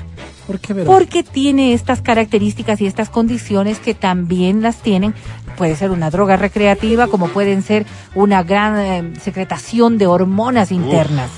¿Por 0.46 0.60
qué? 0.60 0.74
Porque 0.74 1.22
tiene 1.22 1.74
estas 1.74 2.00
características 2.00 2.80
y 2.80 2.86
estas 2.86 3.10
condiciones 3.10 3.80
que 3.80 3.92
también 3.94 4.62
las 4.62 4.76
tienen. 4.76 5.14
Puede 5.58 5.76
ser 5.76 5.90
una 5.90 6.08
droga 6.10 6.36
recreativa, 6.36 7.08
como 7.08 7.28
pueden 7.28 7.62
ser 7.62 7.84
una 8.14 8.42
gran 8.42 8.78
eh, 8.78 9.12
secretación 9.20 9.98
de 9.98 10.06
hormonas 10.06 10.72
internas. 10.72 11.30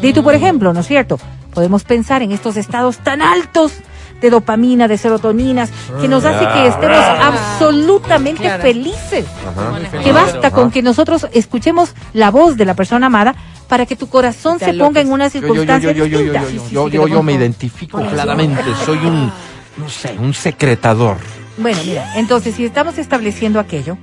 Dito, 0.00 0.22
por 0.22 0.34
ejemplo, 0.34 0.72
¿no 0.72 0.80
es 0.80 0.86
cierto? 0.86 1.18
Podemos 1.54 1.84
pensar 1.84 2.22
en 2.22 2.32
estos 2.32 2.56
estados 2.56 2.98
tan 2.98 3.22
altos 3.22 3.72
de 4.20 4.30
dopamina, 4.30 4.86
de 4.86 4.98
serotoninas, 4.98 5.70
que 6.00 6.06
nos 6.06 6.24
hace 6.24 6.46
que 6.46 6.66
estemos 6.68 6.98
absolutamente 6.98 8.42
Claro. 8.42 8.62
felices. 8.62 9.24
Ajá. 9.48 10.00
Que 10.02 10.12
basta 10.12 10.50
con 10.50 10.70
que 10.70 10.82
nosotros 10.82 11.26
escuchemos 11.32 11.94
la 12.12 12.30
voz 12.30 12.56
de 12.56 12.66
la 12.66 12.74
persona 12.74 13.06
amada 13.06 13.34
para 13.68 13.86
que 13.86 13.96
tu 13.96 14.08
corazón 14.08 14.58
se 14.58 14.74
ponga 14.74 15.00
en 15.00 15.10
una 15.12 15.30
circunstancia 15.30 15.92
yo, 15.92 16.04
yo, 16.04 16.18
yo, 16.18 16.32
distinta. 16.32 16.70
yo, 16.70 16.88
yo, 16.88 17.06
yo, 17.08 17.22
me 17.22 17.32
identifico 17.32 17.98
claramente. 17.98 18.62
Soy 18.84 18.98
un, 18.98 19.32
no 19.78 19.88
sé, 19.88 20.16
un 20.18 20.34
secretador. 20.34 21.16
Bueno, 21.56 21.78
mira, 21.84 22.18
entonces 22.18 22.54
si 22.54 22.64
estamos 22.64 22.98
estableciendo 22.98 23.60
aquello, 23.60 23.96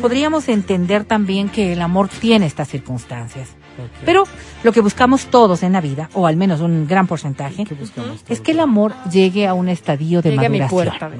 podríamos 0.00 0.48
entender 0.48 1.04
también 1.04 1.48
que 1.48 1.72
el 1.72 1.80
amor 1.82 2.08
tiene 2.08 2.46
estas 2.46 2.68
circunstancias. 2.68 3.48
Pero 4.04 4.24
lo 4.62 4.72
que 4.72 4.80
buscamos 4.80 5.26
todos 5.26 5.62
en 5.62 5.72
la 5.72 5.80
vida, 5.80 6.08
o 6.14 6.26
al 6.26 6.36
menos 6.36 6.60
un 6.60 6.86
gran 6.86 7.06
porcentaje, 7.06 7.64
es 8.28 8.40
que 8.40 8.52
el 8.52 8.60
amor 8.60 8.94
llegue 9.10 9.46
a 9.46 9.54
un 9.54 9.68
estadio 9.68 10.22
de 10.22 10.30
Llegue 10.30 10.46
a 10.46 10.48
mi 10.48 10.60
maduración. 10.60 11.12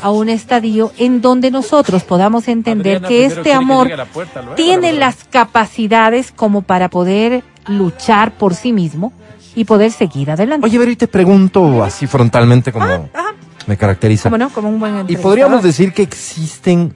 A 0.00 0.10
un 0.10 0.28
estadio 0.28 0.92
en 0.98 1.20
donde 1.20 1.50
nosotros 1.50 2.04
podamos 2.04 2.48
entender 2.48 2.96
Adriana 2.96 3.08
que 3.08 3.24
este 3.24 3.42
que 3.42 3.52
amor 3.52 3.90
la 3.90 4.04
puerta, 4.06 4.40
luego 4.40 4.54
tiene 4.54 4.92
las 4.92 5.24
capacidades 5.24 6.32
como 6.32 6.62
para 6.62 6.88
poder 6.88 7.42
luchar 7.66 8.32
por 8.32 8.54
sí 8.54 8.72
mismo 8.72 9.12
y 9.54 9.64
poder 9.64 9.90
seguir 9.92 10.30
adelante. 10.30 10.66
Oye, 10.66 10.78
pero 10.78 10.90
y 10.90 10.96
te 10.96 11.08
pregunto 11.08 11.82
así 11.82 12.06
frontalmente 12.06 12.72
como 12.72 13.08
me 13.66 13.76
caracteriza. 13.76 14.28
¿Cómo 14.28 14.38
no? 14.38 14.50
Como 14.50 14.68
un 14.68 14.80
buen 14.80 15.04
Y 15.08 15.16
podríamos 15.16 15.62
decir 15.62 15.92
que 15.92 16.02
existen 16.02 16.94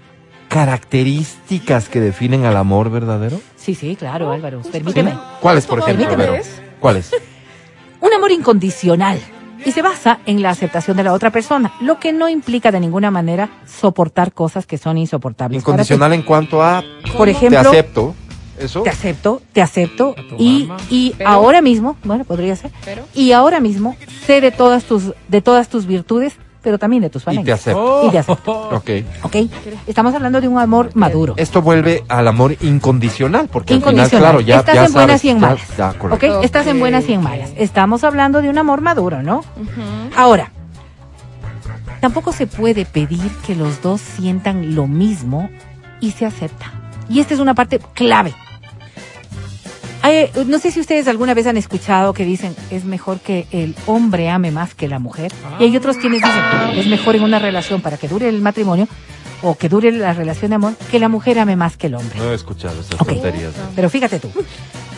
características 0.49 1.89
que 1.89 2.01
definen 2.01 2.45
al 2.45 2.57
amor 2.57 2.91
verdadero. 2.91 3.41
Sí, 3.57 3.75
sí, 3.75 3.97
claro, 3.97 4.31
Álvaro. 4.31 4.63
Permíteme. 4.63 5.15
¿Cuáles, 5.41 5.67
por 5.67 5.79
ejemplo, 5.81 6.07
Permíteme. 6.09 6.31
Vero? 6.39 6.45
¿Cuáles? 6.81 7.11
Un 8.01 8.13
amor 8.13 8.31
incondicional. 8.33 9.19
Y 9.65 9.73
se 9.73 9.83
basa 9.83 10.21
en 10.27 10.43
la 10.43 10.51
aceptación 10.51 10.97
de 10.97 11.03
la 11.03 11.13
otra 11.13 11.31
persona, 11.31 11.73
lo 11.81 11.99
que 11.99 12.13
no 12.13 12.29
implica 12.29 12.71
de 12.71 12.79
ninguna 12.79 13.11
manera 13.11 13.49
soportar 13.67 14.33
cosas 14.33 14.67
que 14.67 14.79
son 14.79 14.97
insoportables. 14.99 15.61
Incondicional 15.63 16.13
en 16.13 16.23
cuanto 16.23 16.63
a 16.63 16.85
Por 17.17 17.29
ejemplo, 17.29 17.61
te 17.63 17.69
acepto. 17.69 18.15
Eso. 18.59 18.83
te 18.83 18.91
acepto, 18.91 19.43
te 19.53 19.61
acepto 19.61 20.15
y, 20.39 20.71
y 20.89 21.15
Pero- 21.19 21.29
ahora 21.29 21.61
mismo, 21.63 21.97
bueno, 22.05 22.25
podría 22.25 22.55
ser, 22.57 22.71
Pero- 22.85 23.03
y 23.15 23.33
ahora 23.33 23.61
mismo 23.61 23.97
sé 24.27 24.41
de 24.41 24.51
todas 24.51 24.85
tus, 24.85 25.13
de 25.29 25.43
todas 25.43 25.69
tus 25.69 25.87
virtudes, 25.87 26.35
pero 26.67 26.81
también 26.81 27.01
de 27.01 27.11
tus 27.11 27.23
Y 27.31 27.45
te 27.45 27.53
acepto. 27.53 28.09
Y 28.09 28.11
te 28.11 28.19
acepto, 28.19 28.71
Ok. 28.71 28.91
¿ok? 29.23 29.37
Estamos 29.87 30.13
hablando 30.17 30.41
de 30.41 30.49
un 30.49 30.59
amor 30.59 30.91
maduro. 30.95 31.35
Esto 31.37 31.63
vuelve 31.63 32.03
al 32.09 32.27
amor 32.27 32.57
incondicional, 32.61 33.47
porque 33.47 33.75
al 33.75 33.79
final, 33.79 33.93
Incondicional. 33.95 34.31
claro, 34.31 34.41
ya, 34.41 34.59
Estás 34.59 34.75
ya 34.75 34.85
en 34.87 34.93
buenas 34.93 35.25
y 35.25 35.29
en 35.29 35.39
ya- 35.39 35.47
malas. 35.47 35.77
ya, 35.79 35.91
¿Ok? 35.91 35.97
correcto. 35.99 36.43
Estás 36.43 36.67
en 36.67 36.73
Ok, 36.73 36.81
buenas 36.81 37.09
y 37.09 37.13
en 37.13 37.19
ok. 37.21 37.25
malas. 37.25 37.51
Estamos 37.57 38.03
hablando 38.03 38.43
de 38.43 38.49
un 38.51 38.59
amor 38.59 38.81
maduro, 38.81 39.23
¿no? 39.23 39.45
Ahora, 40.17 40.51
tampoco 42.01 42.33
se 42.33 42.49
puede 42.49 42.85
pedir 42.85 43.31
que 43.47 43.55
los 43.55 43.81
dos 43.81 44.01
sientan 44.01 44.75
lo 44.75 44.89
mismo 44.89 45.49
y 46.01 46.11
se 46.11 46.27
acepta. 46.27 46.73
Y 47.09 47.21
esta 47.21 47.35
es 47.35 47.39
una 47.39 47.55
parte 47.55 47.79
clave. 47.95 48.35
No 50.47 50.59
sé 50.59 50.71
si 50.71 50.81
ustedes 50.81 51.09
alguna 51.09 51.35
vez 51.35 51.47
han 51.47 51.57
escuchado 51.57 52.13
que 52.13 52.25
dicen 52.25 52.55
es 52.71 52.85
mejor 52.85 53.21
que 53.21 53.47
el 53.51 53.75
hombre 53.87 54.29
ame 54.29 54.51
más 54.51 54.75
que 54.75 54.89
la 54.89 54.99
mujer. 54.99 55.33
Y 55.59 55.65
hay 55.65 55.77
otros 55.77 55.97
quienes 55.97 56.23
dicen 56.23 56.43
es 56.75 56.87
mejor 56.87 57.17
en 57.17 57.23
una 57.23 57.39
relación 57.39 57.81
para 57.81 57.97
que 57.97 58.09
dure 58.09 58.29
el 58.29 58.41
matrimonio 58.41 58.89
o 59.43 59.57
que 59.57 59.69
dure 59.69 59.93
la 59.93 60.13
relación 60.13 60.51
de 60.51 60.55
amor 60.55 60.75
que 60.91 60.99
la 60.99 61.09
mujer 61.09 61.39
ame 61.39 61.57
más 61.57 61.77
que 61.77 61.89
el 61.89 61.95
hombre. 61.95 62.19
No 62.19 62.31
he 62.31 62.35
escuchado 62.35 62.81
esas 62.81 62.97
tonterías. 62.97 63.53
Pero 63.75 63.91
fíjate 63.91 64.19
tú, 64.19 64.31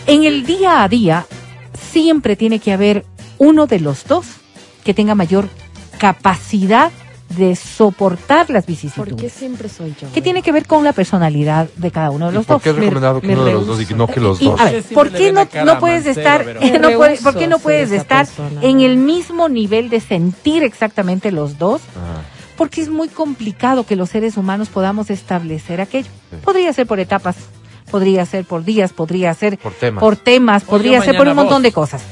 en 0.07 0.25
el 0.25 0.47
día 0.47 0.83
a 0.83 0.89
día 0.89 1.27
siempre 1.93 2.37
tiene 2.37 2.59
que 2.59 2.73
haber 2.73 3.05
uno 3.39 3.67
de 3.67 3.81
los 3.81 4.05
dos 4.05 4.27
que 4.85 4.95
tenga 4.95 5.15
mayor 5.15 5.49
capacidad 5.99 6.93
de 7.29 7.55
soportar 7.57 8.49
las 8.51 8.64
¿Por 8.64 8.66
qué 8.66 8.72
vicisitudes. 8.72 9.33
siempre 9.33 9.68
soy 9.68 9.95
yo? 10.01 10.09
¿Qué 10.12 10.22
tiene 10.22 10.43
que 10.43 10.51
ver 10.51 10.66
con 10.66 10.83
la 10.83 10.93
personalidad 10.93 11.68
de 11.76 11.91
cada 11.91 12.11
uno 12.11 12.26
de 12.26 12.33
¿Y 12.33 12.35
los 12.37 12.47
por 12.47 12.57
dos? 12.57 12.62
qué 12.62 12.70
es 12.70 12.74
Me- 12.76 12.81
recomendado 12.83 13.20
que 13.20 13.29
uno 13.29 13.45
de 13.45 13.53
los 13.53 13.66
dos 13.66 13.91
y 13.91 13.95
no 13.95 14.07
que 14.07 14.20
los 14.20 14.41
Y 14.41 14.47
dos? 14.47 14.59
a 14.61 14.64
ver, 14.64 14.83
¿por 14.95 15.11
qué 15.12 15.31
no, 15.33 15.47
puedes 15.79 16.07
estar, 16.07 16.47
no 16.81 16.91
¿por 17.22 17.37
qué 17.37 17.47
no 17.47 17.59
puedes 17.59 17.91
estar 17.93 18.26
persona. 18.26 18.61
en 18.62 18.81
el 18.81 18.97
mismo 18.97 19.49
nivel 19.49 19.91
de 19.91 20.01
sentir 20.01 20.62
exactamente 20.62 21.31
los 21.31 21.59
dos? 21.59 21.83
Ajá. 21.95 22.22
Porque 22.57 22.81
es 22.81 22.89
muy 22.89 23.09
complicado 23.09 23.85
que 23.87 23.95
los 23.95 24.09
seres 24.11 24.37
humanos 24.37 24.68
podamos 24.68 25.11
establecer 25.11 25.81
aquello. 25.81 26.09
Podría 26.43 26.72
ser 26.72 26.87
por 26.89 26.99
etapas, 26.99 27.37
podría 27.91 28.26
ser 28.26 28.45
por 28.47 28.64
días, 28.64 28.93
podría 28.93 29.33
ser 29.35 29.59
Por 29.59 29.74
temas. 29.74 30.64
por 30.64 30.79
podría 30.79 31.01
ser 31.03 31.16
por 31.16 31.29
un 31.29 31.37
montón 31.37 31.57
vos. 31.59 31.62
de 31.62 31.73
cosas. 31.73 32.03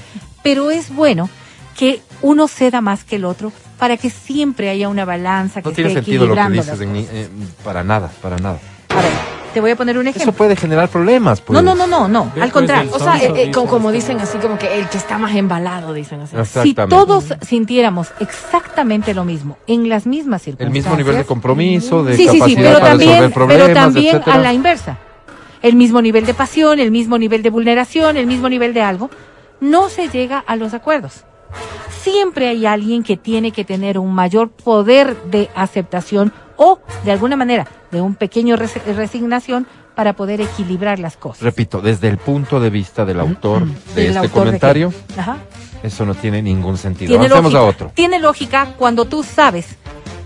Pero 0.45 0.71
es 0.71 0.95
bueno 0.95 1.29
que 1.77 2.01
uno 2.23 2.49
ceda 2.49 2.81
más 2.81 3.05
que 3.05 3.17
el 3.17 3.25
otro 3.25 3.53
para 3.79 3.97
que 3.97 4.11
siempre 4.11 4.71
haya 4.71 4.89
una 4.89 5.05
balanza 5.05 5.61
que 5.63 5.69
No 5.69 5.75
tiene 5.75 5.91
esté 5.91 6.01
sentido 6.03 6.27
lo 6.27 6.35
que 6.35 6.51
dices, 6.51 6.81
en 6.81 6.97
eh, 6.97 7.29
para 7.63 7.85
nada, 7.85 8.11
para 8.23 8.37
nada. 8.39 8.59
A 8.89 9.03
ver, 9.03 9.11
te 9.53 9.61
voy 9.61 9.71
a 9.71 9.77
poner 9.77 9.99
un 9.99 10.07
Eso 10.07 10.17
ejemplo. 10.17 10.33
puede 10.33 10.57
generar 10.57 10.89
problemas, 10.89 11.43
pues. 11.43 11.55
No, 11.55 11.63
no, 11.63 11.75
no, 11.75 11.87
no, 11.87 12.09
no, 12.09 12.23
al 12.23 12.33
pues, 12.33 12.53
contrario. 12.53 12.91
el 12.95 12.97
O 12.97 13.05
sea, 13.05 13.19
eh, 13.19 13.33
eh, 13.37 13.51
como, 13.51 13.77
esto. 13.77 13.93
dicen 13.93 14.21
así, 14.21 14.39
como 14.39 14.59
que 14.59 14.79
el 14.79 14.89
que 14.89 14.97
está 14.97 15.19
más 15.19 15.35
embalado, 15.35 15.93
dicen 15.93 16.21
así. 16.23 16.37
Si 16.63 16.73
todos 16.75 17.27
sintiéramos 17.43 18.09
exactamente 18.21 19.13
lo 19.13 19.25
mismo, 19.25 19.59
en 19.67 19.91
las 19.91 20.07
mismas 20.07 20.41
El 20.43 20.45
circunstancias. 20.57 20.73
mismo 20.85 20.97
nivel 20.97 21.17
de 21.17 21.25
compromiso, 21.27 22.03
de 22.05 22.17
sí, 22.17 22.23
sí, 22.29 22.39
capacidad 22.39 22.47
sí, 22.49 22.57
pero 22.57 22.73
para 22.79 22.89
también, 22.91 23.11
resolver 23.11 23.33
problemas, 23.35 23.67
pero 23.67 23.75
también 23.81 24.15
etcétera. 24.17 24.37
a 24.37 24.39
la 24.39 24.53
inversa. 24.55 24.99
El 25.63 25.77
mismo 25.77 26.01
nivel 26.01 26.25
de 26.25 26.33
pasión, 26.35 26.81
el 26.81 26.91
mismo 26.91 27.19
nivel 27.19 27.43
de 27.43 27.51
vulneración, 27.51 28.17
el 28.17 28.27
mismo 28.27 28.49
nivel 28.49 28.73
de 28.73 28.81
algo, 28.83 29.11
no 29.61 29.89
se 29.91 30.09
llega 30.09 30.39
a 30.39 30.57
los 30.57 30.73
acuerdos. 30.75 31.25
Siempre 32.03 32.49
hay 32.49 32.67
alguien 32.67 33.03
que 33.03 33.17
tiene 33.17 33.51
que 33.51 33.65
tener 33.65 33.99
un 33.99 34.13
mayor 34.15 34.49
poder 34.51 35.17
de 35.25 35.51
aceptación 35.55 36.33
o, 36.57 36.79
de 37.05 37.13
alguna 37.13 37.37
manera, 37.37 37.67
de 37.91 38.01
un 38.01 38.15
pequeño 38.15 38.57
res- 38.57 38.81
resignación 38.97 39.67
para 39.95 40.13
poder 40.15 40.41
equilibrar 40.41 40.99
las 40.99 41.17
cosas. 41.17 41.43
Repito, 41.43 41.81
desde 41.81 42.09
el 42.09 42.19
punto 42.19 42.61
de 42.61 42.71
vista 42.71 43.05
del 43.05 43.19
autor 43.21 43.67
de 43.67 43.95
Del 43.95 44.07
este 44.07 44.19
autor 44.19 44.23
de 44.23 44.29
comentario, 44.31 44.93
qué? 45.15 45.21
Ajá. 45.21 45.37
eso 45.83 46.05
no 46.07 46.15
tiene 46.15 46.43
ningún 46.43 46.77
sentido. 46.79 47.09
Tiene 47.11 47.27
Avancemos 47.27 47.53
lógica. 47.53 47.67
a 47.67 47.71
otro. 47.71 47.93
Tiene 47.95 48.19
lógica 48.21 48.75
cuando 48.77 49.07
tú 49.07 49.23
sabes 49.23 49.67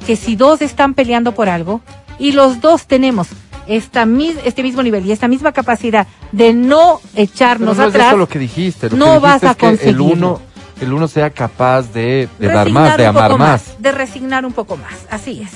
que 0.06 0.16
si 0.16 0.34
dos 0.36 0.60
están 0.62 0.94
peleando 0.94 1.32
por 1.32 1.48
algo 1.48 1.80
y 2.18 2.32
los 2.32 2.60
dos 2.60 2.86
tenemos 2.86 3.28
esta 3.68 4.06
mis- 4.06 4.38
este 4.44 4.62
mismo 4.64 4.82
nivel 4.82 5.06
y 5.06 5.12
esta 5.12 5.28
misma 5.28 5.52
capacidad 5.52 6.06
de 6.32 6.52
no 6.52 7.01
Pero 7.14 7.22
echarnos 7.24 7.76
no 7.76 7.82
es 7.84 7.88
atrás, 7.90 8.09
eso 8.09 8.16
lo 8.16 8.28
que 8.28 8.38
dijiste. 8.40 8.90
Lo 8.90 8.97
no 8.97 9.05
que 9.05 9.10
dijiste 9.12 9.28
vas 9.28 9.44
a 9.44 9.51
es 9.52 9.56
que 9.56 9.66
el 9.68 9.76
conseguirlo. 9.78 10.05
uno 10.05 10.34
Que 10.38 10.49
el 10.81 10.93
uno 10.93 11.09
sea 11.09 11.31
capaz 11.31 11.93
de, 11.93 12.28
de 12.39 12.48
dar 12.48 12.70
más, 12.70 12.97
de 12.97 13.02
un 13.05 13.09
amar 13.09 13.39
más. 13.39 13.74
De 13.78 13.93
resignar 13.93 14.44
un 14.44 14.52
poco 14.52 14.77
más, 14.77 15.07
así 15.11 15.43
es. 15.43 15.51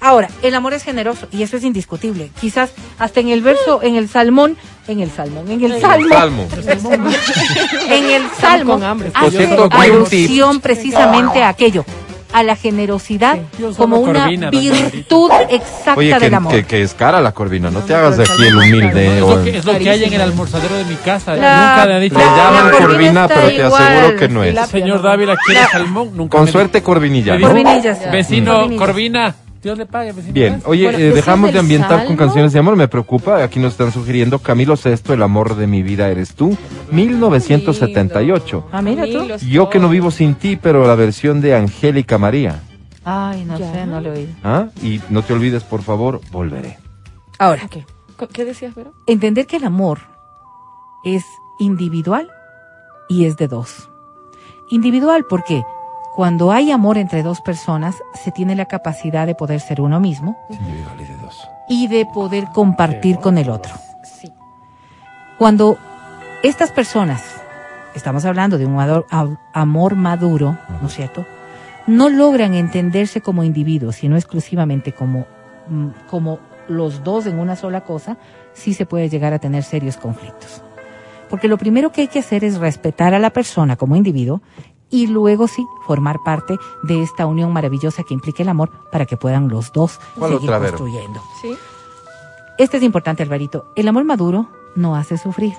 Ahora, 0.00 0.28
el 0.42 0.54
amor 0.54 0.74
es 0.74 0.82
generoso 0.82 1.28
y 1.30 1.42
eso 1.42 1.56
es 1.56 1.64
indiscutible. 1.64 2.30
Quizás 2.40 2.72
hasta 2.98 3.20
en 3.20 3.28
el 3.28 3.40
verso, 3.40 3.82
en 3.82 3.96
el 3.96 4.08
salmón, 4.08 4.56
en 4.86 5.00
el 5.00 5.10
salmón, 5.10 5.50
en 5.50 5.64
el 5.64 5.80
salmo, 5.80 6.08
Salmo. 6.10 6.46
en 7.88 8.10
el 8.10 8.22
salmo, 8.38 8.72
con 8.74 8.82
hambre. 8.82 9.10
Por 9.10 9.24
hace 9.24 9.46
cierto, 9.46 9.68
buen 9.70 9.92
alusión 9.92 10.60
precisamente 10.60 11.42
a 11.42 11.48
aquello, 11.48 11.84
a 12.34 12.42
la 12.42 12.56
generosidad 12.56 13.38
solo 13.58 13.74
como 13.76 13.96
una 13.98 14.22
Corvina, 14.24 14.50
virtud 14.50 15.30
exacta 15.50 15.94
Oye, 15.96 16.12
que, 16.14 16.18
del 16.20 16.34
amor. 16.34 16.52
que, 16.52 16.64
que 16.64 16.82
es 16.82 16.92
cara 16.92 17.20
la 17.20 17.30
corvina, 17.32 17.70
no 17.70 17.78
te 17.80 17.94
hagas 17.94 18.16
de 18.16 18.24
aquí 18.24 18.42
el 18.44 18.56
humilde. 18.56 19.16
Es 19.18 19.22
o- 19.22 19.36
lo, 19.36 19.44
que, 19.44 19.56
es 19.58 19.64
lo 19.64 19.78
que 19.78 19.88
hay 19.90 20.02
en 20.04 20.12
el 20.14 20.20
almorzadero 20.20 20.74
de 20.74 20.84
mi 20.84 20.96
casa. 20.96 21.36
La- 21.36 21.76
Nunca 21.76 21.86
me 21.86 21.94
ha 21.94 21.98
dicho, 22.00 22.18
Le 22.18 22.24
La- 22.24 22.36
llaman 22.36 22.72
la 22.72 22.78
corvina 22.78 23.28
pero 23.28 23.46
te 23.46 23.54
igual. 23.54 23.82
aseguro 23.82 24.16
que 24.18 24.28
no 24.28 24.42
es. 24.44 24.54
La- 24.54 24.66
señor 24.66 25.00
Dávila 25.02 25.36
quiere 25.46 25.60
salmón. 25.70 26.10
Nunca 26.14 26.36
Con 26.38 26.46
me 26.46 26.50
suerte 26.52 26.82
corvinilla. 26.82 27.38
¿no? 27.38 27.46
Corvinillas. 27.46 28.10
Vecino. 28.10 28.68
Corvina, 28.76 29.34
Dios 29.64 29.78
le 29.78 29.86
pague, 29.86 30.12
vecino. 30.12 30.32
Bien, 30.34 30.62
oye, 30.66 30.84
Bueno, 30.84 30.98
eh, 30.98 31.02
¿decías 31.02 31.14
dejamos 31.16 31.52
de 31.52 31.58
ambientar 31.58 32.06
con 32.06 32.16
canciones 32.16 32.52
de 32.52 32.58
amor, 32.58 32.76
me 32.76 32.86
preocupa, 32.86 33.42
aquí 33.42 33.58
nos 33.58 33.72
están 33.72 33.90
sugiriendo 33.92 34.38
Camilo 34.38 34.76
Sesto, 34.76 35.12
El 35.14 35.22
amor 35.22 35.56
de 35.56 35.66
mi 35.66 35.82
vida 35.82 36.08
eres 36.10 36.34
tú, 36.34 36.56
1978. 36.92 38.68
Ah, 38.72 38.82
mira 38.82 39.04
tú. 39.04 39.26
Yo 39.48 39.68
que 39.70 39.78
no 39.78 39.88
vivo 39.88 40.10
sin 40.10 40.34
ti, 40.34 40.56
pero 40.56 40.86
la 40.86 40.94
versión 40.94 41.40
de 41.40 41.54
Angélica 41.56 42.18
María. 42.18 42.62
Ay, 43.04 43.44
no 43.44 43.58
Ya. 43.58 43.72
sé, 43.72 43.86
no 43.86 44.00
lo 44.00 44.10
he 44.12 44.18
oído. 44.18 44.32
¿Ah? 44.44 44.66
Y 44.82 45.00
no 45.10 45.22
te 45.22 45.32
olvides, 45.32 45.64
por 45.64 45.82
favor, 45.82 46.20
volveré. 46.30 46.78
Ahora, 47.38 47.66
¿Qué? 47.68 47.84
¿Qué 48.32 48.44
decías, 48.44 48.74
Vero? 48.74 48.92
entender 49.06 49.46
que 49.46 49.56
el 49.56 49.64
amor 49.64 49.98
es 51.04 51.24
individual 51.58 52.30
y 53.08 53.24
es 53.26 53.36
de 53.36 53.48
dos. 53.48 53.88
Individual 54.70 55.24
porque 55.28 55.62
cuando 56.14 56.52
hay 56.52 56.70
amor 56.70 56.96
entre 56.98 57.22
dos 57.22 57.40
personas 57.40 57.96
se 58.14 58.30
tiene 58.30 58.54
la 58.54 58.66
capacidad 58.66 59.26
de 59.26 59.34
poder 59.34 59.60
ser 59.60 59.80
uno 59.80 59.98
mismo 60.00 60.36
de 60.48 61.16
dos. 61.22 61.48
y 61.68 61.88
de 61.88 62.06
poder 62.06 62.46
compartir 62.54 63.18
con 63.18 63.36
el 63.38 63.50
otro. 63.50 63.74
Sí. 64.04 64.30
Cuando 65.38 65.76
estas 66.42 66.70
personas, 66.70 67.22
estamos 67.94 68.24
hablando 68.24 68.58
de 68.58 68.66
un 68.66 68.76
ador- 68.78 69.06
amor 69.52 69.96
maduro, 69.96 70.56
¿no 70.80 70.88
es 70.88 70.94
cierto? 70.94 71.24
No 71.86 72.08
logran 72.08 72.54
entenderse 72.54 73.20
como 73.20 73.42
individuos, 73.42 73.96
sino 73.96 74.16
exclusivamente 74.16 74.92
como, 74.92 75.26
mm, 75.68 75.88
como 76.08 76.38
los 76.68 77.02
dos 77.04 77.26
en 77.26 77.38
una 77.38 77.56
sola 77.56 77.82
cosa, 77.82 78.16
sí 78.54 78.72
se 78.72 78.86
puede 78.86 79.08
llegar 79.08 79.32
a 79.34 79.38
tener 79.38 79.64
serios 79.64 79.96
conflictos. 79.96 80.62
Porque 81.28 81.48
lo 81.48 81.58
primero 81.58 81.90
que 81.90 82.02
hay 82.02 82.08
que 82.08 82.20
hacer 82.20 82.44
es 82.44 82.58
respetar 82.58 83.12
a 83.14 83.18
la 83.18 83.30
persona 83.30 83.76
como 83.76 83.96
individuo 83.96 84.40
y 84.90 85.06
luego 85.06 85.48
sí 85.48 85.66
formar 85.86 86.20
parte 86.24 86.56
de 86.82 87.02
esta 87.02 87.26
unión 87.26 87.52
maravillosa 87.52 88.02
que 88.02 88.14
implica 88.14 88.42
el 88.42 88.48
amor 88.48 88.70
para 88.92 89.06
que 89.06 89.16
puedan 89.16 89.48
los 89.48 89.72
dos 89.72 89.98
¿Cuál 90.18 90.34
seguir 90.34 90.50
construyendo. 90.50 91.20
Sí. 91.40 91.56
Este 92.58 92.76
es 92.76 92.82
importante, 92.82 93.22
Alvarito. 93.22 93.66
El 93.76 93.88
amor 93.88 94.04
maduro 94.04 94.48
no 94.76 94.94
hace 94.96 95.18
sufrir, 95.18 95.54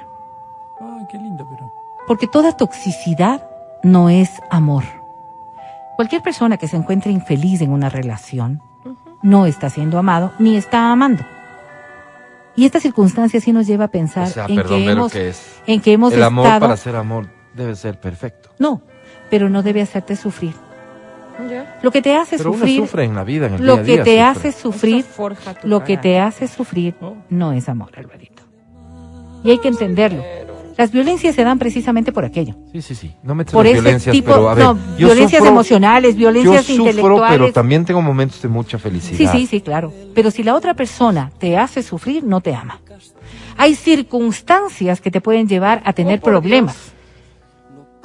Ay, 0.80 1.06
qué 1.12 1.18
lindo, 1.18 1.46
pero. 1.50 1.72
porque 2.08 2.28
toda 2.28 2.56
toxicidad 2.56 3.48
no 3.84 4.10
es 4.10 4.30
amor. 4.50 4.84
Cualquier 5.96 6.22
persona 6.22 6.58
que 6.58 6.68
se 6.68 6.76
encuentre 6.78 7.12
infeliz 7.12 7.62
en 7.62 7.72
una 7.72 7.90
relación 7.90 8.62
no 9.22 9.46
está 9.46 9.70
siendo 9.70 9.98
amado 9.98 10.32
ni 10.40 10.56
está 10.56 10.92
amando. 10.92 11.24
Y 12.58 12.66
esta 12.66 12.80
circunstancia 12.80 13.42
sí 13.42 13.52
nos 13.52 13.68
lleva 13.68 13.86
a 13.86 13.88
pensar 13.90 14.28
O 14.28 14.32
sea, 14.32 14.46
en, 14.48 14.56
perdón, 14.56 14.84
que 14.84 14.92
hemos, 14.92 15.14
en 15.68 15.82
que 15.82 15.92
hemos 15.92 16.14
El 16.14 16.24
amor 16.24 16.46
para 16.60 16.78
ser 16.78 16.96
amor 16.96 17.28
debe 17.54 17.76
ser 17.76 18.00
perfecto. 18.00 18.50
No, 18.60 18.82
pero 19.30 19.50
no 19.50 19.64
debe 19.64 19.82
hacerte 19.82 20.16
sufrir. 20.16 20.54
Lo 21.82 21.92
que 21.92 22.02
te 22.02 22.16
hace 22.16 22.38
Pero 22.38 22.52
uno 22.52 22.60
sufrir, 22.60 22.80
sufre 22.80 23.04
en 23.04 23.14
la 23.16 23.24
vida, 23.26 23.48
en 23.48 23.56
el 23.56 23.66
lo 23.66 23.76
día 23.78 23.84
que 23.84 23.92
día 23.92 24.04
te 24.04 24.10
sufre. 24.34 24.50
hace 24.50 24.52
sufrir, 24.54 25.06
lo 25.64 25.84
que 25.84 25.98
te 25.98 26.20
hace 26.20 26.48
sufrir 26.48 26.96
no 27.30 27.52
es 27.52 27.68
amor, 27.68 27.90
Alvarito. 27.98 28.44
Y 29.44 29.52
hay 29.52 29.58
que 29.60 29.68
entenderlo. 29.68 30.24
Las 30.78 30.92
violencias 30.92 31.36
se 31.36 31.44
dan 31.44 31.58
precisamente 31.60 32.12
por 32.12 32.26
aquello. 32.26 32.56
Sí, 32.74 32.82
sí, 32.82 32.96
sí. 32.96 33.14
No 33.24 33.34
me 33.36 33.46
Por 33.46 33.66
violencias, 33.66 34.12
tipo, 34.14 34.32
pero 34.32 34.50
a 34.50 34.54
ver, 34.56 34.64
no, 34.66 34.78
yo 34.98 35.08
violencias 35.08 35.42
sufro- 35.42 35.48
emocionales, 35.50 36.16
violencias 36.18 36.68
yo 36.68 36.76
sufro, 36.76 36.90
intelectuales. 36.92 37.40
pero 37.40 37.54
también 37.54 37.86
tengo 37.86 38.02
momentos 38.02 38.42
de 38.42 38.50
mucha 38.50 38.78
felicidad. 38.78 39.32
Sí, 39.32 39.40
sí, 39.40 39.48
sí, 39.48 39.62
claro. 39.62 39.94
Pero 40.14 40.32
si 40.32 40.44
la 40.44 40.54
otra 40.54 40.74
persona 40.74 41.32
te 41.38 41.58
hace 41.58 41.82
sufrir, 41.82 42.24
no 42.26 42.42
te 42.42 42.54
ama. 42.56 42.82
Hay 43.58 43.76
circunstancias 43.76 45.00
que 45.00 45.12
te 45.12 45.22
pueden 45.22 45.48
llevar 45.48 45.82
a 45.86 45.94
tener 45.94 46.20
problemas, 46.20 46.92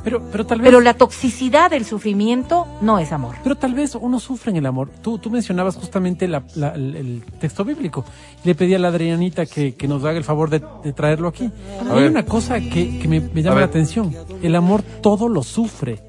Pero, 0.03 0.23
pero 0.33 0.47
tal 0.47 0.61
vez. 0.61 0.67
pero 0.69 0.81
la 0.81 0.95
toxicidad 0.95 1.71
del 1.71 1.85
sufrimiento 1.85 2.67
no 2.81 2.99
es 2.99 3.13
amor. 3.13 3.37
Pero 3.43 3.55
tal 3.57 3.75
vez 3.75 3.95
uno 3.95 4.19
sufre 4.19 4.51
en 4.51 4.57
el 4.57 4.67
amor. 4.67 4.89
Tú, 5.03 5.19
tú 5.19 5.31
mencionabas 5.31 5.77
justamente 5.77 6.27
la- 6.29 6.43
la- 6.55 6.71
el, 6.75 6.97
el 6.97 7.23
texto 7.39 7.65
bíblico. 7.65 8.05
Le 8.45 8.55
pedí 8.55 8.75
a 8.75 8.79
la 8.79 8.89
Adrianita 8.89 9.47
que, 9.47 9.75
que 9.75 9.87
nos 9.89 10.03
haga 10.05 10.19
el 10.19 10.25
favor 10.25 10.49
de, 10.51 10.63
de 10.85 10.93
traerlo 10.93 11.29
aquí. 11.29 11.51
Hay 11.91 12.01
ver. 12.03 12.11
una 12.11 12.25
cosa 12.25 12.61
que, 12.61 12.99
que 12.99 13.09
me, 13.09 13.21
me 13.21 13.41
A 13.41 13.45
llama 13.45 13.61
la 13.61 13.67
atención. 13.67 14.15
El 14.43 14.57
amor 14.57 14.83
todo 14.83 15.29
lo 15.29 15.43
sufre. 15.43 16.03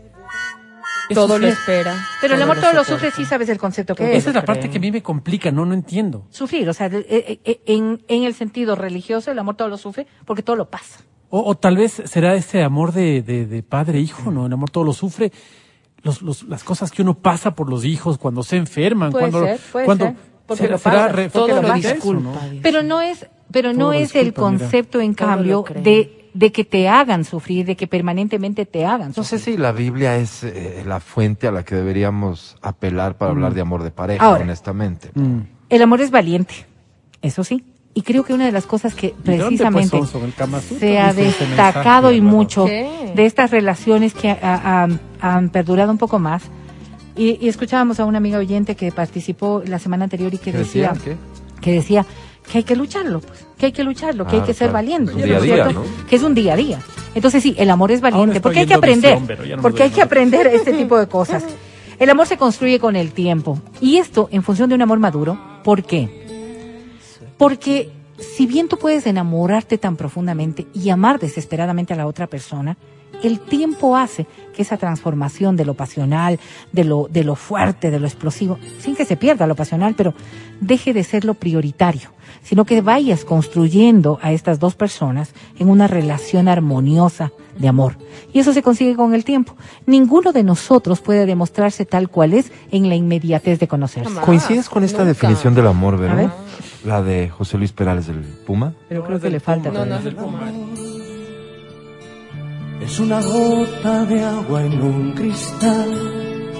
Eso 1.10 1.26
Todo 1.28 1.36
sí 1.36 1.42
lo 1.42 1.48
es- 1.50 1.54
espera. 1.60 1.96
Pero 2.22 2.36
el 2.36 2.40
Todo 2.40 2.44
amor 2.52 2.56
lo 2.58 2.62
todo 2.64 2.74
lo 2.74 2.84
sufre, 2.86 3.12
sí 3.12 3.26
sabes 3.26 3.50
el 3.50 3.58
concepto 3.58 3.96
que 3.96 4.12
es. 4.12 4.20
Esa 4.20 4.30
es 4.30 4.36
la 4.36 4.46
parte 4.46 4.70
que 4.70 4.78
a 4.78 4.80
mí 4.80 4.92
me 4.92 5.04
complica, 5.04 5.52
no, 5.52 5.66
no 5.66 5.74
entiendo. 5.74 6.26
Sufrir, 6.30 6.70
o 6.70 6.74
sea, 6.74 6.88
eh, 6.88 7.42
eh, 7.44 7.62
en, 7.66 8.02
en 8.08 8.24
el 8.24 8.34
sentido 8.34 8.76
religioso, 8.76 9.30
el 9.30 9.38
amor 9.40 9.56
todo 9.58 9.68
lo 9.68 9.78
sufre 9.78 10.08
porque 10.26 10.42
todo 10.44 10.56
lo 10.56 10.70
pasa. 10.70 11.02
O, 11.32 11.40
o 11.50 11.56
tal 11.56 11.78
vez 11.78 12.04
será 12.06 12.36
ese 12.36 12.62
amor 12.62 12.92
de, 12.92 13.22
de, 13.24 13.46
de 13.48 13.64
padre 13.64 13.98
e 13.98 14.02
hijo, 14.02 14.30
¿no? 14.32 14.46
El 14.46 14.54
amor 14.54 14.70
todo 14.70 14.84
lo 14.84 14.94
sufre. 14.94 15.32
Los, 16.04 16.22
los, 16.22 16.44
las 16.44 16.64
cosas 16.64 16.92
que 16.92 17.02
uno 17.02 17.14
pasa 17.16 17.56
por 17.56 17.70
los 17.70 17.86
hijos 17.86 18.18
cuando 18.18 18.44
se 18.44 18.58
enferman, 18.58 19.12
Puede 19.12 19.30
cuando, 19.32 19.48
ser, 19.48 19.60
puede 19.72 19.86
cuando 19.86 20.06
ser, 20.06 20.16
porque 20.46 20.64
será- 20.64 20.72
lo 20.74 20.78
será 20.80 20.96
pasas, 20.96 21.12
re- 21.16 21.30
todo 21.30 21.48
lo 21.62 21.74
eso, 21.74 21.74
disculpa. 21.94 22.40
Pero 22.62 22.84
no 22.84 23.02
es, 23.02 23.28
pero 23.52 23.72
no 23.74 23.94
es 23.94 24.14
el 24.16 24.26
mira. 24.28 24.36
concepto, 24.36 25.00
en 25.00 25.14
cambio, 25.14 25.64
de, 25.84 26.30
de 26.34 26.52
que 26.52 26.66
te 26.66 26.90
hagan 26.90 27.24
sufrir, 27.24 27.66
de 27.68 27.76
que 27.76 27.86
permanentemente 27.88 28.66
te 28.66 28.84
hagan 28.86 29.14
No 29.16 29.24
sé 29.24 29.38
sufrir. 29.38 29.56
si 29.56 29.62
la 29.62 29.72
Biblia 29.72 30.18
es 30.18 30.44
eh, 30.44 30.84
la 30.88 31.00
fuente 31.00 31.48
a 31.48 31.52
la 31.52 31.64
que 31.64 31.76
deberíamos 31.76 32.58
apelar 32.62 33.16
para 33.18 33.32
hablar 33.32 33.54
de 33.54 33.62
amor 33.62 33.84
de 33.84 33.92
pareja, 33.92 34.26
Ahora. 34.26 34.42
honestamente. 34.44 35.12
Mm. 35.14 35.42
El 35.70 35.82
amor 35.84 36.02
es 36.02 36.10
valiente, 36.12 36.66
eso 37.22 37.44
sí. 37.44 37.64
Y 37.94 38.04
creo 38.04 38.24
que 38.24 38.34
una 38.34 38.46
de 38.46 38.52
las 38.54 38.66
cosas 38.66 38.96
que 38.96 39.08
¿Y 39.08 39.12
dónde, 39.12 39.36
pues, 39.38 39.90
precisamente 39.90 40.00
se 40.80 40.98
ha 41.00 41.14
destacado 41.14 42.08
mensaje, 42.10 42.16
y 42.18 42.22
mucho 42.22 42.66
¿Qué? 42.66 43.12
de 43.16 43.26
estas 43.26 43.52
relaciones 43.52 44.14
que 44.14 44.30
ha- 44.32 44.84
han- 44.84 45.00
han 45.20 45.50
perdurado 45.50 45.92
un 45.92 45.98
poco 45.98 46.18
más. 46.18 46.44
Y, 47.18 47.38
y 47.46 47.50
escuchábamos 47.50 48.00
a 48.00 48.06
una 48.06 48.20
amiga 48.20 48.38
oyente 48.40 48.76
que 48.76 48.92
participó 48.94 49.62
la 49.66 49.78
semana 49.80 50.06
anterior 50.06 50.34
y 50.34 50.38
que 50.38 50.52
¿Qué 50.54 50.58
decía, 50.60 50.94
que 51.60 51.74
decía 51.74 52.06
que 52.50 52.60
hay 52.60 52.64
que 52.64 52.76
lucharlo, 52.78 53.20
pues, 53.20 53.46
que 53.58 53.66
hay 53.68 53.72
que 53.74 53.84
lucharlo, 53.84 54.24
que 54.26 54.32
hay 54.32 54.38
Claro, 54.38 54.46
que 54.48 54.54
ser 54.54 54.72
valiente, 54.72 55.14
Un 55.14 55.20
¿no 55.20 55.26
día 55.26 55.40
día. 55.42 55.68
Que 56.10 56.16
es 56.16 56.24
un 56.24 56.34
día 56.34 56.54
a 56.54 56.56
día. 56.56 56.80
Entonces 57.14 57.44
sí, 57.44 57.54
el 57.58 57.70
amor 57.70 57.92
es 57.92 58.00
valiente, 58.00 58.40
porque 58.40 58.60
hay 58.60 58.66
que 58.68 58.74
aprender, 58.74 59.20
visión, 59.20 59.58
no 59.58 59.62
porque 59.62 59.84
hay 59.84 59.90
que 59.90 60.02
aprender 60.02 60.48
este 60.48 60.72
tipo 60.72 60.98
de 60.98 61.08
cosas. 61.10 61.44
El 62.00 62.10
amor 62.10 62.26
se 62.26 62.38
construye 62.38 62.80
con 62.80 62.96
el 62.96 63.12
tiempo 63.12 63.60
y 63.82 63.98
esto 63.98 64.30
en 64.32 64.42
función 64.44 64.70
de 64.70 64.76
un 64.76 64.82
amor 64.82 64.98
maduro. 65.00 65.38
¿Por 65.64 65.84
qué? 65.84 66.21
Porque 67.42 67.90
si 68.20 68.46
bien 68.46 68.68
tú 68.68 68.78
puedes 68.78 69.08
enamorarte 69.08 69.80
tan 69.80 69.98
profundamente 69.98 70.68
y 70.76 70.92
amar 70.92 71.20
desesperadamente 71.20 71.92
a 71.92 71.98
la 71.98 72.06
otra 72.06 72.28
persona, 72.28 72.78
el 73.24 73.40
tiempo 73.40 73.96
hace 73.96 74.26
que 74.56 74.62
esa 74.64 74.78
transformación 74.78 75.56
de 75.56 75.66
lo 75.66 75.74
pasional, 75.76 76.40
de 76.72 76.84
lo, 76.84 77.08
de 77.10 77.24
lo 77.24 77.36
fuerte, 77.36 77.92
de 77.92 78.00
lo 78.00 78.08
explosivo, 78.08 78.58
sin 78.80 78.96
que 78.96 79.06
se 79.06 79.16
pierda 79.18 79.48
lo 79.48 79.56
pasional, 79.56 79.94
pero 79.96 80.14
deje 80.60 80.94
de 80.94 81.04
ser 81.04 81.24
lo 81.24 81.34
prioritario, 81.36 82.10
sino 82.44 82.66
que 82.66 82.82
vayas 82.82 83.24
construyendo 83.26 84.20
a 84.22 84.32
estas 84.34 84.60
dos 84.60 84.76
personas 84.76 85.34
en 85.58 85.70
una 85.70 85.88
relación 85.88 86.48
armoniosa 86.48 87.32
de 87.58 87.68
amor. 87.68 87.96
Y 88.34 88.40
eso 88.40 88.54
se 88.54 88.62
consigue 88.62 88.96
con 88.96 89.14
el 89.14 89.24
tiempo. 89.24 89.56
Ninguno 89.86 90.32
de 90.32 90.44
nosotros 90.44 91.00
puede 91.02 91.26
demostrarse 91.26 91.86
tal 91.86 92.10
cual 92.10 92.34
es 92.34 92.52
en 92.72 92.90
la 92.90 92.96
inmediatez 92.96 93.60
de 93.60 93.68
conocerse. 93.68 94.14
¿Coincides 94.22 94.68
con 94.70 94.84
esta 94.84 95.00
Nunca. 95.00 95.10
definición 95.10 95.54
del 95.56 95.68
amor, 95.68 95.96
A 95.96 95.98
ver. 95.98 96.16
Vero? 96.16 96.32
La 96.86 97.04
de 97.04 97.30
José 97.30 97.58
Luis 97.60 97.72
Perales 97.72 98.08
del 98.08 98.18
Puma. 98.22 98.74
Pero 98.90 99.04
creo 99.04 99.20
que 99.20 99.30
le 99.30 99.40
falta. 99.40 99.70
No, 99.70 99.80
no 99.80 99.86
todavía. 99.86 100.00
es 100.00 100.06
el 100.08 100.16
Puma. 100.16 100.40
Es 102.82 103.00
una 103.00 103.22
gota 103.22 104.06
de 104.06 104.24
agua 104.24 104.64
en 104.66 104.82
un 104.82 105.12
cristal. 105.14 106.52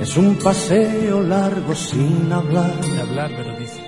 Es 0.00 0.16
un 0.16 0.36
paseo 0.36 1.22
largo 1.22 1.74
sin 1.74 2.30
hablar. 2.32 2.72
De 2.80 3.00
hablar, 3.00 3.30
pero 3.36 3.58
dice. 3.58 3.80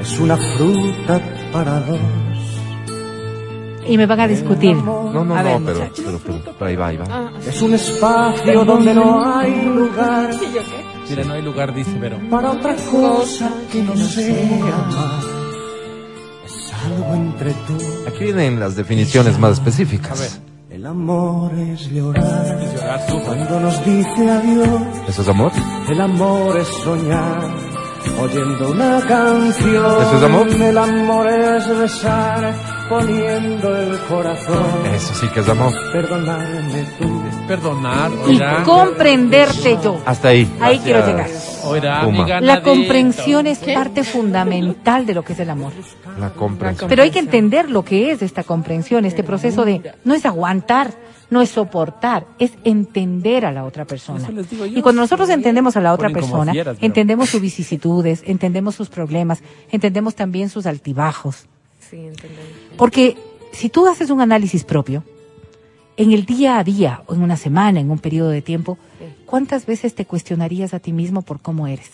Es 0.00 0.18
una 0.18 0.36
fruta 0.36 1.20
para 1.52 1.80
dos. 1.80 1.98
Y 3.86 3.98
me 3.98 4.06
van 4.06 4.20
a 4.20 4.28
discutir. 4.28 4.76
No, 4.76 5.12
no, 5.24 5.36
A 5.36 5.42
ver, 5.42 5.60
no, 5.60 5.66
pero, 5.66 5.90
pero, 5.94 6.40
pero 6.58 6.66
ahí 6.66 6.76
va, 6.76 6.86
ahí 6.88 6.96
va. 6.96 7.04
Ah, 7.10 7.30
Es 7.46 7.60
un 7.60 7.74
espacio 7.74 8.64
donde 8.64 8.94
no 8.94 9.36
hay 9.36 9.64
lugar 9.66 10.32
¿sí, 10.32 10.46
yo 10.54 10.60
qué? 10.62 10.92
Mira, 11.10 11.24
no 11.24 11.34
hay 11.34 11.42
lugar, 11.42 11.74
dice, 11.74 11.96
pero. 12.00 12.18
para 12.30 12.52
otra 12.52 12.74
cosa 12.90 13.50
que 13.70 13.82
no 13.82 13.94
sea 13.96 14.46
amar. 14.56 15.41
Algo 16.84 17.14
entre 17.14 17.52
tú. 17.52 17.78
Aquí 18.06 18.24
vienen 18.24 18.58
las 18.60 18.76
definiciones 18.76 19.38
más 19.38 19.54
específicas. 19.54 20.18
A 20.18 20.22
ver. 20.22 20.52
El 20.70 20.86
amor 20.86 21.52
es 21.54 21.90
llorar 21.90 22.58
Es 22.60 22.74
llorar, 22.74 23.00
cuando 23.24 23.60
nos 23.60 23.84
dice 23.84 24.30
adiós. 24.30 24.82
¿Eso 25.06 25.22
es 25.22 25.28
amor? 25.28 25.52
El 25.88 26.00
amor 26.00 26.56
es 26.56 26.66
soñar 26.82 27.71
oyendo 28.18 28.70
una 28.70 29.00
canción. 29.00 30.02
¿Eso 30.02 30.16
es 30.16 30.22
amor? 30.22 30.48
El 30.48 30.78
amor 30.78 31.26
es 31.28 31.78
besar 31.78 32.54
poniendo 32.88 33.76
el 33.76 33.98
corazón. 34.00 34.86
Eso 34.94 35.14
sí 35.14 35.26
que 35.28 35.40
es 35.40 35.48
amor. 35.48 35.72
Perdonarme 35.92 36.84
tú. 36.98 37.22
Perdonar, 37.48 38.10
Y 38.28 38.38
comprenderte 38.64 39.78
yo. 39.82 40.00
Hasta 40.04 40.28
ahí. 40.28 40.50
Ahí 40.60 40.78
quiero 40.78 41.06
llegar. 41.06 41.28
Oirá, 41.64 42.02
Puma. 42.02 42.24
mi 42.24 42.46
La 42.46 42.62
comprensión 42.62 43.46
es 43.46 43.58
parte 43.58 44.04
fundamental 44.04 45.06
de 45.06 45.14
lo 45.14 45.22
que 45.22 45.32
es 45.32 45.40
el 45.40 45.50
amor. 45.50 45.72
La 46.18 46.30
comprensión. 46.30 46.88
Pero 46.88 47.02
hay 47.02 47.10
que 47.10 47.18
entender 47.18 47.70
lo 47.70 47.84
que 47.84 48.12
es 48.12 48.22
esta 48.22 48.42
comprensión, 48.42 49.04
este 49.04 49.22
proceso 49.22 49.64
de 49.64 49.94
no 50.04 50.14
es 50.14 50.26
aguantar, 50.26 50.92
no 51.32 51.40
es 51.40 51.50
soportar, 51.50 52.26
es 52.38 52.52
entender 52.62 53.44
a 53.46 53.50
la 53.52 53.64
otra 53.64 53.84
persona. 53.86 54.22
Eso 54.22 54.32
les 54.32 54.48
digo 54.50 54.66
yo, 54.66 54.78
Y 54.78 54.82
cuando 54.82 55.00
nosotros 55.00 55.28
entendemos 55.30 55.76
a 55.76 55.80
la 55.80 55.92
otra 55.92 56.10
persona, 56.10 56.52
fieras, 56.52 56.76
pero- 56.76 56.86
entendemos 56.86 57.30
sus 57.30 57.40
vicisitudes, 57.40 58.22
entendemos 58.26 58.74
sus 58.74 58.88
problemas, 58.88 59.42
entendemos 59.70 60.14
también 60.14 60.50
sus 60.50 60.66
altibajos. 60.66 61.46
Sí, 61.90 61.96
entendemos. 61.96 62.44
Porque 62.76 63.16
si 63.52 63.68
tú 63.70 63.88
haces 63.88 64.10
un 64.10 64.20
análisis 64.20 64.62
propio, 64.64 65.02
en 65.96 66.12
el 66.12 66.24
día 66.26 66.58
a 66.58 66.64
día, 66.64 67.02
o 67.06 67.14
en 67.14 67.22
una 67.22 67.36
semana, 67.36 67.80
en 67.80 67.90
un 67.90 67.98
periodo 67.98 68.30
de 68.30 68.42
tiempo, 68.42 68.78
¿cuántas 69.26 69.66
veces 69.66 69.94
te 69.94 70.04
cuestionarías 70.04 70.74
a 70.74 70.78
ti 70.80 70.92
mismo 70.92 71.22
por 71.22 71.40
cómo 71.40 71.66
eres? 71.66 71.90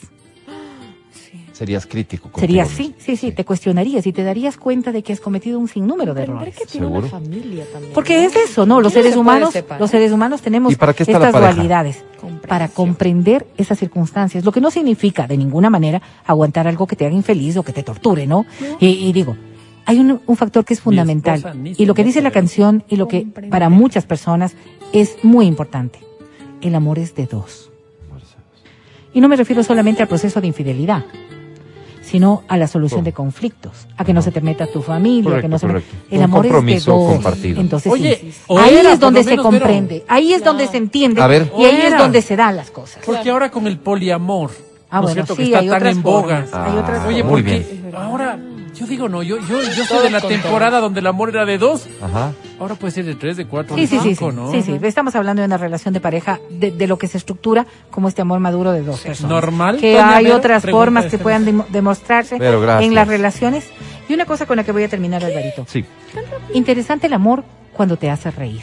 Serías 1.58 1.86
crítico. 1.86 2.30
Sería 2.38 2.66
sí, 2.66 2.94
sí, 2.98 3.16
sí, 3.16 3.32
te 3.32 3.44
cuestionarías 3.44 4.06
y 4.06 4.12
te 4.12 4.22
darías 4.22 4.56
cuenta 4.56 4.92
de 4.92 5.02
que 5.02 5.12
has 5.12 5.18
cometido 5.18 5.58
un 5.58 5.66
sinnúmero 5.66 6.14
de 6.14 6.22
errores. 6.22 6.54
que 6.56 6.66
tiene 6.66 6.86
¿Seguro? 6.86 7.08
una 7.08 7.08
familia 7.08 7.64
también. 7.72 7.92
Porque 7.94 8.14
¿no? 8.14 8.28
es 8.28 8.36
eso, 8.36 8.64
¿no? 8.64 8.80
Los 8.80 8.92
se 8.92 9.02
seres 9.02 9.16
humanos, 9.16 9.52
los 9.76 9.90
seres 9.90 10.12
humanos 10.12 10.40
tenemos 10.40 10.72
¿Y 10.72 10.76
para 10.76 10.92
qué 10.94 11.02
estas 11.02 11.32
dualidades 11.32 12.04
para 12.46 12.68
comprender 12.68 13.44
esas 13.56 13.76
circunstancias, 13.76 14.44
lo 14.44 14.52
que 14.52 14.60
no 14.60 14.70
significa 14.70 15.26
de 15.26 15.36
ninguna 15.36 15.68
manera 15.68 16.00
aguantar 16.24 16.68
algo 16.68 16.86
que 16.86 16.94
te 16.94 17.04
haga 17.06 17.14
infeliz 17.16 17.56
o 17.56 17.64
que 17.64 17.72
te 17.72 17.82
torture, 17.82 18.24
¿no? 18.28 18.46
Y, 18.78 18.86
y 18.86 19.12
digo, 19.12 19.36
hay 19.84 19.98
un, 19.98 20.20
un 20.24 20.36
factor 20.36 20.64
que 20.64 20.74
es 20.74 20.80
fundamental 20.80 21.60
y 21.76 21.86
lo 21.86 21.94
que 21.94 22.04
dice 22.04 22.22
la 22.22 22.30
canción 22.30 22.84
y 22.88 22.94
lo 22.94 23.08
que 23.08 23.26
para 23.50 23.68
muchas 23.68 24.06
personas 24.06 24.54
es 24.92 25.16
muy 25.24 25.46
importante. 25.46 25.98
El 26.60 26.76
amor 26.76 27.00
es 27.00 27.16
de 27.16 27.26
dos. 27.26 27.68
Y 29.12 29.20
no 29.20 29.28
me 29.28 29.34
refiero 29.34 29.64
solamente 29.64 30.02
al 30.02 30.08
proceso 30.08 30.40
de 30.40 30.46
infidelidad, 30.46 31.04
sino 32.10 32.42
a 32.48 32.56
la 32.56 32.66
solución 32.66 33.04
de 33.04 33.12
conflictos, 33.12 33.86
a 33.96 34.04
que 34.04 34.12
no 34.14 34.22
se 34.22 34.30
te 34.32 34.40
meta 34.40 34.66
tu 34.66 34.80
familia, 34.82 35.24
Correcto, 35.24 35.42
que 35.42 35.48
no 35.48 35.58
se 35.58 35.66
correcto. 35.66 35.96
el 36.10 36.18
Un 36.18 36.24
amor 36.24 36.46
es 36.46 36.50
de 36.52 36.56
compromiso 36.56 36.90
dos. 36.92 37.12
compartido. 37.14 37.60
Entonces, 37.60 37.92
Oye, 37.92 38.18
sí. 38.20 38.32
ahí 38.56 38.76
era, 38.76 38.92
es 38.94 39.00
donde 39.00 39.24
se 39.24 39.36
comprende, 39.36 40.04
ahí 40.08 40.32
es 40.32 40.42
donde 40.42 40.66
se 40.68 40.78
entiende 40.78 41.20
A 41.20 41.26
ver. 41.26 41.52
y 41.58 41.64
ahí 41.64 41.80
es 41.82 41.98
donde 41.98 42.22
se 42.22 42.36
dan 42.36 42.56
las 42.56 42.70
cosas. 42.70 43.02
Porque 43.04 43.28
ahora 43.30 43.50
con 43.50 43.66
el 43.66 43.78
poliamor, 43.78 44.50
Ah, 44.90 45.00
¿no 45.00 45.08
es 45.08 45.14
bueno, 45.14 45.26
cierto? 45.26 45.34
sí, 45.34 45.36
que 45.36 45.44
está 45.44 45.58
hay 45.58 45.68
tan 45.68 45.76
otras 45.76 45.96
en 45.96 46.02
boga. 46.02 46.42
formas, 46.46 46.54
hay 46.72 46.78
otras 46.78 47.06
Oye, 47.06 47.22
Muy 47.22 47.42
porque 47.42 47.58
bien. 47.58 47.92
ahora, 47.96 48.38
yo 48.74 48.86
digo, 48.86 49.08
no, 49.08 49.22
yo, 49.22 49.36
yo, 49.38 49.60
yo 49.62 49.84
soy 49.84 50.02
de 50.04 50.10
la 50.10 50.20
temporada 50.20 50.80
donde 50.80 51.00
el 51.00 51.06
amor 51.06 51.28
era 51.30 51.44
de 51.44 51.58
dos, 51.58 51.86
Ajá. 52.00 52.32
ahora 52.58 52.74
puede 52.74 52.92
ser 52.92 53.04
de 53.04 53.14
tres, 53.14 53.36
de 53.36 53.46
cuatro, 53.46 53.74
Sí, 53.76 53.82
de 53.82 53.86
sí, 53.88 53.96
sí, 53.98 54.02
sí, 54.02 54.14
cinco, 54.16 54.32
¿no? 54.32 54.50
sí, 54.50 54.62
sí. 54.62 54.78
Estamos 54.82 55.14
hablando 55.14 55.42
de 55.42 55.46
una 55.46 55.56
relación 55.58 55.92
de 55.94 56.00
pareja, 56.00 56.40
de, 56.50 56.70
de 56.70 56.86
lo 56.86 56.96
que 56.96 57.06
se 57.08 57.18
estructura 57.18 57.66
como 57.90 58.08
este 58.08 58.22
amor 58.22 58.40
maduro 58.40 58.72
de 58.72 58.82
dos 58.82 59.00
personas. 59.00 59.30
Normal, 59.30 59.76
Que 59.78 59.92
doña 59.94 60.16
hay 60.16 60.30
otras 60.30 60.62
pregunta 60.62 60.84
formas 60.84 61.06
que 61.06 61.18
puedan 61.18 61.44
demo- 61.44 61.66
demostrarse 61.70 62.36
en 62.36 62.94
las 62.94 63.08
relaciones. 63.08 63.68
Y 64.08 64.14
una 64.14 64.24
cosa 64.24 64.46
con 64.46 64.56
la 64.56 64.64
que 64.64 64.72
voy 64.72 64.84
a 64.84 64.88
terminar, 64.88 65.22
Alvarito. 65.22 65.66
Sí. 65.68 65.84
Interesante 66.54 67.08
el 67.08 67.12
amor 67.12 67.44
cuando 67.74 67.96
te 67.98 68.10
hace 68.10 68.30
reír. 68.30 68.62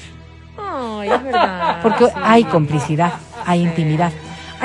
Ay, 0.58 1.10
es 1.10 1.24
verdad. 1.24 1.80
Porque 1.84 2.06
Sí. 2.06 2.12
hay 2.16 2.44
complicidad, 2.46 3.14
hay 3.46 3.62
intimidad. 3.62 4.12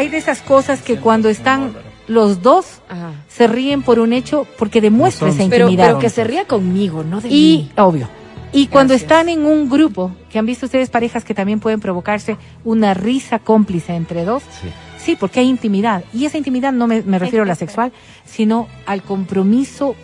Hay 0.00 0.08
de 0.08 0.16
esas 0.16 0.40
cosas 0.40 0.80
que 0.80 0.96
cuando 0.96 1.28
están 1.28 1.74
los 2.08 2.40
dos 2.40 2.80
Ajá. 2.88 3.12
se 3.28 3.46
ríen 3.46 3.82
por 3.82 3.98
un 3.98 4.14
hecho 4.14 4.46
porque 4.58 4.80
demuestra 4.80 5.28
esa 5.28 5.44
Pero, 5.50 5.66
intimidad. 5.66 5.88
pero 5.88 5.98
que 5.98 6.08
se 6.08 6.24
ría 6.24 6.46
conmigo, 6.46 7.04
no 7.04 7.20
de 7.20 7.28
Y, 7.28 7.32
mí. 7.32 7.70
obvio. 7.76 8.08
Y 8.50 8.68
cuando 8.68 8.92
Gracias. 8.94 9.10
están 9.10 9.28
en 9.28 9.44
un 9.44 9.68
grupo, 9.68 10.10
que 10.30 10.38
han 10.38 10.46
visto 10.46 10.64
ustedes 10.64 10.88
parejas 10.88 11.22
que 11.22 11.34
también 11.34 11.60
pueden 11.60 11.80
provocarse 11.80 12.38
una 12.64 12.94
risa 12.94 13.40
cómplice 13.40 13.94
entre 13.94 14.24
dos, 14.24 14.42
Sí. 14.62 14.68
sí, 15.04 15.16
porque 15.20 15.40
hay 15.40 15.48
intimidad. 15.48 16.02
Y 16.14 16.24
esa 16.24 16.38
intimidad 16.38 16.72
no 16.72 16.86
me, 16.86 17.02
me 17.02 17.18
refiero 17.18 17.42
a 17.42 17.46
la 17.46 17.54
sexual, 17.54 17.92
sino 18.24 18.68
al 18.86 19.02
compromiso 19.02 19.94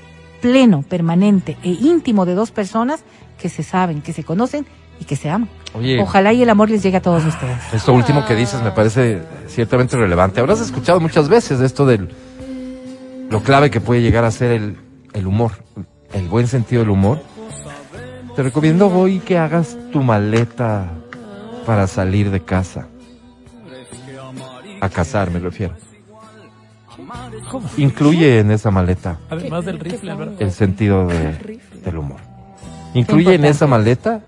pleno, 0.43 0.83
permanente 0.83 1.57
e 1.65 1.71
íntimo 1.71 2.27
de 2.27 2.35
dos 2.35 2.51
personas 2.51 3.01
que 3.39 3.49
se 3.49 3.63
saben, 3.63 4.03
que 4.03 4.13
se 4.13 4.25
conocen 4.25 4.67
y 5.01 5.05
que 5.05 5.17
se 5.17 5.29
aman. 5.31 5.49
Oye. 5.75 6.01
Ojalá 6.01 6.33
y 6.33 6.43
el 6.43 6.51
amor 6.51 6.71
les 6.71 6.83
llegue 6.83 6.97
a 6.97 7.03
todos 7.03 7.25
ustedes. 7.25 7.59
Esto 7.73 7.93
último 7.93 8.25
que 8.25 8.35
dices 8.35 8.63
me 8.63 8.71
parece 8.71 9.21
ciertamente 9.49 9.97
relevante. 9.97 10.41
Habrás 10.41 10.61
escuchado 10.61 11.01
muchas 11.01 11.29
veces 11.29 11.61
esto 11.61 11.85
del 11.87 12.09
lo 13.31 13.43
clave 13.43 13.71
que 13.71 13.81
puede 13.81 14.01
llegar 14.03 14.25
a 14.25 14.31
ser 14.31 14.53
el, 14.53 14.77
el 15.13 15.27
humor, 15.27 15.53
el 16.13 16.29
buen 16.29 16.47
sentido 16.47 16.83
del 16.83 16.91
humor. 16.91 17.21
Te 18.37 18.43
recomiendo 18.43 18.87
hoy 18.89 19.19
que 19.19 19.39
hagas 19.39 19.77
tu 19.93 20.03
maleta 20.03 20.87
para 21.67 21.87
salir 21.87 22.31
de 22.31 22.41
casa. 22.41 22.87
A 24.81 24.89
casar 24.89 25.31
me 25.31 25.39
refiero. 25.41 25.75
Incluye 27.77 28.39
en 28.41 28.51
esa 28.51 28.71
maleta 28.71 29.19
Además 29.31 29.65
del 29.65 29.79
rifle, 29.79 30.15
el 30.39 30.51
sentido 30.53 31.07
de- 31.07 31.61
del 31.85 31.99
humor. 31.99 32.21
Incluye 32.95 33.35
en 33.35 33.45
esa 33.45 33.67
maleta 33.67 34.21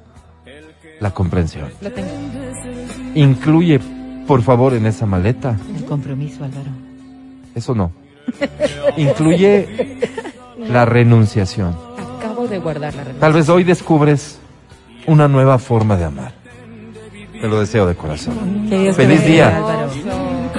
la 1.00 1.10
comprensión. 1.12 1.68
Lo 1.80 1.90
tengo. 1.92 2.08
Incluye, 3.14 3.80
por 4.26 4.42
favor, 4.42 4.74
en 4.74 4.86
esa 4.86 5.06
maleta 5.06 5.56
El 5.76 5.84
compromiso, 5.84 6.44
Álvaro. 6.44 6.70
Eso 7.54 7.74
no. 7.74 7.90
Incluye 8.96 9.96
la 10.68 10.84
renunciación. 10.84 11.74
Acabo 12.18 12.46
de 12.46 12.58
guardar 12.58 12.94
la. 12.94 13.04
Tal 13.18 13.32
vez 13.32 13.48
hoy 13.48 13.64
descubres 13.64 14.38
una 15.06 15.28
nueva 15.28 15.58
forma 15.58 15.96
de 15.96 16.04
amar. 16.04 16.32
Te 17.40 17.46
lo 17.48 17.60
deseo 17.60 17.86
de 17.86 17.94
corazón. 17.94 18.66
Que 18.68 18.92
Feliz 18.92 19.20
bendiga, 19.20 19.48
día. 19.50 19.56
Álvaro. 19.56 19.88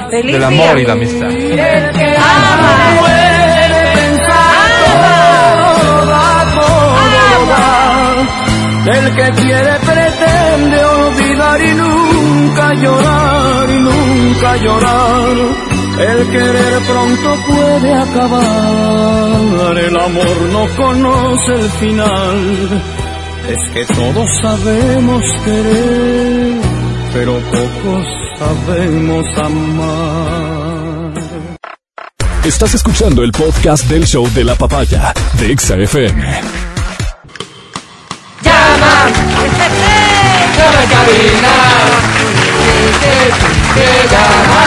Feliz 0.09 0.31
Del 0.31 0.37
día. 0.39 0.47
amor 0.47 0.79
y 0.79 0.85
la 0.85 0.93
amistad. 0.93 1.29
El 8.85 9.15
que 9.15 9.41
quiere 9.41 9.73
pretende 9.85 9.85
olvidar 9.85 9.85
y 9.85 9.88
nunca 12.49 12.73
llorar 12.73 13.69
y 13.69 13.79
nunca 13.79 14.57
llorar. 14.57 15.37
El 15.99 16.29
querer 16.29 16.81
pronto 16.83 17.35
puede 17.47 17.93
acabar. 17.93 19.77
El 19.77 19.97
amor 19.97 20.41
no 20.53 20.67
conoce 20.75 21.55
el 21.55 21.69
final. 21.81 22.83
Es 23.49 23.69
que 23.73 23.85
todos 23.93 24.29
sabemos 24.41 25.23
querer, 25.43 26.61
pero 27.13 27.39
pocos 27.39 28.05
sabemos 28.37 29.25
amar. 29.37 31.13
Estás 32.45 32.73
escuchando 32.73 33.23
el 33.23 33.31
podcast 33.31 33.85
del 33.89 34.05
show 34.05 34.27
de 34.33 34.43
la 34.43 34.55
papaya 34.55 35.13
de 35.39 35.51
Exa 42.69 43.11
FM. 43.29 44.59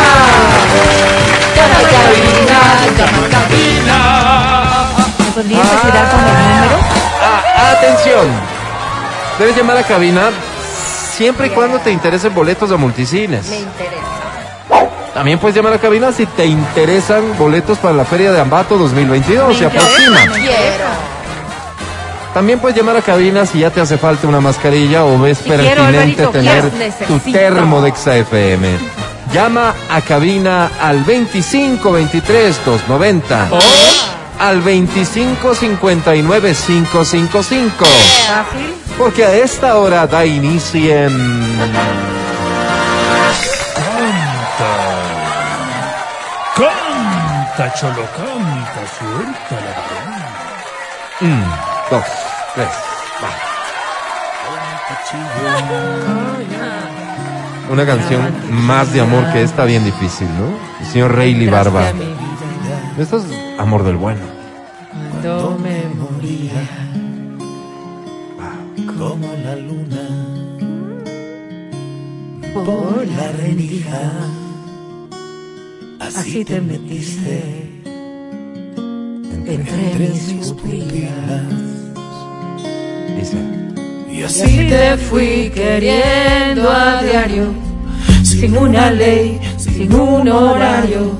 ¿Me 5.18 5.30
podrías 5.32 5.66
ayudar 5.66 6.10
con 6.10 6.20
el 6.20 6.26
número? 6.26 6.78
Ah, 7.22 7.72
atención. 7.78 8.26
Debes 9.38 9.56
llamar 9.56 9.76
a 9.78 9.82
cabina 9.82 10.30
siempre 11.16 11.46
y 11.48 11.50
cuando 11.50 11.78
te 11.78 11.90
interesen 11.90 12.34
boletos 12.34 12.70
de 12.70 12.76
multicines. 12.76 13.48
Me 13.48 13.58
interesa. 13.58 14.02
También 15.14 15.38
puedes 15.38 15.54
llamar 15.54 15.74
a 15.74 15.78
cabina 15.78 16.10
si 16.12 16.26
te 16.26 16.46
interesan 16.46 17.36
boletos 17.38 17.78
para 17.78 17.94
la 17.94 18.04
Feria 18.04 18.32
de 18.32 18.40
Ambato 18.40 18.78
2022. 18.78 19.56
Se 19.56 19.66
aproxima. 19.66 20.20
Quiero. 20.34 21.11
También 22.34 22.60
puedes 22.60 22.76
llamar 22.76 22.96
a 22.96 23.02
cabina 23.02 23.44
si 23.44 23.60
ya 23.60 23.70
te 23.70 23.80
hace 23.80 23.98
falta 23.98 24.26
una 24.26 24.40
mascarilla 24.40 25.04
o 25.04 25.18
ves 25.18 25.38
pertinente 25.38 25.80
Alvarito, 25.80 26.30
tener 26.30 26.70
tu 27.06 27.18
termo 27.30 27.82
de 27.82 27.92
XFM. 27.94 28.78
Llama 29.32 29.74
a 29.90 30.00
cabina 30.00 30.70
al 30.80 31.04
25 31.04 31.92
23 31.92 32.64
290 32.64 33.48
o 33.50 33.58
al 34.38 34.60
25 34.60 35.54
59 35.54 36.54
555. 36.66 37.84
Fácil. 37.84 38.74
Porque 38.98 39.24
a 39.24 39.34
esta 39.34 39.76
hora 39.76 40.06
da 40.06 40.24
inicio 40.24 41.06
en... 41.06 41.52
Canta, 46.54 47.74
cholo, 47.74 48.06
canta, 48.16 48.82
suelta 48.98 49.56
la 49.60 51.26
Un, 51.26 51.44
dos, 51.90 52.21
va. 52.60 53.52
Una 57.70 57.86
canción 57.86 58.20
más 58.50 58.92
de 58.92 59.00
amor 59.00 59.32
que 59.32 59.42
esta, 59.42 59.64
bien 59.64 59.84
difícil, 59.84 60.28
¿no? 60.38 60.58
El 60.80 60.86
señor 60.86 61.16
Rayleigh 61.16 61.50
Barba. 61.50 61.92
Esto 62.98 63.16
es 63.18 63.24
amor 63.58 63.84
del 63.84 63.96
bueno. 63.96 64.20
Cuando 65.10 65.58
me 65.58 65.82
moría. 65.94 66.68
como 68.98 69.26
la 69.44 69.56
luna 69.56 70.06
por 72.52 73.06
la 73.06 73.32
rendija. 73.32 74.12
Así 76.00 76.44
te 76.44 76.60
metiste 76.60 77.82
entre 79.46 79.98
mis 79.98 80.52
pupilas. 80.52 81.71
Dice. 83.16 83.36
Y 84.10 84.22
así 84.22 84.68
te 84.68 84.96
fui 84.96 85.50
queriendo 85.54 86.70
a 86.70 87.02
diario, 87.02 87.52
sin 88.22 88.56
una 88.56 88.90
ley, 88.90 89.40
sin 89.56 89.94
un 89.94 90.28
horario. 90.28 91.12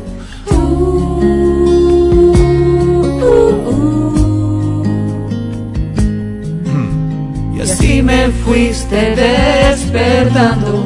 Y 7.55 7.61
así 7.61 8.03
me 8.03 8.29
fuiste 8.29 9.15
despertando 9.15 10.85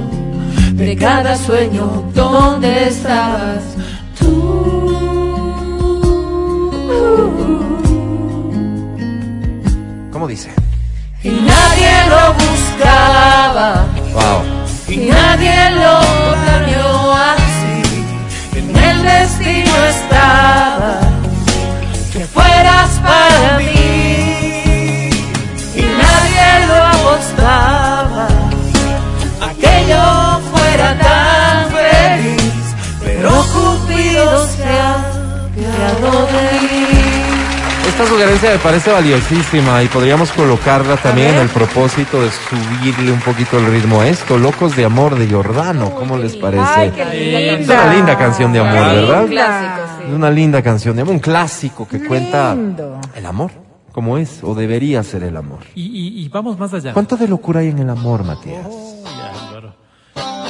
de 0.75 0.97
cada 0.97 1.37
sueño 1.37 2.11
donde 2.15 2.89
estabas 2.89 3.77
¿Cómo 10.17 10.27
dice? 10.27 10.51
Buscaba 12.35 13.87
Wow. 14.13 14.43
y 14.89 14.97
nadie 14.97 15.71
lo 15.73 16.06
sugerencia 38.17 38.51
me 38.53 38.59
parece 38.59 38.91
valiosísima 38.93 39.83
y 39.83 39.89
podríamos 39.89 40.33
colocarla 40.33 40.97
también 40.97 41.35
en 41.35 41.41
el 41.43 41.49
propósito 41.51 42.23
de 42.23 42.31
subirle 42.31 43.13
un 43.13 43.21
poquito 43.21 43.59
el 43.59 43.67
ritmo 43.67 44.01
a 44.01 44.09
esto. 44.09 44.39
Locos 44.39 44.75
de 44.75 44.87
amor 44.87 45.17
de 45.19 45.27
Giordano, 45.27 45.91
¿cómo 45.95 46.17
les 46.17 46.35
parece? 46.37 46.63
Ay, 46.65 46.91
qué 46.93 47.05
linda 47.05 47.59
Es 47.59 47.69
una 47.85 47.93
linda 47.95 48.17
canción 48.19 48.53
de 48.55 48.61
amor. 48.61 48.73
¿verdad? 48.75 49.23
Un 49.25 49.29
clásico, 49.29 49.83
Es 50.01 50.07
sí. 50.09 50.13
una 50.15 50.31
linda 50.31 50.63
canción 50.63 50.97
de 50.97 51.03
amor, 51.03 51.15
un 51.15 51.21
clásico 51.21 51.87
que 51.87 52.07
cuenta 52.07 52.55
Lindo. 52.55 52.99
el 53.15 53.27
amor, 53.27 53.51
como 53.93 54.17
es 54.17 54.39
o 54.43 54.55
debería 54.55 55.03
ser 55.03 55.23
el 55.23 55.37
amor. 55.37 55.59
Y, 55.75 55.83
y- 55.83 56.25
y 56.25 56.29
vamos 56.31 56.59
más 56.59 56.73
allá. 56.73 56.95
¿Cuánto 56.95 57.17
de 57.19 57.29
locura 57.29 57.61
hay 57.61 57.69
en 57.69 57.81
el 57.81 57.91
amor, 57.91 58.25
Matías? 58.25 58.67
Ya, 59.05 59.47
Álvaro. 59.49 59.75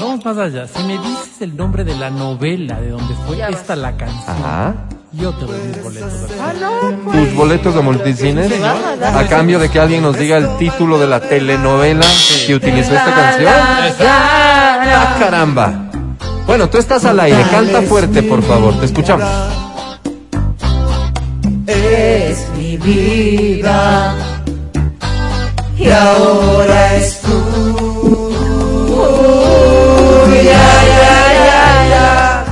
Vamos 0.01 0.25
más 0.25 0.39
allá. 0.39 0.69
Si 0.69 0.85
me 0.85 0.99
dices 0.99 1.41
el 1.43 1.57
nombre 1.57 1.83
de 1.83 1.97
la 1.97 2.11
novela 2.11 2.81
de 2.81 2.91
donde 2.91 3.13
fue 3.27 3.39
Ya 3.39 3.49
esta 3.49 3.75
la 3.75 3.97
canción, 3.97 4.37
Ajá. 4.37 4.75
Yo 5.19 5.33
te 5.35 5.45
doy 5.47 5.59
mis 5.69 5.83
boletos. 5.83 6.13
Ah, 6.41 6.53
Tus 7.13 7.35
boletos 7.35 7.75
de 7.75 7.81
multicines 7.81 8.53
a 8.63 9.27
cambio 9.29 9.59
de 9.59 9.69
que 9.71 9.81
alguien 9.81 10.03
nos 10.03 10.17
diga 10.19 10.37
el 10.37 10.57
título 10.59 10.99
de 10.99 11.07
la 11.07 11.21
telenovela 11.21 12.07
que 12.47 12.55
utilizó 12.55 12.95
esta 12.95 13.15
canción. 13.15 13.53
¡Ah, 14.03 15.17
caramba! 15.19 15.91
Bueno, 16.47 16.69
tú 16.69 16.79
estás 16.79 17.05
al 17.05 17.19
aire, 17.21 17.43
canta 17.51 17.83
fuerte, 17.83 18.23
por 18.23 18.43
favor, 18.43 18.79
te 18.79 18.87
escuchamos. 18.87 19.29
es 21.67 22.49
mi 22.57 22.77
vida 22.77 24.15
y 25.77 25.91
ahora 25.91 26.95
es 26.95 27.21
tuya, 27.21 27.43
ya, 30.43 31.35
ya, 31.47 31.89
ya. 31.91 32.45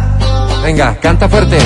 Venga, 0.62 0.96
canta 1.00 1.28
fuerte. 1.28 1.58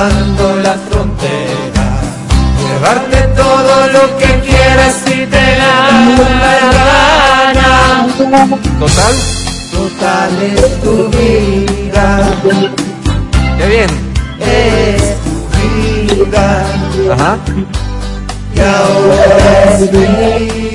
Cruzando 0.00 0.56
la 0.62 0.74
frontera, 0.88 1.86
llevarte 2.58 3.18
todo 3.36 3.86
lo 3.88 4.18
que 4.18 4.40
quieras 4.40 4.94
si 5.04 5.26
te 5.26 5.56
da 5.60 5.90
la 6.40 7.52
gana. 7.52 8.06
Total, 8.78 9.14
Total 9.70 10.32
es 10.42 10.80
tu 10.80 10.94
vida, 11.10 12.04
qué 13.58 13.66
bien. 13.66 13.90
es 14.40 15.02
tu 15.24 15.34
vida. 16.16 16.46
Ajá. 17.12 17.32
Y 18.54 18.60
ahora 18.60 19.74
es 19.74 19.92
mía. 19.92 20.70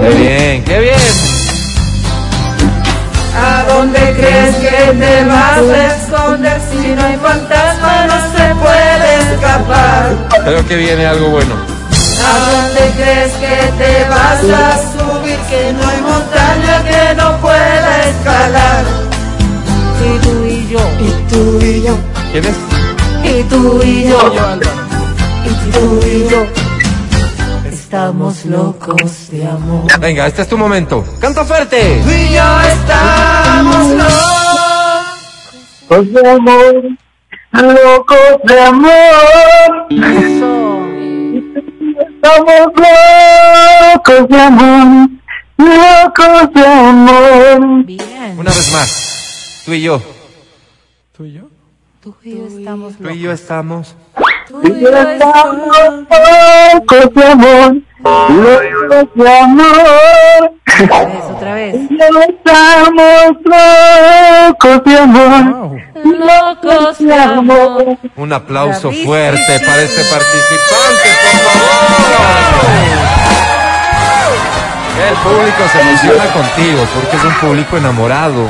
Qué 0.00 0.10
bien, 0.16 0.64
qué 0.64 0.80
bien. 0.80 1.47
¿A 3.78 3.80
dónde 3.82 4.12
crees 4.18 4.56
que 4.56 4.92
te 4.98 5.24
vas 5.26 5.58
a 5.58 5.86
esconder 5.94 6.60
si 6.68 6.88
no 6.96 7.04
hay 7.04 7.16
fantasma 7.16 8.06
no 8.06 8.36
se 8.36 8.54
puede 8.56 9.34
escapar? 9.34 10.16
Creo 10.44 10.66
que 10.66 10.76
viene 10.78 11.06
algo 11.06 11.28
bueno. 11.30 11.54
¿A 11.54 12.50
dónde 12.50 12.92
crees 12.96 13.32
que 13.34 13.72
te 13.78 14.08
vas 14.10 14.42
a 14.42 14.78
subir 14.98 15.38
que 15.48 15.72
no 15.74 15.88
hay 15.88 16.00
montaña 16.00 16.82
que 16.88 17.14
no 17.14 17.36
pueda 17.36 18.02
escalar? 18.08 18.84
y 20.04 20.18
tú 20.26 20.44
y 20.44 20.68
yo. 20.68 20.80
Y 20.98 21.32
tú 21.32 21.64
y 21.64 21.82
yo, 21.82 21.96
¿Quién 22.32 22.46
es? 22.46 22.56
y 23.30 23.42
tú 23.44 23.80
y 23.84 24.08
yo, 24.08 24.34
Yo, 24.34 24.44
Álvaro. 24.44 24.70
y 25.44 25.70
tú 25.70 26.00
y 26.04 26.28
yo. 26.28 26.67
Estamos 27.88 28.44
locos 28.44 29.30
de 29.30 29.46
amor. 29.46 29.86
Venga, 29.98 30.26
este 30.26 30.42
es 30.42 30.48
tu 30.48 30.58
momento. 30.58 31.02
Canta 31.18 31.42
fuerte. 31.42 32.02
Tú 32.04 32.10
y 32.10 32.34
yo 32.34 32.60
estamos 32.60 33.86
locos. 35.88 36.12
de 36.12 36.28
amor, 36.28 36.84
locos 37.50 38.40
de 38.44 38.60
amor. 38.60 39.86
Estamos 42.10 42.72
locos 43.96 44.28
de 44.28 44.38
amor, 44.38 45.08
locos 45.56 46.52
de 46.52 46.66
amor. 46.66 47.84
Bien. 47.86 48.38
Una 48.38 48.50
vez 48.50 48.70
más. 48.70 49.62
Tú 49.64 49.72
y 49.72 49.80
yo. 49.80 50.02
¿Tú 51.16 51.24
y 51.24 51.32
yo? 51.32 51.48
Tú 52.02 52.14
y 52.22 52.36
yo 52.36 52.46
estamos 52.48 52.96
Tú 52.98 53.08
y 53.08 53.18
yo 53.18 53.32
estamos. 53.32 53.96
Tú 54.62 54.68
y 54.68 54.80
yo 54.80 54.88
Estamos 54.88 55.76
locos 56.74 57.14
de 57.14 57.24
amor, 57.26 57.76
locos 58.02 59.08
de 59.14 59.38
amor. 59.38 60.52
Otra 60.80 61.04
vez, 61.04 61.24
otra 61.34 61.54
vez. 61.54 61.74
Estamos 62.28 63.36
locos 63.44 64.84
de 64.84 64.98
amor, 64.98 65.44
Wow. 65.54 65.78
Locos 66.04 66.98
de 66.98 67.14
amor. 67.14 67.98
Un 68.16 68.32
aplauso 68.32 68.88
Bravísimo. 68.88 69.06
fuerte 69.12 69.60
para 69.66 69.82
este 69.82 70.02
participante, 70.04 71.08
por 71.22 71.40
favor. 71.50 71.78
El 75.08 75.14
público 75.16 75.62
se 75.72 75.80
emociona 75.80 76.24
contigo 76.32 76.86
porque 76.94 77.16
es 77.16 77.24
un 77.24 77.34
público 77.34 77.76
enamorado 77.76 78.42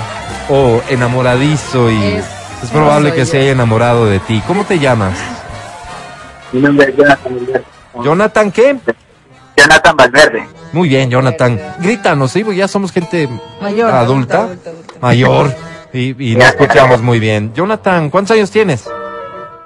o 0.50 0.80
enamoradizo 0.88 1.90
y 1.90 2.14
es, 2.14 2.24
Es 2.64 2.70
probable 2.70 3.12
que 3.12 3.24
se 3.26 3.38
haya 3.38 3.52
enamorado 3.52 4.06
de 4.06 4.18
ti. 4.20 4.42
¿Cómo 4.46 4.64
te 4.64 4.78
llamas? 4.78 5.14
Mi 6.52 6.60
nombre 6.60 6.88
es 6.88 6.96
Jonathan 6.96 7.34
Valverde. 7.36 7.64
Jonathan, 8.02 8.52
¿qué? 8.52 8.76
Jonathan 9.56 9.96
Valverde. 9.96 10.48
Muy 10.72 10.88
bien, 10.88 11.10
Jonathan. 11.10 11.60
Grítanos, 11.80 12.30
sí, 12.32 12.44
porque 12.44 12.58
ya 12.58 12.68
somos 12.68 12.92
gente 12.92 13.28
Mayor. 13.60 13.90
adulta, 13.90 14.42
adulta, 14.44 14.70
adulta. 14.70 14.94
mayor 15.00 15.54
y, 15.92 16.32
y 16.32 16.36
nos 16.36 16.48
escuchamos 16.48 17.00
muy 17.02 17.18
bien. 17.18 17.52
Jonathan, 17.54 18.10
¿cuántos 18.10 18.36
años 18.36 18.50
tienes? 18.50 18.86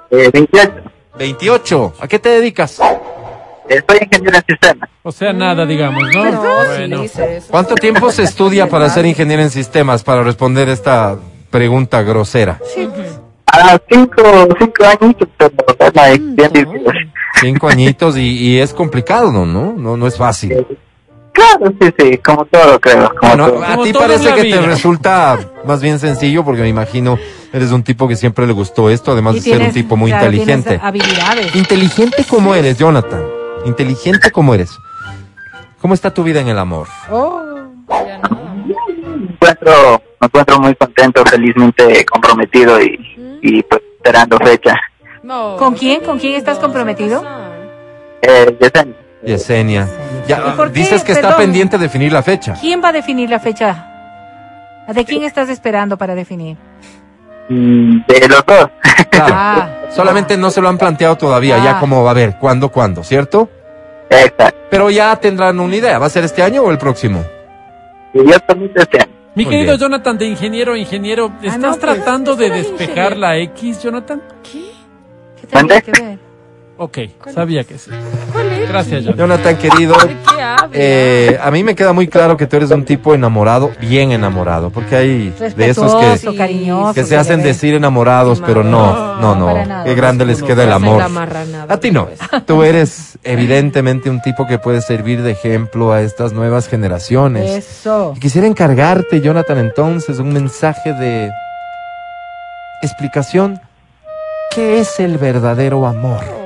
Eh, 0.09 0.29
28. 0.33 0.73
28. 1.17 1.93
¿A 1.99 2.07
qué 2.07 2.19
te 2.19 2.29
dedicas? 2.29 2.71
Soy 2.71 3.97
ingeniero 4.01 4.37
en 4.37 4.43
sistemas. 4.47 4.89
O 5.03 5.11
sea, 5.11 5.33
nada, 5.33 5.65
digamos, 5.65 6.03
¿no? 6.13 6.25
No, 6.31 6.41
Bueno. 6.41 7.03
sí. 7.03 7.21
¿Cuánto 7.49 7.75
tiempo 7.75 8.11
se 8.11 8.23
estudia 8.23 8.67
para 8.69 8.89
ser 8.89 9.05
ingeniero 9.05 9.41
en 9.41 9.49
sistemas? 9.49 10.03
Para 10.03 10.23
responder 10.23 10.69
esta 10.69 11.17
pregunta 11.49 12.01
grosera. 12.01 12.59
A 13.55 13.79
cinco, 13.89 14.23
cinco 14.59 14.83
añitos, 14.83 15.27
pero 15.37 15.51
bueno, 15.77 16.01
bien 16.35 16.51
difícil. 16.53 17.11
Cinco 17.39 17.67
añitos 17.67 18.15
y, 18.17 18.21
y 18.37 18.59
es 18.59 18.73
complicado, 18.73 19.31
¿no? 19.31 19.45
¿no? 19.45 19.73
No, 19.77 19.97
no 19.97 20.07
es 20.07 20.17
fácil. 20.17 20.65
Claro, 21.33 21.73
sí, 21.81 21.89
sí, 21.99 22.17
como 22.19 22.45
todo, 22.45 22.79
creo. 22.79 23.09
Como 23.19 23.35
Bueno, 23.35 23.49
todo. 23.51 23.63
a 23.63 23.83
ti 23.83 23.91
parece 23.93 24.29
que 24.33 24.41
te 24.41 24.47
vida. 24.47 24.61
resulta 24.61 25.39
más 25.65 25.81
bien 25.81 25.99
sencillo 25.99 26.43
porque 26.45 26.61
me 26.61 26.69
imagino 26.69 27.17
eres 27.51 27.71
un 27.71 27.83
tipo 27.83 28.07
que 28.07 28.15
siempre 28.15 28.45
le 28.47 28.53
gustó 28.53 28.89
esto, 28.89 29.11
además 29.11 29.35
Y 29.35 29.39
de 29.39 29.43
ser 29.43 29.53
un 29.53 29.59
tienes- 29.59 29.73
tipo 29.73 29.97
muy 29.97 30.11
claro, 30.11 30.25
inteligente. 30.27 30.69
tienes 30.69 30.85
habilidades. 30.85 31.55
Inteligente 31.55 32.23
como 32.29 32.53
eres, 32.55 32.77
Jonathan. 32.77 33.23
Inteligente 33.65 34.31
como 34.31 34.53
eres. 34.53 34.69
¿Cómo 35.81 35.93
está 35.95 36.13
tu 36.13 36.23
vida 36.23 36.39
en 36.39 36.47
el 36.49 36.57
amor? 36.59 36.87
Me 37.89 39.33
encuentro, 39.33 40.01
me 40.21 40.27
encuentro 40.27 40.59
muy 40.59 40.75
contento, 40.75 41.23
felizmente 41.25 42.05
comprometido 42.05 42.81
y, 42.81 43.12
y 43.43 43.61
pues 43.63 43.81
esperando 43.97 44.37
fecha. 44.39 44.75
No. 45.21 45.55
¿Con 45.57 45.75
quién? 45.75 46.01
¿Con 46.01 46.17
quién 46.19 46.35
estás 46.35 46.57
comprometido? 46.59 47.23
Eh, 48.21 48.57
Yesenia. 48.59 48.95
Yesenia. 49.23 49.87
¿Y 50.25 50.29
Ya, 50.29 50.55
por 50.55 50.71
qué? 50.71 50.79
dices 50.79 51.03
que 51.03 51.11
está 51.11 51.37
pendiente 51.37 51.77
de 51.77 51.83
definir 51.83 52.11
la 52.11 52.23
fecha. 52.23 52.55
¿Quién 52.59 52.81
va 52.83 52.89
a 52.89 52.91
definir 52.93 53.29
la 53.29 53.39
fecha? 53.39 53.89
¿De 54.87 55.05
quién 55.05 55.23
estás 55.23 55.47
esperando 55.49 55.97
para 55.97 56.15
definir? 56.15 56.57
Mm, 57.49 57.99
De 58.07 58.27
los 58.27 58.45
dos. 58.45 58.69
Claro. 59.09 59.33
Ah, 59.37 59.69
Solamente 59.89 60.35
no 60.37 60.49
se 60.49 60.59
lo 60.61 60.69
han 60.69 60.77
planteado 60.77 61.15
todavía, 61.17 61.57
ya 61.63 61.77
Ah. 61.77 61.79
como, 61.79 62.07
a 62.09 62.13
ver, 62.13 62.37
¿cuándo, 62.39 62.69
cuándo? 62.69 63.03
¿Cierto? 63.03 63.49
Exacto. 64.09 64.57
Pero 64.71 64.89
ya 64.89 65.15
tendrán 65.17 65.59
una 65.59 65.75
idea. 65.75 65.99
¿Va 65.99 66.07
a 66.07 66.09
ser 66.09 66.23
este 66.23 66.41
año 66.43 66.63
o 66.63 66.71
el 66.71 66.77
próximo? 66.79 67.23
Y 68.13 68.29
este. 68.29 69.07
Mi 69.35 69.45
Muy 69.45 69.51
querido 69.51 69.71
bien. 69.73 69.79
Jonathan, 69.79 70.17
de 70.17 70.25
ingeniero, 70.27 70.75
ingeniero, 70.75 71.31
¿estás 71.41 71.59
no, 71.59 71.67
pues, 71.69 71.79
tratando 71.79 72.35
de 72.35 72.49
despejar 72.51 73.13
ingeniero. 73.13 73.15
la 73.15 73.37
X, 73.37 73.81
Jonathan? 73.81 74.21
¿qué 74.43 75.47
tiene 75.47 75.53
¿Mande? 75.53 75.81
que 75.81 75.91
ver? 75.91 76.19
Ok, 76.77 76.97
sabía 77.33 77.63
que 77.63 77.77
sí. 77.77 77.91
¿Cuál 78.31 78.51
es? 78.51 78.67
Gracias, 78.67 79.03
Jonathan. 79.03 79.17
Jonathan, 79.17 79.57
querido. 79.57 79.95
Eh, 80.73 81.37
a 81.41 81.51
mí 81.51 81.63
me 81.63 81.75
queda 81.75 81.93
muy 81.93 82.07
claro 82.07 82.35
que 82.35 82.47
tú 82.47 82.55
eres 82.57 82.71
un 82.71 82.83
tipo 82.83 83.13
enamorado, 83.13 83.71
bien 83.79 84.11
enamorado, 84.11 84.71
porque 84.71 84.95
hay 84.95 85.29
de 85.55 85.69
esos 85.69 85.93
que, 85.93 86.05
Respetuoso, 86.09 86.35
cariñoso. 86.37 86.93
que 86.95 87.03
se 87.03 87.15
hacen 87.15 87.43
decir 87.43 87.75
enamorados, 87.75 88.41
pero 88.43 88.63
no, 88.63 89.15
no, 89.21 89.35
No, 89.35 89.53
nada. 89.65 89.83
Qué 89.83 89.93
grande 89.93 90.25
les 90.25 90.41
queda 90.41 90.63
el 90.63 90.71
amor. 90.71 91.01
A 91.69 91.77
ti 91.77 91.91
no. 91.91 92.07
pues. 92.07 92.45
Tú 92.45 92.63
eres 92.63 93.19
evidentemente 93.23 94.09
un 94.09 94.21
tipo 94.21 94.47
que 94.47 94.57
puede 94.57 94.81
servir 94.81 95.21
de 95.21 95.31
ejemplo 95.31 95.93
a 95.93 96.01
estas 96.01 96.33
nuevas 96.33 96.67
generaciones. 96.67 97.51
Eso. 97.51 98.13
Y 98.15 98.19
Quisiera 98.19 98.47
encargarte, 98.47 99.21
Jonathan, 99.21 99.59
entonces, 99.59 100.17
un 100.19 100.33
mensaje 100.33 100.93
de 100.93 101.29
explicación. 102.81 103.61
¿Qué 104.51 104.79
es 104.79 104.99
el 104.99 105.17
verdadero 105.17 105.85
amor? 105.85 106.42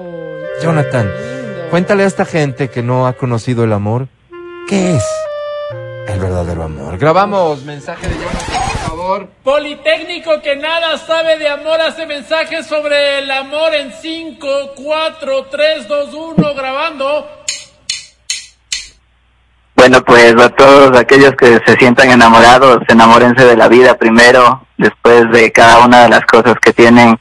Jonathan, 0.62 1.12
cuéntale 1.70 2.04
a 2.04 2.08
esta 2.08 2.26
gente 2.26 2.70
que 2.70 2.82
no 2.82 3.06
ha 3.06 3.14
conocido 3.14 3.64
el 3.64 3.74
amor, 3.74 4.08
¿qué 4.68 4.96
es 4.96 5.04
el 6.08 6.20
verdadero 6.20 6.64
amor? 6.64 6.98
Grabamos 6.98 7.64
mensaje 7.64 8.08
de 8.08 8.16
Jonathan, 8.16 8.62
por 8.72 8.90
favor. 8.90 9.28
Politécnico 9.44 10.42
que 10.42 10.56
nada 10.56 10.98
sabe 10.98 11.38
de 11.38 11.48
amor 11.48 11.80
hace 11.80 12.08
mensajes 12.08 12.66
sobre 12.66 13.20
el 13.20 13.30
amor 13.30 13.76
en 13.76 13.94
5, 13.94 14.48
4, 14.76 15.46
3, 15.52 15.88
2, 15.88 16.14
1, 16.14 16.54
grabando. 16.56 17.30
Bueno, 19.76 20.04
pues 20.04 20.36
a 20.42 20.50
todos 20.50 20.98
aquellos 20.98 21.34
que 21.36 21.60
se 21.66 21.76
sientan 21.78 22.10
enamorados, 22.10 22.80
enamórense 22.88 23.46
de 23.46 23.56
la 23.56 23.68
vida 23.68 23.96
primero, 23.96 24.66
después 24.78 25.30
de 25.32 25.52
cada 25.52 25.86
una 25.86 26.04
de 26.04 26.10
las 26.10 26.26
cosas 26.26 26.56
que 26.60 26.74
tienen 26.74 27.20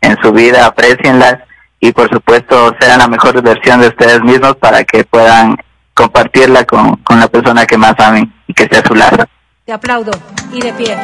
en 0.00 0.16
su 0.22 0.32
vida, 0.32 0.64
aprecienlas 0.64 1.40
y 1.80 1.92
por 1.92 2.08
supuesto 2.10 2.74
sean 2.78 2.98
la 2.98 3.08
mejor 3.08 3.40
versión 3.42 3.80
de 3.80 3.88
ustedes 3.88 4.22
mismos 4.22 4.56
para 4.56 4.84
que 4.84 5.04
puedan 5.04 5.56
compartirla 5.94 6.64
con, 6.64 6.96
con 6.96 7.18
la 7.18 7.26
persona 7.26 7.66
que 7.66 7.78
más 7.78 7.94
amen 7.98 8.32
y 8.46 8.54
que 8.54 8.66
sea 8.70 8.82
su 8.86 8.94
lado. 8.94 9.24
Te 9.64 9.72
aplaudo. 9.72 10.12
Y 10.52 10.60
de 10.60 10.72
pie. 10.74 10.96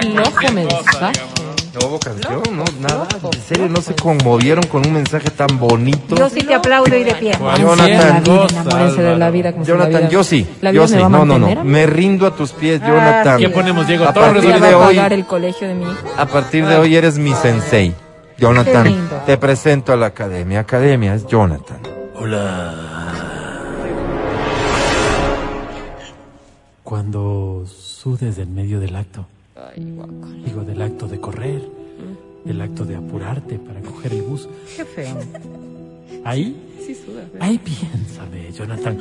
Flojo 0.00 0.52
mensaje. 0.52 1.20
No 1.72 1.86
hubo 1.86 2.00
canción, 2.00 2.42
no, 2.50 2.64
nada. 2.80 3.06
En 3.32 3.40
serio, 3.42 3.68
no 3.68 3.80
se 3.80 3.94
conmovieron 3.94 4.66
con 4.66 4.84
un 4.84 4.92
mensaje 4.92 5.30
tan 5.30 5.56
bonito. 5.58 6.16
Yo 6.16 6.28
sí 6.28 6.40
te 6.42 6.54
aplaudo 6.54 6.96
y 6.96 7.04
de 7.04 7.14
pie. 7.14 7.38
Jonathan, 7.58 8.24
Jonathan, 9.64 10.08
yo 10.10 10.24
sí, 10.24 10.48
yo 10.60 10.82
me 10.82 10.88
sí, 10.88 10.96
no, 10.96 11.24
no, 11.24 11.38
no, 11.38 11.64
me 11.64 11.86
rindo 11.86 12.26
a 12.26 12.34
tus 12.34 12.50
pies, 12.52 12.80
Jonathan. 12.80 13.38
¿Qué 13.38 13.50
ponemos, 13.50 13.86
Diego 13.86 14.04
A 14.04 14.12
partir 14.12 14.60
de 14.60 14.74
hoy, 14.74 14.98
a 14.98 16.26
partir 16.26 16.66
de 16.66 16.76
hoy 16.76 16.96
eres 16.96 17.18
mi 17.18 17.32
sensei. 17.34 17.94
Jonathan, 18.40 19.08
te 19.26 19.36
presento 19.36 19.92
a 19.92 19.96
la 19.96 20.06
academia. 20.06 20.60
Academia 20.60 21.14
es 21.14 21.26
Jonathan. 21.26 21.80
Cuando 26.82 27.64
sudes 27.66 28.38
en 28.38 28.54
medio 28.54 28.80
del 28.80 28.96
acto, 28.96 29.26
digo 30.44 30.62
del 30.62 30.82
acto 30.82 31.06
de 31.06 31.20
correr, 31.20 31.62
del 32.44 32.60
acto 32.60 32.84
de 32.84 32.96
apurarte 32.96 33.58
para 33.58 33.80
coger 33.80 34.12
el 34.14 34.22
bus, 34.22 34.48
Qué 34.76 34.84
feo. 34.84 35.16
ahí, 36.24 36.56
Sí, 36.84 36.94
suda. 36.94 37.22
ahí 37.38 37.58
piénsame, 37.58 38.50
Jonathan, 38.52 38.98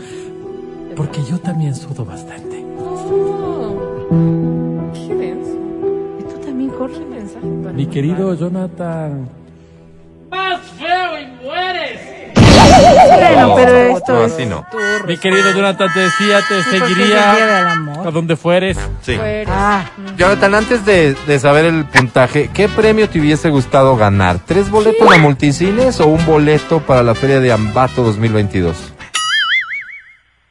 porque 0.95 1.23
yo 1.23 1.39
también 1.39 1.73
sudo 1.75 2.05
bastante. 2.05 2.61
No. 2.61 3.79
Qué 4.93 5.15
denso. 5.15 5.57
Mi 7.73 7.87
querido 7.87 8.33
Jonathan. 8.33 9.29
¡Más 10.29 10.59
feo 10.77 11.19
y 11.19 11.45
mueres! 11.45 11.99
Bueno, 12.35 13.55
pero 13.55 13.97
esto 13.97 14.13
No, 14.13 14.25
es... 14.25 14.33
así 14.33 14.45
no. 14.45 14.65
Mi 15.07 15.17
querido 15.17 15.51
Jonathan, 15.53 15.87
te 15.93 15.99
decía, 16.01 16.39
te 16.47 16.61
Sí, 16.63 16.69
seguiría 16.79 17.71
a 18.05 18.11
donde 18.11 18.35
fueres. 18.35 18.77
Sí. 19.01 19.17
Ah, 19.47 19.85
Jonathan, 20.17 20.55
antes 20.55 20.85
de, 20.85 21.13
de 21.27 21.39
saber 21.39 21.65
el 21.65 21.85
puntaje, 21.85 22.49
¿qué 22.53 22.67
premio 22.67 23.07
te 23.09 23.19
hubiese 23.19 23.49
gustado 23.49 23.95
ganar? 23.95 24.39
¿Tres 24.45 24.69
boletos 24.69 25.09
a 25.09 25.17
multicines 25.17 25.99
o 26.01 26.07
un 26.07 26.25
boleto 26.25 26.81
para 26.81 27.03
la 27.03 27.15
Feria 27.15 27.39
de 27.39 27.51
Ambato 27.53 28.03
2022? 28.03 28.93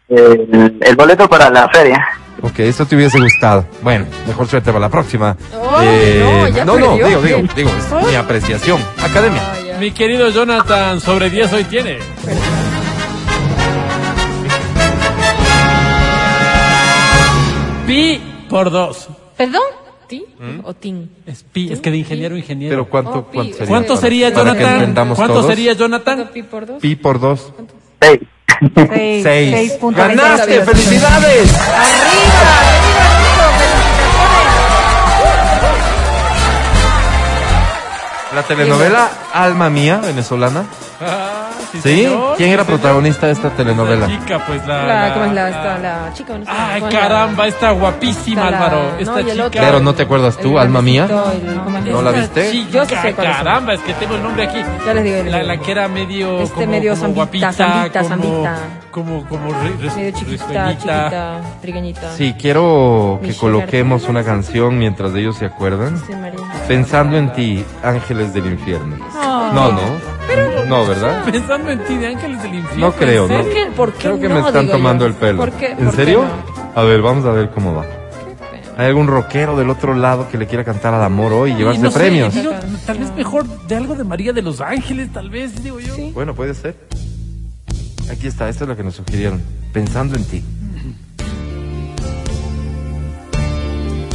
El, 0.09 0.79
el 0.81 0.97
boleto 0.97 1.29
para 1.29 1.51
la 1.51 1.69
feria. 1.69 2.07
Ok, 2.43 2.61
eso 2.61 2.87
te 2.87 2.95
hubiese 2.97 3.19
gustado. 3.19 3.67
Bueno, 3.83 4.07
mejor 4.27 4.47
suerte 4.47 4.71
para 4.71 4.81
la 4.81 4.89
próxima. 4.89 5.37
Ay, 5.77 6.21
no, 6.21 6.49
ya 6.49 6.65
no, 6.65 6.77
digo, 6.77 6.95
digo, 7.23 7.43
digo, 7.57 7.71
es 7.71 8.07
mi 8.09 8.15
apreciación. 8.15 8.81
Academia. 9.03 9.43
Mi 9.81 9.91
querido 9.93 10.29
Jonathan, 10.31 11.01
sobre 11.01 11.31
10 11.31 11.53
hoy 11.53 11.65
tiene. 11.65 11.99
Pi 17.87 18.21
por 18.49 18.71
dos. 18.71 19.09
¿Perdón? 19.37 19.63
¿Ti 20.09 20.25
o 20.65 20.75
tin? 20.75 21.11
Es 21.27 21.43
pi, 21.43 21.71
es 21.73 21.81
que 21.81 21.91
de 21.91 21.99
ingeniero 21.99 22.35
a 22.35 22.39
ingeniero. 22.39 22.73
Pero 22.73 22.89
¿cuánto, 22.91 23.19
Oh, 23.19 23.25
cuánto 23.33 23.53
sería? 23.55 23.67
¿Cuánto 23.69 23.97
sería, 23.97 24.33
para 24.35 24.55
Jonathan? 24.55 25.15
¿Cuánto 25.15 25.35
todos? 25.35 25.47
sería, 25.47 25.73
Jonathan? 25.75 26.17
¿Cuánto 26.17 26.33
pi 26.33 26.43
por 26.43 26.67
dos? 26.67 26.81
Pi 26.81 26.97
por 26.97 27.21
dos. 27.21 27.53
Seis. 28.01 28.21
Seis. 28.75 29.23
Seis. 29.23 29.51
Seis 29.53 29.73
puntos. 29.73 30.07
¡Ganaste! 30.07 30.65
¡Felicidades! 30.65 31.51
La 38.35 38.43
telenovela 38.43 39.09
Alma 39.33 39.71
Mía, 39.71 40.01
venezolana. 40.05 40.65
Ah, 41.01 41.51
sí, 41.73 41.81
¿Sí? 41.81 42.05
señor, 42.05 42.37
¿Quién 42.37 42.49
sí, 42.49 42.55
era 42.55 42.65
señor. 42.65 42.81
protagonista 42.81 43.27
de 43.27 43.33
esta 43.33 43.51
telenovela? 43.51 44.07
La 44.09 44.19
chica, 44.19 44.45
pues 44.47 44.67
la. 44.67 44.83
La, 44.87 45.09
la- 45.09 45.15
¿Cómo 45.15 45.25
es 45.27 45.33
la, 45.33 45.43
la- 45.43 45.49
esta, 45.51 45.79
la 45.79 46.13
chica? 46.15 46.39
¿no? 46.39 46.45
Ay, 46.49 46.81
¿Cómo 46.81 46.89
es 46.89 46.95
la- 46.95 47.01
caramba, 47.01 47.47
está 47.47 47.71
guapísima, 47.71 48.51
la- 48.51 48.57
Álvaro. 48.59 48.83
no, 48.93 48.99
Esta 48.99 49.21
el 49.21 49.31
chica. 49.31 49.45
otro. 49.47 49.61
Pero 49.63 49.81
no 49.81 49.95
te 49.95 50.03
acuerdas 50.03 50.37
tú, 50.39 50.53
El 50.53 50.59
Alma 50.59 50.83
Mía. 50.83 51.07
el-. 51.33 51.93
¿No 51.93 52.03
la 52.03 52.11
viste? 52.13 52.51
chica, 52.51 52.71
Yo 52.71 52.85
sí 52.87 52.95
sé 52.97 53.15
son. 53.15 53.25
caramba, 53.25 53.75
es 53.75 53.81
que 53.81 53.95
tengo 53.95 54.15
el 54.17 54.23
nombre 54.23 54.45
aquí. 54.45 54.61
Ya 54.87 54.95
les 54.95 55.05
digo, 55.05 55.17
les 55.23 55.33
La, 55.33 55.43
la 55.43 55.57
que 55.59 55.71
era 55.71 55.89
medio. 55.89 56.41
Este 56.41 56.55
como, 56.55 56.67
medio 56.67 56.91
como 56.93 57.03
zambita, 57.03 57.17
guapita, 57.25 57.53
zambita, 57.53 57.99
como, 58.01 58.09
zambita. 58.09 58.59
Como, 58.99 59.25
como, 59.29 59.53
re- 59.53 59.71
Medio 59.97 60.11
chiquita, 60.11 60.73
chiquita, 60.77 61.41
trigueñita. 61.63 62.13
Sí, 62.17 62.35
quiero 62.37 63.19
que 63.21 63.29
Michelle 63.29 63.41
coloquemos 63.41 64.09
una 64.09 64.25
canción 64.25 64.77
mientras 64.77 65.15
ellos 65.15 65.37
se 65.37 65.45
acuerdan. 65.47 66.03
Sí, 66.05 66.13
María. 66.15 66.41
Pensando 66.67 67.17
en 67.17 67.33
ti, 67.33 67.65
Ángeles 67.85 68.35
del 68.35 68.47
Infierno. 68.47 68.97
No, 69.15 69.71
no. 69.73 69.81
No, 70.67 70.85
¿verdad? 70.87 71.25
Pensando 71.31 71.71
en 71.71 71.79
ti 71.85 71.97
de 71.97 72.09
Ángeles 72.09 72.43
del 72.43 72.55
Infierno. 72.57 72.87
No 72.89 72.93
creo, 72.93 73.27
¿en 73.27 73.33
¿no? 73.33 73.75
¿Por 73.77 73.93
qué 73.93 74.01
Creo 74.09 74.19
que 74.21 74.29
no, 74.29 74.35
me 74.35 74.41
están 74.41 74.63
digo 74.63 74.73
yo? 74.73 74.79
tomando 74.79 75.07
el 75.07 75.15
pelo. 75.15 75.39
¿Por 75.39 75.53
qué? 75.53 75.67
¿En 75.71 75.77
¿Por 75.79 75.91
qué 75.91 75.97
serio? 75.97 76.25
no? 76.25 76.81
A 76.81 76.85
ver, 76.85 77.01
vamos 77.01 77.25
a 77.25 77.31
ver 77.31 77.51
cómo 77.51 77.75
va. 77.77 77.87
¿Hay 78.77 78.87
algún 78.87 79.07
rockero 79.07 79.57
del 79.57 79.71
otro 79.71 79.95
lado 79.95 80.29
que 80.29 80.37
le 80.39 80.47
quiera 80.47 80.65
cantar 80.65 80.93
al 80.95 81.03
amor 81.05 81.33
hoy 81.33 81.53
y 81.53 81.55
llevarse 81.55 81.81
no 81.83 81.91
sé, 81.91 81.99
premios? 81.99 82.35
digo, 82.35 82.51
tal 82.87 82.99
vez 82.99 83.13
mejor 83.15 83.45
de 83.47 83.77
algo 83.77 83.95
de 83.95 84.03
María 84.05 84.33
de 84.33 84.43
los 84.43 84.61
Ángeles, 84.61 85.13
tal 85.13 85.31
vez, 85.31 85.63
digo 85.63 85.79
yo. 85.81 85.95
Bueno, 86.13 86.35
puede 86.35 86.55
ser. 86.55 86.77
Aquí 88.11 88.27
está, 88.27 88.49
esta 88.49 88.65
es 88.65 88.69
la 88.69 88.77
que 88.77 88.83
nos 88.83 88.95
sugirieron. 88.95 89.43
Pensando 89.73 90.17
en 90.17 90.25
ti. 90.25 90.43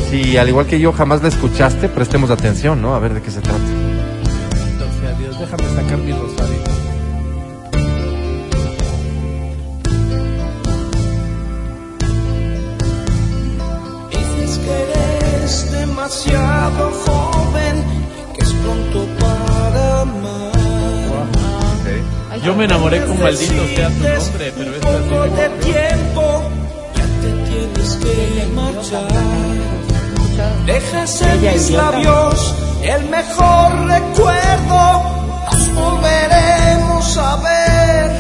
Si 0.10 0.38
al 0.38 0.50
igual 0.50 0.68
que 0.68 0.80
yo 0.80 0.94
jamás 0.94 1.22
la 1.22 1.30
escuchaste, 1.30 1.90
prestemos 1.90 2.30
atención, 2.30 2.82
¿no? 2.82 2.96
A 2.96 3.00
ver 3.00 3.14
de 3.14 3.22
qué 3.22 3.32
se 3.32 3.42
trata. 3.42 3.58
Entonces, 3.58 5.16
adiós, 5.16 5.40
déjame 5.40 5.64
sacar 5.76 5.98
mi 5.98 6.12
rosario. 6.12 6.64
Demasiado 15.72 16.92
joven. 16.92 17.13
Yo 22.44 22.54
me 22.56 22.66
enamoré 22.66 23.06
con 23.06 23.18
maldito 23.22 23.66
sea 23.74 23.88
tu 23.88 24.04
nombre, 24.04 24.54
pero 24.58 24.76
esta 24.76 24.90
sí 24.90 24.96
Poco 25.10 25.24
de 25.24 25.50
tiempo, 25.64 26.24
ya 26.94 27.06
te 27.22 27.30
tienes 27.50 27.90
que 28.04 28.18
marchar. 28.54 29.08
Dejas 30.66 31.22
en 31.22 31.42
mis 31.42 31.70
labios 31.72 32.54
el 32.84 33.10
mejor 33.10 33.72
recuerdo. 33.88 35.04
Nos 35.52 35.76
volveremos 35.76 37.18
a 37.18 37.36
ver. 37.38 38.12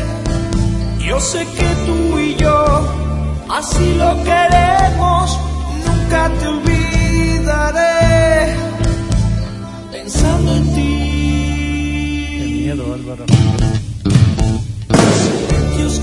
Yo 0.99 1.19
sé 1.19 1.45
que 1.45 1.67
tú 1.85 2.19
y 2.19 2.35
yo 2.35 2.87
así 3.49 3.93
lo 3.95 4.15
queremos. 4.23 5.37
Nunca 5.85 6.29
te 6.39 6.47
olvidaré. 6.47 8.55
Pensando 9.91 10.55
en 10.55 10.73
ti. 10.75 10.89
Qué 12.39 12.45
miedo, 12.47 12.93
Álvaro. 12.93 13.25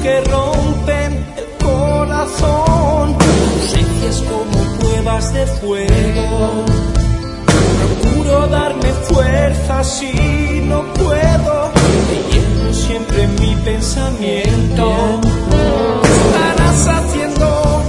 Que 0.03 0.21
rompen 0.23 1.13
el 1.37 1.65
corazón, 1.65 3.17
ausencias 3.21 4.23
como 4.23 4.79
pruebas 4.79 5.33
de 5.35 5.47
fuego. 5.47 6.65
Procuro 8.03 8.47
darme 8.47 8.93
fuerza 9.11 9.85
si 9.85 10.63
no 10.65 10.83
puedo, 10.95 11.71
llevo 12.33 12.73
siempre 12.73 13.27
mi 13.41 13.55
pensamiento. 13.57 15.21
¿Qué 16.03 16.09
estarás 16.09 16.89
haciendo 16.89 17.83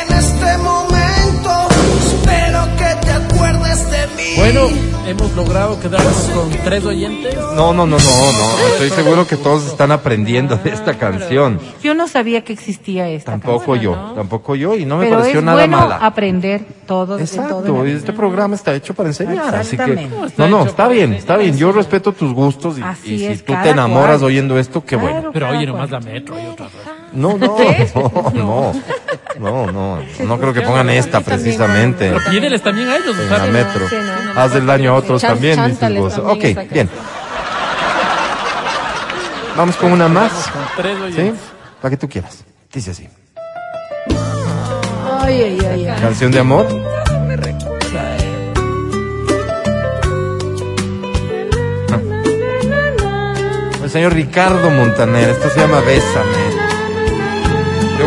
en 0.00 0.18
este 0.18 0.58
momento? 0.58 1.68
Espero 2.04 2.66
que 2.78 3.06
te 3.06 3.12
acuerdes 3.12 3.90
de 3.90 4.06
mí. 4.16 4.34
Bueno, 4.36 4.87
hemos 5.08 5.34
logrado 5.34 5.80
quedarnos 5.80 6.14
con 6.34 6.50
tres 6.64 6.84
oyentes. 6.84 7.34
No, 7.54 7.72
no, 7.72 7.86
no, 7.86 7.86
no, 7.86 7.96
no. 7.96 8.66
Estoy 8.72 8.90
seguro 8.90 9.26
que 9.26 9.36
todos 9.36 9.66
están 9.66 9.90
aprendiendo 9.92 10.56
de 10.56 10.70
esta 10.70 10.94
canción. 10.98 11.58
Yo 11.82 11.94
no 11.94 12.08
sabía 12.08 12.44
que 12.44 12.52
existía 12.52 13.08
esta. 13.08 13.32
Tampoco 13.32 13.76
yo, 13.76 14.12
tampoco 14.14 14.54
yo, 14.54 14.76
y 14.76 14.84
no 14.84 14.98
me 14.98 15.06
Pero 15.06 15.18
pareció 15.18 15.38
es 15.40 15.44
nada 15.44 15.58
bueno 15.66 15.76
mala. 15.78 15.96
aprender 15.96 16.64
todo 16.86 17.16
de 17.16 17.26
todo. 17.26 17.42
Exacto, 17.42 17.86
y 17.86 17.90
este 17.92 18.12
programa 18.12 18.54
está 18.54 18.74
hecho 18.74 18.94
para 18.94 19.08
enseñar, 19.08 19.54
así 19.54 19.76
que 19.76 20.08
no, 20.36 20.48
no, 20.48 20.64
está 20.64 20.88
bien, 20.88 21.14
está 21.14 21.36
bien. 21.36 21.56
Yo 21.56 21.72
respeto 21.72 22.12
tus 22.12 22.32
gustos 22.34 22.76
y, 22.78 22.82
y 23.12 23.18
si 23.18 23.26
es, 23.26 23.44
tú 23.44 23.54
te 23.62 23.70
enamoras 23.70 24.18
cual. 24.18 24.24
oyendo 24.30 24.58
esto, 24.58 24.84
qué 24.84 24.96
Claro. 24.98 25.14
bueno. 25.14 25.30
Pero 25.32 25.48
oye, 25.50 25.66
nomás 25.66 25.90
la 25.90 26.00
metro 26.00 26.36
y 26.38 26.46
otra 26.46 26.66
vez. 26.66 26.74
No, 27.12 27.38
no, 27.38 27.56
no, 27.94 28.32
no, 28.34 28.72
no, 29.38 29.66
no, 29.72 29.98
no 30.24 30.38
creo 30.38 30.52
que 30.52 30.60
pongan 30.60 30.90
esta 30.90 31.20
precisamente 31.20 32.10
Pero 32.10 32.30
pídeles 32.30 32.62
también 32.62 32.88
a 32.88 32.96
ellos, 32.96 33.16
en 33.18 33.30
la 33.30 33.38
metro. 33.46 33.88
sí, 33.88 33.96
no, 33.96 34.34
no. 34.34 34.40
Haz 34.40 34.52
del 34.52 34.66
daño 34.66 34.92
a 34.92 34.94
otros 34.96 35.22
Chan- 35.22 35.30
también, 35.32 35.56
dices 35.66 35.98
vos. 35.98 36.14
también, 36.14 36.58
Ok, 36.58 36.70
bien. 36.72 36.90
Vamos 39.56 39.76
con 39.76 39.90
una 39.92 40.06
más, 40.08 40.32
Con 40.48 40.62
tres 40.76 40.96
¿sí? 41.16 41.32
La 41.82 41.90
que 41.90 41.96
tú 41.96 42.08
quieras. 42.08 42.44
Dice 42.72 42.90
así. 42.92 43.08
Ay, 45.20 45.42
ay, 45.42 45.58
ay, 45.72 45.86
ay. 45.88 46.00
Canción 46.00 46.30
de 46.30 46.38
amor. 46.40 46.66
El 53.82 53.90
señor 53.90 54.12
Ricardo 54.12 54.70
Montaner, 54.70 55.30
esto 55.30 55.48
se 55.50 55.60
llama 55.60 55.80
Bésame. 55.80 56.47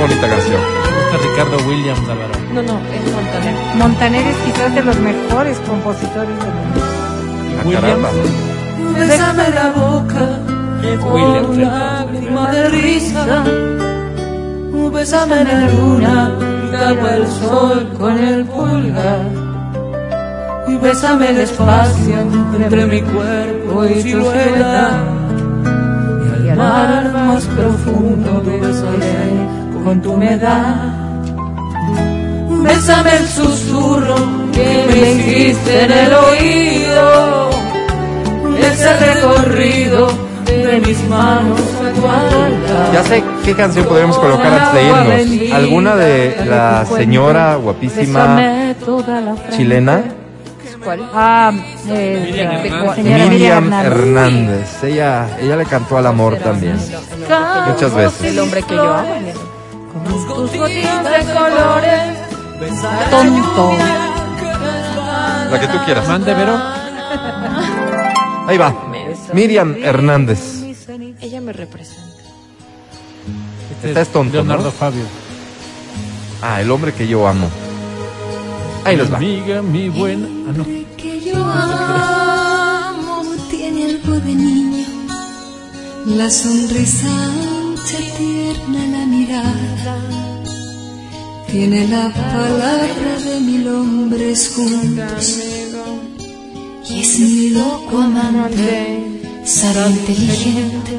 Bonita 0.02 0.28
canción. 0.28 0.60
Me 0.60 0.98
gusta 0.98 1.18
Ricardo 1.30 1.58
Williams, 1.70 2.10
Álvaro. 2.10 2.34
No, 2.56 2.62
no, 2.64 2.80
es 2.90 3.14
Montaner. 3.14 3.76
Montaner 3.76 4.28
es 4.28 4.38
quizás 4.38 4.74
de 4.74 4.84
los 4.84 4.98
mejores 4.98 5.60
compositores 5.60 6.38
del 6.40 6.54
mundo. 6.54 6.82
Ah, 6.82 7.62
Williams. 7.66 7.86
caramba. 7.86 8.10
Bésame 8.98 9.50
la 9.52 9.70
boca 9.70 10.40
Williams. 11.14 11.46
con 11.46 11.62
lágrima 11.62 12.52
de 12.52 12.70
risa. 12.70 13.44
Bésame 14.92 15.44
la 15.46 15.68
luna, 15.72 16.32
agua 16.88 17.16
el 17.16 17.28
sol 17.28 17.90
con 17.98 18.18
el 18.18 18.46
pulgar. 18.46 19.26
Y 20.68 20.78
bésame 20.78 21.34
despacio 21.34 22.20
entre 22.56 22.86
mi 22.88 23.02
cuerpo 23.02 23.86
y 23.86 24.02
silueta. 24.02 25.04
Y 26.44 26.50
al 26.50 26.58
mar 26.58 27.12
más 27.14 27.46
profundo 27.46 28.44
bésame 28.46 28.81
con 29.84 30.02
tu 30.02 30.14
humedad. 30.14 30.76
Bésame 32.64 33.16
el 33.18 33.28
susurro 33.28 34.16
que 34.54 34.86
me 34.88 35.12
hiciste 35.12 35.84
en 35.86 35.92
el 35.92 36.14
oído 36.14 37.50
ese 38.60 38.98
recorrido 38.98 40.10
de 40.46 40.80
mis 40.86 41.08
manos 41.08 41.60
a 41.60 42.00
tu 42.00 42.08
altar. 42.08 42.94
Ya 42.94 43.04
sé 43.04 43.24
qué 43.44 43.56
canción 43.56 43.86
podríamos 43.86 44.18
colocar 44.18 44.54
antes 44.54 44.74
de 44.74 45.34
irnos. 45.36 45.54
¿Alguna 45.56 45.96
de 45.96 46.46
la 46.46 46.86
señora 46.86 47.56
guapísima 47.56 48.74
chilena? 49.56 50.04
¿Cuál? 50.84 51.00
Ah, 51.14 51.52
eh, 51.90 52.24
Miriam 52.26 52.52
Hernández. 52.66 52.96
señora 52.96 53.26
Miriam 53.28 53.74
Hernández. 53.74 54.84
Ella, 54.84 55.28
ella 55.40 55.56
le 55.56 55.66
cantó 55.66 55.98
al 55.98 56.08
amor 56.08 56.38
también. 56.38 56.78
Muchas 57.68 57.94
veces. 57.94 58.24
El 58.24 58.40
hombre 58.40 58.64
que 58.64 58.76
yo 58.76 58.92
amo. 58.94 59.51
Tus 60.08 60.26
gotitas 60.26 61.04
de 61.04 61.34
colores. 61.34 62.18
Tonto. 63.10 63.72
La 65.52 65.60
que 65.60 65.68
tú 65.68 65.78
quieras. 65.86 66.08
Mande, 66.08 66.34
Vero. 66.34 66.58
Ahí 68.48 68.58
va. 68.58 68.74
Miriam 69.34 69.76
Hernández. 69.82 70.64
Ella 71.22 71.42
me 71.42 71.54
representa. 71.54 72.02
Este 73.72 73.90
Esta 73.90 74.02
es 74.02 74.10
tonto, 74.10 74.34
Leonardo 74.34 74.66
¿no? 74.66 74.72
Fabio. 74.72 75.04
Ah, 76.42 76.62
el 76.62 76.72
hombre 76.72 76.94
que 76.94 77.08
yo 77.08 77.28
amo. 77.28 77.50
Ahí 78.84 78.96
les 78.96 79.12
va. 79.12 79.18
Amiga, 79.18 79.62
mi 79.62 79.90
buena. 79.90 80.28
Ah, 80.50 80.54
no. 80.56 80.66
que 80.98 81.22
yo 81.22 81.44
amo 81.44 83.24
tiene 83.50 83.86
algo 83.86 84.14
de 84.20 84.36
niño, 84.36 84.86
la 86.06 86.30
sonrisa 86.30 87.08
ancha, 87.08 87.98
tierna 88.18 88.91
tiene 91.52 91.86
la 91.90 92.10
palabra 92.10 93.20
de 93.26 93.40
mil 93.42 93.68
hombres 93.68 94.54
juntos. 94.56 95.40
Y 96.90 97.02
es 97.02 97.20
mi 97.20 97.50
loco 97.50 97.98
amante, 98.00 99.22
sabe 99.44 99.90
inteligente, 99.90 100.98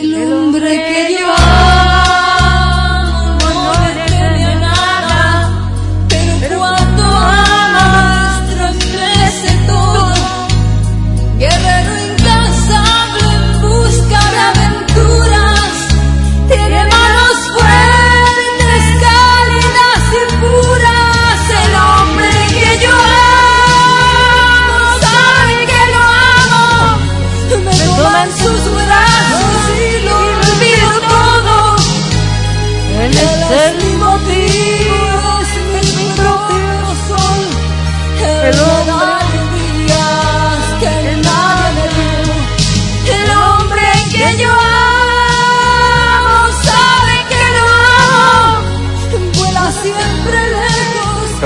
el 0.00 0.32
hombre 0.32 0.68
que 0.68 1.16
yo 1.18 1.26
amo 1.26 2.21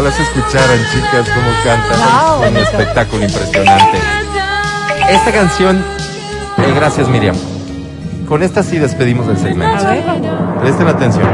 Ojalá 0.07 0.17
se 0.19 0.23
escucharan, 0.23 0.79
chicas, 0.93 1.29
cómo 1.35 1.51
cantan. 1.65 2.45
Es 2.45 2.51
un 2.51 2.57
espectáculo 2.59 3.25
impresionante. 3.25 3.99
Esta 5.11 5.33
canción, 5.33 5.85
eh, 6.59 6.73
gracias 6.77 7.09
Miriam. 7.09 7.35
Con 8.29 8.45
esta 8.45 8.63
sí 8.63 8.79
despedimos 8.79 9.27
del 9.27 9.37
segmento. 9.37 9.85
Presten 10.61 10.87
atención. 10.87 11.29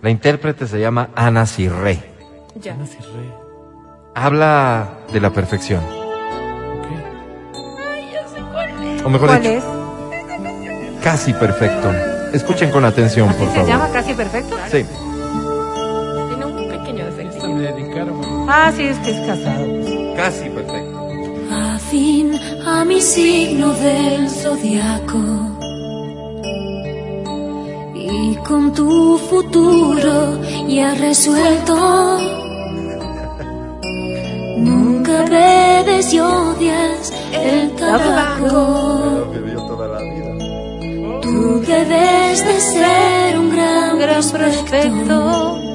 La 0.00 0.10
intérprete 0.10 0.68
se 0.68 0.78
llama 0.78 1.08
Ana 1.16 1.44
Cirré. 1.44 2.04
Ya. 2.54 2.76
Habla 4.14 4.88
de 5.12 5.20
la 5.20 5.30
perfección. 5.30 5.80
O 9.04 9.08
mejor 9.08 9.28
¿Cuál 9.28 9.42
dicho, 9.42 9.54
es? 9.54 9.64
casi 11.02 11.32
perfecto. 11.32 11.92
Escuchen 12.32 12.70
con 12.70 12.84
atención, 12.84 13.28
por 13.34 13.48
¿Se 13.48 13.54
favor. 13.54 13.68
llama 13.68 13.88
Casi 13.92 14.14
Perfecto? 14.14 14.56
Sí. 14.70 14.84
Me 17.56 17.62
dedicaron. 17.62 18.20
Ah, 18.48 18.70
sí, 18.76 18.82
es 18.82 18.98
que 18.98 19.12
es 19.12 19.26
casado. 19.26 19.66
Casi 20.14 20.50
perfecto. 20.50 21.08
afín 21.74 22.34
a 22.66 22.84
mi 22.84 23.00
signo 23.00 23.72
del 23.72 24.28
zodiaco. 24.28 25.22
Y 27.94 28.36
con 28.46 28.74
tu 28.74 29.16
futuro 29.30 30.38
ya 30.68 30.94
resuelto. 30.96 32.18
Nunca 34.58 35.24
bebes 35.24 36.12
y 36.12 36.20
odias 36.20 37.12
el 37.32 37.70
tabaco. 37.72 39.32
Tú 41.22 41.60
debes 41.66 42.44
de 42.44 42.60
ser 42.60 43.38
un 43.38 43.50
gran, 43.50 43.98
prospecto. 44.30 45.65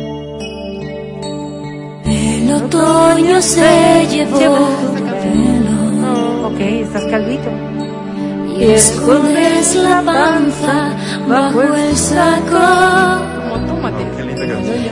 Otoño 2.73 3.41
se 3.41 4.07
llevó 4.09 4.55
tu 4.95 5.03
pelo 5.03 6.47
Ok, 6.47 6.59
estás 6.61 7.03
calvito. 7.03 7.49
y 8.57 8.63
escondes 8.63 9.75
la 9.75 10.01
panza 10.01 10.95
bajo 11.27 11.63
el 11.63 11.97
saco. 11.97 12.63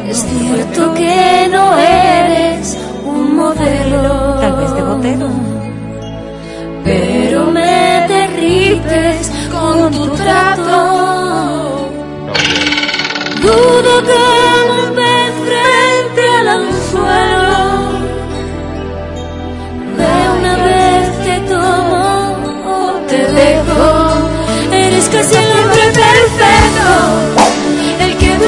Es 0.09 0.17
cierto 0.17 0.93
que 0.93 1.47
no 1.49 1.77
eres 1.77 2.77
un 3.05 3.37
modelo. 3.37 4.35
Tal 4.41 4.55
vez 4.57 4.73
de 4.75 4.81
botero. 4.81 5.29
Pero 6.83 7.45
me 7.45 8.05
derrites 8.09 9.31
con 9.53 9.91
tu 9.91 10.07
trato. 10.17 11.89
Dudo 13.41 14.03
que 14.03 14.58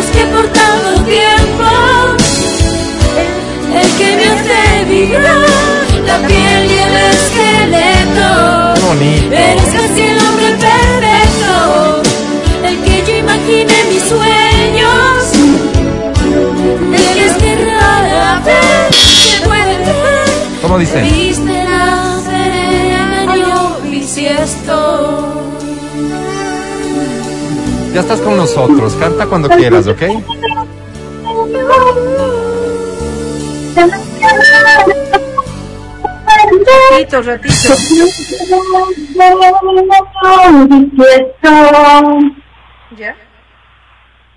busqué 0.01 0.25
por 0.25 0.47
tanto 0.47 0.89
tiempo, 1.03 1.67
el 3.79 3.89
que 3.97 4.15
me 4.17 4.25
hace 4.33 4.85
vibrar 4.89 5.37
la 6.07 6.17
piel 6.27 6.61
y 6.65 6.77
el 6.87 6.95
esqueleto. 7.13 8.29
Bonito. 8.87 9.35
Eres 9.35 9.69
casi 9.77 10.01
el 10.01 10.17
hombre 10.25 10.49
perfecto, 10.67 11.53
el 12.65 12.77
que 12.83 12.95
yo 13.05 13.13
imaginé 13.17 13.77
mis 13.91 14.03
sueños, 14.13 15.17
el 16.95 17.05
que 17.13 17.25
es 17.27 17.33
que 17.33 17.51
rara 17.65 18.41
vez 18.45 18.95
se 18.95 19.37
puede 19.45 19.77
ver. 19.77 20.25
¿Cómo 20.63 20.79
dice? 20.79 20.99
Ya 27.93 27.99
estás 27.99 28.21
con 28.21 28.37
nosotros. 28.37 28.93
Canta 28.95 29.25
cuando 29.27 29.49
quieras, 29.49 29.85
¿ok? 29.87 30.01
Ratito, 36.91 37.21
ratito. 37.21 37.73
¿Ya? 42.97 43.15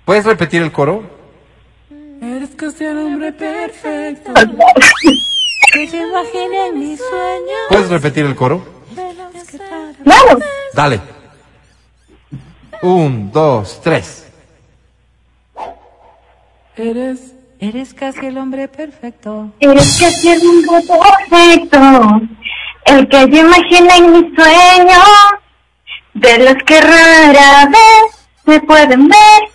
¿Puedes 0.03 0.25
repetir 0.25 0.61
el 0.61 0.71
coro? 0.71 1.03
Eres 2.21 2.49
casi 2.55 2.85
el 2.85 2.97
hombre 2.97 3.31
perfecto. 3.31 4.31
Que 5.73 5.87
se 5.87 5.97
imagina 5.97 6.67
en 6.67 6.79
mis 6.79 6.99
sueños. 6.99 7.59
¿Puedes 7.69 7.89
repetir 7.89 8.25
el 8.25 8.35
coro? 8.35 8.65
Claro. 10.03 10.39
Dale. 10.73 11.14
Un, 12.81 13.31
dos, 13.31 13.79
tres. 13.83 14.27
Eres. 16.75 17.35
Eres 17.59 17.93
casi 17.93 18.25
el 18.25 18.37
hombre 18.37 18.67
perfecto. 18.67 19.49
Eres 19.59 19.97
casi 19.99 20.29
el 20.29 20.41
hombre 20.45 20.81
perfecto, 21.29 21.79
el 22.85 23.07
que 23.07 23.29
yo 23.29 23.39
imagino 23.39 23.93
en 23.95 24.11
mis 24.11 24.35
sueños, 24.35 25.03
de 26.13 26.37
los 26.39 26.55
que 26.65 26.81
rara 26.81 27.65
vez 27.67 28.27
se 28.45 28.59
pueden 28.61 29.07
ver. 29.07 29.49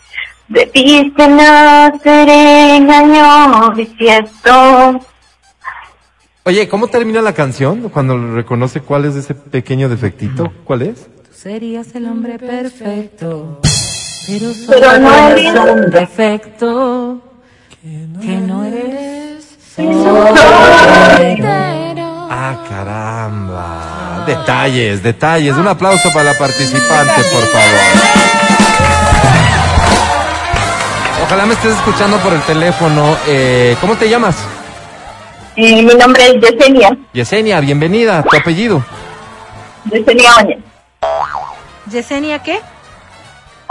De 0.48 0.66
ti 0.66 1.12
que 1.16 1.28
no 1.28 2.00
seré 2.02 2.76
engaño 2.76 3.70
bisiesto. 3.72 5.00
Oye, 6.44 6.68
¿cómo 6.68 6.88
termina 6.88 7.22
la 7.22 7.34
canción? 7.34 7.88
Cuando 7.90 8.34
reconoce 8.34 8.80
cuál 8.80 9.04
es 9.04 9.14
ese 9.14 9.34
pequeño 9.34 9.88
defectito. 9.88 10.52
¿Cuál 10.64 10.82
es? 10.82 11.06
Serías 11.42 11.94
el 11.94 12.06
hombre 12.06 12.38
perfecto. 12.38 13.60
Pero 14.26 14.52
solo 14.52 14.78
Pero 14.78 14.98
no 14.98 15.28
eres 15.28 15.54
un 15.54 15.90
defecto. 15.90 17.22
Que 17.80 18.36
no 18.36 18.62
eres. 18.62 19.56
Ah, 22.28 22.62
caramba. 22.68 24.24
Detalles, 24.26 25.02
detalles. 25.02 25.56
Un 25.56 25.66
aplauso 25.66 26.12
para 26.12 26.32
la 26.34 26.38
participante, 26.38 27.22
por 27.32 27.46
favor. 27.46 27.80
Ojalá 31.24 31.46
me 31.46 31.54
estés 31.54 31.72
escuchando 31.72 32.18
por 32.18 32.34
el 32.34 32.42
teléfono. 32.42 33.16
Eh, 33.26 33.78
¿Cómo 33.80 33.96
te 33.96 34.10
llamas? 34.10 34.36
Y 35.56 35.82
mi 35.84 35.94
nombre 35.94 36.22
es 36.26 36.34
Yesenia, 36.34 36.98
Yesenia, 37.14 37.60
bienvenida. 37.60 38.22
¿Tu 38.24 38.36
apellido? 38.36 38.84
Yesenia 39.90 40.36
Oña. 40.36 40.69
¿Yesenia 41.90 42.38
qué? 42.42 42.60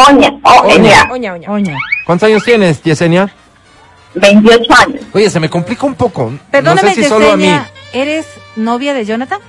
Oña, 0.07 0.31
Oña. 0.43 1.07
Oña, 1.11 1.33
oña. 1.33 1.51
Oña. 1.51 1.77
¿Cuántos 2.05 2.27
años 2.27 2.43
tienes, 2.43 2.81
Yesenia? 2.83 3.33
28 4.15 4.73
años. 4.73 5.03
Oye, 5.13 5.29
se 5.29 5.39
me 5.39 5.49
complica 5.49 5.85
un 5.85 5.95
poco. 5.95 6.31
Perdóname, 6.51 6.89
no 6.89 6.95
sé 6.95 7.03
si 7.03 7.09
solo 7.09 7.31
a 7.31 7.37
mí. 7.37 7.43
Yesenia, 7.43 7.71
¿eres 7.93 8.25
novia 8.55 8.93
de 8.93 9.05
Jonathan? 9.05 9.39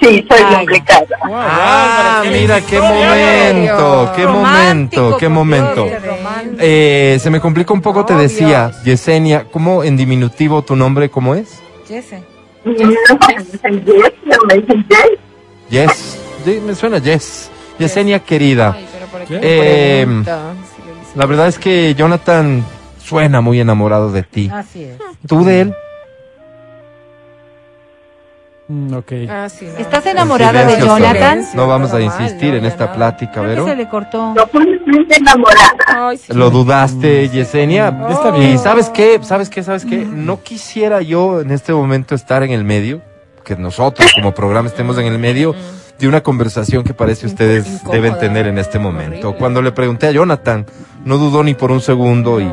Sí, 0.00 0.24
soy 0.28 0.40
Ay. 0.44 0.54
complicada. 0.56 1.06
Ah, 1.24 2.22
mira, 2.30 2.60
qué 2.60 2.80
momento, 2.80 4.12
qué 4.16 4.26
momento, 4.26 5.16
qué 5.16 5.28
momento. 5.28 5.86
Eh, 6.58 7.18
se 7.20 7.30
me 7.30 7.40
complica 7.40 7.72
un 7.72 7.82
poco, 7.82 8.04
te 8.04 8.14
decía, 8.14 8.72
Yesenia, 8.84 9.46
¿cómo 9.50 9.82
en 9.84 9.96
diminutivo 9.96 10.62
tu 10.62 10.76
nombre, 10.76 11.10
cómo 11.10 11.34
es? 11.34 11.60
Yes, 11.88 12.14
Sí, 12.62 12.74
me 16.46 16.74
suena 16.74 16.98
Yes. 16.98 17.50
Yesenia 17.78 18.18
querida, 18.20 18.74
Ay, 18.76 18.86
pero 18.92 19.06
¿por 19.06 19.24
qué 19.24 19.40
Eh, 19.42 20.06
la 21.16 21.26
verdad 21.26 21.48
es 21.48 21.58
que 21.58 21.94
Jonathan 21.94 22.62
suena 23.02 23.40
muy 23.40 23.58
enamorado 23.60 24.12
de 24.12 24.22
ti. 24.22 24.50
Así 24.52 24.84
es. 24.84 24.98
¿Tú 25.26 25.44
de 25.44 25.60
él? 25.62 25.74
Mm, 28.68 28.94
ok. 28.94 29.12
Ah, 29.28 29.48
sí, 29.48 29.64
no. 29.66 29.78
¿Estás 29.78 30.06
enamorada 30.06 30.62
En 30.62 30.68
de 30.68 30.86
Jonathan? 30.86 31.44
No 31.54 31.66
vamos 31.66 31.92
a 31.92 32.00
insistir 32.00 32.50
no, 32.52 32.58
en 32.58 32.64
esta 32.66 32.86
no. 32.86 32.92
plática, 32.92 33.40
Vero. 33.40 33.64
se 33.66 33.74
le 33.74 33.88
cortó. 33.88 34.32
Enamorada. 35.10 35.74
Ay, 35.86 36.18
sí. 36.18 36.32
¿Lo 36.32 36.50
dudaste, 36.50 37.28
Yesenia? 37.30 37.88
Está 38.10 38.30
bien. 38.30 38.52
Y 38.54 38.58
¿sabes 38.58 38.88
qué? 38.90 39.18
¿Sabes 39.22 39.50
qué? 39.50 39.62
¿Sabes 39.64 39.84
qué? 39.84 39.96
No 39.96 40.42
quisiera 40.42 41.02
yo 41.02 41.40
en 41.40 41.50
este 41.50 41.72
momento 41.72 42.14
estar 42.14 42.42
en 42.44 42.52
el 42.52 42.62
medio, 42.62 43.00
que 43.44 43.56
nosotros 43.56 44.12
como 44.14 44.32
programa 44.32 44.68
estemos 44.68 44.98
en 44.98 45.06
el 45.06 45.18
medio 45.18 45.54
de 46.00 46.08
una 46.08 46.22
conversación 46.22 46.82
que 46.82 46.94
parece 46.94 47.26
ustedes 47.26 47.66
Incómoda. 47.66 47.94
deben 47.94 48.18
tener 48.18 48.46
en 48.46 48.58
este 48.58 48.78
momento. 48.78 49.28
Horrible. 49.28 49.38
Cuando 49.38 49.62
le 49.62 49.72
pregunté 49.72 50.06
a 50.06 50.12
Jonathan, 50.12 50.66
no 51.04 51.18
dudó 51.18 51.44
ni 51.44 51.54
por 51.54 51.70
un 51.70 51.80
segundo 51.80 52.40
y, 52.40 52.52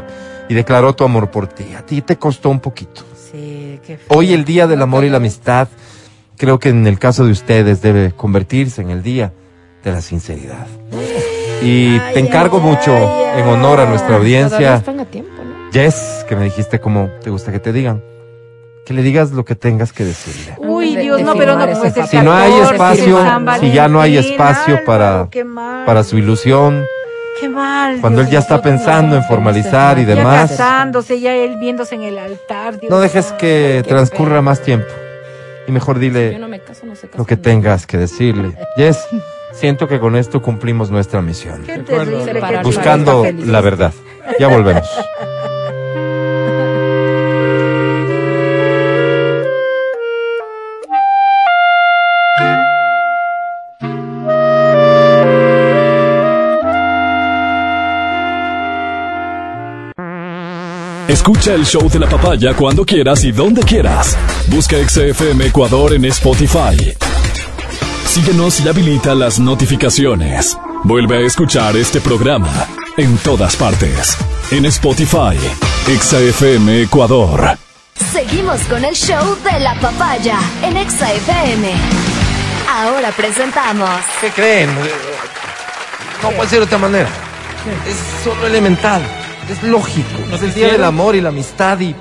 y 0.50 0.54
declaró 0.54 0.94
tu 0.94 1.04
amor 1.06 1.32
por 1.32 1.48
ti. 1.48 1.74
A 1.78 1.86
ti 1.86 2.02
te 2.02 2.18
costó 2.18 2.50
un 2.50 2.60
poquito. 2.60 3.04
Sí, 3.16 3.80
qué 3.86 3.98
feo. 3.98 4.18
Hoy 4.18 4.34
el 4.34 4.44
Día 4.44 4.68
del 4.68 4.82
Amor 4.82 5.06
y 5.06 5.10
la 5.10 5.18
Amistad, 5.18 5.70
creo 6.36 6.60
que 6.60 6.70
en 6.70 6.86
el 6.88 7.00
caso 7.00 7.26
de 7.26 7.32
ustedes 7.32 7.82
debe 7.82 8.12
convertirse 8.12 8.82
en 8.82 8.90
el 8.90 9.02
Día 9.02 9.32
de 9.84 9.92
la 9.92 10.02
Sinceridad. 10.02 10.68
Y 11.62 11.98
te 12.14 12.20
encargo 12.20 12.60
mucho 12.60 12.94
en 12.96 13.48
honor 13.48 13.80
a 13.80 13.86
nuestra 13.90 14.18
audiencia. 14.18 14.76
están 14.76 15.00
a 15.00 15.06
tiempo, 15.06 15.32
¿no? 15.44 15.72
Jess, 15.72 16.26
que 16.28 16.36
me 16.36 16.46
dijiste 16.46 16.80
cómo 16.80 17.10
te 17.24 17.30
gusta 17.30 17.52
que 17.52 17.60
te 17.60 17.72
digan. 17.74 18.04
Que 18.88 18.94
le 18.94 19.02
digas 19.02 19.32
lo 19.32 19.44
que 19.44 19.54
tengas 19.54 19.92
que 19.92 20.06
decirle. 20.06 20.56
Uy, 20.60 20.96
Dios, 20.96 21.18
de 21.18 21.26
no, 21.26 21.36
pero 21.36 21.58
no 21.58 21.66
puede 21.66 21.92
ser. 21.92 22.08
Si 22.08 22.18
no 22.20 22.34
hay 22.34 22.52
14, 22.52 22.74
espacio, 22.74 23.20
si 23.60 23.72
ya 23.74 23.90
no 23.90 24.00
hay 24.00 24.16
espacio 24.16 24.86
para, 24.86 25.28
mal. 25.46 25.86
para 25.86 26.06
su 26.06 26.18
ilusión, 26.18 26.86
Qué 27.38 27.50
mal. 27.50 27.98
cuando 28.00 28.22
él 28.22 28.30
ya 28.30 28.40
está 28.40 28.62
pensando 28.62 29.18
en 29.18 29.24
no. 29.24 29.28
formalizar 29.28 30.00
y 30.00 30.06
Ya 30.06 30.16
demás, 30.16 30.52
casándose, 30.52 31.20
ya 31.20 31.36
él 31.36 31.58
viéndose 31.60 31.96
en 31.96 32.04
el 32.04 32.18
altar. 32.18 32.80
Dios 32.80 32.90
no 32.90 33.02
dejes 33.02 33.34
que 33.34 33.84
transcurra 33.86 34.30
pena. 34.30 34.42
más 34.44 34.62
tiempo. 34.62 34.88
Y 35.68 35.74
mejor 35.74 35.98
Yo 35.98 36.02
dile 36.04 36.40
no 36.40 36.48
me 36.48 36.62
caso, 36.62 36.86
no 36.86 36.94
lo 37.18 37.26
que 37.26 37.36
tengas 37.36 37.86
que 37.86 37.98
decirle. 37.98 38.54
Jess, 38.78 39.06
siento 39.52 39.90
que 39.90 40.00
con 40.00 40.16
esto 40.16 40.42
cumplimos 40.42 40.92
nuestra 40.92 41.22
misión. 41.22 41.64
Qué 41.66 41.80
terrible. 41.80 42.62
Buscando 42.64 43.26
la 43.38 43.60
verdad. 43.60 43.92
Ya 44.40 44.48
volvemos. 44.48 44.88
Escucha 61.18 61.56
el 61.56 61.66
show 61.66 61.90
de 61.90 61.98
la 62.00 62.08
papaya 62.08 62.54
cuando 62.54 62.86
quieras 62.86 63.24
y 63.24 63.32
donde 63.32 63.64
quieras. 63.64 64.16
Busca 64.50 64.78
XFM 64.88 65.48
Ecuador 65.48 65.94
en 65.94 66.06
Spotify. 66.06 66.96
Síguenos 68.06 68.62
y 68.62 68.70
habilita 68.70 69.16
las 69.16 69.40
notificaciones. 69.40 70.56
Vuelve 70.84 71.18
a 71.18 71.22
escuchar 71.22 71.76
este 71.76 72.00
programa 72.02 72.68
en 72.98 73.18
todas 73.18 73.56
partes. 73.56 74.16
En 74.52 74.66
Spotify, 74.66 75.36
XFM 76.00 76.84
Ecuador. 76.84 77.58
Seguimos 78.14 78.62
con 78.70 78.86
el 78.86 78.96
show 78.96 79.36
de 79.44 79.60
la 79.60 79.74
papaya 79.82 80.38
en 80.64 80.78
Exa 80.78 81.12
FM. 81.12 81.74
Ahora 82.72 83.12
presentamos. 83.12 83.90
¿Qué 84.22 84.30
creen? 84.30 84.70
No 86.22 86.30
puede 86.30 86.48
ser 86.48 86.60
de 86.60 86.66
otra 86.66 86.78
manera. 86.78 87.10
Es 87.86 87.98
solo 88.24 88.46
elemental, 88.48 89.02
es 89.54 89.64
lógico. 89.64 90.20
Es 90.34 90.42
el 90.44 90.54
día 90.54 90.72
del 90.72 90.84
amor 90.84 91.16
y 91.16 91.22
la 91.22 91.30
amistad 91.30 91.80
y 91.80 91.96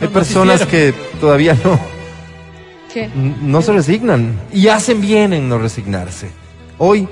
hay 0.00 0.08
personas 0.08 0.66
que 0.66 0.92
todavía 1.20 1.56
no, 1.64 1.78
¿Qué? 2.92 3.08
no 3.14 3.62
se 3.62 3.72
resignan 3.72 4.40
y 4.52 4.68
hacen 4.68 5.00
bien 5.00 5.32
en 5.32 5.48
no 5.48 5.58
resignarse. 5.58 6.30
Hoy, 6.78 7.08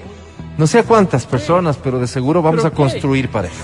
no 0.59 0.67
sé 0.67 0.81
a 0.81 0.83
cuántas 0.83 1.27
personas, 1.27 1.77
pero 1.83 1.99
de 1.99 2.07
seguro 2.07 2.43
vamos 2.43 2.63
¿Pero 2.63 2.69
a 2.69 2.71
qué? 2.71 2.77
construir 2.77 3.29
parejas. 3.29 3.57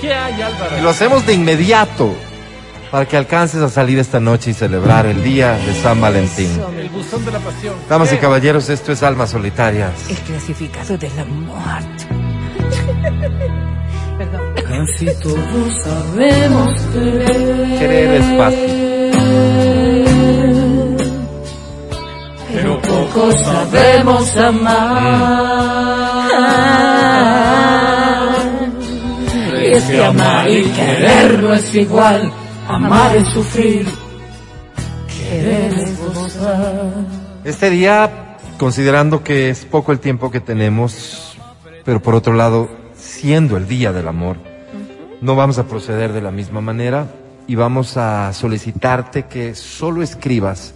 ¿Qué 0.00 0.12
hay, 0.12 0.40
Álvaro? 0.42 0.78
Y 0.78 0.80
lo 0.80 0.90
hacemos 0.90 1.26
de 1.26 1.34
inmediato 1.34 2.12
para 2.90 3.06
que 3.06 3.16
alcances 3.16 3.62
a 3.62 3.68
salir 3.68 3.98
esta 3.98 4.18
noche 4.18 4.50
y 4.50 4.54
celebrar 4.54 5.06
el 5.06 5.22
día 5.22 5.52
de 5.52 5.74
San 5.80 6.00
Valentín. 6.00 6.50
El 6.76 6.88
buzón 6.88 7.24
de 7.24 7.30
la 7.30 7.38
pasión. 7.38 7.74
Damas 7.88 8.12
y 8.12 8.16
caballeros, 8.16 8.68
esto 8.68 8.90
es 8.90 9.02
Almas 9.02 9.30
Solitarias. 9.30 9.92
El 10.08 10.16
clasificado 10.16 10.98
de 10.98 11.08
la 11.10 11.24
muerte. 11.24 12.06
Perdón. 14.20 14.52
Casi 14.68 15.06
todos 15.22 15.72
sabemos 15.82 16.78
querer. 16.92 17.78
Querer 17.78 18.20
es 18.20 18.26
fácil. 18.36 18.70
Pero 22.52 22.82
poco 22.82 23.32
sabemos 23.32 24.36
amar. 24.36 24.90
Y 29.58 29.72
es 29.72 29.84
que 29.84 30.04
amar 30.04 30.50
y 30.50 30.64
querer 30.64 31.42
no 31.42 31.54
es 31.54 31.74
igual. 31.74 32.30
Amar 32.68 33.16
es 33.16 33.26
sufrir. 33.32 33.86
Querer 35.08 35.72
es 35.78 35.98
gozar. 36.14 36.92
Este 37.44 37.70
día, 37.70 38.36
considerando 38.58 39.24
que 39.24 39.48
es 39.48 39.64
poco 39.64 39.92
el 39.92 39.98
tiempo 39.98 40.30
que 40.30 40.40
tenemos, 40.40 41.38
pero 41.86 42.02
por 42.02 42.14
otro 42.14 42.34
lado, 42.34 42.79
siendo 43.10 43.56
el 43.56 43.66
día 43.66 43.92
del 43.92 44.08
amor, 44.08 44.36
no 45.20 45.34
vamos 45.34 45.58
a 45.58 45.66
proceder 45.66 46.12
de 46.12 46.22
la 46.22 46.30
misma 46.30 46.60
manera 46.60 47.08
y 47.46 47.56
vamos 47.56 47.96
a 47.96 48.32
solicitarte 48.32 49.24
que 49.24 49.54
solo 49.54 50.02
escribas 50.02 50.72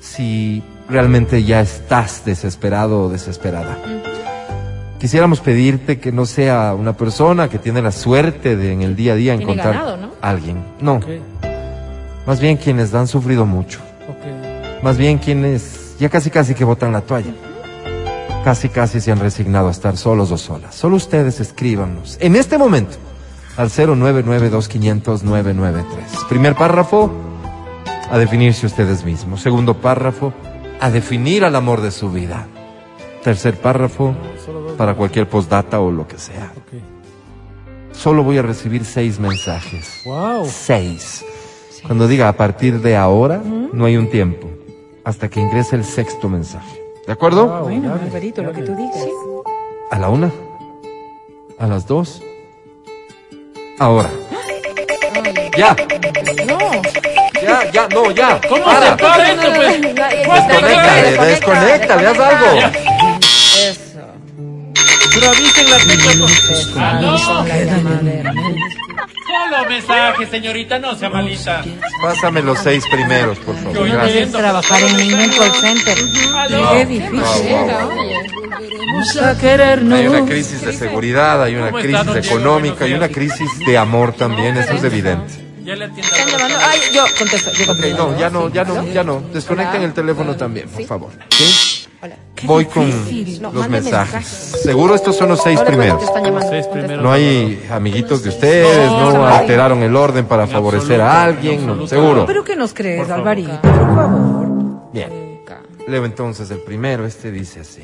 si 0.00 0.62
realmente 0.88 1.42
ya 1.42 1.60
estás 1.60 2.24
desesperado 2.24 3.02
o 3.02 3.08
desesperada. 3.08 3.76
Quisiéramos 4.98 5.40
pedirte 5.40 5.98
que 5.98 6.12
no 6.12 6.24
sea 6.24 6.74
una 6.74 6.96
persona 6.96 7.48
que 7.48 7.58
tiene 7.58 7.82
la 7.82 7.92
suerte 7.92 8.56
de 8.56 8.72
en 8.72 8.82
el 8.82 8.96
día 8.96 9.14
a 9.14 9.16
día 9.16 9.36
Tiene 9.36 9.52
encontrar 9.52 9.74
ganado, 9.74 9.96
¿no? 9.96 10.10
a 10.20 10.30
alguien. 10.30 10.62
No, 10.80 11.00
más 12.26 12.40
bien 12.40 12.58
quienes 12.58 12.94
han 12.94 13.08
sufrido 13.08 13.44
mucho. 13.44 13.80
Más 14.82 14.96
bien 14.96 15.18
quienes 15.18 15.96
ya 15.98 16.08
casi 16.08 16.30
casi 16.30 16.54
que 16.54 16.64
botan 16.64 16.92
la 16.92 17.00
toalla. 17.00 17.34
Casi 18.44 18.68
casi 18.70 19.00
se 19.00 19.12
han 19.12 19.20
resignado 19.20 19.68
a 19.68 19.70
estar 19.70 19.96
solos 19.98 20.32
o 20.32 20.38
solas. 20.38 20.74
Solo 20.74 20.96
ustedes 20.96 21.40
escríbanos. 21.40 22.16
En 22.20 22.36
este 22.36 22.56
momento, 22.56 22.96
al 23.56 23.68
099-2500-993. 23.68 25.84
Primer 26.28 26.54
párrafo, 26.54 27.10
a 28.10 28.16
definirse 28.16 28.64
ustedes 28.66 29.04
mismos. 29.04 29.42
Segundo 29.42 29.76
párrafo, 29.80 30.32
a 30.80 30.90
definir 30.90 31.44
al 31.44 31.54
amor 31.54 31.82
de 31.82 31.90
su 31.90 32.10
vida. 32.10 32.46
Tercer 33.22 33.60
párrafo, 33.60 34.14
para 34.78 34.94
cualquier 34.94 35.28
postdata 35.28 35.78
o 35.78 35.90
lo 35.90 36.08
que 36.08 36.16
sea. 36.16 36.54
Solo 37.92 38.24
voy 38.24 38.38
a 38.38 38.42
recibir 38.42 38.86
seis 38.86 39.20
mensajes. 39.20 40.00
Wow. 40.06 40.46
Seis. 40.46 41.22
Cuando 41.86 42.08
diga 42.08 42.30
a 42.30 42.32
partir 42.32 42.80
de 42.80 42.96
ahora, 42.96 43.42
no 43.72 43.84
hay 43.84 43.98
un 43.98 44.08
tiempo. 44.08 44.48
Hasta 45.04 45.28
que 45.28 45.40
ingrese 45.40 45.76
el 45.76 45.84
sexto 45.84 46.30
mensaje. 46.30 46.79
¿De 47.06 47.12
acuerdo? 47.12 47.46
Wow, 47.46 47.62
Bueno, 47.64 47.88
dale, 47.90 48.02
Alvarito, 48.04 48.42
lo 48.42 48.52
que 48.52 48.62
tú 48.62 48.74
digas. 48.76 49.06
A 49.90 49.98
la 49.98 50.08
una. 50.08 50.30
A 51.58 51.66
las 51.66 51.86
dos. 51.86 52.22
Ahora. 53.78 54.10
Ya. 55.56 55.74
No. 56.46 56.58
Ya, 57.42 57.70
ya, 57.72 57.88
no, 57.88 58.10
ya. 58.10 58.40
¿Cómo 58.48 58.64
Para. 58.64 58.90
se 58.90 58.96
para 59.02 59.32
esto, 59.32 59.52
pues? 59.54 59.80
Desconéctale, 59.80 61.26
desconéctale, 61.26 62.06
haz 62.06 62.18
algo. 62.18 62.46
Eso. 63.58 64.00
Pero 65.14 65.28
avisen 65.30 65.70
la. 65.70 65.76
Ah, 66.76 67.00
no. 67.00 67.16
La 69.50 69.62
madera. 69.62 69.66
Solo 69.66 69.68
mensaje, 69.68 70.26
señorita, 70.26 70.78
no 70.78 70.94
sea 70.94 71.10
malita. 71.10 71.64
Pásame 72.02 72.42
los 72.42 72.58
seis 72.58 72.84
primeros, 72.90 73.38
por 73.38 73.56
favor. 73.56 73.74
Yo 73.74 73.84
Gracias. 73.84 74.06
entiendo. 74.08 74.38
Trabajar 74.38 74.82
en 74.82 74.96
ningún 74.96 75.28
call 75.30 75.52
center. 75.60 75.98
Qué 76.72 76.86
difícil. 76.86 77.22
Vamos 78.92 79.16
a 79.16 79.38
querernos. 79.38 79.98
Hay 79.98 80.06
una 80.06 80.24
crisis 80.24 80.60
de 80.64 80.72
seguridad, 80.72 81.42
hay 81.42 81.54
una 81.56 81.66
¿Cómo 81.70 81.78
está, 81.78 82.04
crisis 82.04 82.30
económica, 82.30 82.84
hay 82.84 82.92
una 82.94 83.08
crisis 83.08 83.58
de 83.66 83.78
amor 83.78 84.12
también, 84.14 84.56
eso 84.56 84.72
es 84.74 84.84
evidente. 84.84 85.34
Ya 85.64 85.76
le 85.76 85.84
atiendo. 85.84 86.10
Están 86.16 86.28
llamando. 86.28 86.56
Ay, 86.62 86.80
yo 86.92 87.04
contesto. 87.18 87.50
Yo 87.52 87.62
Ok, 87.64 87.66
contesto. 87.68 88.08
no, 88.12 88.18
ya 88.18 88.30
no, 88.30 88.48
ya 88.48 88.64
no, 88.64 88.86
ya 88.92 89.04
no. 89.04 89.20
Desconecten 89.32 89.82
el 89.82 89.92
teléfono 89.92 90.34
también, 90.34 90.68
por 90.68 90.84
favor. 90.84 91.10
¿Sí? 91.30 91.69
Hola. 92.02 92.16
Voy 92.44 92.64
con. 92.64 92.88
No, 93.42 93.52
los 93.52 93.68
mensajes. 93.68 94.12
mensajes. 94.14 94.26
Seguro 94.62 94.94
estos 94.94 95.16
son 95.16 95.28
los 95.28 95.42
seis 95.42 95.60
primeros. 95.60 95.98
te 95.98 96.06
están 96.06 96.24
llamando. 96.24 96.48
Seis 96.48 96.64
Contesta. 96.64 96.72
primeros. 96.72 97.02
No 97.04 97.12
hay 97.12 97.66
amiguitos 97.70 98.22
de 98.22 98.28
ustedes, 98.30 98.90
No, 98.90 99.26
alteraron 99.26 99.82
el 99.82 99.94
orden 99.94 100.24
para 100.24 100.44
En 100.44 100.48
favorecer 100.50 101.00
absoluto, 101.00 101.12
a 101.18 101.22
en 101.22 101.28
alguien, 101.36 101.66
no, 101.66 101.86
seguro. 101.86 102.24
¿Pero 102.26 102.42
qué 102.44 102.56
nos 102.56 102.72
crees, 102.72 103.02
Por. 103.06 103.12
Alvarito? 103.12 103.60
Por 103.60 103.94
favor. 103.94 104.92
Bien. 104.92 105.30
Leo 105.88 106.04
entonces 106.04 106.50
el 106.50 106.58
primero, 106.60 107.04
este 107.04 107.30
dice 107.32 107.60
así. 107.60 107.82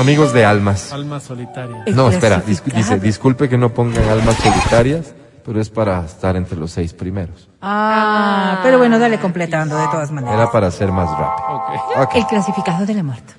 Amigos 0.00 0.32
de 0.32 0.44
almas. 0.44 0.92
Alma 0.92 1.20
solitaria. 1.20 1.82
El 1.86 1.94
No, 1.96 2.08
espera, 2.10 2.42
dis- 2.44 2.62
dice, 2.64 2.98
disculpe 2.98 3.48
que 3.48 3.56
no 3.58 3.72
pongan 3.72 4.08
almas 4.08 4.36
solitarias, 4.36 5.14
pero 5.46 5.60
es 5.60 5.70
para 5.70 6.04
estar 6.04 6.34
entre 6.34 6.58
los 6.58 6.72
seis 6.72 6.92
primeros. 6.92 7.48
Ah, 7.62 8.58
pero 8.64 8.78
bueno, 8.78 8.98
dale 8.98 9.18
completando 9.20 9.76
de 9.78 9.86
todas 9.86 10.10
maneras. 10.10 10.34
Era 10.36 10.50
para 10.50 10.70
ser 10.72 10.90
más 10.90 11.08
rápido. 11.08 12.08
El 12.14 12.26
clasificado 12.26 12.84
de 12.84 12.94
la 12.94 13.04
muerte. 13.04 13.32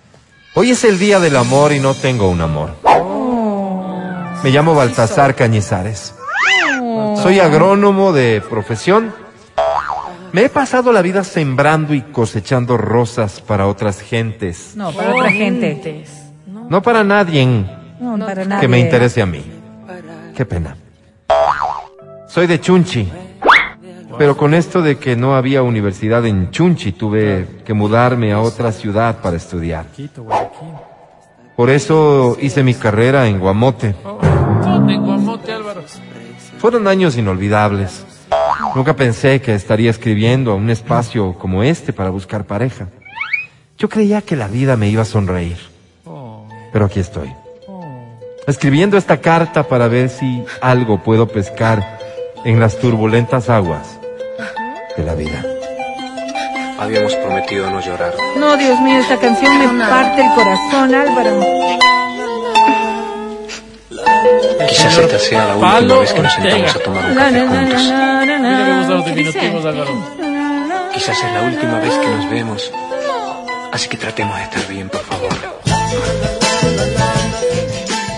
Hoy 0.55 0.71
es 0.71 0.84
el 0.85 0.97
día 0.97 1.19
del 1.19 1.35
amor 1.35 1.73
y 1.73 1.79
no 1.81 1.93
tengo 1.93 2.29
un 2.29 2.39
amor. 2.39 2.71
Me 4.41 4.49
llamo 4.51 4.73
Baltasar 4.73 5.35
Cañizares. 5.35 6.15
Soy 7.21 7.39
agrónomo 7.39 8.13
de 8.13 8.41
profesión. 8.49 9.13
Me 10.31 10.45
he 10.45 10.49
pasado 10.49 10.93
la 10.93 11.01
vida 11.01 11.23
sembrando 11.25 11.93
y 11.93 12.01
cosechando 12.01 12.77
rosas 12.77 13.41
para 13.41 13.67
otras 13.67 13.99
gentes. 13.99 14.73
No, 14.75 14.91
para 14.93 15.13
otra 15.13 15.31
gente. 15.31 16.05
No 16.69 16.81
para 16.81 17.03
nadie 17.03 17.45
No, 17.99 18.17
para 18.17 18.45
nadie. 18.45 18.61
que 18.61 18.67
me 18.67 18.79
interese 18.79 19.21
a 19.21 19.25
mí. 19.25 19.43
Qué 20.35 20.45
pena. 20.45 20.75
Soy 22.38 22.45
de 22.45 22.61
Chunchi. 22.61 23.11
Pero 24.19 24.38
con 24.38 24.53
esto 24.53 24.84
de 24.84 24.99
que 24.99 25.15
no 25.15 25.35
había 25.35 25.64
universidad 25.64 26.23
en 26.27 26.51
Chunchi, 26.51 26.91
tuve 26.91 27.47
que 27.65 27.73
mudarme 27.73 28.31
a 28.31 28.41
otra 28.41 28.72
ciudad 28.72 29.22
para 29.23 29.38
estudiar. 29.38 29.88
Por 31.55 31.72
eso 31.72 32.38
hice 32.39 32.61
mi 32.61 32.76
carrera 32.76 33.26
en 33.27 33.39
Guamote. 33.39 33.95
¿Dónde? 34.61 34.93
En 34.93 35.03
Guamote, 35.03 35.51
Álvaro. 35.51 35.81
Fueron 36.59 36.88
años 36.88 37.18
inolvidables. 37.18 38.05
Nunca 38.76 38.95
pensé 38.95 39.41
que 39.41 39.55
estaría 39.55 39.89
escribiendo 39.89 40.51
a 40.51 40.53
un 40.53 40.69
espacio 40.69 41.34
como 41.39 41.64
este 41.64 41.91
para 41.91 42.11
buscar 42.11 42.45
pareja. 42.45 42.88
Yo 43.80 43.89
creía 43.89 44.22
que 44.22 44.35
la 44.35 44.47
vida 44.47 44.77
me 44.77 44.89
iba 44.89 45.01
a 45.01 45.05
sonreír. 45.05 45.57
Oh, 46.05 46.47
Pero 46.72 46.85
aquí 46.85 46.99
estoy. 46.99 47.34
oh. 47.68 47.84
Escribiendo 48.45 48.95
esta 48.95 49.18
carta 49.18 49.64
para 49.64 49.88
ver 49.88 50.09
si 50.09 50.43
algo 50.61 51.01
puedo 51.01 51.27
pescar 51.27 51.96
en 52.47 52.59
las 52.61 52.77
turbulentas 52.79 53.49
aguas 53.49 53.99
de 54.95 55.03
la 55.03 55.13
vida. 55.15 55.43
Habíamos 56.79 57.13
prometido 57.15 57.69
no 57.69 57.81
llorar. 57.81 58.13
No, 58.37 58.55
Dios 58.55 58.79
mío, 58.81 58.99
esta 58.99 59.17
canción 59.17 59.77
me 59.77 59.85
parte 59.85 60.21
el 60.25 60.33
corazón, 60.33 60.95
Álvaro. 60.95 61.41
Quizás 64.69 64.97
esta 64.97 65.19
sea 65.19 65.45
la 65.47 65.55
última 65.57 65.97
vez 65.99 66.13
que 66.13 66.21
nos 66.21 66.33
sentamos 66.33 66.75
a 66.75 66.79
tomar 66.79 67.05
un 67.05 67.15
café 67.15 67.39
juntos. 67.47 67.83
na, 67.89 68.25
na, 68.25 68.37
na, 68.37 68.49
Mira 68.49 68.65
me 68.65 68.77
gustan 68.79 68.97
los 68.97 69.03
¿Qué 69.05 69.11
dice? 69.11 69.39
diminutivos, 69.39 69.65
Álvaro. 69.65 69.91
Quizás 70.93 71.17
es 71.23 71.31
la 71.33 71.41
última 71.41 71.79
vez 71.79 71.93
que 71.97 72.07
nos 72.07 72.29
vemos. 72.29 72.71
Así 73.73 73.89
que 73.89 73.97
tratemos 73.97 74.37
de 74.37 74.43
estar 74.43 74.67
bien, 74.67 74.87
por 74.89 75.01
favor. 75.01 75.29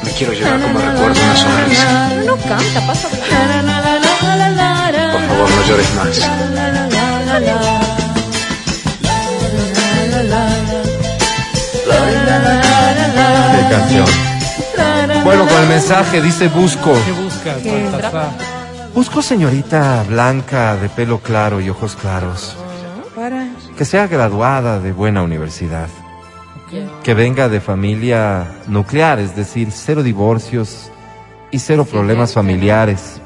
Me 0.03 0.11
quiero 0.11 0.33
llevar 0.33 0.61
como 0.61 0.79
recuerdo 0.79 1.21
una 1.23 1.35
sonrisa. 1.35 2.09
No, 2.09 2.23
no 2.25 2.37
canta, 2.37 2.87
pasa. 2.87 3.07
Por 4.19 5.21
favor, 5.21 5.49
no 5.49 5.65
llores 5.67 5.95
más. 5.95 6.29
Qué 13.55 13.75
canción. 13.75 14.05
Bueno, 15.23 15.45
con 15.47 15.61
el 15.61 15.67
mensaje 15.67 16.21
dice 16.21 16.47
busco. 16.47 16.93
¿Qué 17.05 17.11
buscas, 17.11 17.63
Baltasar? 17.63 18.29
Busco 18.93 19.21
señorita 19.21 20.03
blanca 20.03 20.75
de 20.75 20.89
pelo 20.89 21.19
claro 21.19 21.61
y 21.61 21.69
ojos 21.69 21.95
claros. 21.95 22.55
Para. 23.15 23.47
Que 23.77 23.85
sea 23.85 24.07
graduada 24.07 24.79
de 24.79 24.91
buena 24.91 25.21
universidad. 25.21 25.87
Que 27.03 27.13
venga 27.13 27.49
de 27.49 27.61
familia 27.61 28.45
nuclear, 28.67 29.19
es 29.19 29.35
decir, 29.35 29.69
cero 29.71 30.03
divorcios 30.03 30.91
y 31.51 31.59
cero 31.59 31.85
problemas 31.85 32.33
familiares. 32.33 33.21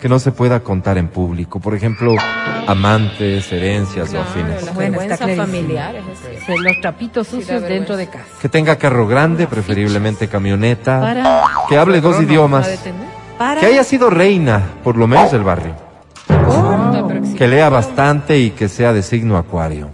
Que 0.00 0.08
no 0.08 0.18
se 0.18 0.32
pueda 0.32 0.60
contar 0.60 0.98
en 0.98 1.08
público. 1.08 1.60
Por 1.60 1.74
ejemplo, 1.74 2.14
amantes, 2.66 3.50
herencias 3.52 4.12
o 4.12 4.20
afines. 4.20 4.64
Las 4.64 4.74
Bueno, 4.74 5.00
está 5.00 5.16
familiares. 5.16 6.02
es 6.30 6.60
Los 6.60 6.80
trapitos 6.82 7.26
Sí, 7.26 7.36
sucios 7.36 7.62
dentro 7.62 7.96
de 7.96 8.06
casa. 8.08 8.24
Que 8.40 8.48
tenga 8.48 8.76
carro 8.76 9.06
grande, 9.06 9.46
preferiblemente 9.46 10.28
camioneta. 10.28 11.00
Para. 11.00 11.42
Que 11.68 11.78
hable 11.78 12.00
dos 12.00 12.20
idiomas. 12.20 12.68
Para. 13.38 13.60
Que 13.60 13.66
haya 13.66 13.82
sido 13.84 14.10
reina, 14.10 14.62
por 14.82 14.96
lo 14.96 15.06
menos 15.06 15.32
del 15.32 15.42
barrio. 15.42 15.74
Que 17.36 17.48
lea 17.48 17.68
bastante 17.68 18.38
y 18.38 18.50
que 18.50 18.68
sea 18.68 18.92
de 18.92 19.02
signo 19.02 19.36
acuario. 19.38 19.90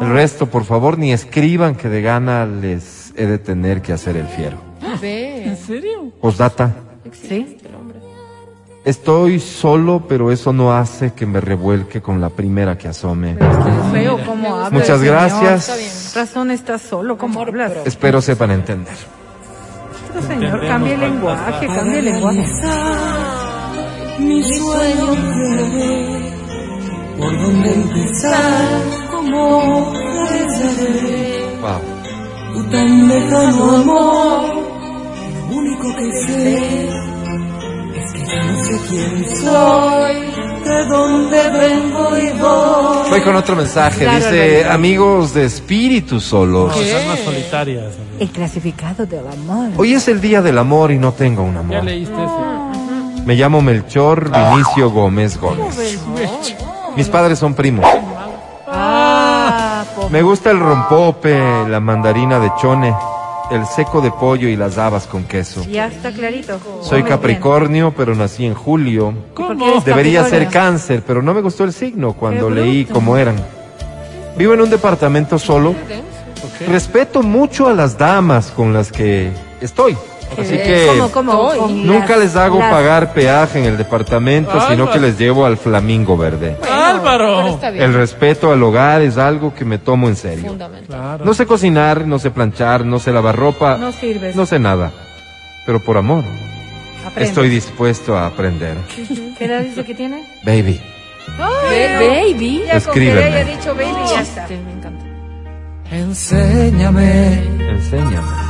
El 0.00 0.10
resto, 0.10 0.46
por 0.46 0.64
favor, 0.64 0.98
ni 0.98 1.12
escriban 1.12 1.74
que 1.74 1.88
de 1.88 2.00
gana 2.00 2.46
les 2.46 3.12
he 3.16 3.26
de 3.26 3.38
tener 3.38 3.82
que 3.82 3.92
hacer 3.92 4.16
el 4.16 4.26
fiero. 4.26 4.56
Ve. 5.00 5.44
¿En 5.44 5.56
serio? 5.56 6.10
Postdata. 6.20 6.74
Sí. 7.12 7.58
Estoy 8.84 9.40
solo, 9.40 10.04
pero 10.08 10.32
eso 10.32 10.54
no 10.54 10.72
hace 10.72 11.12
que 11.12 11.26
me 11.26 11.40
revuelque 11.40 12.00
con 12.00 12.18
la 12.18 12.30
primera 12.30 12.78
que 12.78 12.88
asome. 12.88 13.36
Feo 13.92 14.18
cómo. 14.24 14.70
Muchas 14.70 14.88
el 14.90 14.98
señor. 15.00 15.14
gracias. 15.14 15.68
Está 15.68 15.76
bien. 15.76 15.90
Razón 16.14 16.50
estás 16.50 16.82
solo, 16.82 17.18
¿cómo 17.18 17.42
hablas? 17.42 17.72
Espero 17.84 18.22
sepan 18.22 18.52
entender. 18.52 18.94
Pero, 20.08 20.26
señor, 20.26 20.66
cambie 20.66 20.94
el 20.94 21.00
lenguaje, 21.00 21.66
cambie 21.66 21.98
el 21.98 22.04
lenguaje. 22.06 22.46
Mi 24.18 24.42
sueño 24.44 25.06
breve, 25.06 26.32
por 27.18 27.38
dónde 27.38 27.74
empezar, 27.74 28.64
cómo 29.10 29.92
comenzaré. 29.92 31.58
Wow. 31.60 32.54
Tu 32.54 32.70
tan 32.70 33.08
lejano 33.08 33.76
amor, 33.76 34.54
lo 35.50 35.56
único 35.56 35.96
que 35.96 36.12
sé 36.12 37.10
no 38.46 38.64
sé 38.64 38.80
quién 38.88 39.24
soy, 39.42 40.14
de 40.64 40.84
dónde 40.86 41.50
vengo 41.50 42.16
y 42.18 42.30
voy. 42.38 43.10
Voy 43.10 43.20
con 43.22 43.36
otro 43.36 43.56
mensaje. 43.56 44.00
Claro, 44.04 44.16
Dice, 44.18 44.28
Alvarito. 44.58 44.72
amigos 44.72 45.34
de 45.34 45.44
espíritus 45.46 46.24
solos. 46.24 46.74
No, 46.76 46.82
esas 46.82 47.06
más 47.06 47.18
solitarias. 47.20 47.84
amigo. 47.86 48.16
El 48.20 48.30
clasificado 48.30 49.06
del 49.06 49.26
amor. 49.26 49.70
Hoy 49.76 49.94
es 49.94 50.06
el 50.08 50.20
día 50.20 50.42
del 50.42 50.58
amor 50.58 50.90
y 50.92 50.98
no 50.98 51.12
tengo 51.12 51.42
un 51.42 51.54
Ya 51.54 51.60
amor. 51.60 51.84
leíste 51.84 52.14
ese. 52.14 53.24
Me 53.26 53.34
llamo 53.34 53.60
Melchor 53.60 54.30
Vinicio 54.30 54.90
Gómez 54.90 55.38
Gómez. 55.38 55.98
Mis 56.96 57.08
padres 57.08 57.38
son 57.38 57.54
primos. 57.54 57.84
Ah, 58.66 59.84
Me 60.10 60.22
gusta 60.22 60.50
el 60.50 60.58
rompope, 60.58 61.38
la 61.68 61.80
mandarina 61.80 62.38
de 62.38 62.50
chone, 62.60 62.94
el 63.50 63.66
seco 63.66 64.00
de 64.00 64.10
pollo 64.10 64.48
y 64.48 64.56
las 64.56 64.78
habas 64.78 65.06
con 65.06 65.24
queso. 65.24 65.64
ya 65.64 65.86
está 65.86 66.12
clarito. 66.12 66.58
Soy 66.82 67.02
Capricornio, 67.02 67.92
pero 67.96 68.14
nací 68.14 68.46
en 68.46 68.54
julio. 68.54 69.12
bien. 69.12 69.24
¿Y 69.32 69.40
por 69.40 69.56
qué 69.56 69.68
eres 69.70 69.84
Debería 69.84 70.24
ser 70.24 70.48
cáncer, 70.48 71.02
pero 71.06 71.22
no 71.22 71.34
me 71.34 71.40
gustó 71.40 71.64
el 71.64 71.72
signo 71.72 72.12
cuando 72.12 72.50
leí 72.50 72.84
cómo 72.84 73.16
eran. 73.16 73.36
Vivo 74.36 74.54
en 74.54 74.60
un 74.60 74.70
departamento 74.70 75.38
solo. 75.38 75.74
Respeto 76.68 77.22
mucho 77.22 77.68
a 77.68 77.74
las 77.74 77.98
damas 77.98 78.50
con 78.50 78.72
las 78.72 78.92
que 78.92 79.30
estoy. 79.60 79.96
Así 80.38 80.56
que 80.56 80.86
¿Cómo, 80.96 81.10
cómo? 81.10 81.48
Con 81.56 81.86
nunca 81.86 82.10
las- 82.16 82.18
les 82.20 82.36
hago 82.36 82.58
las- 82.58 82.70
pagar 82.72 83.12
peaje 83.12 83.58
en 83.58 83.64
el 83.66 83.76
departamento, 83.76 84.52
sino 84.68 84.90
que 84.90 84.98
les 84.98 85.18
llevo 85.18 85.44
al 85.44 85.56
flamingo 85.56 86.16
verde. 86.16 86.56
Álvaro. 86.70 87.58
El 87.62 87.94
respeto 87.94 88.52
al 88.52 88.62
hogar 88.62 89.02
es 89.02 89.18
algo 89.18 89.54
que 89.54 89.64
me 89.64 89.78
tomo 89.78 90.08
en 90.08 90.16
serio. 90.16 90.56
Claro. 90.86 91.24
No 91.24 91.34
sé 91.34 91.46
cocinar, 91.46 92.06
no 92.06 92.18
sé 92.18 92.30
planchar, 92.30 92.84
no 92.84 92.98
sé 92.98 93.12
lavar 93.12 93.36
ropa, 93.36 93.76
No 93.76 93.92
sirves. 93.92 94.34
no 94.36 94.46
sé 94.46 94.58
nada. 94.58 94.92
Pero 95.66 95.80
por 95.84 95.96
amor, 95.98 96.24
Aprende. 97.06 97.28
estoy 97.28 97.48
dispuesto 97.48 98.16
a 98.16 98.26
aprender. 98.26 98.76
¿Qué 99.38 99.44
edad 99.44 99.60
dice 99.60 99.84
que 99.84 99.94
tiene? 99.94 100.24
Baby, 100.44 100.80
Baby. 101.38 102.64
Ya 102.66 102.80
con 102.80 102.94
que 102.94 103.00
le 103.00 103.06
Escríbeme. 103.10 103.22
haya 103.24 103.44
dicho 103.44 103.74
baby, 103.74 104.08
ya 104.10 104.20
está. 104.22 104.48
Sí, 104.48 104.54
me 104.64 104.72
encanta. 104.72 105.04
Enséñame, 105.92 107.34
enséñame. 107.70 108.49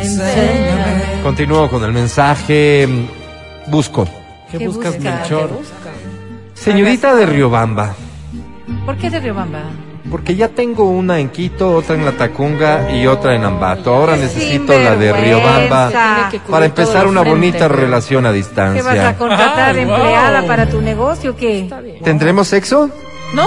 Enséñame. 0.00 1.22
Continúo 1.22 1.68
con 1.68 1.84
el 1.84 1.92
mensaje. 1.92 2.86
mm, 2.88 3.70
Busco. 3.70 4.06
¿Qué, 4.50 4.58
¿Qué 4.58 4.66
buscas, 4.66 4.96
busca? 4.96 5.10
Melchor? 5.18 5.48
¿Qué 5.48 5.54
busca? 5.54 5.74
Señorita 6.54 7.14
de 7.14 7.26
Riobamba, 7.26 7.94
¿Por 8.84 8.96
qué 8.96 9.08
de 9.10 9.20
Riobamba? 9.20 9.62
porque 10.10 10.34
ya 10.34 10.48
tengo 10.48 10.90
una 10.90 11.20
en 11.20 11.28
Quito, 11.28 11.74
otra 11.76 11.94
en 11.94 12.04
La 12.04 12.12
Tacunga 12.12 12.90
y 12.90 13.06
otra 13.06 13.34
en 13.36 13.44
Ambato. 13.44 13.94
Ahora 13.94 14.16
necesito 14.16 14.76
la 14.78 14.96
de. 14.96 15.12
Riobamba 15.12 15.90
para 16.50 16.66
empezar 16.66 17.06
una 17.06 17.20
bonita 17.22 17.68
relación 17.68 18.26
a 18.26 18.32
¿Qué 18.32 18.38
vas 18.40 18.46
a 18.48 18.72
distancia. 18.72 19.16
contratar 19.18 19.76
Ah, 19.76 19.80
empleada 19.80 20.40
wow. 20.40 20.48
para 20.48 20.68
tu 20.68 20.80
negocio 20.80 21.32
o 21.32 21.36
qué? 21.36 21.68
¿Tendremos 22.02 22.48
sexo? 22.48 22.90
¿No? 23.34 23.44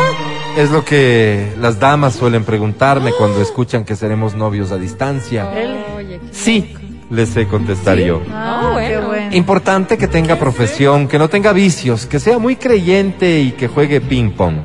Es 0.55 0.69
lo 0.71 0.85
que 0.85 1.51
las 1.59 1.79
damas 1.79 2.13
suelen 2.13 2.45
preguntarme 2.45 3.11
cuando 3.17 3.41
escuchan 3.41 3.83
que 3.83 3.95
seremos 3.97 4.33
novios 4.35 4.71
a 4.71 4.77
distancia. 4.77 5.49
Qué- 5.51 6.02
Sí, 6.31 6.75
les 7.09 7.29
sé 7.29 7.47
contestar 7.47 7.97
yo. 7.97 8.21
Ah, 8.31 8.69
bueno. 8.73 8.87
qué 8.87 9.05
bueno. 9.05 9.35
Importante 9.35 9.97
que 9.97 10.07
tenga 10.07 10.37
profesión, 10.37 11.07
que 11.07 11.19
no 11.19 11.29
tenga 11.29 11.53
vicios, 11.53 12.05
que 12.05 12.19
sea 12.19 12.39
muy 12.39 12.55
creyente 12.55 13.39
y 13.39 13.51
que 13.51 13.67
juegue 13.67 14.01
ping 14.01 14.31
pong. 14.31 14.55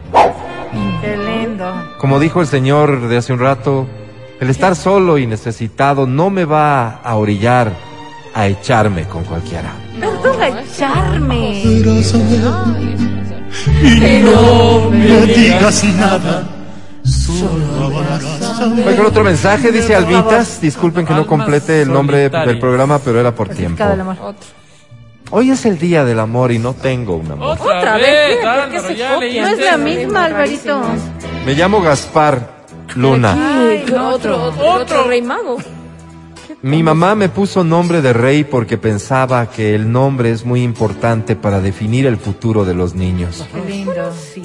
Qué 1.01 1.17
lindo. 1.17 1.73
Como 1.99 2.19
dijo 2.21 2.41
el 2.41 2.47
señor 2.47 3.09
de 3.09 3.17
hace 3.17 3.33
un 3.33 3.39
rato, 3.41 3.87
el 4.41 4.51
estar 4.51 4.77
solo 4.77 5.19
y 5.19 5.27
necesitado 5.27 6.07
no 6.07 6.31
me 6.31 6.45
va 6.45 7.01
a 7.03 7.17
orillar 7.17 7.73
a 8.35 8.47
echarme 8.47 9.05
con 9.05 9.25
cualquiera. 9.25 9.73
Perdón, 9.99 10.59
echarme. 10.59 11.63
Y 13.83 14.23
no 14.23 14.91
me 14.91 15.27
digas 15.27 15.85
nada. 15.85 16.58
Voy 18.85 18.95
con 18.95 19.07
otro 19.07 19.25
mensaje, 19.25 19.73
dice. 19.73 19.95
Alvitas. 19.95 20.61
Disculpen 20.61 21.07
que 21.07 21.15
no 21.15 21.27
complete 21.27 21.83
el 21.83 21.93
nombre 21.93 22.29
del 22.29 22.59
programa, 22.59 22.99
pero 22.99 23.21
era 23.21 23.35
por 23.35 23.49
tiempo. 23.49 23.83
Hoy 25.31 25.51
es 25.51 25.67
el 25.67 25.79
día 25.79 26.05
del 26.07 26.21
amor 26.21 26.53
y 26.53 26.59
no 26.59 26.73
tengo 26.73 27.17
un 27.17 27.31
amor. 27.31 27.59
Otra, 27.59 27.79
Otra 27.79 27.97
vez, 27.99 28.07
¿qué? 28.07 28.35
¿Por 28.37 28.71
qué 28.71 28.77
Álvaro, 28.79 29.21
se. 29.21 29.41
No 29.41 29.49
es 29.49 29.59
la 29.59 29.77
misma, 29.77 30.25
Alvarito. 30.25 30.81
Me 31.45 31.55
llamo 31.55 31.83
Gaspar 31.83 32.65
Luna. 32.95 33.37
Ay, 33.61 33.85
no, 33.93 34.09
otro, 34.09 34.43
otro. 34.45 34.63
otro, 34.63 34.83
otro 34.83 35.05
rey 35.05 35.21
mago. 35.21 35.59
Mi 36.63 36.83
mamá 36.83 37.15
me 37.15 37.29
puso 37.29 37.63
nombre 37.63 38.01
de 38.01 38.13
rey 38.13 38.43
porque 38.43 38.79
pensaba 38.79 39.49
que 39.51 39.75
el 39.75 39.93
nombre 39.93 40.33
es 40.33 40.45
muy 40.45 40.63
importante 40.63 41.37
para 41.37 41.61
definir 41.61 42.07
el 42.07 42.17
futuro 42.17 42.65
de 42.65 42.75
los 42.75 42.95
niños. 42.95 43.47
Qué 43.53 43.71
lindo. 43.71 43.93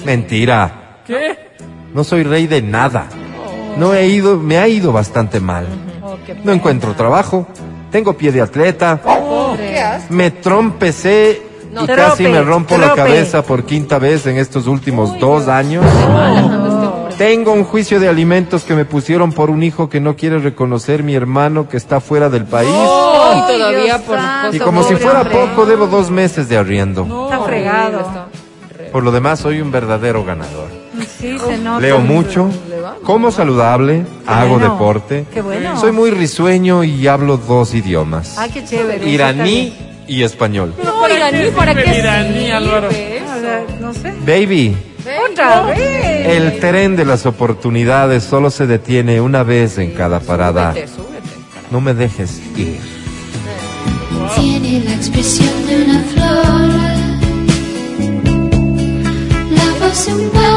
Mentira. 0.04 1.00
¿Qué? 1.06 1.43
No 1.94 2.02
soy 2.04 2.24
rey 2.24 2.48
de 2.48 2.60
nada. 2.60 3.06
No 3.78 3.94
he 3.94 4.08
ido, 4.08 4.36
me 4.36 4.58
ha 4.58 4.66
ido 4.68 4.92
bastante 4.92 5.40
mal. 5.40 5.66
Oh, 6.02 6.16
No 6.42 6.52
encuentro 6.52 6.92
trabajo. 6.94 7.46
Tengo 7.90 8.14
pie 8.14 8.32
de 8.32 8.40
atleta. 8.40 9.00
¿Qué 9.56 9.78
haces? 9.80 10.10
Me 10.10 10.32
trompecé 10.32 11.42
y 11.72 11.86
casi 11.86 12.24
me 12.24 12.42
rompo 12.42 12.76
la 12.76 12.94
cabeza 12.94 13.42
por 13.42 13.64
quinta 13.64 14.00
vez 14.00 14.26
en 14.26 14.38
estos 14.38 14.66
últimos 14.66 15.18
dos 15.20 15.46
años. 15.46 15.84
Este. 15.86 17.16
Tengo 17.16 17.52
un 17.52 17.62
juicio 17.62 18.00
de 18.00 18.08
alimentos 18.08 18.64
que 18.64 18.74
me 18.74 18.84
pusieron 18.84 19.32
por 19.32 19.48
un 19.48 19.62
hijo 19.62 19.88
que 19.88 20.00
no 20.00 20.16
quiere 20.16 20.38
reconocer 20.40 21.04
mi 21.04 21.14
hermano 21.14 21.68
que 21.68 21.76
está 21.76 22.00
fuera 22.00 22.28
del 22.28 22.44
país. 22.44 22.74
Ay, 22.74 23.42
todavía 23.56 23.98
por 23.98 24.18
y 24.52 24.58
como 24.58 24.82
si 24.82 24.96
fuera 24.96 25.22
poco, 25.30 25.64
debo 25.64 25.86
dos 25.86 26.10
meses 26.10 26.48
de 26.48 26.56
arriendo. 26.56 27.04
Está 27.30 27.44
fregado. 27.44 28.26
Por 28.90 29.04
lo 29.04 29.12
demás, 29.12 29.38
soy 29.38 29.60
un 29.60 29.70
verdadero 29.70 30.24
ganador. 30.24 30.83
Sí, 31.24 31.38
se 31.38 31.56
nota. 31.58 31.80
Leo 31.80 32.00
mucho, 32.00 32.50
como 33.02 33.30
saludable, 33.30 34.04
hago 34.26 34.56
bueno, 34.58 34.72
deporte. 34.72 35.24
qué 35.32 35.40
bueno. 35.40 35.80
Soy 35.80 35.90
muy 35.90 36.10
risueño 36.10 36.84
y 36.84 37.06
hablo 37.06 37.38
dos 37.38 37.72
idiomas. 37.74 38.36
Ay, 38.36 38.50
qué 38.50 38.62
chévere. 38.62 39.08
Iraní 39.08 39.72
y 40.06 40.22
español. 40.22 40.74
No, 40.84 41.08
iraní, 41.08 41.50
¿para 41.56 41.74
qué 41.74 41.98
Iraní, 41.98 42.50
Álvaro. 42.50 42.88
No 43.80 43.94
sé. 43.94 44.12
Baby, 44.26 44.76
Otra 45.30 45.62
vez. 45.62 46.26
el 46.26 46.60
tren 46.60 46.94
de 46.94 47.06
las 47.06 47.24
oportunidades 47.24 48.22
solo 48.22 48.50
se 48.50 48.66
detiene 48.66 49.22
una 49.22 49.42
vez 49.44 49.78
en 49.78 49.92
cada 49.92 50.20
parada. 50.20 50.72
Súbete, 50.72 50.88
súbete. 50.88 51.28
No 51.70 51.80
me 51.80 51.94
dejes 51.94 52.38
ir. 52.54 52.78
Tiene 54.36 54.80
la 54.84 54.94
expresión 54.94 55.66
de 55.66 55.84
una 55.84 56.02
flor, 56.04 56.70
la 59.50 59.86
voz 59.86 60.06
de 60.06 60.14
un. 60.14 60.53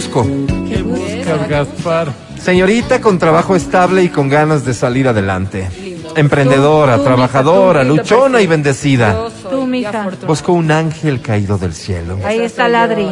Busco. 0.00 0.26
¿Qué 0.66 0.80
buscas, 0.82 1.46
Gaspar? 1.46 2.12
Señorita 2.40 3.02
con 3.02 3.18
trabajo 3.18 3.54
estable 3.54 4.02
y 4.02 4.08
con 4.08 4.30
ganas 4.30 4.64
de 4.64 4.72
salir 4.72 5.06
adelante. 5.06 5.68
Emprendedora, 6.16 6.94
Tú, 6.94 7.00
tú, 7.00 7.04
trabajadora, 7.04 7.82
tú, 7.82 7.88
luchona 7.96 8.40
y 8.40 8.46
bendecida. 8.46 9.26
Tú, 9.50 9.66
mija. 9.66 10.08
Busco 10.26 10.54
un 10.54 10.70
ángel 10.70 11.20
caído 11.20 11.58
del 11.58 11.74
cielo. 11.74 12.16
Ahí 12.24 12.40
está 12.40 12.66
Ladri. 12.66 13.06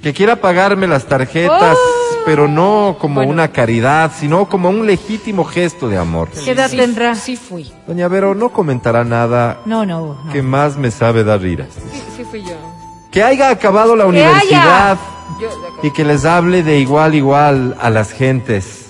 Que 0.00 0.12
quiera 0.12 0.36
pagarme 0.36 0.86
las 0.86 1.06
tarjetas, 1.06 1.76
pero 2.24 2.46
no 2.46 2.96
como 3.00 3.22
una 3.22 3.48
caridad, 3.48 4.12
sino 4.16 4.48
como 4.48 4.68
un 4.70 4.86
legítimo 4.86 5.42
gesto 5.42 5.88
de 5.88 5.98
amor. 5.98 6.28
¿Qué 6.44 6.52
edad 6.52 6.70
Sí, 6.70 6.76
tendrá? 6.76 7.16
Sí 7.16 7.34
fui. 7.34 7.68
Doña 7.88 8.06
Vero 8.06 8.36
no 8.36 8.50
comentará 8.50 9.02
nada 9.02 9.58
No, 9.66 9.84
no. 9.84 10.18
no. 10.24 10.32
que 10.32 10.40
más 10.40 10.76
me 10.76 10.92
sabe 10.92 11.24
dar 11.24 11.44
iras. 11.44 11.70
Sí, 11.92 12.00
sí 12.18 12.24
fui 12.30 12.44
yo. 12.44 12.54
Que 13.10 13.24
haya 13.24 13.48
acabado 13.50 13.96
la 13.96 14.04
Que 14.04 14.10
universidad. 14.10 14.98
Y 15.82 15.90
que 15.90 16.04
les 16.04 16.24
hable 16.24 16.62
de 16.62 16.78
igual 16.78 17.12
a 17.12 17.16
igual 17.16 17.76
a 17.80 17.90
las 17.90 18.12
gentes 18.12 18.86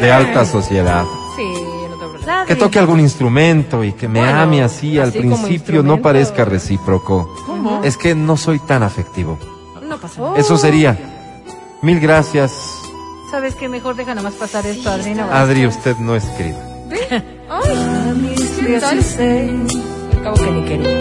de 0.00 0.12
alta 0.12 0.44
sociedad. 0.44 1.04
Sí, 1.36 1.44
no 1.44 1.92
te 1.92 1.96
preocupes. 1.98 2.26
Ladri. 2.26 2.48
Que 2.48 2.56
toque 2.56 2.78
algún 2.78 3.00
instrumento 3.00 3.84
y 3.84 3.92
que 3.92 4.08
me 4.08 4.20
Bueno, 4.20 4.40
ame 4.40 4.62
así 4.62 4.98
al 4.98 5.10
así 5.10 5.18
principio 5.18 5.82
no 5.82 5.98
parezca 5.98 6.44
recíproco. 6.44 7.28
Es 7.84 7.96
que 7.96 8.14
no 8.14 8.36
soy 8.36 8.58
tan 8.58 8.82
afectivo. 8.82 9.38
No 9.82 9.98
pasa 9.98 10.22
Oh. 10.22 10.36
Eso 10.36 10.56
sería. 10.56 10.98
Mil 11.82 12.00
gracias. 12.00 12.52
¿Sabes 13.30 13.54
qué? 13.54 13.68
Mejor 13.68 13.96
deja 13.96 14.14
nomás 14.14 14.34
pasar 14.34 14.66
esto, 14.66 14.90
Adriana. 14.90 15.40
Adri, 15.40 15.66
usted 15.66 15.96
no 15.98 16.14
escribe. 16.14 16.56
Ay, 17.50 18.34
¿qué 18.66 18.78
tal? 18.80 18.98
Al 18.98 20.22
cabo 20.22 20.36
que 20.36 20.50
ni 20.50 20.64
quería. 20.64 21.00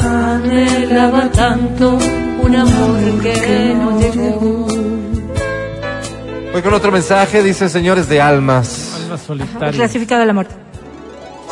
Anhelaba 0.00 1.30
tanto 1.30 1.98
un 2.42 2.56
amor 2.56 3.20
que 3.22 3.74
no 3.74 3.98
llegó. 4.00 4.66
Voy 6.52 6.62
con 6.62 6.74
otro 6.74 6.90
mensaje, 6.90 7.42
dice 7.42 7.68
señores 7.68 8.08
de 8.08 8.20
almas. 8.20 8.94
Alma 9.02 9.18
solitaria. 9.18 9.70
Clasificado 9.72 10.22
a 10.22 10.26
la 10.26 10.32
muerte. 10.32 10.54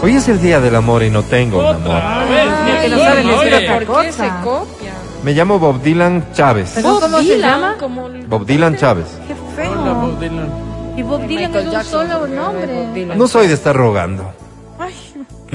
Hoy 0.03 0.15
es 0.17 0.29
el 0.29 0.41
día 0.41 0.61
del 0.61 0.75
amor 0.77 1.03
y 1.03 1.11
no 1.11 1.23
tengo 1.23 1.59
un 1.61 1.67
amor. 1.67 1.97
A 1.97 2.25
ver, 2.25 2.49
Ay, 2.49 2.83
que 2.83 2.89
no 2.95 2.99
saben 2.99 3.27
decir 3.27 3.87
¿Por 3.87 4.03
qué 4.03 4.13
se 4.13 4.29
copia? 4.45 4.93
Me 5.25 5.33
llamo 5.33 5.59
Bob 5.59 5.81
Dylan 5.83 6.33
Chávez. 6.35 6.73
¿Pero 6.75 7.01
cómo 7.01 7.19
se 7.19 7.25
Dylan, 7.25 7.41
llama? 7.61 7.77
como 7.81 8.07
el- 8.09 8.27
Bob 8.27 8.45
Dylan 8.47 8.77
Chávez. 8.77 9.07
Qué 9.27 9.33
Hola, 9.35 9.75
feo. 9.85 9.95
Bob 9.95 10.21
Dylan. 10.21 10.49
Y 10.97 11.03
Bob 11.03 11.27
Dylan 11.27 11.55
es 11.55 11.67
un 11.67 11.85
solo 11.85 12.19
Bob 12.21 12.29
nombre. 12.29 12.89
Dylan. 12.95 13.19
No 13.19 13.27
soy 13.27 13.49
de 13.49 13.55
estar 13.55 13.75
rogando. 13.75 14.33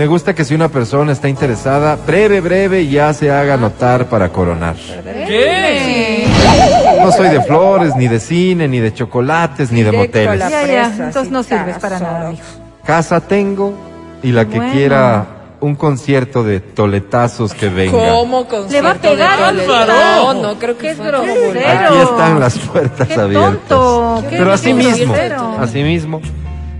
Me 0.01 0.07
gusta 0.07 0.33
que 0.33 0.43
si 0.43 0.55
una 0.55 0.67
persona 0.67 1.11
está 1.11 1.29
interesada, 1.29 1.95
breve, 1.95 2.41
breve, 2.41 2.87
ya 2.87 3.13
se 3.13 3.29
haga 3.29 3.55
notar 3.55 4.07
para 4.07 4.29
coronar. 4.29 4.75
¿Qué? 5.27 6.25
No 6.99 7.11
soy 7.11 7.29
de 7.29 7.39
flores, 7.43 7.95
ni 7.95 8.07
de 8.07 8.19
cine, 8.19 8.67
ni 8.67 8.79
de 8.79 8.91
chocolates, 8.95 9.71
ni 9.71 9.83
de 9.83 9.91
moteles. 9.91 10.39
ya, 10.39 10.65
ya. 10.65 10.85
Entonces 10.87 11.31
no 11.31 11.43
sirves 11.43 11.77
para 11.77 11.99
nada. 11.99 12.33
Casa 12.83 13.19
tengo 13.21 13.75
y 14.23 14.31
la 14.31 14.45
que 14.45 14.57
Bueno. 14.57 14.73
quiera 14.73 15.25
un 15.59 15.75
concierto 15.75 16.43
de 16.43 16.61
toletazos 16.61 17.53
que 17.53 17.69
venga. 17.69 17.91
¿Cómo 17.91 18.47
concierto 18.47 18.71
Le 18.71 18.81
va 18.81 18.89
a 18.89 18.95
pegar? 18.95 19.39
Álvaro. 19.39 19.93
No, 19.93 20.41
no, 20.41 20.57
creo 20.57 20.79
que 20.79 20.89
es 20.89 20.97
grosero. 20.99 21.59
Aquí 21.59 21.97
están 22.01 22.39
las 22.39 22.57
puertas 22.57 23.07
Qué 23.07 23.13
abiertas. 23.13 23.67
tonto. 23.67 24.23
Pero 24.31 24.51
así 24.51 24.73
mismo, 24.73 25.13
así 25.59 25.83
mismo, 25.83 26.21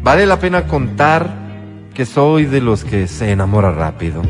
vale 0.02 0.26
la 0.26 0.40
pena 0.40 0.66
contar 0.66 1.40
que 1.94 2.06
soy 2.06 2.46
de 2.46 2.62
los 2.62 2.84
que 2.84 3.08
se 3.08 3.32
enamora 3.32 3.72
rápido. 3.72 4.22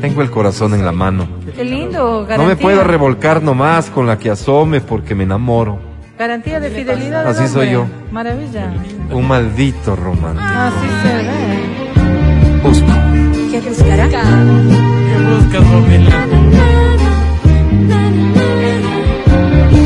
Tengo 0.00 0.22
el 0.22 0.30
corazón 0.30 0.74
en 0.74 0.84
la 0.84 0.92
mano. 0.92 1.28
Qué 1.54 1.64
lindo. 1.64 2.14
No 2.14 2.20
me 2.22 2.26
garantía. 2.26 2.56
puedo 2.56 2.84
revolcar 2.84 3.42
nomás 3.42 3.88
con 3.90 4.06
la 4.06 4.18
que 4.18 4.30
asome 4.30 4.80
porque 4.80 5.14
me 5.14 5.24
enamoro. 5.24 5.78
Garantía 6.18 6.58
de 6.58 6.70
fidelidad. 6.70 7.26
Así 7.26 7.46
soy 7.46 7.70
yo. 7.70 7.86
Maravilla. 8.10 8.72
Un 9.10 9.28
maldito 9.28 9.94
romántico. 9.94 10.44
Así 10.44 10.86
se 11.02 11.16
ve. 11.16 12.62
Busco. 12.62 12.86
¿Qué 13.50 13.60
buscará? 13.60 14.08
¿Qué 14.08 15.18
buscas, 15.24 15.88
Dylan? 15.88 16.50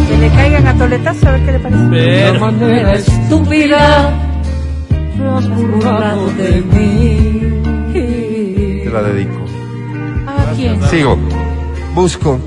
Que 0.08 0.16
le 0.16 0.28
caigan 0.30 0.66
a 0.66 0.74
toletazo 0.74 1.28
a 1.28 1.32
ver 1.32 1.44
qué 1.44 1.52
le 1.52 1.58
parece. 1.58 1.86
Pero, 1.90 2.40
manera 2.40 2.94
estúpida 2.94 4.35
lo 5.18 5.36
has 5.36 5.48
burlado 5.48 6.26
de 6.32 6.62
mí. 6.62 8.82
Te 8.84 8.90
la 8.92 9.02
dedico. 9.02 9.44
¿A 10.26 10.52
quién? 10.54 10.82
Sigo. 10.88 11.16
Busco. 11.94 12.38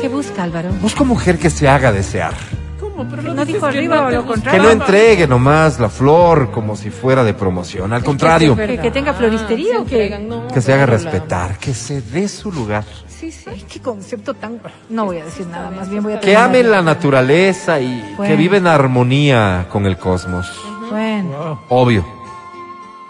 ¿Qué 0.00 0.08
busca, 0.08 0.42
Álvaro? 0.42 0.70
Busco 0.80 1.04
mujer 1.04 1.38
que 1.38 1.48
se 1.50 1.68
haga 1.68 1.92
desear. 1.92 2.34
¿cómo? 2.80 3.06
Pero 3.08 3.22
No 3.34 3.44
dijo 3.44 3.60
que 3.60 3.66
arriba 3.78 3.96
no 3.96 4.02
o 4.02 4.08
te 4.08 4.14
lo 4.16 4.22
gusta. 4.24 4.34
Que 4.34 4.40
contrario. 4.58 4.62
no 4.64 4.70
entregue 4.70 5.26
nomás 5.28 5.78
la 5.78 5.88
flor 5.88 6.50
como 6.50 6.74
si 6.76 6.90
fuera 6.90 7.22
de 7.22 7.34
promoción. 7.34 7.92
Al 7.92 8.02
contrario, 8.02 8.56
¿Que, 8.56 8.78
que 8.78 8.90
tenga 8.90 9.14
floristería 9.14 9.80
o 9.80 9.84
qué? 9.84 10.26
que 10.52 10.60
se 10.60 10.72
haga 10.72 10.86
respetar, 10.86 11.58
que 11.58 11.72
se 11.74 12.02
dé 12.02 12.26
su 12.28 12.50
lugar. 12.50 12.84
Sí, 13.08 13.30
sí. 13.30 13.44
Ay, 13.48 13.64
qué 13.72 13.80
concepto 13.80 14.34
tan... 14.34 14.60
No 14.90 15.04
voy 15.04 15.18
a 15.18 15.24
decir 15.24 15.46
nada, 15.46 15.70
más 15.70 15.88
bien 15.88 16.02
voy 16.02 16.14
a... 16.14 16.20
Que 16.20 16.26
terminar. 16.32 16.48
ame 16.50 16.62
la 16.64 16.82
naturaleza 16.82 17.78
y 17.80 18.00
que 18.02 18.14
Bueno. 18.16 18.36
vive 18.36 18.56
en 18.56 18.66
armonía 18.66 19.66
con 19.70 19.86
el 19.86 19.96
cosmos. 19.96 20.50
Bueno. 20.92 21.62
Obvio. 21.68 22.04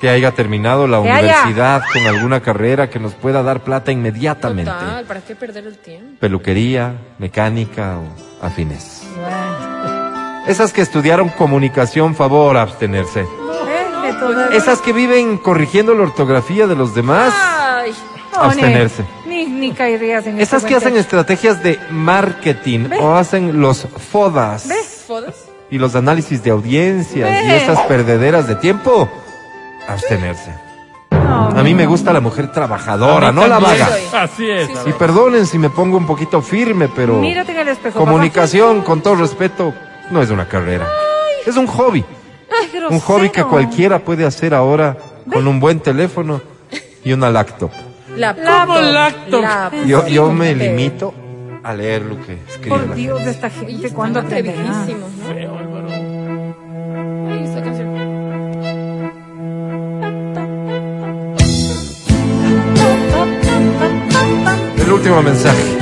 Que 0.00 0.08
haya 0.08 0.32
terminado 0.32 0.88
la 0.88 1.00
Que 1.02 1.10
haya. 1.12 1.20
universidad 1.42 1.82
con 1.92 2.02
alguna 2.06 2.40
carrera 2.40 2.90
que 2.90 2.98
nos 2.98 3.14
pueda 3.14 3.42
dar 3.44 3.60
plata 3.60 3.92
inmediatamente. 3.92 4.70
Total, 4.70 5.04
¿para 5.04 5.20
qué 5.20 5.36
perder 5.36 5.66
el 5.66 5.78
tiempo? 5.78 6.18
Peluquería, 6.18 6.94
mecánica 7.18 7.98
o 7.98 8.44
afines. 8.44 9.02
Bueno. 9.16 10.42
Esas 10.48 10.72
que 10.72 10.80
estudiaron 10.82 11.28
comunicación, 11.28 12.16
favor, 12.16 12.56
abstenerse. 12.56 13.20
Eh, 13.20 14.14
todas- 14.18 14.52
Esas 14.52 14.80
que 14.80 14.92
viven 14.92 15.38
corrigiendo 15.38 15.94
la 15.94 16.02
ortografía 16.02 16.66
de 16.66 16.74
los 16.74 16.96
demás, 16.96 17.32
Ay, 17.36 17.92
No, 18.32 18.40
ni- 18.40 18.44
abstenerse. 18.46 19.04
Ni, 19.26 19.46
ni 19.46 19.70
caerías 19.72 20.26
en 20.26 20.40
Esas 20.40 20.62
este 20.64 20.68
que 20.70 20.74
hacen 20.76 20.96
estrategias 20.96 21.62
de 21.62 21.78
marketing 21.90 22.88
o 23.00 23.14
hacen 23.14 23.60
los 23.60 23.86
fodas 24.10 24.66
¿fodas? 25.06 25.34
Y 25.72 25.78
los 25.78 25.96
análisis 25.96 26.44
de 26.44 26.50
audiencias 26.50 27.44
y 27.44 27.48
Ve. 27.48 27.56
esas 27.56 27.80
perdederas 27.86 28.46
de 28.46 28.56
tiempo, 28.56 29.08
abstenerse. 29.88 30.54
No, 31.10 31.48
A 31.48 31.62
mí 31.62 31.72
me 31.72 31.86
gusta 31.86 32.12
la 32.12 32.20
mujer 32.20 32.52
trabajadora, 32.52 33.32
no 33.32 33.46
la 33.46 33.58
vaga. 33.58 33.88
Así 34.12 34.50
es. 34.50 34.68
Y 34.84 34.92
perdonen 34.92 35.46
si 35.46 35.58
me 35.58 35.70
pongo 35.70 35.96
un 35.96 36.06
poquito 36.06 36.42
firme, 36.42 36.90
pero 36.94 37.14
Mírate 37.14 37.52
en 37.52 37.58
el 37.60 37.68
espejo. 37.68 37.98
comunicación, 37.98 38.82
con 38.82 39.00
todo 39.00 39.14
respeto, 39.14 39.72
no 40.10 40.20
es 40.20 40.28
una 40.28 40.46
carrera. 40.46 40.86
Es 41.46 41.56
un 41.56 41.66
hobby. 41.66 42.04
Un 42.90 43.00
hobby 43.00 43.30
que 43.30 43.42
cualquiera 43.42 43.98
puede 44.00 44.26
hacer 44.26 44.52
ahora 44.52 44.98
con 45.32 45.48
un 45.48 45.58
buen 45.58 45.80
teléfono 45.80 46.42
y 47.02 47.14
una 47.14 47.30
laptop. 47.30 47.70
La 48.14 48.34
¿Cómo 48.34 48.78
laptop? 48.78 49.72
Yo, 49.86 50.06
yo 50.06 50.30
me 50.32 50.54
limito 50.54 51.14
a 51.64 51.74
leer 51.74 52.02
lo 52.02 52.16
que 52.24 52.34
escribe 52.48 52.76
la 52.76 52.84
Por 52.86 52.94
Dios 52.94 53.24
de 53.24 53.30
esta 53.30 53.50
gente, 53.50 53.92
¿cuándo 53.92 54.20
aprenderá? 54.20 54.84
Feo, 55.28 55.58
Álvaro. 55.58 55.88
Ay, 55.90 57.44
esta 57.44 57.62
canción. 57.62 57.92
El 64.78 64.92
último 64.92 65.22
mensaje. 65.22 65.78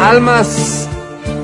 Almas 0.00 0.88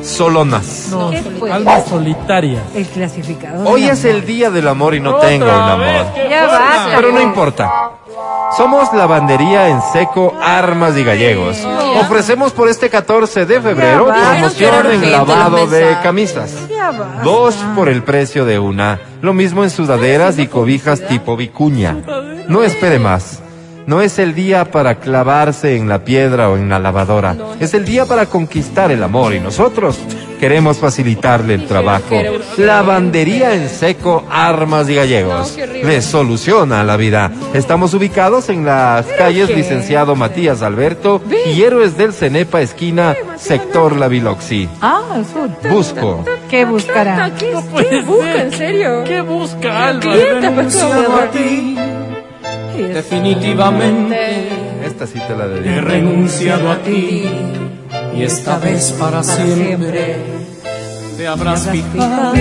solonas. 0.02 0.88
No, 0.90 1.10
¿Qué 1.10 1.22
fue? 1.22 1.50
almas 1.50 1.86
solitarias. 1.86 2.62
El 2.74 2.86
clasificador. 2.86 3.66
Hoy 3.66 3.84
es 3.84 4.04
el 4.04 4.24
día 4.24 4.50
del 4.50 4.68
amor 4.68 4.94
y 4.94 5.00
no 5.00 5.16
Otra 5.16 5.28
tengo 5.28 5.46
un 5.46 5.50
amor. 5.50 6.06
Pero 6.94 7.12
no 7.12 7.20
importa. 7.20 7.90
Somos 8.56 8.92
lavandería 8.92 9.68
en 9.68 9.80
seco, 9.92 10.32
armas 10.40 10.96
y 10.96 11.02
gallegos. 11.02 11.58
Ofrecemos 12.00 12.52
por 12.52 12.68
este 12.68 12.88
14 12.88 13.46
de 13.46 13.60
febrero 13.60 14.06
promoción 14.06 14.92
en 14.92 15.10
lavado 15.10 15.66
de 15.66 15.96
camisas. 16.02 16.54
Dos 17.24 17.56
por 17.74 17.88
el 17.88 18.04
precio 18.04 18.44
de 18.44 18.60
una. 18.60 19.00
Lo 19.22 19.32
mismo 19.32 19.64
en 19.64 19.70
sudaderas 19.70 20.38
y 20.38 20.46
cobijas 20.46 21.00
tipo 21.06 21.36
vicuña. 21.36 21.96
No 22.46 22.62
espere 22.62 22.98
más. 22.98 23.40
No 23.86 24.00
es 24.00 24.18
el 24.18 24.34
día 24.34 24.70
para 24.70 24.94
clavarse 24.94 25.76
en 25.76 25.88
la 25.88 26.04
piedra 26.04 26.48
o 26.48 26.56
en 26.56 26.68
la 26.68 26.78
lavadora. 26.78 27.36
Es 27.60 27.74
el 27.74 27.84
día 27.84 28.06
para 28.06 28.26
conquistar 28.26 28.90
el 28.92 29.02
amor 29.02 29.34
y 29.34 29.40
nosotros 29.40 29.98
queremos 30.44 30.76
facilitarle 30.76 31.54
el 31.54 31.66
trabajo. 31.66 32.20
Lavandería 32.58 33.54
en 33.54 33.66
seco, 33.70 34.26
armas 34.30 34.90
y 34.90 34.94
gallegos. 34.94 35.56
Les 35.82 36.04
soluciona 36.04 36.84
la 36.84 36.98
vida. 36.98 37.32
Estamos 37.54 37.94
ubicados 37.94 38.50
en 38.50 38.66
las 38.66 39.06
calles? 39.06 39.48
Licenciado 39.48 40.14
Matías 40.16 40.60
Alberto 40.60 41.22
y 41.50 41.62
Héroes 41.62 41.96
del 41.96 42.12
Cenepa, 42.12 42.60
esquina, 42.60 43.16
sector 43.38 43.96
La 43.96 44.08
Biloxi. 44.08 44.68
Ah. 44.82 45.00
Busco. 45.70 46.26
¿Qué 46.50 46.66
buscará? 46.66 47.32
¿Qué, 47.38 47.50
No 47.50 47.62
puede 47.62 47.88
¿qué 47.88 48.02
busca, 48.02 48.42
en 48.42 48.52
serio? 48.52 49.04
¿Qué 49.04 49.22
busca, 49.22 49.88
Alba? 49.88 50.14
Definitivamente 52.76 54.48
Esta 54.84 55.06
sí 55.06 55.18
te 55.26 55.34
la 55.34 55.46
he 55.46 55.48
dedico. 55.48 55.88
renunciado 55.88 56.70
a 56.70 56.76
ti 56.82 57.24
y 58.14 58.22
esta 58.22 58.58
vez 58.58 58.92
para 58.92 59.22
siempre 59.22 60.16
te 61.16 61.26
habrás 61.28 61.68
fijado. 61.68 62.32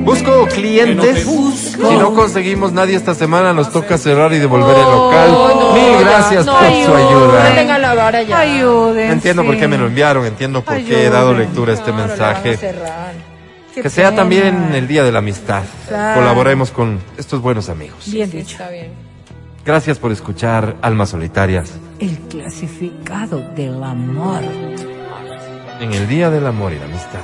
Busco 0.00 0.46
clientes. 0.52 1.24
No 1.26 1.32
busco. 1.32 1.88
Si 1.90 1.96
no 1.96 2.14
conseguimos 2.14 2.72
nadie 2.72 2.96
esta 2.96 3.14
semana, 3.14 3.52
nos 3.52 3.70
toca 3.70 3.98
cerrar 3.98 4.32
y 4.32 4.38
devolver 4.38 4.76
el 4.76 4.82
local. 4.84 5.30
no, 5.30 5.72
Mil 5.74 6.00
gracias 6.04 6.46
no, 6.46 6.52
por 6.52 6.62
su 6.62 6.66
ayuden. 6.68 7.06
ayuda. 7.06 7.78
La 7.78 7.94
vara 7.94 8.22
ya. 8.22 8.40
Ayuden. 8.40 9.10
Entiendo 9.12 9.44
por 9.44 9.56
qué 9.56 9.68
me 9.68 9.78
lo 9.78 9.86
enviaron, 9.86 10.26
entiendo 10.26 10.62
por 10.64 10.76
qué 10.82 11.06
he 11.06 11.10
dado 11.10 11.34
lectura 11.34 11.72
a 11.72 11.74
este 11.76 11.90
a 11.90 11.94
mensaje. 11.94 12.58
Que 13.74 13.90
sea 13.90 14.14
también 14.14 14.70
el 14.74 14.88
Día 14.88 15.04
de 15.04 15.12
la 15.12 15.18
Amistad. 15.18 15.62
Claro. 15.86 16.20
Colaboremos 16.20 16.70
con 16.70 16.98
estos 17.18 17.42
buenos 17.42 17.68
amigos. 17.68 18.10
Bien 18.10 18.30
Sí, 18.30 18.38
dicho. 18.38 18.52
está 18.52 18.70
bien. 18.70 18.90
Gracias 19.64 19.98
por 19.98 20.12
escuchar 20.12 20.76
Almas 20.80 21.10
Solitarias 21.10 21.72
El 21.98 22.16
clasificado 22.28 23.40
del 23.54 23.82
amor. 23.82 24.42
En 25.80 25.92
el 25.92 26.08
Día 26.08 26.30
del 26.30 26.46
Amor 26.46 26.72
y 26.72 26.78
la 26.78 26.84
Amistad. 26.86 27.20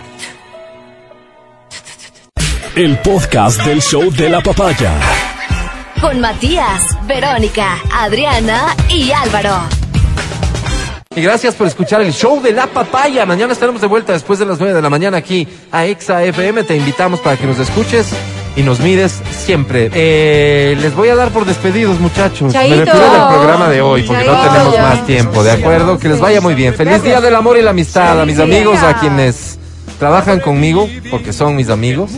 El 2.75 2.99
podcast 2.99 3.63
del 3.65 3.81
show 3.81 4.11
de 4.11 4.29
la 4.29 4.41
papaya. 4.41 4.93
Con 6.01 6.21
Matías, 6.21 6.83
Verónica, 7.07 7.79
Adriana 7.93 8.75
y 8.89 9.13
Álvaro. 9.13 9.57
Y 11.15 11.21
gracias 11.21 11.55
por 11.55 11.67
escuchar 11.67 12.01
el 12.01 12.13
show 12.13 12.41
de 12.41 12.53
la 12.53 12.67
papaya. 12.67 13.27
Mañana 13.27 13.53
estaremos 13.53 13.81
de 13.81 13.87
vuelta 13.87 14.15
después 14.15 14.39
de 14.39 14.47
las 14.47 14.59
9 14.59 14.75
de 14.75 14.83
la 14.83 14.91
mañana 14.91 15.19
aquí 15.19 15.47
a 15.71 15.85
Exa 15.85 16.25
FM. 16.25 16.65
Te 16.65 16.77
invitamos 16.77 17.21
para 17.21 17.37
que 17.37 17.47
nos 17.47 17.59
escuches 17.59 18.15
y 18.57 18.63
nos 18.63 18.81
mires 18.81 19.21
siempre. 19.31 19.91
Eh, 19.93 20.77
les 20.81 20.95
voy 20.95 21.09
a 21.09 21.17
dar 21.17 21.31
por 21.31 21.45
despedidos, 21.45 21.99
muchachos. 22.01 22.53
Chaito. 22.53 22.77
Me 22.77 22.85
refiero 22.85 23.13
al 23.13 23.35
programa 23.35 23.69
de 23.69 23.81
hoy 23.81 24.03
porque 24.03 24.25
no 24.25 24.41
tenemos 24.41 24.79
más 24.79 25.07
tiempo, 25.07 25.43
¿de 25.43 25.53
acuerdo? 25.53 25.99
Que 25.99 26.09
les 26.09 26.21
vaya 26.21 26.41
muy 26.41 26.55
bien. 26.55 26.75
Feliz 26.75 27.03
Día 27.03 27.21
del 27.21 27.35
Amor 27.35 27.59
y 27.59 27.63
la 27.63 27.71
Amistad 27.71 28.21
a 28.21 28.27
mis 28.27 28.39
amigos, 28.39 28.79
a 28.83 28.99
quienes 28.99 29.59
trabajan 29.99 30.41
conmigo, 30.41 30.89
porque 31.11 31.33
son 31.33 31.57
mis 31.57 31.69
amigos. 31.69 32.11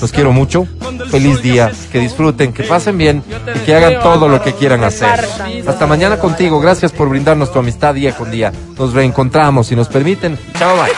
Los 0.00 0.12
quiero 0.12 0.32
mucho. 0.32 0.66
Feliz 1.10 1.42
día. 1.42 1.70
Que 1.90 1.98
disfruten, 2.00 2.52
que 2.52 2.64
pasen 2.64 2.98
bien 2.98 3.22
y 3.54 3.58
que 3.60 3.74
hagan 3.74 4.00
todo 4.02 4.28
lo 4.28 4.42
que 4.42 4.52
quieran 4.52 4.84
hacer. 4.84 5.24
Hasta 5.66 5.86
mañana 5.86 6.18
contigo. 6.18 6.60
Gracias 6.60 6.92
por 6.92 7.08
brindarnos 7.08 7.52
tu 7.52 7.58
amistad 7.58 7.94
día 7.94 8.14
con 8.14 8.30
día. 8.30 8.52
Nos 8.78 8.92
reencontramos 8.92 9.68
si 9.68 9.76
nos 9.76 9.88
permiten. 9.88 10.38
Chao, 10.58 10.76
bye. 10.76 10.92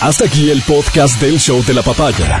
Hasta 0.00 0.24
aquí 0.24 0.50
el 0.50 0.62
podcast 0.62 1.20
del 1.20 1.38
show 1.38 1.62
de 1.64 1.74
la 1.74 1.82
papaya. 1.82 2.40